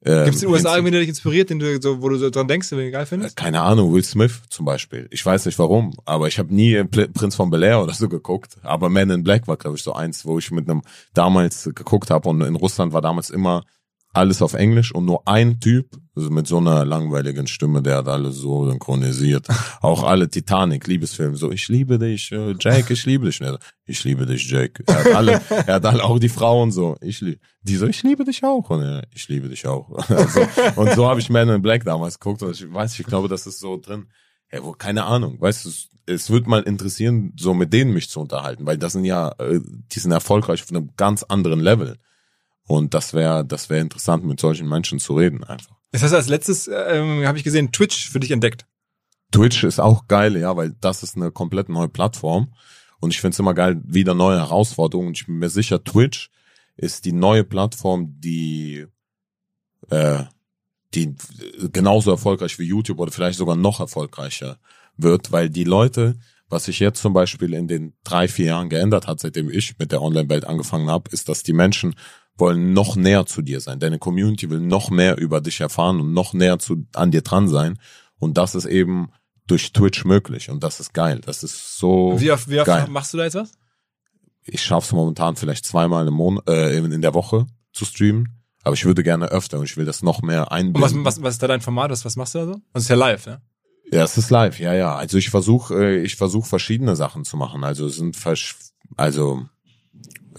Äh, 0.05 0.25
Gibt 0.25 0.37
es 0.37 0.43
in 0.43 0.49
den 0.49 0.55
USA 0.55 0.75
irgendwie, 0.75 0.93
der 0.93 1.01
dich 1.01 1.09
inspiriert, 1.09 1.51
den 1.51 1.59
du 1.59 1.81
so, 1.83 2.01
wo 2.01 2.09
du 2.09 2.17
so 2.17 2.31
dran 2.31 2.47
denkst, 2.47 2.71
den 2.71 2.79
du 2.79 2.91
geil 2.91 3.07
findest? 3.07 3.37
Keine 3.37 3.63
Ahnung, 3.63 3.93
Will 3.93 4.05
Smith 4.05 4.43
zum 4.49 4.65
Beispiel. 4.65 5.09
Ich 5.11 5.25
weiß 5.27 5.47
nicht 5.47 5.59
warum, 5.59 5.95
aber 6.05 6.29
ich 6.29 6.39
habe 6.39 6.55
nie 6.55 6.83
Prinz 6.85 7.35
von 7.35 7.51
Bel 7.51 7.65
Air 7.65 7.83
oder 7.83 7.93
so 7.93 8.09
geguckt. 8.09 8.57
Aber 8.63 8.89
Man 8.91 9.11
in 9.11 9.25
Black 9.25 9.49
war, 9.49 9.57
glaube 9.57 9.77
ich, 9.77 9.83
so 9.83 9.95
eins, 9.95 10.25
wo 10.25 10.39
ich 10.39 10.51
mit 10.51 10.69
einem 10.69 10.83
damals 11.15 11.65
geguckt 11.75 12.11
habe. 12.11 12.29
Und 12.29 12.43
in 12.43 12.55
Russland 12.55 12.93
war 12.93 13.03
damals 13.03 13.31
immer 13.31 13.65
alles 14.19 14.43
auf 14.43 14.55
Englisch 14.55 14.95
und 14.95 15.05
nur 15.07 15.27
ein 15.27 15.61
Typ 15.61 15.97
also 16.15 16.31
mit 16.31 16.49
so 16.49 16.59
einer 16.59 16.85
langweiligen 16.85 17.47
Stimme, 17.47 17.81
der 17.81 17.99
hat 17.99 18.09
alles 18.09 18.35
so 18.37 18.69
synchronisiert. 18.69 19.47
Auch 19.81 20.03
alle 20.03 20.29
Titanic, 20.29 20.89
Liebesfilme, 20.89 21.37
so 21.37 21.53
ich 21.53 21.69
liebe 21.69 21.97
dich, 22.01 22.33
äh, 22.33 22.55
Jake, 22.59 22.93
ich 22.93 23.07
liebe 23.07 23.27
dich. 23.27 23.41
Ich 23.87 24.03
liebe 24.03 24.27
dich, 24.27 24.51
Jake. 24.51 24.83
Er 24.87 24.97
hat 25.05 25.15
alle, 25.15 25.33
er 25.67 25.75
hat 25.75 25.87
alle 25.87 26.03
auch 26.03 26.19
die 26.19 26.29
Frauen 26.29 26.73
so, 26.73 26.97
ich 27.01 27.21
liebe, 27.21 27.39
die 27.63 27.77
so, 27.77 27.87
ich 27.87 28.03
liebe 28.03 28.25
dich 28.25 28.43
auch. 28.43 28.69
Und 28.71 28.83
er, 28.83 29.05
ich 29.15 29.29
liebe 29.29 29.49
dich 29.49 29.65
auch. 29.67 29.89
Also, 30.09 30.41
und 30.75 30.93
so 30.95 31.09
habe 31.09 31.21
ich 31.21 31.31
Man 31.31 31.49
in 31.51 31.63
Black 31.63 31.85
damals 31.85 32.19
geguckt 32.19 32.43
und 32.43 32.51
ich 32.51 32.73
weiß, 32.73 32.99
ich 32.99 33.07
glaube, 33.07 33.29
das 33.29 33.47
ist 33.47 33.61
so 33.61 33.77
drin. 33.77 34.09
Ja, 34.53 34.65
wo, 34.65 34.73
keine 34.73 35.05
Ahnung, 35.05 35.41
weißt 35.41 35.65
du, 35.67 35.69
es- 35.69 35.89
es 36.07 36.31
wird 36.31 36.47
mal 36.47 36.63
interessieren, 36.63 37.35
so 37.39 37.53
mit 37.55 37.73
denen 37.75 37.93
mich 37.93 38.09
zu 38.09 38.19
unterhalten, 38.19 38.65
weil 38.67 38.79
das 38.79 38.95
sind 38.95 39.05
ja, 39.05 39.29
äh, 39.39 39.61
die 39.93 39.99
sind 40.01 40.11
erfolgreich 40.11 40.63
auf 40.63 40.71
einem 40.71 40.91
ganz 40.97 41.23
anderen 41.23 41.61
Level. 41.61 41.99
Und 42.69 42.93
das 42.93 43.15
wäre, 43.15 43.45
das 43.45 43.71
wäre 43.71 43.81
interessant, 43.81 44.25
mit 44.25 44.39
solchen 44.39 44.69
Menschen 44.69 44.99
zu 44.99 45.17
reden 45.17 45.43
einfach. 45.43 45.75
Das 45.91 46.03
heißt, 46.03 46.15
als 46.15 46.29
letztes 46.29 46.69
ähm, 46.69 47.27
habe 47.27 47.39
ich 47.39 47.45
gesehen, 47.45 47.73
Twitch 47.73 48.11
für 48.11 48.21
dich 48.21 48.31
entdeckt. 48.31 48.67
Twitch 49.33 49.65
ist 49.65 49.81
auch 49.81 50.07
geil, 50.07 50.37
ja, 50.37 50.55
weil 50.55 50.77
das 50.81 51.03
ist 51.03 51.17
eine 51.17 51.31
komplett 51.31 51.71
neue 51.71 51.89
Plattform. 51.89 52.53
Und 53.01 53.11
ich 53.11 53.21
finde 53.21 53.35
es 53.35 53.39
immer 53.39 53.55
geil, 53.55 53.81
wieder 53.85 54.15
neue 54.15 54.39
Herausforderungen. 54.39 55.09
Und 55.09 55.19
ich 55.19 55.27
bin 55.27 55.39
mir 55.39 55.49
sicher, 55.49 55.83
Twitch 55.83 56.31
ist 56.77 57.07
die 57.07 57.13
neue 57.13 57.43
Plattform, 57.43 58.21
die, 58.21 58.87
äh, 59.89 60.25
die 60.95 61.15
genauso 61.73 62.11
erfolgreich 62.11 62.59
wie 62.59 62.65
YouTube 62.65 62.99
oder 63.01 63.13
vielleicht 63.13 63.39
sogar 63.39 63.57
noch 63.57 63.81
erfolgreicher 63.81 64.59
wird, 64.99 65.33
weil 65.33 65.49
die 65.49 65.65
Leute, 65.65 66.19
was 66.51 66.65
sich 66.65 66.81
jetzt 66.81 67.01
zum 67.01 67.15
Beispiel 67.15 67.55
in 67.55 67.67
den 67.67 67.95
drei, 68.05 68.29
vier 68.29 68.47
Jahren 68.47 68.69
geändert 68.69 69.07
hat, 69.07 69.21
seitdem 69.21 69.49
ich 69.49 69.79
mit 69.79 69.91
der 69.91 70.03
Online-Welt 70.03 70.45
angefangen 70.45 70.91
habe, 70.91 71.11
ist, 71.13 71.31
dass 71.31 71.43
die 71.43 71.53
Menschen 71.53 71.95
wollen 72.39 72.73
noch 72.73 72.97
näher 72.97 73.27
zu 73.27 73.43
dir 73.43 73.61
sein. 73.61 73.81
Deine 73.81 73.99
Community 73.99 74.49
will 74.51 74.61
noch 74.61 74.91
mehr 74.91 75.19
über 75.19 75.41
dich 75.41 75.61
erfahren 75.61 76.01
und 76.01 76.13
noch 76.13 76.33
näher 76.33 76.59
zu, 76.59 76.87
an 76.95 77.11
dir 77.11 77.23
dran 77.23 77.49
sein. 77.49 77.79
Und 78.19 78.39
das 78.39 78.55
ist 78.55 78.65
eben 78.67 79.11
durch 79.47 79.73
Twitch 79.73 80.05
möglich. 80.05 80.51
Und 80.51 80.63
das 80.63 80.81
ist 80.81 80.93
geil. 80.95 81.21
Das 81.25 81.43
ist 81.43 81.79
so 81.79 82.15
Wie 82.19 82.31
oft, 82.31 82.49
wie 82.49 82.59
oft 82.61 82.67
geil. 82.67 82.87
machst 82.89 83.13
du 83.13 83.19
da 83.19 83.25
jetzt 83.25 83.35
was? 83.35 83.53
Ich 84.45 84.63
schaff's 84.63 84.93
momentan 84.93 85.37
vielleicht 85.37 85.67
zweimal 85.67 86.07
im 86.07 86.15
Monat, 86.15 86.49
äh, 86.49 86.77
in 86.79 87.03
der 87.03 87.15
Woche 87.15 87.47
zu 87.73 87.85
streamen. 87.85 88.41
Aber 88.63 88.75
ich 88.75 88.85
würde 88.85 89.03
gerne 89.03 89.27
öfter 89.27 89.59
und 89.59 89.65
ich 89.65 89.77
will 89.77 89.85
das 89.85 90.03
noch 90.03 90.21
mehr 90.23 90.43
Und 90.43 90.49
was, 90.51 90.53
einbinden. 90.59 91.05
was, 91.05 91.23
was 91.23 91.35
ist 91.35 91.43
da 91.43 91.47
dein 91.49 91.61
Format? 91.61 91.91
Was, 91.91 92.05
was 92.05 92.17
machst 92.17 92.35
du 92.35 92.39
da 92.41 92.47
so? 92.47 92.61
Das 92.73 92.83
ist 92.85 92.89
ja 92.89 92.97
live, 92.97 93.27
ne? 93.27 93.41
Ja, 93.91 94.03
es 94.05 94.19
ist 94.19 94.29
live, 94.31 94.59
ja, 94.61 94.75
ja. 94.75 94.95
Also 94.97 95.17
ich 95.17 95.31
versuche, 95.31 95.75
äh, 95.75 96.03
ich 96.03 96.17
versuche 96.17 96.47
verschiedene 96.49 96.95
Sachen 96.97 97.25
zu 97.25 97.37
machen. 97.37 97.65
Also 97.65 97.87
es 97.87 97.97
sind 97.97 98.17
versch 98.17 98.57
also 98.97 99.47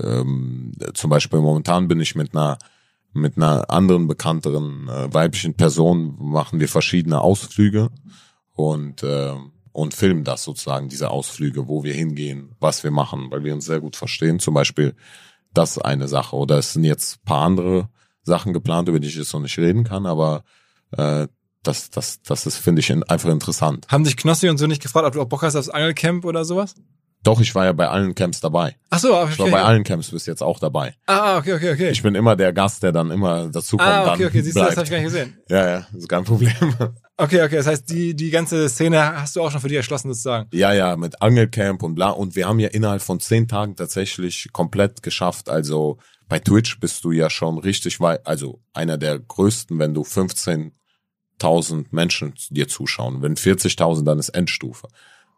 ähm, 0.04 0.74
zum 0.94 1.10
Beispiel 1.10 1.40
momentan 1.40 1.88
bin 1.88 2.00
ich 2.00 2.16
mit 2.16 2.36
einer 2.36 2.58
mit 3.14 3.38
einer 3.38 3.70
anderen 3.72 4.08
bekannteren 4.08 4.88
äh, 4.88 5.12
weiblichen 5.14 5.56
Person 5.56 6.16
machen 6.20 6.60
wir 6.60 6.68
verschiedene 6.70 7.22
Ausflüge 7.22 7.90
und 8.54 9.04
äh, 9.04 9.34
und 9.72 9.94
filmen 9.94 10.24
das 10.24 10.44
sozusagen 10.44 10.90
diese 10.90 11.10
Ausflüge, 11.10 11.68
wo 11.68 11.84
wir 11.84 11.94
hingehen, 11.94 12.56
was 12.60 12.84
wir 12.84 12.92
machen, 12.92 13.28
weil 13.32 13.44
wir 13.44 13.54
uns 13.54 13.66
sehr 13.66 13.80
gut 13.80 13.96
verstehen. 13.96 14.40
Zum 14.40 14.54
Beispiel 14.54 14.96
das 15.54 15.78
eine 15.78 16.08
Sache 16.08 16.36
oder 16.36 16.58
es 16.58 16.74
sind 16.74 16.84
jetzt 16.84 17.24
paar 17.24 17.42
andere 17.46 17.90
Sachen 18.24 18.52
geplant, 18.54 18.90
über 18.90 19.00
die 19.00 19.08
ich 19.08 19.16
jetzt 19.16 19.34
noch 19.34 19.40
nicht 19.40 19.58
reden 19.58 19.84
kann, 19.84 20.06
aber 20.06 20.44
äh, 20.92 21.28
das, 21.64 21.90
das, 21.90 22.22
das 22.22 22.46
ist, 22.46 22.58
finde 22.58 22.80
ich, 22.82 22.90
in- 22.90 23.04
einfach 23.04 23.30
interessant. 23.30 23.88
Haben 23.90 24.04
dich 24.04 24.18
Knossi 24.18 24.50
und 24.50 24.58
so 24.58 24.68
nicht 24.68 24.82
gefragt, 24.82 25.06
ob 25.08 25.14
du 25.14 25.22
auch 25.22 25.26
Bock 25.30 25.42
hast 25.44 25.56
aufs 25.56 25.70
Angelcamp 25.70 26.26
oder 26.26 26.46
sowas? 26.46 26.76
Doch, 27.24 27.42
ich 27.42 27.54
war 27.54 27.66
ja 27.66 27.74
bei 27.74 27.90
allen 27.90 28.16
Camps 28.16 28.40
dabei. 28.40 28.78
Ach 28.90 29.00
so, 29.00 29.14
okay. 29.14 29.32
Ich 29.34 29.40
war 29.40 29.50
bei 29.52 29.62
allen 29.62 29.84
Camps 29.84 30.10
bis 30.10 30.26
jetzt 30.26 30.42
auch 30.42 30.58
dabei. 30.58 30.96
Ah, 31.06 31.38
okay, 31.38 31.54
okay, 31.54 31.74
okay. 31.74 31.90
Ich 31.90 32.02
bin 32.02 32.16
immer 32.16 32.38
der 32.38 32.54
Gast, 32.54 32.82
der 32.82 32.94
dann 32.94 33.12
immer 33.12 33.50
dazu 33.50 33.76
kommt. 33.76 33.90
ah, 33.90 34.14
okay, 34.14 34.26
okay, 34.28 34.42
siehst 34.42 34.56
du, 34.56 34.62
das 34.62 34.76
bleibt. 34.76 34.78
habe 34.78 34.86
ich 34.86 34.92
gar 34.92 34.98
nicht 34.98 35.06
gesehen. 35.08 35.38
Ja, 35.50 35.70
ja, 35.70 35.88
ist 35.96 36.08
kein 36.10 36.24
Problem. 36.24 36.54
Okay, 37.22 37.44
okay, 37.44 37.58
das 37.58 37.68
heißt, 37.68 37.90
die, 37.90 38.16
die 38.16 38.30
ganze 38.30 38.70
Szene 38.70 39.20
hast 39.20 39.36
du 39.36 39.42
auch 39.42 39.52
schon 39.52 39.60
für 39.60 39.68
dich 39.68 39.76
erschlossen 39.76 40.08
sozusagen. 40.08 40.48
ja, 40.54 40.72
ja, 40.72 40.96
mit 40.96 41.22
Angelcamp 41.22 41.84
und 41.84 41.94
bla. 41.94 42.12
Und 42.12 42.38
wir 42.38 42.48
haben 42.48 42.60
ja 42.60 42.70
innerhalb 42.70 43.02
von 43.02 43.20
zehn 43.20 43.46
Tagen 43.46 43.76
tatsächlich 43.76 44.48
komplett 44.54 45.04
geschafft. 45.04 45.50
Also 45.50 45.98
bei 46.30 46.40
Twitch 46.40 46.80
bist 46.80 47.04
du 47.04 47.12
ja 47.12 47.30
schon 47.30 47.58
richtig 47.58 48.00
weit, 48.00 48.26
also 48.26 48.62
einer 48.72 48.98
der 48.98 49.20
größten, 49.20 49.78
wenn 49.80 49.94
du 49.94 50.04
15.000 50.04 51.88
Menschen 51.92 52.36
dir 52.52 52.70
zuschauen. 52.70 53.22
Wenn 53.22 53.36
40.000, 53.36 54.06
dann 54.06 54.18
ist 54.20 54.30
Endstufe. 54.30 54.88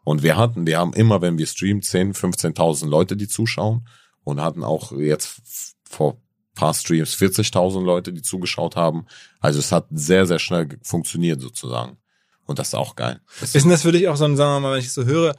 Und 0.04 0.22
wir 0.22 0.36
hatten, 0.36 0.66
wir 0.66 0.78
haben 0.78 0.92
immer, 0.94 1.20
wenn 1.20 1.38
wir 1.38 1.46
streamen, 1.46 1.82
10, 1.82 2.14
15.000 2.14 2.88
Leute, 2.88 3.16
die 3.16 3.28
zuschauen. 3.28 3.86
Und 4.24 4.40
hatten 4.40 4.62
auch 4.62 4.92
jetzt 4.92 5.74
vor 5.88 6.16
paar 6.54 6.74
Streams 6.74 7.14
40.000 7.14 7.84
Leute, 7.84 8.12
die 8.12 8.22
zugeschaut 8.22 8.76
haben. 8.76 9.06
Also 9.40 9.58
es 9.58 9.72
hat 9.72 9.86
sehr, 9.90 10.26
sehr 10.26 10.38
schnell 10.38 10.68
funktioniert 10.82 11.40
sozusagen. 11.40 11.98
Und 12.44 12.58
das 12.58 12.68
ist 12.68 12.74
auch 12.74 12.96
geil. 12.96 13.20
Das 13.40 13.54
Ist 13.54 13.62
denn 13.62 13.70
das 13.70 13.82
für 13.82 13.92
dich 13.92 14.08
auch 14.08 14.16
so 14.16 14.24
ein, 14.24 14.36
sagen 14.36 14.56
wir 14.56 14.60
mal, 14.60 14.72
wenn 14.72 14.80
ich 14.80 14.86
es 14.86 14.94
so 14.94 15.04
höre, 15.04 15.34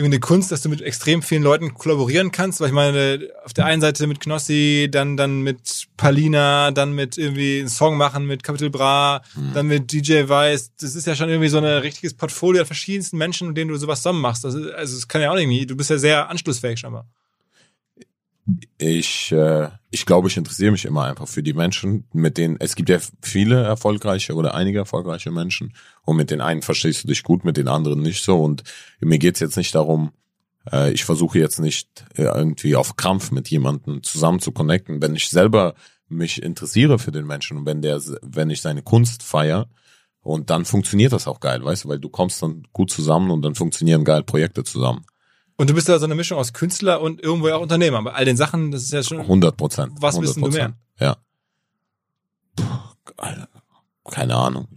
irgendwie 0.00 0.16
eine 0.16 0.20
Kunst, 0.20 0.50
dass 0.50 0.62
du 0.62 0.68
mit 0.68 0.80
extrem 0.80 1.22
vielen 1.22 1.42
Leuten 1.42 1.74
kollaborieren 1.74 2.32
kannst, 2.32 2.60
weil 2.60 2.68
ich 2.68 2.74
meine, 2.74 3.28
auf 3.44 3.52
der 3.52 3.66
einen 3.66 3.80
Seite 3.80 4.06
mit 4.06 4.20
Knossi, 4.20 4.88
dann, 4.90 5.16
dann 5.16 5.42
mit 5.42 5.86
Palina, 5.96 6.70
dann 6.70 6.94
mit 6.94 7.18
irgendwie 7.18 7.60
einen 7.60 7.68
Song 7.68 7.96
machen 7.96 8.26
mit 8.26 8.42
Capital 8.42 8.70
Bra, 8.70 9.22
dann 9.54 9.66
mit 9.66 9.92
DJ 9.92 10.28
Weiss. 10.28 10.72
Das 10.80 10.94
ist 10.94 11.06
ja 11.06 11.14
schon 11.14 11.28
irgendwie 11.28 11.48
so 11.48 11.58
ein 11.58 11.64
richtiges 11.64 12.14
Portfolio 12.14 12.62
an 12.62 12.66
verschiedensten 12.66 13.18
Menschen, 13.18 13.48
mit 13.48 13.56
denen 13.56 13.70
du 13.70 13.76
sowas 13.76 14.00
zusammen 14.00 14.22
machst. 14.22 14.44
Das 14.44 14.54
ist, 14.54 14.70
also, 14.72 14.96
es 14.96 15.06
kann 15.06 15.20
ja 15.20 15.30
auch 15.30 15.36
irgendwie, 15.36 15.66
du 15.66 15.76
bist 15.76 15.90
ja 15.90 15.98
sehr 15.98 16.30
anschlussfähig 16.30 16.80
scheinbar. 16.80 17.06
Ich, 18.78 19.32
äh, 19.32 19.68
ich 19.90 20.06
glaube, 20.06 20.28
ich 20.28 20.36
interessiere 20.36 20.72
mich 20.72 20.84
immer 20.84 21.04
einfach 21.04 21.28
für 21.28 21.42
die 21.42 21.52
Menschen, 21.52 22.04
mit 22.12 22.38
denen, 22.38 22.56
es 22.58 22.74
gibt 22.74 22.88
ja 22.88 22.98
viele 23.22 23.62
erfolgreiche 23.62 24.34
oder 24.34 24.54
einige 24.54 24.78
erfolgreiche 24.78 25.30
Menschen 25.30 25.74
und 26.02 26.16
mit 26.16 26.30
den 26.30 26.40
einen 26.40 26.62
verstehst 26.62 27.04
du 27.04 27.08
dich 27.08 27.22
gut, 27.22 27.44
mit 27.44 27.56
den 27.56 27.68
anderen 27.68 28.00
nicht 28.00 28.24
so 28.24 28.42
und 28.42 28.64
mir 29.00 29.18
geht's 29.18 29.40
jetzt 29.40 29.56
nicht 29.56 29.74
darum, 29.74 30.12
äh, 30.72 30.92
ich 30.92 31.04
versuche 31.04 31.38
jetzt 31.38 31.58
nicht 31.58 32.04
äh, 32.14 32.22
irgendwie 32.22 32.76
auf 32.76 32.96
Krampf 32.96 33.30
mit 33.30 33.48
jemandem 33.48 34.02
zusammen 34.02 34.40
zu 34.40 34.52
connecten, 34.52 35.02
wenn 35.02 35.14
ich 35.14 35.28
selber 35.28 35.74
mich 36.08 36.42
interessiere 36.42 36.98
für 36.98 37.12
den 37.12 37.26
Menschen 37.26 37.58
und 37.58 37.66
wenn 37.66 37.82
der, 37.82 38.00
wenn 38.22 38.50
ich 38.50 38.60
seine 38.60 38.82
Kunst 38.82 39.22
feier 39.22 39.68
und 40.22 40.50
dann 40.50 40.64
funktioniert 40.64 41.12
das 41.12 41.28
auch 41.28 41.40
geil, 41.40 41.64
weißt 41.64 41.84
du, 41.84 41.88
weil 41.88 41.98
du 42.00 42.08
kommst 42.08 42.42
dann 42.42 42.64
gut 42.72 42.90
zusammen 42.90 43.30
und 43.30 43.42
dann 43.42 43.54
funktionieren 43.54 44.04
geil 44.04 44.22
Projekte 44.22 44.64
zusammen. 44.64 45.04
Und 45.60 45.68
du 45.68 45.74
bist 45.74 45.88
ja 45.88 45.98
so 45.98 46.06
eine 46.06 46.14
Mischung 46.14 46.38
aus 46.38 46.54
Künstler 46.54 47.02
und 47.02 47.22
irgendwo 47.22 47.48
ja 47.48 47.56
auch 47.56 47.60
Unternehmer. 47.60 48.00
Bei 48.02 48.14
all 48.14 48.24
den 48.24 48.38
Sachen, 48.38 48.70
das 48.70 48.82
ist 48.82 48.94
ja 48.94 49.02
schon. 49.02 49.20
100 49.20 49.58
Prozent. 49.58 49.92
Was 50.00 50.18
bist 50.18 50.36
denn 50.36 50.44
du 50.44 50.48
mehr? 50.48 50.72
Ja. 50.98 51.18
Puh, 52.56 52.64
Alter, 53.18 53.46
keine 54.10 54.36
Ahnung. 54.36 54.68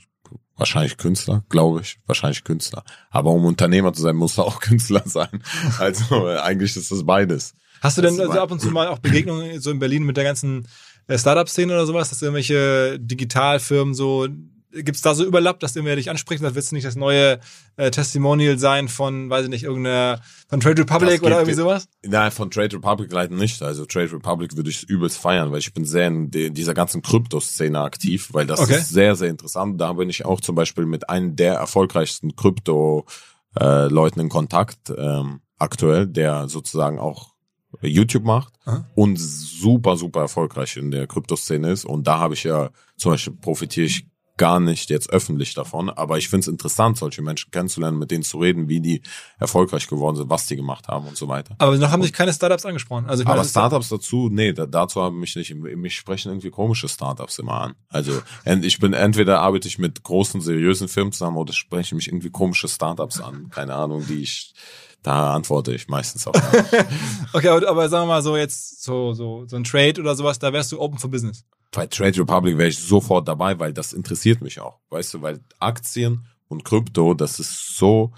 Wahrscheinlich 0.57 0.97
Künstler, 0.97 1.45
glaube 1.47 1.79
ich. 1.79 1.99
Wahrscheinlich 2.05 2.43
Künstler. 2.43 2.83
Aber 3.11 3.31
um 3.31 3.45
Unternehmer 3.45 3.93
zu 3.93 4.01
sein, 4.01 4.17
musst 4.17 4.37
du 4.37 4.41
auch 4.41 4.59
Künstler 4.59 5.03
sein. 5.05 5.41
Also 5.79 6.27
äh, 6.27 6.39
eigentlich 6.39 6.75
ist 6.75 6.91
das 6.91 7.05
beides. 7.05 7.53
Hast 7.79 7.97
du 7.97 8.01
denn 8.01 8.19
also 8.19 8.41
ab 8.41 8.51
und 8.51 8.59
zu 8.59 8.69
mal 8.69 8.89
auch 8.89 8.99
Begegnungen 8.99 9.61
so 9.61 9.71
in 9.71 9.79
Berlin 9.79 10.03
mit 10.03 10.17
der 10.17 10.25
ganzen 10.25 10.67
äh, 11.07 11.17
Startup-Szene 11.17 11.71
oder 11.71 11.85
sowas, 11.85 12.09
dass 12.09 12.21
irgendwelche 12.21 12.99
Digitalfirmen 12.99 13.93
so, 13.93 14.27
gibt's 14.73 15.01
da 15.01 15.13
so 15.13 15.23
Überlapp, 15.25 15.59
dass 15.59 15.75
irgendwer 15.75 15.95
dich 15.95 16.09
anspricht, 16.09 16.43
das 16.43 16.55
willst 16.55 16.71
du 16.71 16.75
nicht 16.75 16.85
das 16.87 16.95
neue 16.95 17.39
äh, 17.77 17.91
Testimonial 17.91 18.57
sein 18.57 18.87
von, 18.87 19.29
weiß 19.29 19.43
ich 19.45 19.49
nicht, 19.49 19.63
irgendeiner, 19.63 20.19
von 20.47 20.59
Trade 20.59 20.81
Republic 20.81 21.21
oder 21.21 21.29
gibt- 21.37 21.49
irgendwie 21.49 21.53
sowas? 21.53 21.87
Nein, 22.05 22.31
von 22.31 22.49
Trade 22.49 22.75
Republic 22.77 23.11
leider 23.11 23.35
nicht. 23.35 23.61
Also 23.61 23.85
Trade 23.85 24.11
Republic 24.13 24.55
würde 24.57 24.69
ich 24.69 24.83
übelst 24.83 25.17
feiern, 25.17 25.51
weil 25.51 25.59
ich 25.59 25.73
bin 25.73 25.85
sehr 25.85 26.07
in 26.07 26.31
de, 26.31 26.49
dieser 26.49 26.73
ganzen 26.73 27.01
Krypto-Szene 27.01 27.79
aktiv, 27.79 28.29
weil 28.33 28.45
das 28.47 28.59
Okay. 28.59 28.77
ist 28.77 28.89
sehr, 28.89 29.15
sehr 29.15 29.29
interessant. 29.29 29.79
Da 29.79 29.93
bin 29.93 30.09
ich 30.09 30.25
auch 30.25 30.41
zum 30.41 30.55
Beispiel 30.55 30.85
mit 30.85 31.09
einem 31.09 31.35
der 31.35 31.53
erfolgreichsten 31.55 32.35
Krypto-Leuten 32.35 34.19
in 34.19 34.29
Kontakt 34.29 34.91
ähm, 34.95 35.41
aktuell, 35.57 36.07
der 36.07 36.47
sozusagen 36.49 36.99
auch 36.99 37.33
YouTube 37.81 38.23
macht 38.23 38.53
Aha. 38.65 38.87
und 38.95 39.17
super, 39.17 39.97
super 39.97 40.21
erfolgreich 40.21 40.77
in 40.77 40.91
der 40.91 41.07
Kryptoszene 41.07 41.71
ist. 41.71 41.85
Und 41.85 42.05
da 42.07 42.19
habe 42.19 42.35
ich 42.35 42.43
ja 42.43 42.69
zum 42.97 43.11
Beispiel 43.13 43.33
profitiere 43.33 43.87
ich 43.87 44.07
gar 44.37 44.59
nicht 44.59 44.89
jetzt 44.89 45.09
öffentlich 45.11 45.53
davon, 45.53 45.89
aber 45.89 46.17
ich 46.17 46.29
finde 46.29 46.41
es 46.41 46.47
interessant, 46.47 46.97
solche 46.97 47.21
Menschen 47.21 47.51
kennenzulernen, 47.51 47.99
mit 47.99 48.09
denen 48.09 48.23
zu 48.23 48.39
reden, 48.39 48.67
wie 48.67 48.81
die 48.81 49.01
erfolgreich 49.37 49.87
geworden 49.87 50.15
sind, 50.15 50.29
was 50.29 50.47
die 50.47 50.55
gemacht 50.55 50.87
haben 50.87 51.07
und 51.07 51.17
so 51.17 51.27
weiter. 51.27 51.55
Aber 51.59 51.77
noch 51.77 51.91
haben 51.91 52.01
sich 52.01 52.13
keine 52.13 52.33
Startups 52.33 52.65
angesprochen. 52.65 53.05
Also 53.07 53.21
ich 53.21 53.27
meine, 53.27 53.39
Aber 53.39 53.47
Startups 53.47 53.89
dazu, 53.89 54.29
nee, 54.31 54.51
da, 54.53 54.65
dazu 54.65 55.01
haben 55.01 55.19
mich 55.19 55.35
nicht, 55.35 55.53
mich 55.53 55.95
sprechen 55.95 56.29
irgendwie 56.31 56.49
komische 56.49 56.89
Startups 56.89 57.37
immer 57.39 57.61
an. 57.61 57.75
Also 57.89 58.21
ich 58.61 58.79
bin 58.79 58.93
entweder 58.93 59.39
arbeite 59.41 59.67
ich 59.67 59.77
mit 59.77 60.01
großen, 60.01 60.41
seriösen 60.41 60.87
Firmen 60.87 61.11
zusammen 61.13 61.37
oder 61.37 61.53
sprechen 61.53 61.95
mich 61.95 62.07
irgendwie 62.07 62.31
komische 62.31 62.67
Startups 62.67 63.21
an. 63.21 63.49
Keine 63.49 63.75
Ahnung, 63.75 64.03
die 64.07 64.23
ich, 64.23 64.55
da 65.03 65.33
antworte 65.35 65.75
ich 65.75 65.87
meistens 65.89 66.25
auch. 66.25 66.33
Okay, 67.33 67.49
aber, 67.49 67.67
aber 67.67 67.89
sagen 67.89 68.03
wir 68.03 68.13
mal 68.13 68.21
so 68.21 68.37
jetzt 68.37 68.83
so, 68.83 69.13
so, 69.13 69.45
so 69.47 69.55
ein 69.55 69.63
Trade 69.63 69.99
oder 69.99 70.15
sowas, 70.15 70.39
da 70.39 70.53
wärst 70.53 70.71
du 70.71 70.79
open 70.79 70.97
for 70.99 71.09
business. 71.09 71.45
Bei 71.73 71.87
Trade 71.87 72.19
Republic 72.19 72.57
wäre 72.57 72.69
ich 72.69 72.77
sofort 72.79 73.27
dabei, 73.27 73.57
weil 73.59 73.73
das 73.73 73.93
interessiert 73.93 74.41
mich 74.41 74.59
auch. 74.59 74.79
Weißt 74.89 75.13
du, 75.15 75.21
weil 75.21 75.41
Aktien 75.59 76.25
und 76.47 76.63
Krypto, 76.63 77.13
das 77.13 77.39
ist 77.39 77.75
so, 77.77 78.13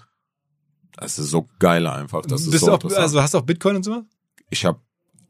das 0.92 1.18
ist 1.18 1.30
so 1.30 1.48
geil 1.58 1.86
einfach. 1.86 2.22
Das 2.22 2.42
ist 2.42 2.50
Bist 2.50 2.64
so 2.64 2.76
du 2.76 2.86
auch, 2.88 2.98
also 2.98 3.22
hast 3.22 3.34
du 3.34 3.38
auch 3.38 3.42
Bitcoin 3.42 3.76
und 3.76 3.82
sowas? 3.82 4.04
ich 4.50 4.64
habe 4.64 4.80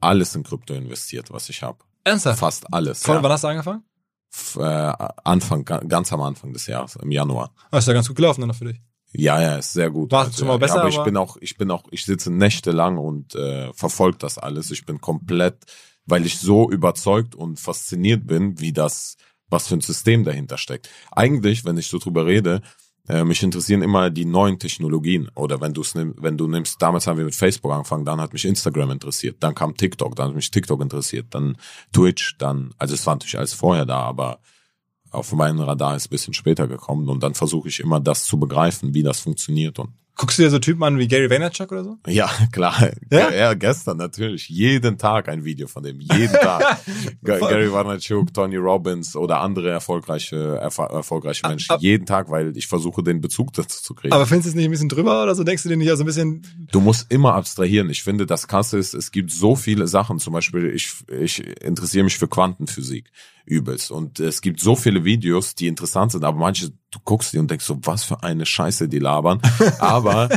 alles 0.00 0.34
in 0.34 0.42
Krypto 0.42 0.74
investiert, 0.74 1.30
was 1.30 1.48
ich 1.48 1.62
habe. 1.62 1.78
Ernsthaft? 2.04 2.38
Fast 2.40 2.72
alles. 2.72 3.02
Von 3.02 3.16
ja. 3.16 3.22
wann 3.22 3.32
hast 3.32 3.44
du 3.44 3.48
angefangen? 3.48 3.82
F- 4.32 4.56
äh, 4.60 4.92
Anfang, 5.24 5.64
ga- 5.64 5.78
ganz 5.80 6.12
am 6.12 6.20
Anfang 6.20 6.52
des 6.52 6.66
Jahres, 6.66 6.96
im 6.96 7.10
Januar. 7.10 7.52
Ah, 7.70 7.78
ist 7.78 7.88
ja 7.88 7.94
ganz 7.94 8.06
gut 8.08 8.16
gelaufen 8.16 8.42
dann 8.42 8.52
für 8.52 8.66
dich. 8.66 8.80
Ja, 9.12 9.40
ja, 9.40 9.56
ist 9.56 9.72
sehr 9.72 9.90
gut. 9.90 10.12
War 10.12 10.30
schon 10.30 10.48
mal 10.48 10.58
besser, 10.58 10.80
aber 10.80 10.88
ich 10.90 10.96
aber- 10.96 11.04
bin 11.04 11.16
auch, 11.16 11.36
ich 11.40 11.56
bin 11.56 11.70
auch, 11.70 11.84
ich 11.90 12.04
sitze 12.04 12.30
nächtelang 12.30 12.98
und 12.98 13.34
äh, 13.34 13.72
verfolge 13.72 14.18
das 14.18 14.36
alles. 14.36 14.70
Ich 14.70 14.84
bin 14.84 15.00
komplett, 15.00 15.64
weil 16.06 16.24
ich 16.24 16.38
so 16.38 16.70
überzeugt 16.70 17.34
und 17.34 17.60
fasziniert 17.60 18.26
bin, 18.26 18.60
wie 18.60 18.72
das, 18.72 19.16
was 19.48 19.68
für 19.68 19.74
ein 19.74 19.80
System 19.80 20.24
dahinter 20.24 20.58
steckt. 20.58 20.88
Eigentlich, 21.10 21.64
wenn 21.64 21.76
ich 21.76 21.88
so 21.88 21.98
drüber 21.98 22.26
rede, 22.26 22.62
äh, 23.08 23.24
mich 23.24 23.42
interessieren 23.42 23.82
immer 23.82 24.10
die 24.10 24.24
neuen 24.24 24.58
Technologien. 24.58 25.28
Oder 25.34 25.60
wenn 25.60 25.74
du 25.74 25.82
es 25.82 25.94
nimm, 25.94 26.14
wenn 26.18 26.36
du 26.36 26.48
nimmst, 26.48 26.80
damals 26.80 27.06
haben 27.06 27.18
wir 27.18 27.24
mit 27.24 27.34
Facebook 27.34 27.72
angefangen, 27.72 28.04
dann 28.04 28.20
hat 28.20 28.32
mich 28.32 28.44
Instagram 28.44 28.90
interessiert, 28.90 29.36
dann 29.40 29.54
kam 29.54 29.76
TikTok, 29.76 30.16
dann 30.16 30.28
hat 30.28 30.34
mich 30.34 30.50
TikTok 30.50 30.80
interessiert, 30.80 31.26
dann 31.30 31.56
Twitch, 31.92 32.36
dann, 32.38 32.74
also 32.78 32.94
es 32.94 33.06
war 33.06 33.14
natürlich 33.14 33.38
alles 33.38 33.54
vorher 33.54 33.86
da, 33.86 34.00
aber 34.00 34.40
auf 35.10 35.32
meinen 35.32 35.60
Radar 35.60 35.96
ist 35.96 36.06
ein 36.06 36.10
bisschen 36.10 36.34
später 36.34 36.66
gekommen 36.66 37.08
und 37.08 37.22
dann 37.22 37.34
versuche 37.34 37.68
ich 37.68 37.80
immer 37.80 38.00
das 38.00 38.24
zu 38.24 38.38
begreifen, 38.38 38.92
wie 38.92 39.02
das 39.02 39.20
funktioniert 39.20 39.78
und 39.78 39.90
Guckst 40.18 40.38
du 40.38 40.42
dir 40.44 40.50
so 40.50 40.58
Typen 40.58 40.82
an 40.82 40.98
wie 40.98 41.08
Gary 41.08 41.28
Vaynerchuk 41.28 41.70
oder 41.72 41.84
so? 41.84 41.98
ja, 42.06 42.30
klar. 42.52 42.90
Ja? 43.10 43.30
Ja? 43.32 43.54
gestern 43.54 43.98
natürlich. 43.98 44.48
Jeden 44.48 44.96
Tag 44.96 45.28
ein 45.28 45.44
Video 45.44 45.66
von 45.68 45.82
dem. 45.82 46.00
Jeden 46.00 46.32
Tag. 46.32 46.78
Ga- 47.22 47.38
Gary 47.38 47.70
Vaynerchuk, 47.70 48.32
Tony 48.32 48.56
Robbins 48.56 49.14
oder 49.14 49.40
andere 49.40 49.70
erfolgreiche, 49.70 50.58
erfa- 50.62 50.90
erfolgreiche 50.90 51.46
Menschen. 51.46 51.70
ab- 51.72 51.80
jeden 51.82 52.06
Tag, 52.06 52.30
weil 52.30 52.56
ich 52.56 52.66
versuche, 52.66 53.02
den 53.02 53.20
Bezug 53.20 53.52
dazu 53.52 53.82
zu 53.82 53.94
kriegen. 53.94 54.14
Aber 54.14 54.26
findest 54.26 54.46
du 54.46 54.48
es 54.50 54.54
nicht 54.54 54.64
ein 54.64 54.70
bisschen 54.70 54.88
drüber 54.88 55.22
oder 55.22 55.34
so? 55.34 55.44
Denkst 55.44 55.64
du 55.64 55.68
dir 55.68 55.76
nicht 55.76 55.92
auch 55.92 55.96
so 55.96 56.02
ein 56.04 56.06
bisschen, 56.06 56.66
Du 56.72 56.80
musst 56.80 57.12
immer 57.12 57.34
abstrahieren. 57.34 57.90
Ich 57.90 58.02
finde, 58.02 58.24
das 58.26 58.48
Krasse 58.48 58.78
ist, 58.78 58.94
es 58.94 59.12
gibt 59.12 59.30
so 59.30 59.54
viele 59.54 59.86
Sachen. 59.86 60.18
Zum 60.18 60.32
Beispiel, 60.32 60.70
ich, 60.74 60.92
ich 61.10 61.44
interessiere 61.62 62.04
mich 62.04 62.16
für 62.16 62.26
Quantenphysik 62.28 63.10
übelst. 63.46 63.90
Und 63.90 64.20
es 64.20 64.42
gibt 64.42 64.60
so 64.60 64.76
viele 64.76 65.04
Videos, 65.04 65.54
die 65.54 65.68
interessant 65.68 66.12
sind, 66.12 66.24
aber 66.24 66.38
manche, 66.38 66.70
du 66.90 66.98
guckst 67.04 67.32
die 67.32 67.38
und 67.38 67.50
denkst 67.50 67.64
so, 67.64 67.78
was 67.82 68.04
für 68.04 68.22
eine 68.22 68.44
Scheiße 68.44 68.88
die 68.88 68.98
labern. 68.98 69.40
aber, 69.78 70.28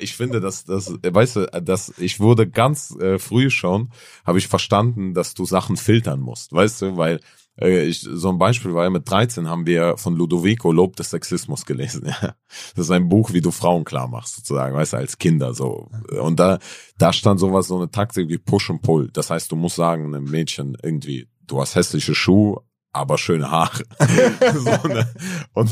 ich 0.00 0.16
finde, 0.16 0.40
dass 0.40 0.64
das, 0.64 0.92
weißt 1.02 1.36
du, 1.36 1.46
dass 1.62 1.92
ich 1.98 2.18
wurde 2.20 2.48
ganz 2.48 2.96
äh, 2.96 3.18
früh 3.18 3.50
schon, 3.50 3.90
habe 4.24 4.38
ich 4.38 4.48
verstanden, 4.48 5.14
dass 5.14 5.34
du 5.34 5.44
Sachen 5.44 5.76
filtern 5.76 6.20
musst. 6.20 6.52
Weißt 6.52 6.82
du, 6.82 6.96
weil 6.96 7.20
äh, 7.60 7.84
ich, 7.84 8.00
so 8.00 8.30
ein 8.30 8.38
Beispiel 8.38 8.74
war 8.74 8.84
ja 8.84 8.90
mit 8.90 9.08
13 9.08 9.48
haben 9.48 9.66
wir 9.66 9.96
von 9.96 10.16
Ludovico 10.16 10.72
Lob 10.72 10.96
des 10.96 11.10
Sexismus 11.10 11.64
gelesen. 11.66 12.12
Ja. 12.22 12.36
Das 12.76 12.86
ist 12.86 12.90
ein 12.90 13.08
Buch, 13.08 13.32
wie 13.32 13.40
du 13.40 13.50
Frauen 13.50 13.84
klar 13.84 14.06
machst, 14.06 14.36
sozusagen, 14.36 14.76
weißt 14.76 14.92
du, 14.92 14.96
als 14.98 15.18
Kinder 15.18 15.52
so. 15.54 15.90
Und 16.20 16.38
da, 16.38 16.58
da 16.98 17.12
stand 17.12 17.40
sowas, 17.40 17.66
so 17.66 17.76
eine 17.76 17.90
Taktik 17.90 18.28
wie 18.28 18.38
Push 18.38 18.70
und 18.70 18.82
Pull. 18.82 19.10
Das 19.12 19.30
heißt, 19.30 19.50
du 19.50 19.56
musst 19.56 19.76
sagen, 19.76 20.14
einem 20.14 20.24
Mädchen 20.24 20.76
irgendwie, 20.82 21.28
du 21.46 21.60
hast 21.60 21.74
hässliche 21.74 22.14
Schuhe, 22.14 22.62
aber 22.92 23.18
schöne 23.18 23.50
Haare. 23.50 23.84
so, 24.54 24.88
ne? 24.88 25.12
und, 25.52 25.70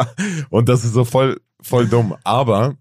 und 0.50 0.68
das 0.68 0.84
ist 0.84 0.94
so 0.94 1.04
voll, 1.04 1.40
voll 1.60 1.88
dumm. 1.88 2.16
Aber 2.24 2.76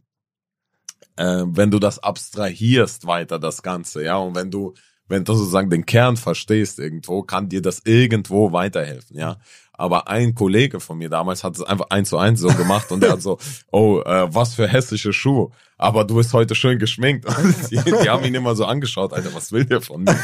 äh, 1.18 1.44
wenn 1.46 1.72
du 1.72 1.80
das 1.80 2.00
abstrahierst 2.00 3.06
weiter, 3.06 3.40
das 3.40 3.62
Ganze, 3.62 4.04
ja, 4.04 4.18
und 4.18 4.36
wenn 4.36 4.50
du, 4.50 4.74
wenn 5.08 5.26
du 5.26 5.34
sozusagen 5.34 5.70
den 5.70 5.86
Kern 5.86 6.18
verstehst 6.18 6.80
irgendwo, 6.80 7.24
kann 7.24 7.50
dir 7.50 7.62
das 7.62 7.82
irgendwo 7.86 8.52
weiterhelfen, 8.54 9.18
ja. 9.18 9.38
Aber 9.82 10.08
ein 10.08 10.36
Kollege 10.36 10.80
von 10.80 11.00
mir 11.00 11.10
damals 11.10 11.44
hat 11.44 11.56
es 11.56 11.64
einfach 11.64 11.88
eins 11.90 12.10
zu 12.10 12.20
eins 12.20 12.40
so 12.40 12.50
gemacht 12.50 12.92
und 12.92 13.02
der 13.02 13.14
hat 13.14 13.24
so, 13.24 13.40
oh, 13.72 14.02
äh, 14.06 14.32
was 14.32 14.54
für 14.54 14.68
hässliche 14.68 15.12
Schuhe. 15.12 15.50
Aber 15.80 16.04
du 16.04 16.18
bist 16.18 16.34
heute 16.34 16.54
schön 16.54 16.78
geschminkt. 16.78 17.26
Die, 17.72 17.78
die 17.78 18.08
haben 18.08 18.24
ihn 18.24 18.36
immer 18.36 18.56
so 18.56 18.66
angeschaut, 18.66 19.12
Alter, 19.12 19.34
was 19.34 19.52
will 19.52 19.66
der 19.66 19.82
von 19.82 20.04
mir? 20.04 20.16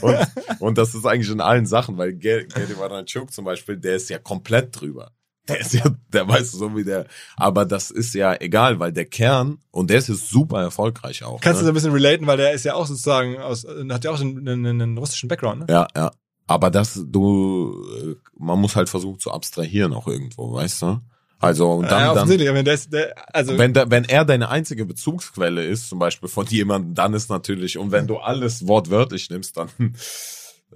Und, 0.00 0.16
und 0.60 0.78
das 0.78 0.94
ist 0.94 1.06
eigentlich 1.06 1.28
in 1.28 1.40
allen 1.40 1.66
Sachen, 1.66 1.98
weil 1.98 2.12
Gary 2.12 2.46
Vaynerchuk 2.54 3.32
zum 3.32 3.44
Beispiel, 3.44 3.78
der 3.78 3.96
ist 3.96 4.08
ja 4.10 4.18
komplett 4.18 4.80
drüber. 4.80 5.10
Der 5.48 5.58
ist 5.58 5.74
ja, 5.74 5.90
der 6.12 6.28
weiß 6.28 6.52
so 6.52 6.76
wie 6.76 6.84
der, 6.84 7.06
aber 7.36 7.64
das 7.64 7.90
ist 7.90 8.14
ja 8.14 8.36
egal, 8.40 8.78
weil 8.78 8.92
der 8.92 9.06
Kern, 9.06 9.58
und 9.72 9.90
der 9.90 9.98
ist 9.98 10.08
jetzt 10.08 10.30
super 10.30 10.62
erfolgreich 10.62 11.24
auch. 11.24 11.40
kannst 11.40 11.60
du 11.60 11.64
ne? 11.64 11.66
so 11.66 11.72
ein 11.72 11.74
bisschen 11.74 11.92
relaten, 11.92 12.28
weil 12.28 12.36
der 12.36 12.52
ist 12.52 12.64
ja 12.64 12.74
auch 12.74 12.86
sozusagen 12.86 13.38
aus, 13.38 13.66
hat 13.66 14.04
ja 14.04 14.12
auch 14.12 14.20
einen, 14.20 14.48
einen, 14.48 14.66
einen 14.66 14.98
russischen 14.98 15.28
Background, 15.28 15.60
ne? 15.60 15.66
Ja, 15.68 15.88
ja. 15.96 16.12
Aber 16.50 16.68
das, 16.68 17.00
du, 17.06 17.86
äh, 17.96 18.16
man 18.36 18.58
muss 18.58 18.74
halt 18.74 18.88
versuchen 18.88 19.20
zu 19.20 19.30
abstrahieren 19.30 19.92
auch 19.92 20.08
irgendwo, 20.08 20.52
weißt 20.52 20.82
du? 20.82 21.00
Also, 21.38 21.70
und 21.74 21.84
dann, 21.84 22.00
ja, 22.00 22.06
dann, 22.08 22.16
offensichtlich, 22.16 22.50
aber 22.50 22.64
der 22.64 23.14
also, 23.32 23.56
wenn, 23.56 23.72
da, 23.72 23.88
wenn 23.88 24.04
er 24.04 24.24
deine 24.24 24.48
einzige 24.48 24.84
Bezugsquelle 24.84 25.64
ist, 25.64 25.88
zum 25.88 26.00
Beispiel 26.00 26.28
von 26.28 26.46
jemandem, 26.46 26.96
dann 26.96 27.14
ist 27.14 27.30
natürlich, 27.30 27.78
und 27.78 27.92
wenn 27.92 28.08
du 28.08 28.16
alles 28.16 28.66
wortwörtlich 28.66 29.30
nimmst, 29.30 29.56
dann, 29.58 29.68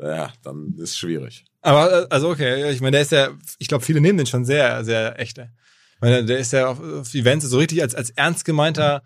ja, 0.00 0.32
dann 0.44 0.76
ist 0.78 0.96
schwierig. 0.96 1.44
aber, 1.60 2.06
also 2.08 2.30
okay, 2.30 2.70
ich 2.70 2.80
meine, 2.80 2.92
der 2.92 3.00
ist 3.00 3.10
ja, 3.10 3.30
ich 3.58 3.66
glaube, 3.66 3.84
viele 3.84 4.00
nehmen 4.00 4.18
den 4.18 4.28
schon 4.28 4.44
sehr, 4.44 4.84
sehr 4.84 5.18
echt. 5.18 5.38
ey. 5.38 5.48
Ich 5.96 6.00
meine, 6.00 6.24
der 6.24 6.38
ist 6.38 6.52
ja 6.52 6.68
auf, 6.68 6.80
auf 6.80 7.12
Events 7.14 7.46
so 7.46 7.58
richtig 7.58 7.82
als, 7.82 7.96
als 7.96 8.10
ernst 8.10 8.44
gemeinter 8.44 9.02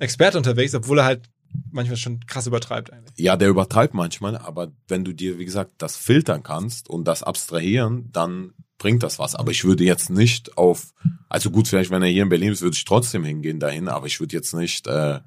Experte 0.00 0.36
unterwegs, 0.36 0.74
obwohl 0.74 0.98
er 0.98 1.04
halt 1.04 1.30
manchmal 1.70 1.96
schon 1.96 2.20
krass 2.26 2.46
übertreibt 2.46 2.92
eigentlich. 2.92 3.18
Ja, 3.18 3.36
der 3.36 3.48
übertreibt 3.48 3.94
manchmal, 3.94 4.36
aber 4.36 4.72
wenn 4.86 5.04
du 5.04 5.12
dir, 5.12 5.38
wie 5.38 5.44
gesagt, 5.44 5.72
das 5.78 5.96
filtern 5.96 6.42
kannst 6.42 6.88
und 6.88 7.06
das 7.06 7.22
abstrahieren, 7.22 8.10
dann 8.12 8.52
bringt 8.78 9.02
das 9.02 9.18
was. 9.18 9.34
Aber 9.34 9.50
ich 9.50 9.64
würde 9.64 9.84
jetzt 9.84 10.10
nicht 10.10 10.56
auf, 10.56 10.94
also 11.28 11.50
gut, 11.50 11.68
vielleicht 11.68 11.90
wenn 11.90 12.02
er 12.02 12.08
hier 12.08 12.22
in 12.22 12.28
Berlin 12.28 12.52
ist, 12.52 12.62
würde 12.62 12.76
ich 12.76 12.84
trotzdem 12.84 13.24
hingehen 13.24 13.60
dahin, 13.60 13.88
aber 13.88 14.06
ich 14.06 14.20
würde 14.20 14.36
jetzt 14.36 14.54
nicht, 14.54 14.86
äh, 14.86 15.20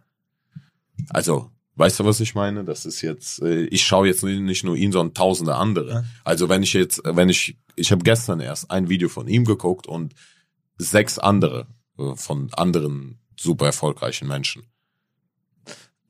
also, 1.10 1.52
weißt 1.76 2.00
du, 2.00 2.06
was 2.06 2.20
ich 2.20 2.36
meine? 2.36 2.64
Das 2.64 2.86
ist 2.86 3.02
jetzt, 3.02 3.42
äh, 3.42 3.64
ich 3.66 3.86
schaue 3.86 4.08
jetzt 4.08 4.24
nicht 4.24 4.64
nur 4.64 4.76
ihn, 4.76 4.92
sondern 4.92 5.14
tausende 5.14 5.56
andere. 5.56 6.06
Also 6.24 6.50
wenn 6.50 6.64
ich 6.64 6.74
jetzt, 6.74 7.02
wenn 7.04 7.30
ich, 7.30 7.58
ich 7.76 7.92
habe 7.92 8.04
gestern 8.04 8.40
erst 8.40 8.72
ein 8.72 8.90
Video 8.90 9.10
von 9.10 9.28
ihm 9.28 9.46
geguckt 9.46 9.88
und 9.88 10.14
sechs 10.78 11.20
andere 11.20 11.68
äh, 11.98 12.16
von 12.16 12.54
anderen 12.54 13.20
super 13.40 13.66
erfolgreichen 13.66 14.28
Menschen. 14.28 14.64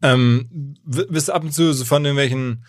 Ähm, 0.01 0.75
bist 0.83 1.27
du 1.27 1.33
ab 1.33 1.43
und 1.43 1.53
zu 1.53 1.73
so 1.73 1.85
von 1.85 2.03
irgendwelchen, 2.03 2.65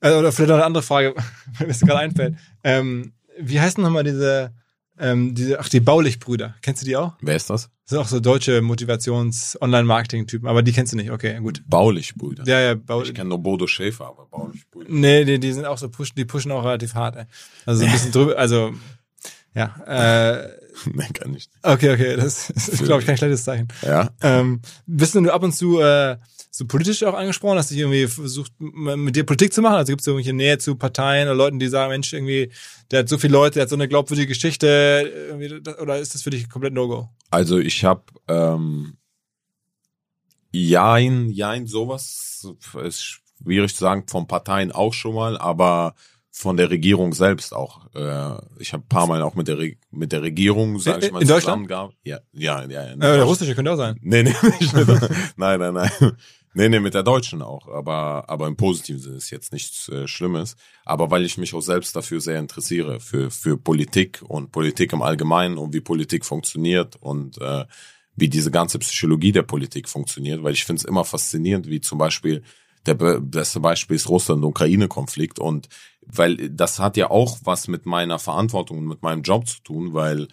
äh, 0.00 0.12
oder 0.12 0.32
vielleicht 0.32 0.50
noch 0.50 0.56
eine 0.56 0.64
andere 0.64 0.82
Frage, 0.82 1.14
weil 1.58 1.66
mir 1.66 1.72
das 1.72 1.80
gerade 1.80 1.98
einfällt. 2.00 2.36
Ähm, 2.64 3.12
wie 3.38 3.60
heißen 3.60 3.82
nochmal 3.82 4.04
diese, 4.04 4.52
ähm, 4.98 5.34
diese, 5.34 5.60
ach, 5.60 5.68
die 5.68 5.80
Baulich-Brüder. 5.80 6.54
Kennst 6.62 6.82
du 6.82 6.86
die 6.86 6.96
auch? 6.96 7.14
Wer 7.20 7.36
ist 7.36 7.50
das? 7.50 7.70
Das 7.84 7.90
sind 7.90 7.98
auch 7.98 8.08
so 8.08 8.18
deutsche 8.18 8.62
Motivations-Online-Marketing-Typen, 8.62 10.48
aber 10.48 10.62
die 10.62 10.72
kennst 10.72 10.92
du 10.92 10.96
nicht. 10.96 11.10
Okay, 11.10 11.38
gut. 11.40 11.62
Baulich, 11.68 12.14
Brüder. 12.16 12.44
Ja, 12.44 12.60
ja, 12.60 12.74
Baulich. 12.74 13.10
Ich 13.10 13.14
kenne 13.14 13.28
nur 13.28 13.38
Bodo 13.38 13.66
Schäfer, 13.66 14.06
aber 14.06 14.26
Baulich, 14.26 14.68
Brüder. 14.70 14.88
Nee, 14.90 15.24
die, 15.24 15.38
die 15.38 15.52
sind 15.52 15.66
auch 15.66 15.78
so 15.78 15.88
pushen, 15.88 16.14
die 16.16 16.24
pushen 16.24 16.50
auch 16.50 16.64
relativ 16.64 16.94
hart, 16.94 17.16
ey. 17.16 17.24
Also 17.64 17.80
so 17.80 17.86
ein 17.86 17.92
bisschen 17.92 18.12
drüber, 18.12 18.36
also, 18.38 18.72
ja, 19.54 19.76
äh, 19.86 20.48
nee, 20.92 21.06
kann 21.14 21.28
ich 21.28 21.34
nicht. 21.34 21.50
okay, 21.62 21.90
okay, 21.92 22.16
das 22.16 22.50
ist, 22.50 22.84
glaube 22.84 23.02
ich, 23.02 23.06
kein 23.06 23.16
schlechtes 23.16 23.44
Zeichen. 23.44 23.68
Ja. 23.82 24.10
Ähm, 24.20 24.60
bist 24.86 25.14
du 25.14 25.30
ab 25.32 25.42
und 25.42 25.52
zu 25.52 25.80
äh, 25.80 26.16
so 26.56 26.66
politisch 26.66 27.02
auch 27.04 27.14
angesprochen? 27.14 27.58
Hast 27.58 27.70
du 27.70 27.74
dich 27.74 27.82
irgendwie 27.82 28.06
versucht, 28.06 28.50
mit 28.58 29.14
dir 29.14 29.24
Politik 29.24 29.52
zu 29.52 29.60
machen? 29.60 29.76
Also 29.76 29.92
gibt 29.92 30.00
es 30.00 30.06
irgendwelche 30.06 30.32
Nähe 30.32 30.58
zu 30.58 30.74
Parteien 30.76 31.28
oder 31.28 31.36
Leuten, 31.36 31.58
die 31.58 31.68
sagen, 31.68 31.90
Mensch, 31.90 32.12
irgendwie, 32.12 32.50
der 32.90 33.00
hat 33.00 33.08
so 33.08 33.18
viele 33.18 33.34
Leute, 33.34 33.54
der 33.54 33.62
hat 33.64 33.68
so 33.70 33.76
eine 33.76 33.88
glaubwürdige 33.88 34.28
Geschichte, 34.28 35.62
oder 35.80 35.98
ist 35.98 36.14
das 36.14 36.22
für 36.22 36.30
dich 36.30 36.48
komplett 36.48 36.72
No-Go? 36.72 37.08
Also 37.30 37.58
ich 37.58 37.84
habe 37.84 38.02
ähm, 38.28 38.96
Jein, 40.52 41.28
Jein, 41.30 41.66
sowas 41.66 42.48
ist 42.82 43.20
schwierig 43.42 43.74
zu 43.74 43.80
sagen, 43.80 44.04
von 44.08 44.26
Parteien 44.26 44.72
auch 44.72 44.94
schon 44.94 45.14
mal, 45.14 45.36
aber 45.36 45.94
von 46.30 46.56
der 46.56 46.70
Regierung 46.70 47.12
selbst 47.14 47.54
auch. 47.54 47.86
Äh, 47.94 48.36
ich 48.58 48.72
habe 48.72 48.84
ein 48.84 48.88
paar 48.88 49.06
Mal 49.06 49.22
auch 49.22 49.34
mit 49.34 49.48
der 49.48 49.58
Re 49.58 49.72
mit 49.90 50.12
der 50.12 50.22
Regierung, 50.22 50.78
sag 50.78 50.98
ich 50.98 51.08
In- 51.08 51.14
mal, 51.14 51.22
in 51.22 51.28
Deutschland? 51.28 51.70
Ja, 51.70 52.20
ja, 52.32 52.64
ja. 52.66 52.92
Äh, 52.92 52.96
der 52.98 53.22
russische 53.24 53.54
könnte 53.54 53.72
auch 53.72 53.76
sein. 53.76 53.98
Nee, 54.02 54.22
nee, 54.22 54.34
nicht 54.60 54.74
nein, 55.36 55.58
nein, 55.60 55.74
nein. 55.74 55.90
Nee, 56.58 56.70
nee, 56.70 56.80
mit 56.80 56.94
der 56.94 57.02
Deutschen 57.02 57.42
auch, 57.42 57.68
aber, 57.68 58.30
aber 58.30 58.46
im 58.46 58.56
positiven 58.56 58.98
Sinne 58.98 59.16
ist 59.16 59.28
jetzt 59.28 59.52
nichts 59.52 59.90
äh, 59.90 60.08
Schlimmes. 60.08 60.56
Aber 60.86 61.10
weil 61.10 61.26
ich 61.26 61.36
mich 61.36 61.52
auch 61.52 61.60
selbst 61.60 61.94
dafür 61.94 62.18
sehr 62.18 62.38
interessiere, 62.38 62.98
für, 62.98 63.30
für 63.30 63.58
Politik 63.58 64.22
und 64.26 64.52
Politik 64.52 64.94
im 64.94 65.02
Allgemeinen 65.02 65.58
und 65.58 65.74
wie 65.74 65.82
Politik 65.82 66.24
funktioniert 66.24 66.96
und 66.96 67.36
äh, 67.42 67.66
wie 68.14 68.30
diese 68.30 68.50
ganze 68.50 68.78
Psychologie 68.78 69.32
der 69.32 69.42
Politik 69.42 69.86
funktioniert, 69.86 70.42
weil 70.42 70.54
ich 70.54 70.64
finde 70.64 70.80
es 70.80 70.86
immer 70.86 71.04
faszinierend, 71.04 71.68
wie 71.68 71.82
zum 71.82 71.98
Beispiel 71.98 72.42
der 72.86 72.94
be- 72.94 73.20
beste 73.20 73.60
Beispiel 73.60 73.96
ist 73.96 74.08
Russland-Ukraine-Konflikt 74.08 75.38
und 75.38 75.68
weil 76.06 76.48
das 76.48 76.78
hat 76.78 76.96
ja 76.96 77.10
auch 77.10 77.36
was 77.44 77.68
mit 77.68 77.84
meiner 77.84 78.18
Verantwortung 78.18 78.78
und 78.78 78.86
mit 78.86 79.02
meinem 79.02 79.20
Job 79.20 79.46
zu 79.46 79.60
tun, 79.62 79.92
weil 79.92 80.28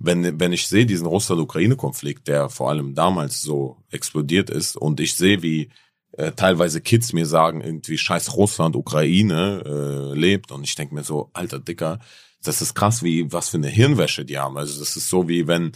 wenn, 0.00 0.40
wenn 0.40 0.52
ich 0.52 0.66
sehe 0.66 0.86
diesen 0.86 1.06
Russland-Ukraine-Konflikt, 1.06 2.26
der 2.26 2.48
vor 2.48 2.70
allem 2.70 2.94
damals 2.94 3.42
so 3.42 3.76
explodiert 3.90 4.48
ist 4.48 4.76
und 4.76 4.98
ich 4.98 5.14
sehe, 5.14 5.42
wie 5.42 5.68
äh, 6.12 6.32
teilweise 6.32 6.80
Kids 6.80 7.12
mir 7.12 7.26
sagen, 7.26 7.60
irgendwie 7.60 7.98
scheiß 7.98 8.34
Russland, 8.34 8.76
Ukraine 8.76 9.62
äh, 9.64 10.18
lebt 10.18 10.52
und 10.52 10.64
ich 10.64 10.74
denke 10.74 10.94
mir 10.94 11.04
so, 11.04 11.30
alter 11.34 11.60
Dicker, 11.60 12.00
das 12.42 12.62
ist 12.62 12.74
krass, 12.74 13.02
wie 13.02 13.30
was 13.30 13.50
für 13.50 13.58
eine 13.58 13.68
Hirnwäsche 13.68 14.24
die 14.24 14.38
haben. 14.38 14.56
Also 14.56 14.80
das 14.80 14.96
ist 14.96 15.10
so 15.10 15.28
wie 15.28 15.46
wenn, 15.46 15.72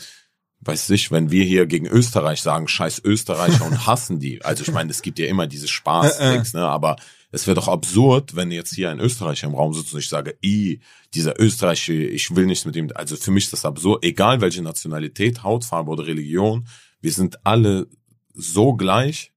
weiß 0.60 0.88
ich, 0.90 1.10
wenn 1.10 1.30
wir 1.30 1.44
hier 1.44 1.66
gegen 1.66 1.86
Österreich 1.86 2.40
sagen, 2.40 2.66
scheiß 2.66 3.02
Österreicher 3.04 3.66
und 3.66 3.86
hassen 3.86 4.20
die. 4.20 4.42
Also 4.42 4.62
ich 4.62 4.72
meine, 4.72 4.90
es 4.90 5.02
gibt 5.02 5.18
ja 5.18 5.26
immer 5.26 5.46
diese 5.46 5.68
spaß 5.68 6.18
Äh, 6.18 6.36
äh. 6.36 6.42
ne? 6.54 6.66
aber 6.66 6.96
es 7.34 7.46
wäre 7.46 7.56
doch 7.56 7.68
absurd, 7.68 8.36
wenn 8.36 8.50
jetzt 8.52 8.74
hier 8.74 8.90
ein 8.90 9.00
Österreicher 9.00 9.48
im 9.48 9.54
Raum 9.54 9.74
sitzt 9.74 9.92
und 9.92 9.98
ich 9.98 10.08
sage, 10.08 10.36
i, 10.42 10.80
dieser 11.14 11.40
Österreicher, 11.40 11.92
ich 11.92 12.34
will 12.34 12.46
nichts 12.46 12.64
mit 12.64 12.76
ihm. 12.76 12.90
Also 12.94 13.16
für 13.16 13.32
mich 13.32 13.44
ist 13.44 13.52
das 13.52 13.64
absurd, 13.64 14.04
egal 14.04 14.40
welche 14.40 14.62
Nationalität, 14.62 15.42
Hautfarbe 15.42 15.90
oder 15.90 16.06
Religion, 16.06 16.66
wir 17.00 17.12
sind 17.12 17.44
alle 17.44 17.88
so 18.34 18.74
gleich, 18.74 19.32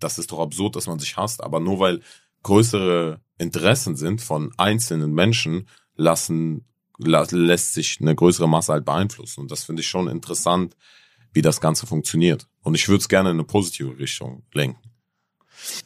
das 0.00 0.18
ist 0.18 0.32
doch 0.32 0.40
absurd, 0.40 0.76
dass 0.76 0.86
man 0.86 0.98
sich 0.98 1.16
hasst, 1.16 1.42
aber 1.42 1.60
nur 1.60 1.78
weil 1.78 2.00
größere 2.42 3.20
Interessen 3.38 3.96
sind 3.96 4.20
von 4.20 4.52
einzelnen 4.56 5.12
Menschen, 5.12 5.68
lassen, 5.96 6.64
la, 6.98 7.26
lässt 7.30 7.74
sich 7.74 7.98
eine 8.00 8.14
größere 8.14 8.48
Masse 8.48 8.72
halt 8.72 8.84
beeinflussen. 8.84 9.40
Und 9.40 9.50
das 9.50 9.64
finde 9.64 9.82
ich 9.82 9.88
schon 9.88 10.08
interessant, 10.08 10.76
wie 11.32 11.42
das 11.42 11.60
Ganze 11.60 11.86
funktioniert. 11.86 12.48
Und 12.62 12.74
ich 12.74 12.88
würde 12.88 13.00
es 13.00 13.08
gerne 13.08 13.30
in 13.30 13.36
eine 13.36 13.44
positive 13.44 13.98
Richtung 13.98 14.42
lenken. 14.52 14.95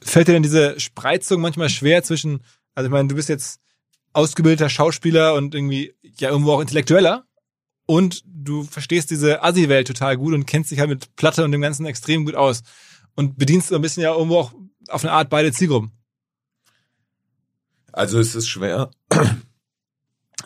Fällt 0.02 0.28
dir 0.28 0.32
denn 0.32 0.42
diese 0.42 0.78
Spreizung 0.80 1.40
manchmal 1.40 1.68
schwer 1.68 2.02
zwischen, 2.02 2.42
also 2.74 2.86
ich 2.86 2.92
meine, 2.92 3.08
du 3.08 3.14
bist 3.14 3.28
jetzt 3.28 3.60
ausgebildeter 4.12 4.68
Schauspieler 4.68 5.34
und 5.34 5.54
irgendwie 5.54 5.94
ja 6.18 6.30
irgendwo 6.30 6.52
auch 6.52 6.60
intellektueller 6.60 7.24
und 7.86 8.22
du 8.26 8.64
verstehst 8.64 9.10
diese 9.10 9.42
Assi-Welt 9.42 9.86
total 9.86 10.16
gut 10.16 10.34
und 10.34 10.46
kennst 10.46 10.70
dich 10.70 10.80
halt 10.80 10.90
mit 10.90 11.16
Platte 11.16 11.44
und 11.44 11.52
dem 11.52 11.60
Ganzen 11.60 11.86
extrem 11.86 12.24
gut 12.24 12.34
aus 12.34 12.62
und 13.14 13.38
bedienst 13.38 13.68
so 13.68 13.76
ein 13.76 13.82
bisschen 13.82 14.02
ja 14.02 14.14
irgendwo 14.14 14.38
auch 14.38 14.52
auf 14.88 15.04
eine 15.04 15.12
Art 15.12 15.30
beide 15.30 15.52
Zielgruppen. 15.52 15.92
Also 17.92 18.18
es 18.18 18.34
ist 18.34 18.48
schwer. 18.48 18.90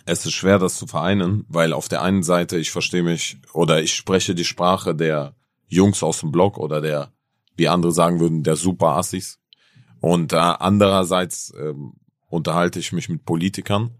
Es 0.07 0.27
ist 0.27 0.35
schwer, 0.35 0.59
das 0.59 0.77
zu 0.77 0.87
vereinen, 0.87 1.47
weil 1.49 1.73
auf 1.73 1.89
der 1.89 2.03
einen 2.03 2.23
Seite 2.23 2.59
ich 2.59 2.71
verstehe 2.71 3.03
mich 3.03 3.39
oder 3.55 3.81
ich 3.81 3.95
spreche 3.95 4.35
die 4.35 4.45
Sprache 4.45 4.95
der 4.95 5.35
Jungs 5.67 6.03
aus 6.03 6.21
dem 6.21 6.31
Blog 6.31 6.59
oder 6.59 6.83
der, 6.83 7.14
wie 7.57 7.69
andere 7.69 7.93
sagen 7.93 8.21
würden, 8.21 8.43
der 8.43 8.57
Super 8.57 8.97
Assis. 8.97 9.39
Und 10.01 10.33
äh, 10.33 10.37
andererseits 10.37 11.53
ähm, 11.59 11.95
unterhalte 12.29 12.79
ich 12.79 12.93
mich 12.93 13.09
mit 13.09 13.25
Politikern. 13.25 13.91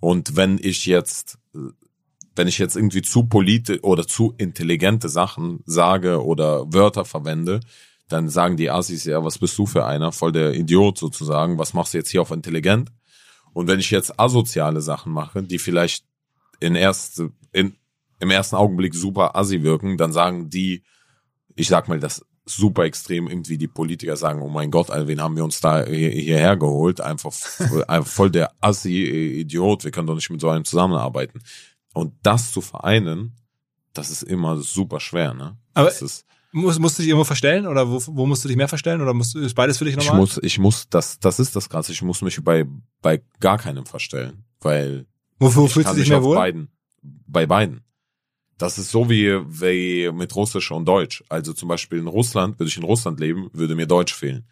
Und 0.00 0.36
wenn 0.36 0.58
ich 0.60 0.86
jetzt, 0.86 1.38
äh, 1.54 1.58
wenn 2.34 2.48
ich 2.48 2.58
jetzt 2.58 2.76
irgendwie 2.76 3.02
zu 3.02 3.24
politi 3.26 3.80
oder 3.80 4.06
zu 4.06 4.34
intelligente 4.38 5.08
Sachen 5.08 5.60
sage 5.64 6.24
oder 6.24 6.72
Wörter 6.72 7.04
verwende, 7.04 7.60
dann 8.08 8.28
sagen 8.28 8.56
die 8.56 8.70
Assis, 8.70 9.04
ja, 9.04 9.24
was 9.24 9.38
bist 9.38 9.56
du 9.58 9.66
für 9.66 9.86
einer? 9.86 10.12
Voll 10.12 10.32
der 10.32 10.54
Idiot 10.54 10.98
sozusagen. 10.98 11.58
Was 11.58 11.72
machst 11.72 11.94
du 11.94 11.98
jetzt 11.98 12.10
hier 12.10 12.22
auf 12.22 12.30
intelligent? 12.30 12.90
Und 13.52 13.68
wenn 13.68 13.80
ich 13.80 13.90
jetzt 13.90 14.18
asoziale 14.18 14.80
Sachen 14.80 15.12
mache, 15.12 15.42
die 15.42 15.58
vielleicht 15.58 16.04
in 16.60 16.74
erst, 16.74 17.22
in, 17.52 17.76
im 18.18 18.30
ersten 18.30 18.56
Augenblick 18.56 18.94
super 18.94 19.36
assi 19.36 19.62
wirken, 19.62 19.96
dann 19.96 20.12
sagen 20.12 20.50
die, 20.50 20.82
ich 21.54 21.68
sag 21.68 21.88
mal, 21.88 22.00
das 22.00 22.26
super 22.46 22.84
extrem 22.84 23.26
irgendwie 23.28 23.56
die 23.58 23.68
Politiker 23.68 24.16
sagen, 24.16 24.42
oh 24.42 24.48
mein 24.48 24.70
Gott, 24.70 24.90
Alter, 24.90 25.08
wen 25.08 25.20
haben 25.20 25.36
wir 25.36 25.44
uns 25.44 25.60
da 25.60 25.84
hier, 25.86 26.10
hierher 26.10 26.56
geholt? 26.56 27.00
Einfach, 27.00 27.32
voll 28.04 28.30
der 28.30 28.52
Assi-Idiot, 28.60 29.84
wir 29.84 29.90
können 29.90 30.06
doch 30.06 30.14
nicht 30.14 30.30
mit 30.30 30.40
so 30.40 30.48
einem 30.50 30.64
zusammenarbeiten. 30.64 31.40
Und 31.94 32.14
das 32.22 32.52
zu 32.52 32.60
vereinen, 32.60 33.32
das 33.92 34.10
ist 34.10 34.22
immer 34.24 34.56
super 34.60 35.00
schwer, 35.00 35.32
ne? 35.34 35.56
Aber 35.74 35.90
Musst, 36.56 36.78
musst 36.78 36.98
du 36.98 37.02
dich 37.02 37.08
irgendwo 37.08 37.24
verstellen 37.24 37.66
oder 37.66 37.90
wo, 37.90 38.00
wo 38.06 38.26
musst 38.26 38.44
du 38.44 38.48
dich 38.48 38.56
mehr 38.56 38.68
verstellen 38.68 39.00
oder 39.02 39.12
musst, 39.12 39.34
du- 39.34 39.40
ist 39.40 39.54
beides 39.54 39.78
für 39.78 39.86
dich 39.86 39.96
ich 39.96 40.04
normal? 40.04 40.20
muss, 40.20 40.38
ich 40.40 40.58
muss, 40.60 40.88
das, 40.88 41.18
das 41.18 41.40
ist 41.40 41.56
das 41.56 41.68
Krasse, 41.68 41.90
ich 41.90 42.00
muss 42.00 42.22
mich 42.22 42.40
bei, 42.44 42.64
bei 43.02 43.22
gar 43.40 43.58
keinem 43.58 43.84
verstellen, 43.86 44.44
weil 44.60 45.06
Wofür 45.40 45.64
ich 45.64 45.72
fühlst 45.72 45.90
du 45.90 45.96
dich 45.96 46.08
mehr 46.08 46.22
wohl? 46.22 46.36
beiden, 46.36 46.68
bei 47.02 47.46
beiden. 47.46 47.83
Das 48.64 48.78
ist 48.78 48.92
so 48.92 49.10
wie, 49.10 49.28
wie 49.60 50.10
mit 50.10 50.34
Russisch 50.34 50.70
und 50.70 50.86
Deutsch. 50.86 51.22
Also 51.28 51.52
zum 51.52 51.68
Beispiel 51.68 51.98
in 51.98 52.06
Russland, 52.06 52.58
würde 52.58 52.70
ich 52.70 52.78
in 52.78 52.82
Russland 52.82 53.20
leben, 53.20 53.50
würde 53.52 53.74
mir 53.74 53.86
Deutsch 53.86 54.14
fehlen. 54.14 54.48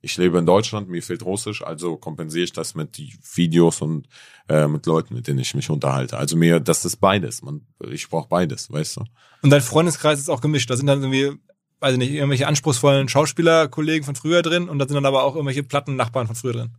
Ich 0.00 0.16
lebe 0.16 0.38
in 0.38 0.46
Deutschland, 0.46 0.88
mir 0.88 1.02
fehlt 1.02 1.22
Russisch, 1.22 1.62
also 1.62 1.98
kompensiere 1.98 2.44
ich 2.44 2.54
das 2.54 2.74
mit 2.74 2.98
Videos 3.34 3.82
und 3.82 4.08
äh, 4.48 4.66
mit 4.66 4.86
Leuten, 4.86 5.12
mit 5.12 5.28
denen 5.28 5.40
ich 5.40 5.54
mich 5.54 5.68
unterhalte. 5.68 6.16
Also 6.16 6.38
mir, 6.38 6.58
das 6.58 6.86
ist 6.86 6.96
beides. 6.96 7.42
Man, 7.42 7.66
ich 7.90 8.08
brauche 8.08 8.30
beides, 8.30 8.72
weißt 8.72 8.96
du? 8.96 9.04
Und 9.42 9.50
dein 9.50 9.60
Freundeskreis 9.60 10.20
ist 10.20 10.30
auch 10.30 10.40
gemischt. 10.40 10.70
Da 10.70 10.78
sind 10.78 10.86
dann 10.86 11.02
irgendwie, 11.02 11.38
weiß 11.80 11.92
ich 11.92 11.98
nicht, 11.98 12.12
irgendwelche 12.12 12.46
anspruchsvollen 12.46 13.10
Schauspielerkollegen 13.10 14.06
von 14.06 14.16
früher 14.16 14.40
drin 14.40 14.70
und 14.70 14.78
da 14.78 14.88
sind 14.88 14.94
dann 14.94 15.04
aber 15.04 15.22
auch 15.22 15.34
irgendwelche 15.34 15.64
Plattennachbarn 15.64 16.28
von 16.28 16.36
früher 16.36 16.54
drin. 16.54 16.76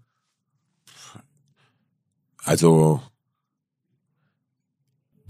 Also 2.43 3.03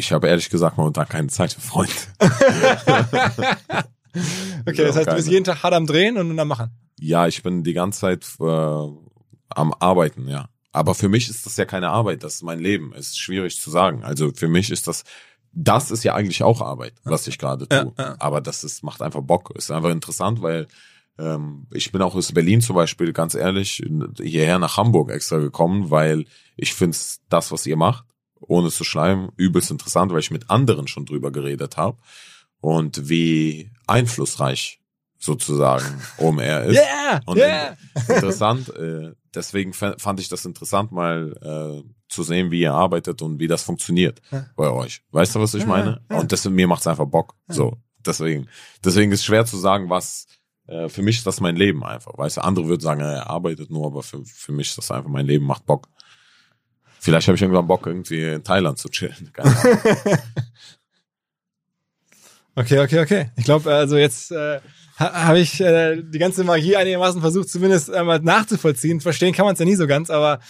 ich 0.01 0.11
habe 0.11 0.27
ehrlich 0.27 0.49
gesagt 0.49 0.77
momentan 0.77 1.07
keine 1.07 1.27
Zeit 1.27 1.53
für 1.53 1.61
Freunde. 1.61 1.93
Okay, 4.67 4.83
das 4.83 4.97
heißt, 4.97 5.07
du 5.07 5.15
bist 5.15 5.29
jeden 5.29 5.45
Tag 5.45 5.63
hart 5.63 5.73
am 5.73 5.87
Drehen 5.87 6.17
und 6.17 6.37
am 6.37 6.47
Machen. 6.49 6.69
Ja, 6.99 7.27
ich 7.27 7.43
bin 7.43 7.63
die 7.63 7.71
ganze 7.71 8.01
Zeit 8.01 8.25
äh, 8.41 8.43
am 8.43 9.73
Arbeiten, 9.79 10.27
ja. 10.27 10.49
Aber 10.73 10.95
für 10.95 11.07
mich 11.07 11.29
ist 11.29 11.45
das 11.45 11.55
ja 11.55 11.63
keine 11.63 11.87
Arbeit, 11.87 12.21
das 12.21 12.35
ist 12.35 12.43
mein 12.43 12.59
Leben. 12.59 12.91
Es 12.93 13.11
ist 13.11 13.19
schwierig 13.19 13.57
zu 13.61 13.69
sagen. 13.69 14.03
Also 14.03 14.33
für 14.35 14.49
mich 14.49 14.69
ist 14.69 14.89
das 14.89 15.05
das 15.53 15.91
ist 15.91 16.03
ja 16.03 16.13
eigentlich 16.13 16.43
auch 16.43 16.61
Arbeit, 16.61 16.93
was 17.03 17.27
ich 17.27 17.37
gerade 17.37 17.67
tue. 17.67 17.93
Ja, 17.97 18.03
ja. 18.03 18.15
Aber 18.19 18.41
das 18.41 18.63
ist, 18.63 18.83
macht 18.83 19.01
einfach 19.01 19.21
Bock. 19.21 19.51
Ist 19.55 19.71
einfach 19.71 19.89
interessant, 19.89 20.41
weil 20.41 20.67
ähm, 21.17 21.67
ich 21.71 21.91
bin 21.91 22.01
auch 22.01 22.15
aus 22.15 22.31
Berlin 22.31 22.61
zum 22.61 22.75
Beispiel, 22.75 23.13
ganz 23.13 23.35
ehrlich, 23.35 23.83
hierher 24.17 24.59
nach 24.59 24.77
Hamburg 24.77 25.11
extra 25.11 25.37
gekommen, 25.37 25.89
weil 25.91 26.25
ich 26.55 26.73
finde 26.73 26.97
das, 27.29 27.51
was 27.51 27.65
ihr 27.65 27.77
macht, 27.77 28.05
ohne 28.41 28.69
zu 28.69 28.83
schleimen, 28.83 29.29
übelst 29.37 29.71
interessant, 29.71 30.11
weil 30.11 30.19
ich 30.19 30.31
mit 30.31 30.49
anderen 30.49 30.87
schon 30.87 31.05
drüber 31.05 31.31
geredet 31.31 31.77
habe 31.77 31.97
und 32.59 33.09
wie 33.09 33.71
einflussreich 33.87 34.79
sozusagen 35.17 36.01
OMR 36.17 36.63
ist. 36.63 36.75
Yeah! 36.77 37.21
Und 37.25 37.37
yeah! 37.37 37.77
interessant. 38.07 38.69
Äh, 38.75 39.11
deswegen 39.35 39.71
fa- 39.73 39.95
fand 39.99 40.19
ich 40.19 40.29
das 40.29 40.45
interessant, 40.45 40.91
mal 40.91 41.83
äh, 41.85 41.87
zu 42.09 42.23
sehen, 42.23 42.49
wie 42.51 42.61
ihr 42.61 42.73
arbeitet 42.73 43.21
und 43.21 43.39
wie 43.39 43.47
das 43.47 43.63
funktioniert 43.63 44.19
Ja. 44.31 44.47
bei 44.55 44.69
euch. 44.71 45.01
Weißt 45.11 45.35
du, 45.35 45.39
was 45.39 45.53
ich 45.53 45.61
Ja, 45.61 45.67
meine? 45.67 46.01
ja. 46.09 46.19
Und 46.19 46.31
deswegen, 46.31 46.55
mir 46.55 46.67
macht's 46.67 46.87
einfach 46.87 47.05
Bock. 47.05 47.35
So, 47.47 47.77
deswegen. 48.05 48.47
Deswegen 48.83 49.11
ist 49.11 49.23
schwer 49.23 49.45
zu 49.45 49.57
sagen, 49.57 49.89
was 49.91 50.25
äh, 50.67 50.89
für 50.89 51.03
mich 51.03 51.17
ist 51.17 51.27
das 51.27 51.39
mein 51.39 51.55
Leben 51.55 51.83
einfach. 51.83 52.17
Weißt 52.17 52.37
du, 52.37 52.43
andere 52.43 52.67
würden 52.67 52.81
sagen, 52.81 53.01
er 53.01 53.29
arbeitet 53.29 53.69
nur, 53.69 53.85
aber 53.85 54.01
für, 54.01 54.25
für 54.25 54.51
mich 54.53 54.69
ist 54.69 54.77
das 54.79 54.89
einfach 54.89 55.09
mein 55.09 55.27
Leben, 55.27 55.45
macht 55.45 55.67
Bock. 55.67 55.87
Vielleicht 57.03 57.27
habe 57.27 57.35
ich 57.35 57.41
irgendwann 57.41 57.65
Bock, 57.65 57.87
irgendwie 57.87 58.23
in 58.23 58.43
Thailand 58.43 58.77
zu 58.77 58.87
chillen. 58.87 59.31
Okay, 62.53 62.79
okay, 62.79 62.99
okay. 62.99 63.31
Ich 63.37 63.45
glaube, 63.45 63.73
also 63.73 63.95
jetzt 63.95 64.29
äh, 64.29 64.59
ha, 64.99 65.25
habe 65.25 65.39
ich 65.39 65.61
äh, 65.61 66.03
die 66.03 66.19
ganze 66.19 66.43
Magie 66.43 66.75
einigermaßen 66.75 67.21
versucht, 67.21 67.49
zumindest 67.49 67.89
einmal 67.89 68.19
nachzuvollziehen. 68.19 68.99
Verstehen 68.99 69.33
kann 69.33 69.45
man 69.45 69.53
es 69.53 69.59
ja 69.59 69.65
nie 69.65 69.77
so 69.77 69.87
ganz, 69.87 70.09
aber 70.09 70.41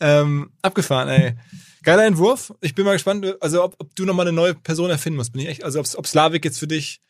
ähm, 0.00 0.50
abgefahren, 0.62 1.08
ey. 1.08 1.34
Geiler 1.84 2.06
Entwurf. 2.06 2.52
Ich 2.60 2.74
bin 2.74 2.84
mal 2.84 2.94
gespannt, 2.94 3.36
also 3.40 3.62
ob, 3.62 3.76
ob 3.78 3.94
du 3.94 4.04
nochmal 4.04 4.26
eine 4.26 4.34
neue 4.34 4.54
Person 4.54 4.90
erfinden 4.90 5.16
musst. 5.16 5.32
Bin 5.32 5.42
ich 5.42 5.48
echt, 5.48 5.64
also 5.64 5.78
ob, 5.78 5.86
ob 5.94 6.06
Slavik 6.08 6.44
jetzt 6.44 6.58
für 6.58 6.66
dich 6.66 7.00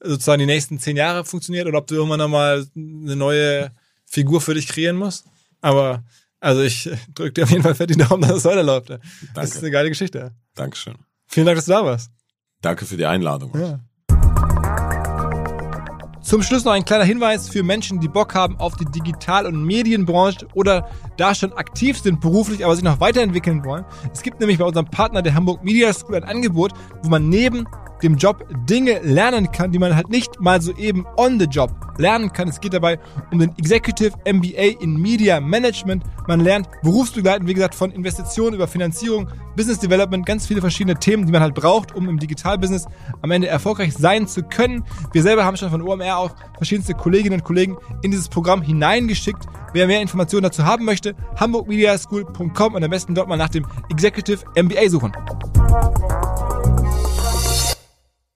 sozusagen 0.00 0.40
die 0.40 0.46
nächsten 0.46 0.80
zehn 0.80 0.96
Jahre 0.96 1.24
funktioniert 1.24 1.68
oder 1.68 1.78
ob 1.78 1.86
du 1.86 1.94
irgendwann 1.94 2.18
nochmal 2.18 2.66
eine 2.74 3.14
neue 3.14 3.70
Figur 4.04 4.40
für 4.40 4.54
dich 4.54 4.66
kreieren 4.66 4.96
musst. 4.96 5.26
Aber 5.60 6.02
also 6.42 6.62
ich 6.62 6.90
drücke 7.14 7.32
dir 7.32 7.44
auf 7.44 7.50
jeden 7.50 7.62
Fall 7.62 7.74
fett 7.74 7.90
die 7.90 7.96
Daumen, 7.96 8.22
dass 8.22 8.32
es 8.38 8.44
weiterläuft. 8.44 8.90
ey. 8.90 8.98
Das 9.34 9.44
ist 9.46 9.54
Danke. 9.54 9.66
eine 9.66 9.70
geile 9.70 9.88
Geschichte. 9.88 10.32
Dankeschön. 10.54 10.96
Vielen 11.26 11.46
Dank, 11.46 11.56
dass 11.56 11.66
du 11.66 11.72
da 11.72 11.84
warst. 11.84 12.10
Danke 12.60 12.84
für 12.84 12.96
die 12.96 13.06
Einladung. 13.06 13.52
Ja. 13.58 13.80
Zum 16.22 16.42
Schluss 16.42 16.64
noch 16.64 16.72
ein 16.72 16.84
kleiner 16.84 17.04
Hinweis 17.04 17.48
für 17.48 17.62
Menschen, 17.62 18.00
die 18.00 18.08
Bock 18.08 18.34
haben 18.34 18.56
auf 18.58 18.76
die 18.76 18.84
Digital- 18.84 19.44
und 19.46 19.64
Medienbranche 19.64 20.46
oder 20.54 20.88
da 21.16 21.34
schon 21.34 21.52
aktiv 21.52 21.98
sind 21.98 22.20
beruflich, 22.20 22.64
aber 22.64 22.74
sich 22.74 22.84
noch 22.84 23.00
weiterentwickeln 23.00 23.64
wollen. 23.64 23.84
Es 24.12 24.22
gibt 24.22 24.38
nämlich 24.40 24.58
bei 24.58 24.64
unserem 24.64 24.86
Partner 24.86 25.20
der 25.22 25.34
Hamburg 25.34 25.64
Media 25.64 25.92
School 25.92 26.14
ein 26.16 26.24
Angebot, 26.24 26.72
wo 27.02 27.08
man 27.08 27.28
neben 27.28 27.66
dem 28.02 28.16
Job 28.16 28.46
Dinge 28.68 29.00
lernen 29.00 29.50
kann, 29.52 29.72
die 29.72 29.78
man 29.78 29.94
halt 29.94 30.08
nicht 30.08 30.40
mal 30.40 30.60
so 30.60 30.74
eben 30.76 31.06
on 31.16 31.38
the 31.38 31.46
job 31.46 31.70
lernen 31.98 32.32
kann. 32.32 32.48
Es 32.48 32.60
geht 32.60 32.74
dabei 32.74 32.98
um 33.30 33.38
den 33.38 33.56
Executive 33.58 34.12
MBA 34.26 34.80
in 34.80 35.00
Media 35.00 35.40
Management. 35.40 36.04
Man 36.26 36.40
lernt 36.40 36.68
berufsbegleitend, 36.82 37.48
wie 37.48 37.54
gesagt, 37.54 37.74
von 37.74 37.90
Investitionen 37.90 38.54
über 38.54 38.66
Finanzierung, 38.66 39.28
Business 39.56 39.78
Development, 39.78 40.24
ganz 40.24 40.46
viele 40.46 40.60
verschiedene 40.60 40.98
Themen, 40.98 41.26
die 41.26 41.32
man 41.32 41.42
halt 41.42 41.54
braucht, 41.54 41.94
um 41.94 42.08
im 42.08 42.18
Digitalbusiness 42.18 42.86
am 43.20 43.30
Ende 43.30 43.48
erfolgreich 43.48 43.94
sein 43.94 44.26
zu 44.26 44.42
können. 44.42 44.84
Wir 45.12 45.22
selber 45.22 45.44
haben 45.44 45.56
schon 45.56 45.70
von 45.70 45.82
OMR 45.82 46.16
auch 46.16 46.34
verschiedenste 46.56 46.94
Kolleginnen 46.94 47.40
und 47.40 47.44
Kollegen 47.44 47.76
in 48.02 48.10
dieses 48.10 48.28
Programm 48.28 48.62
hineingeschickt. 48.62 49.46
Wer 49.72 49.86
mehr 49.86 50.00
Informationen 50.02 50.44
dazu 50.44 50.64
haben 50.64 50.84
möchte, 50.84 51.14
hamburgmediaschool.com 51.36 52.74
und 52.74 52.84
am 52.84 52.90
besten 52.90 53.14
dort 53.14 53.28
mal 53.28 53.36
nach 53.36 53.48
dem 53.48 53.66
Executive 53.90 54.44
MBA 54.56 54.88
suchen. 54.88 55.12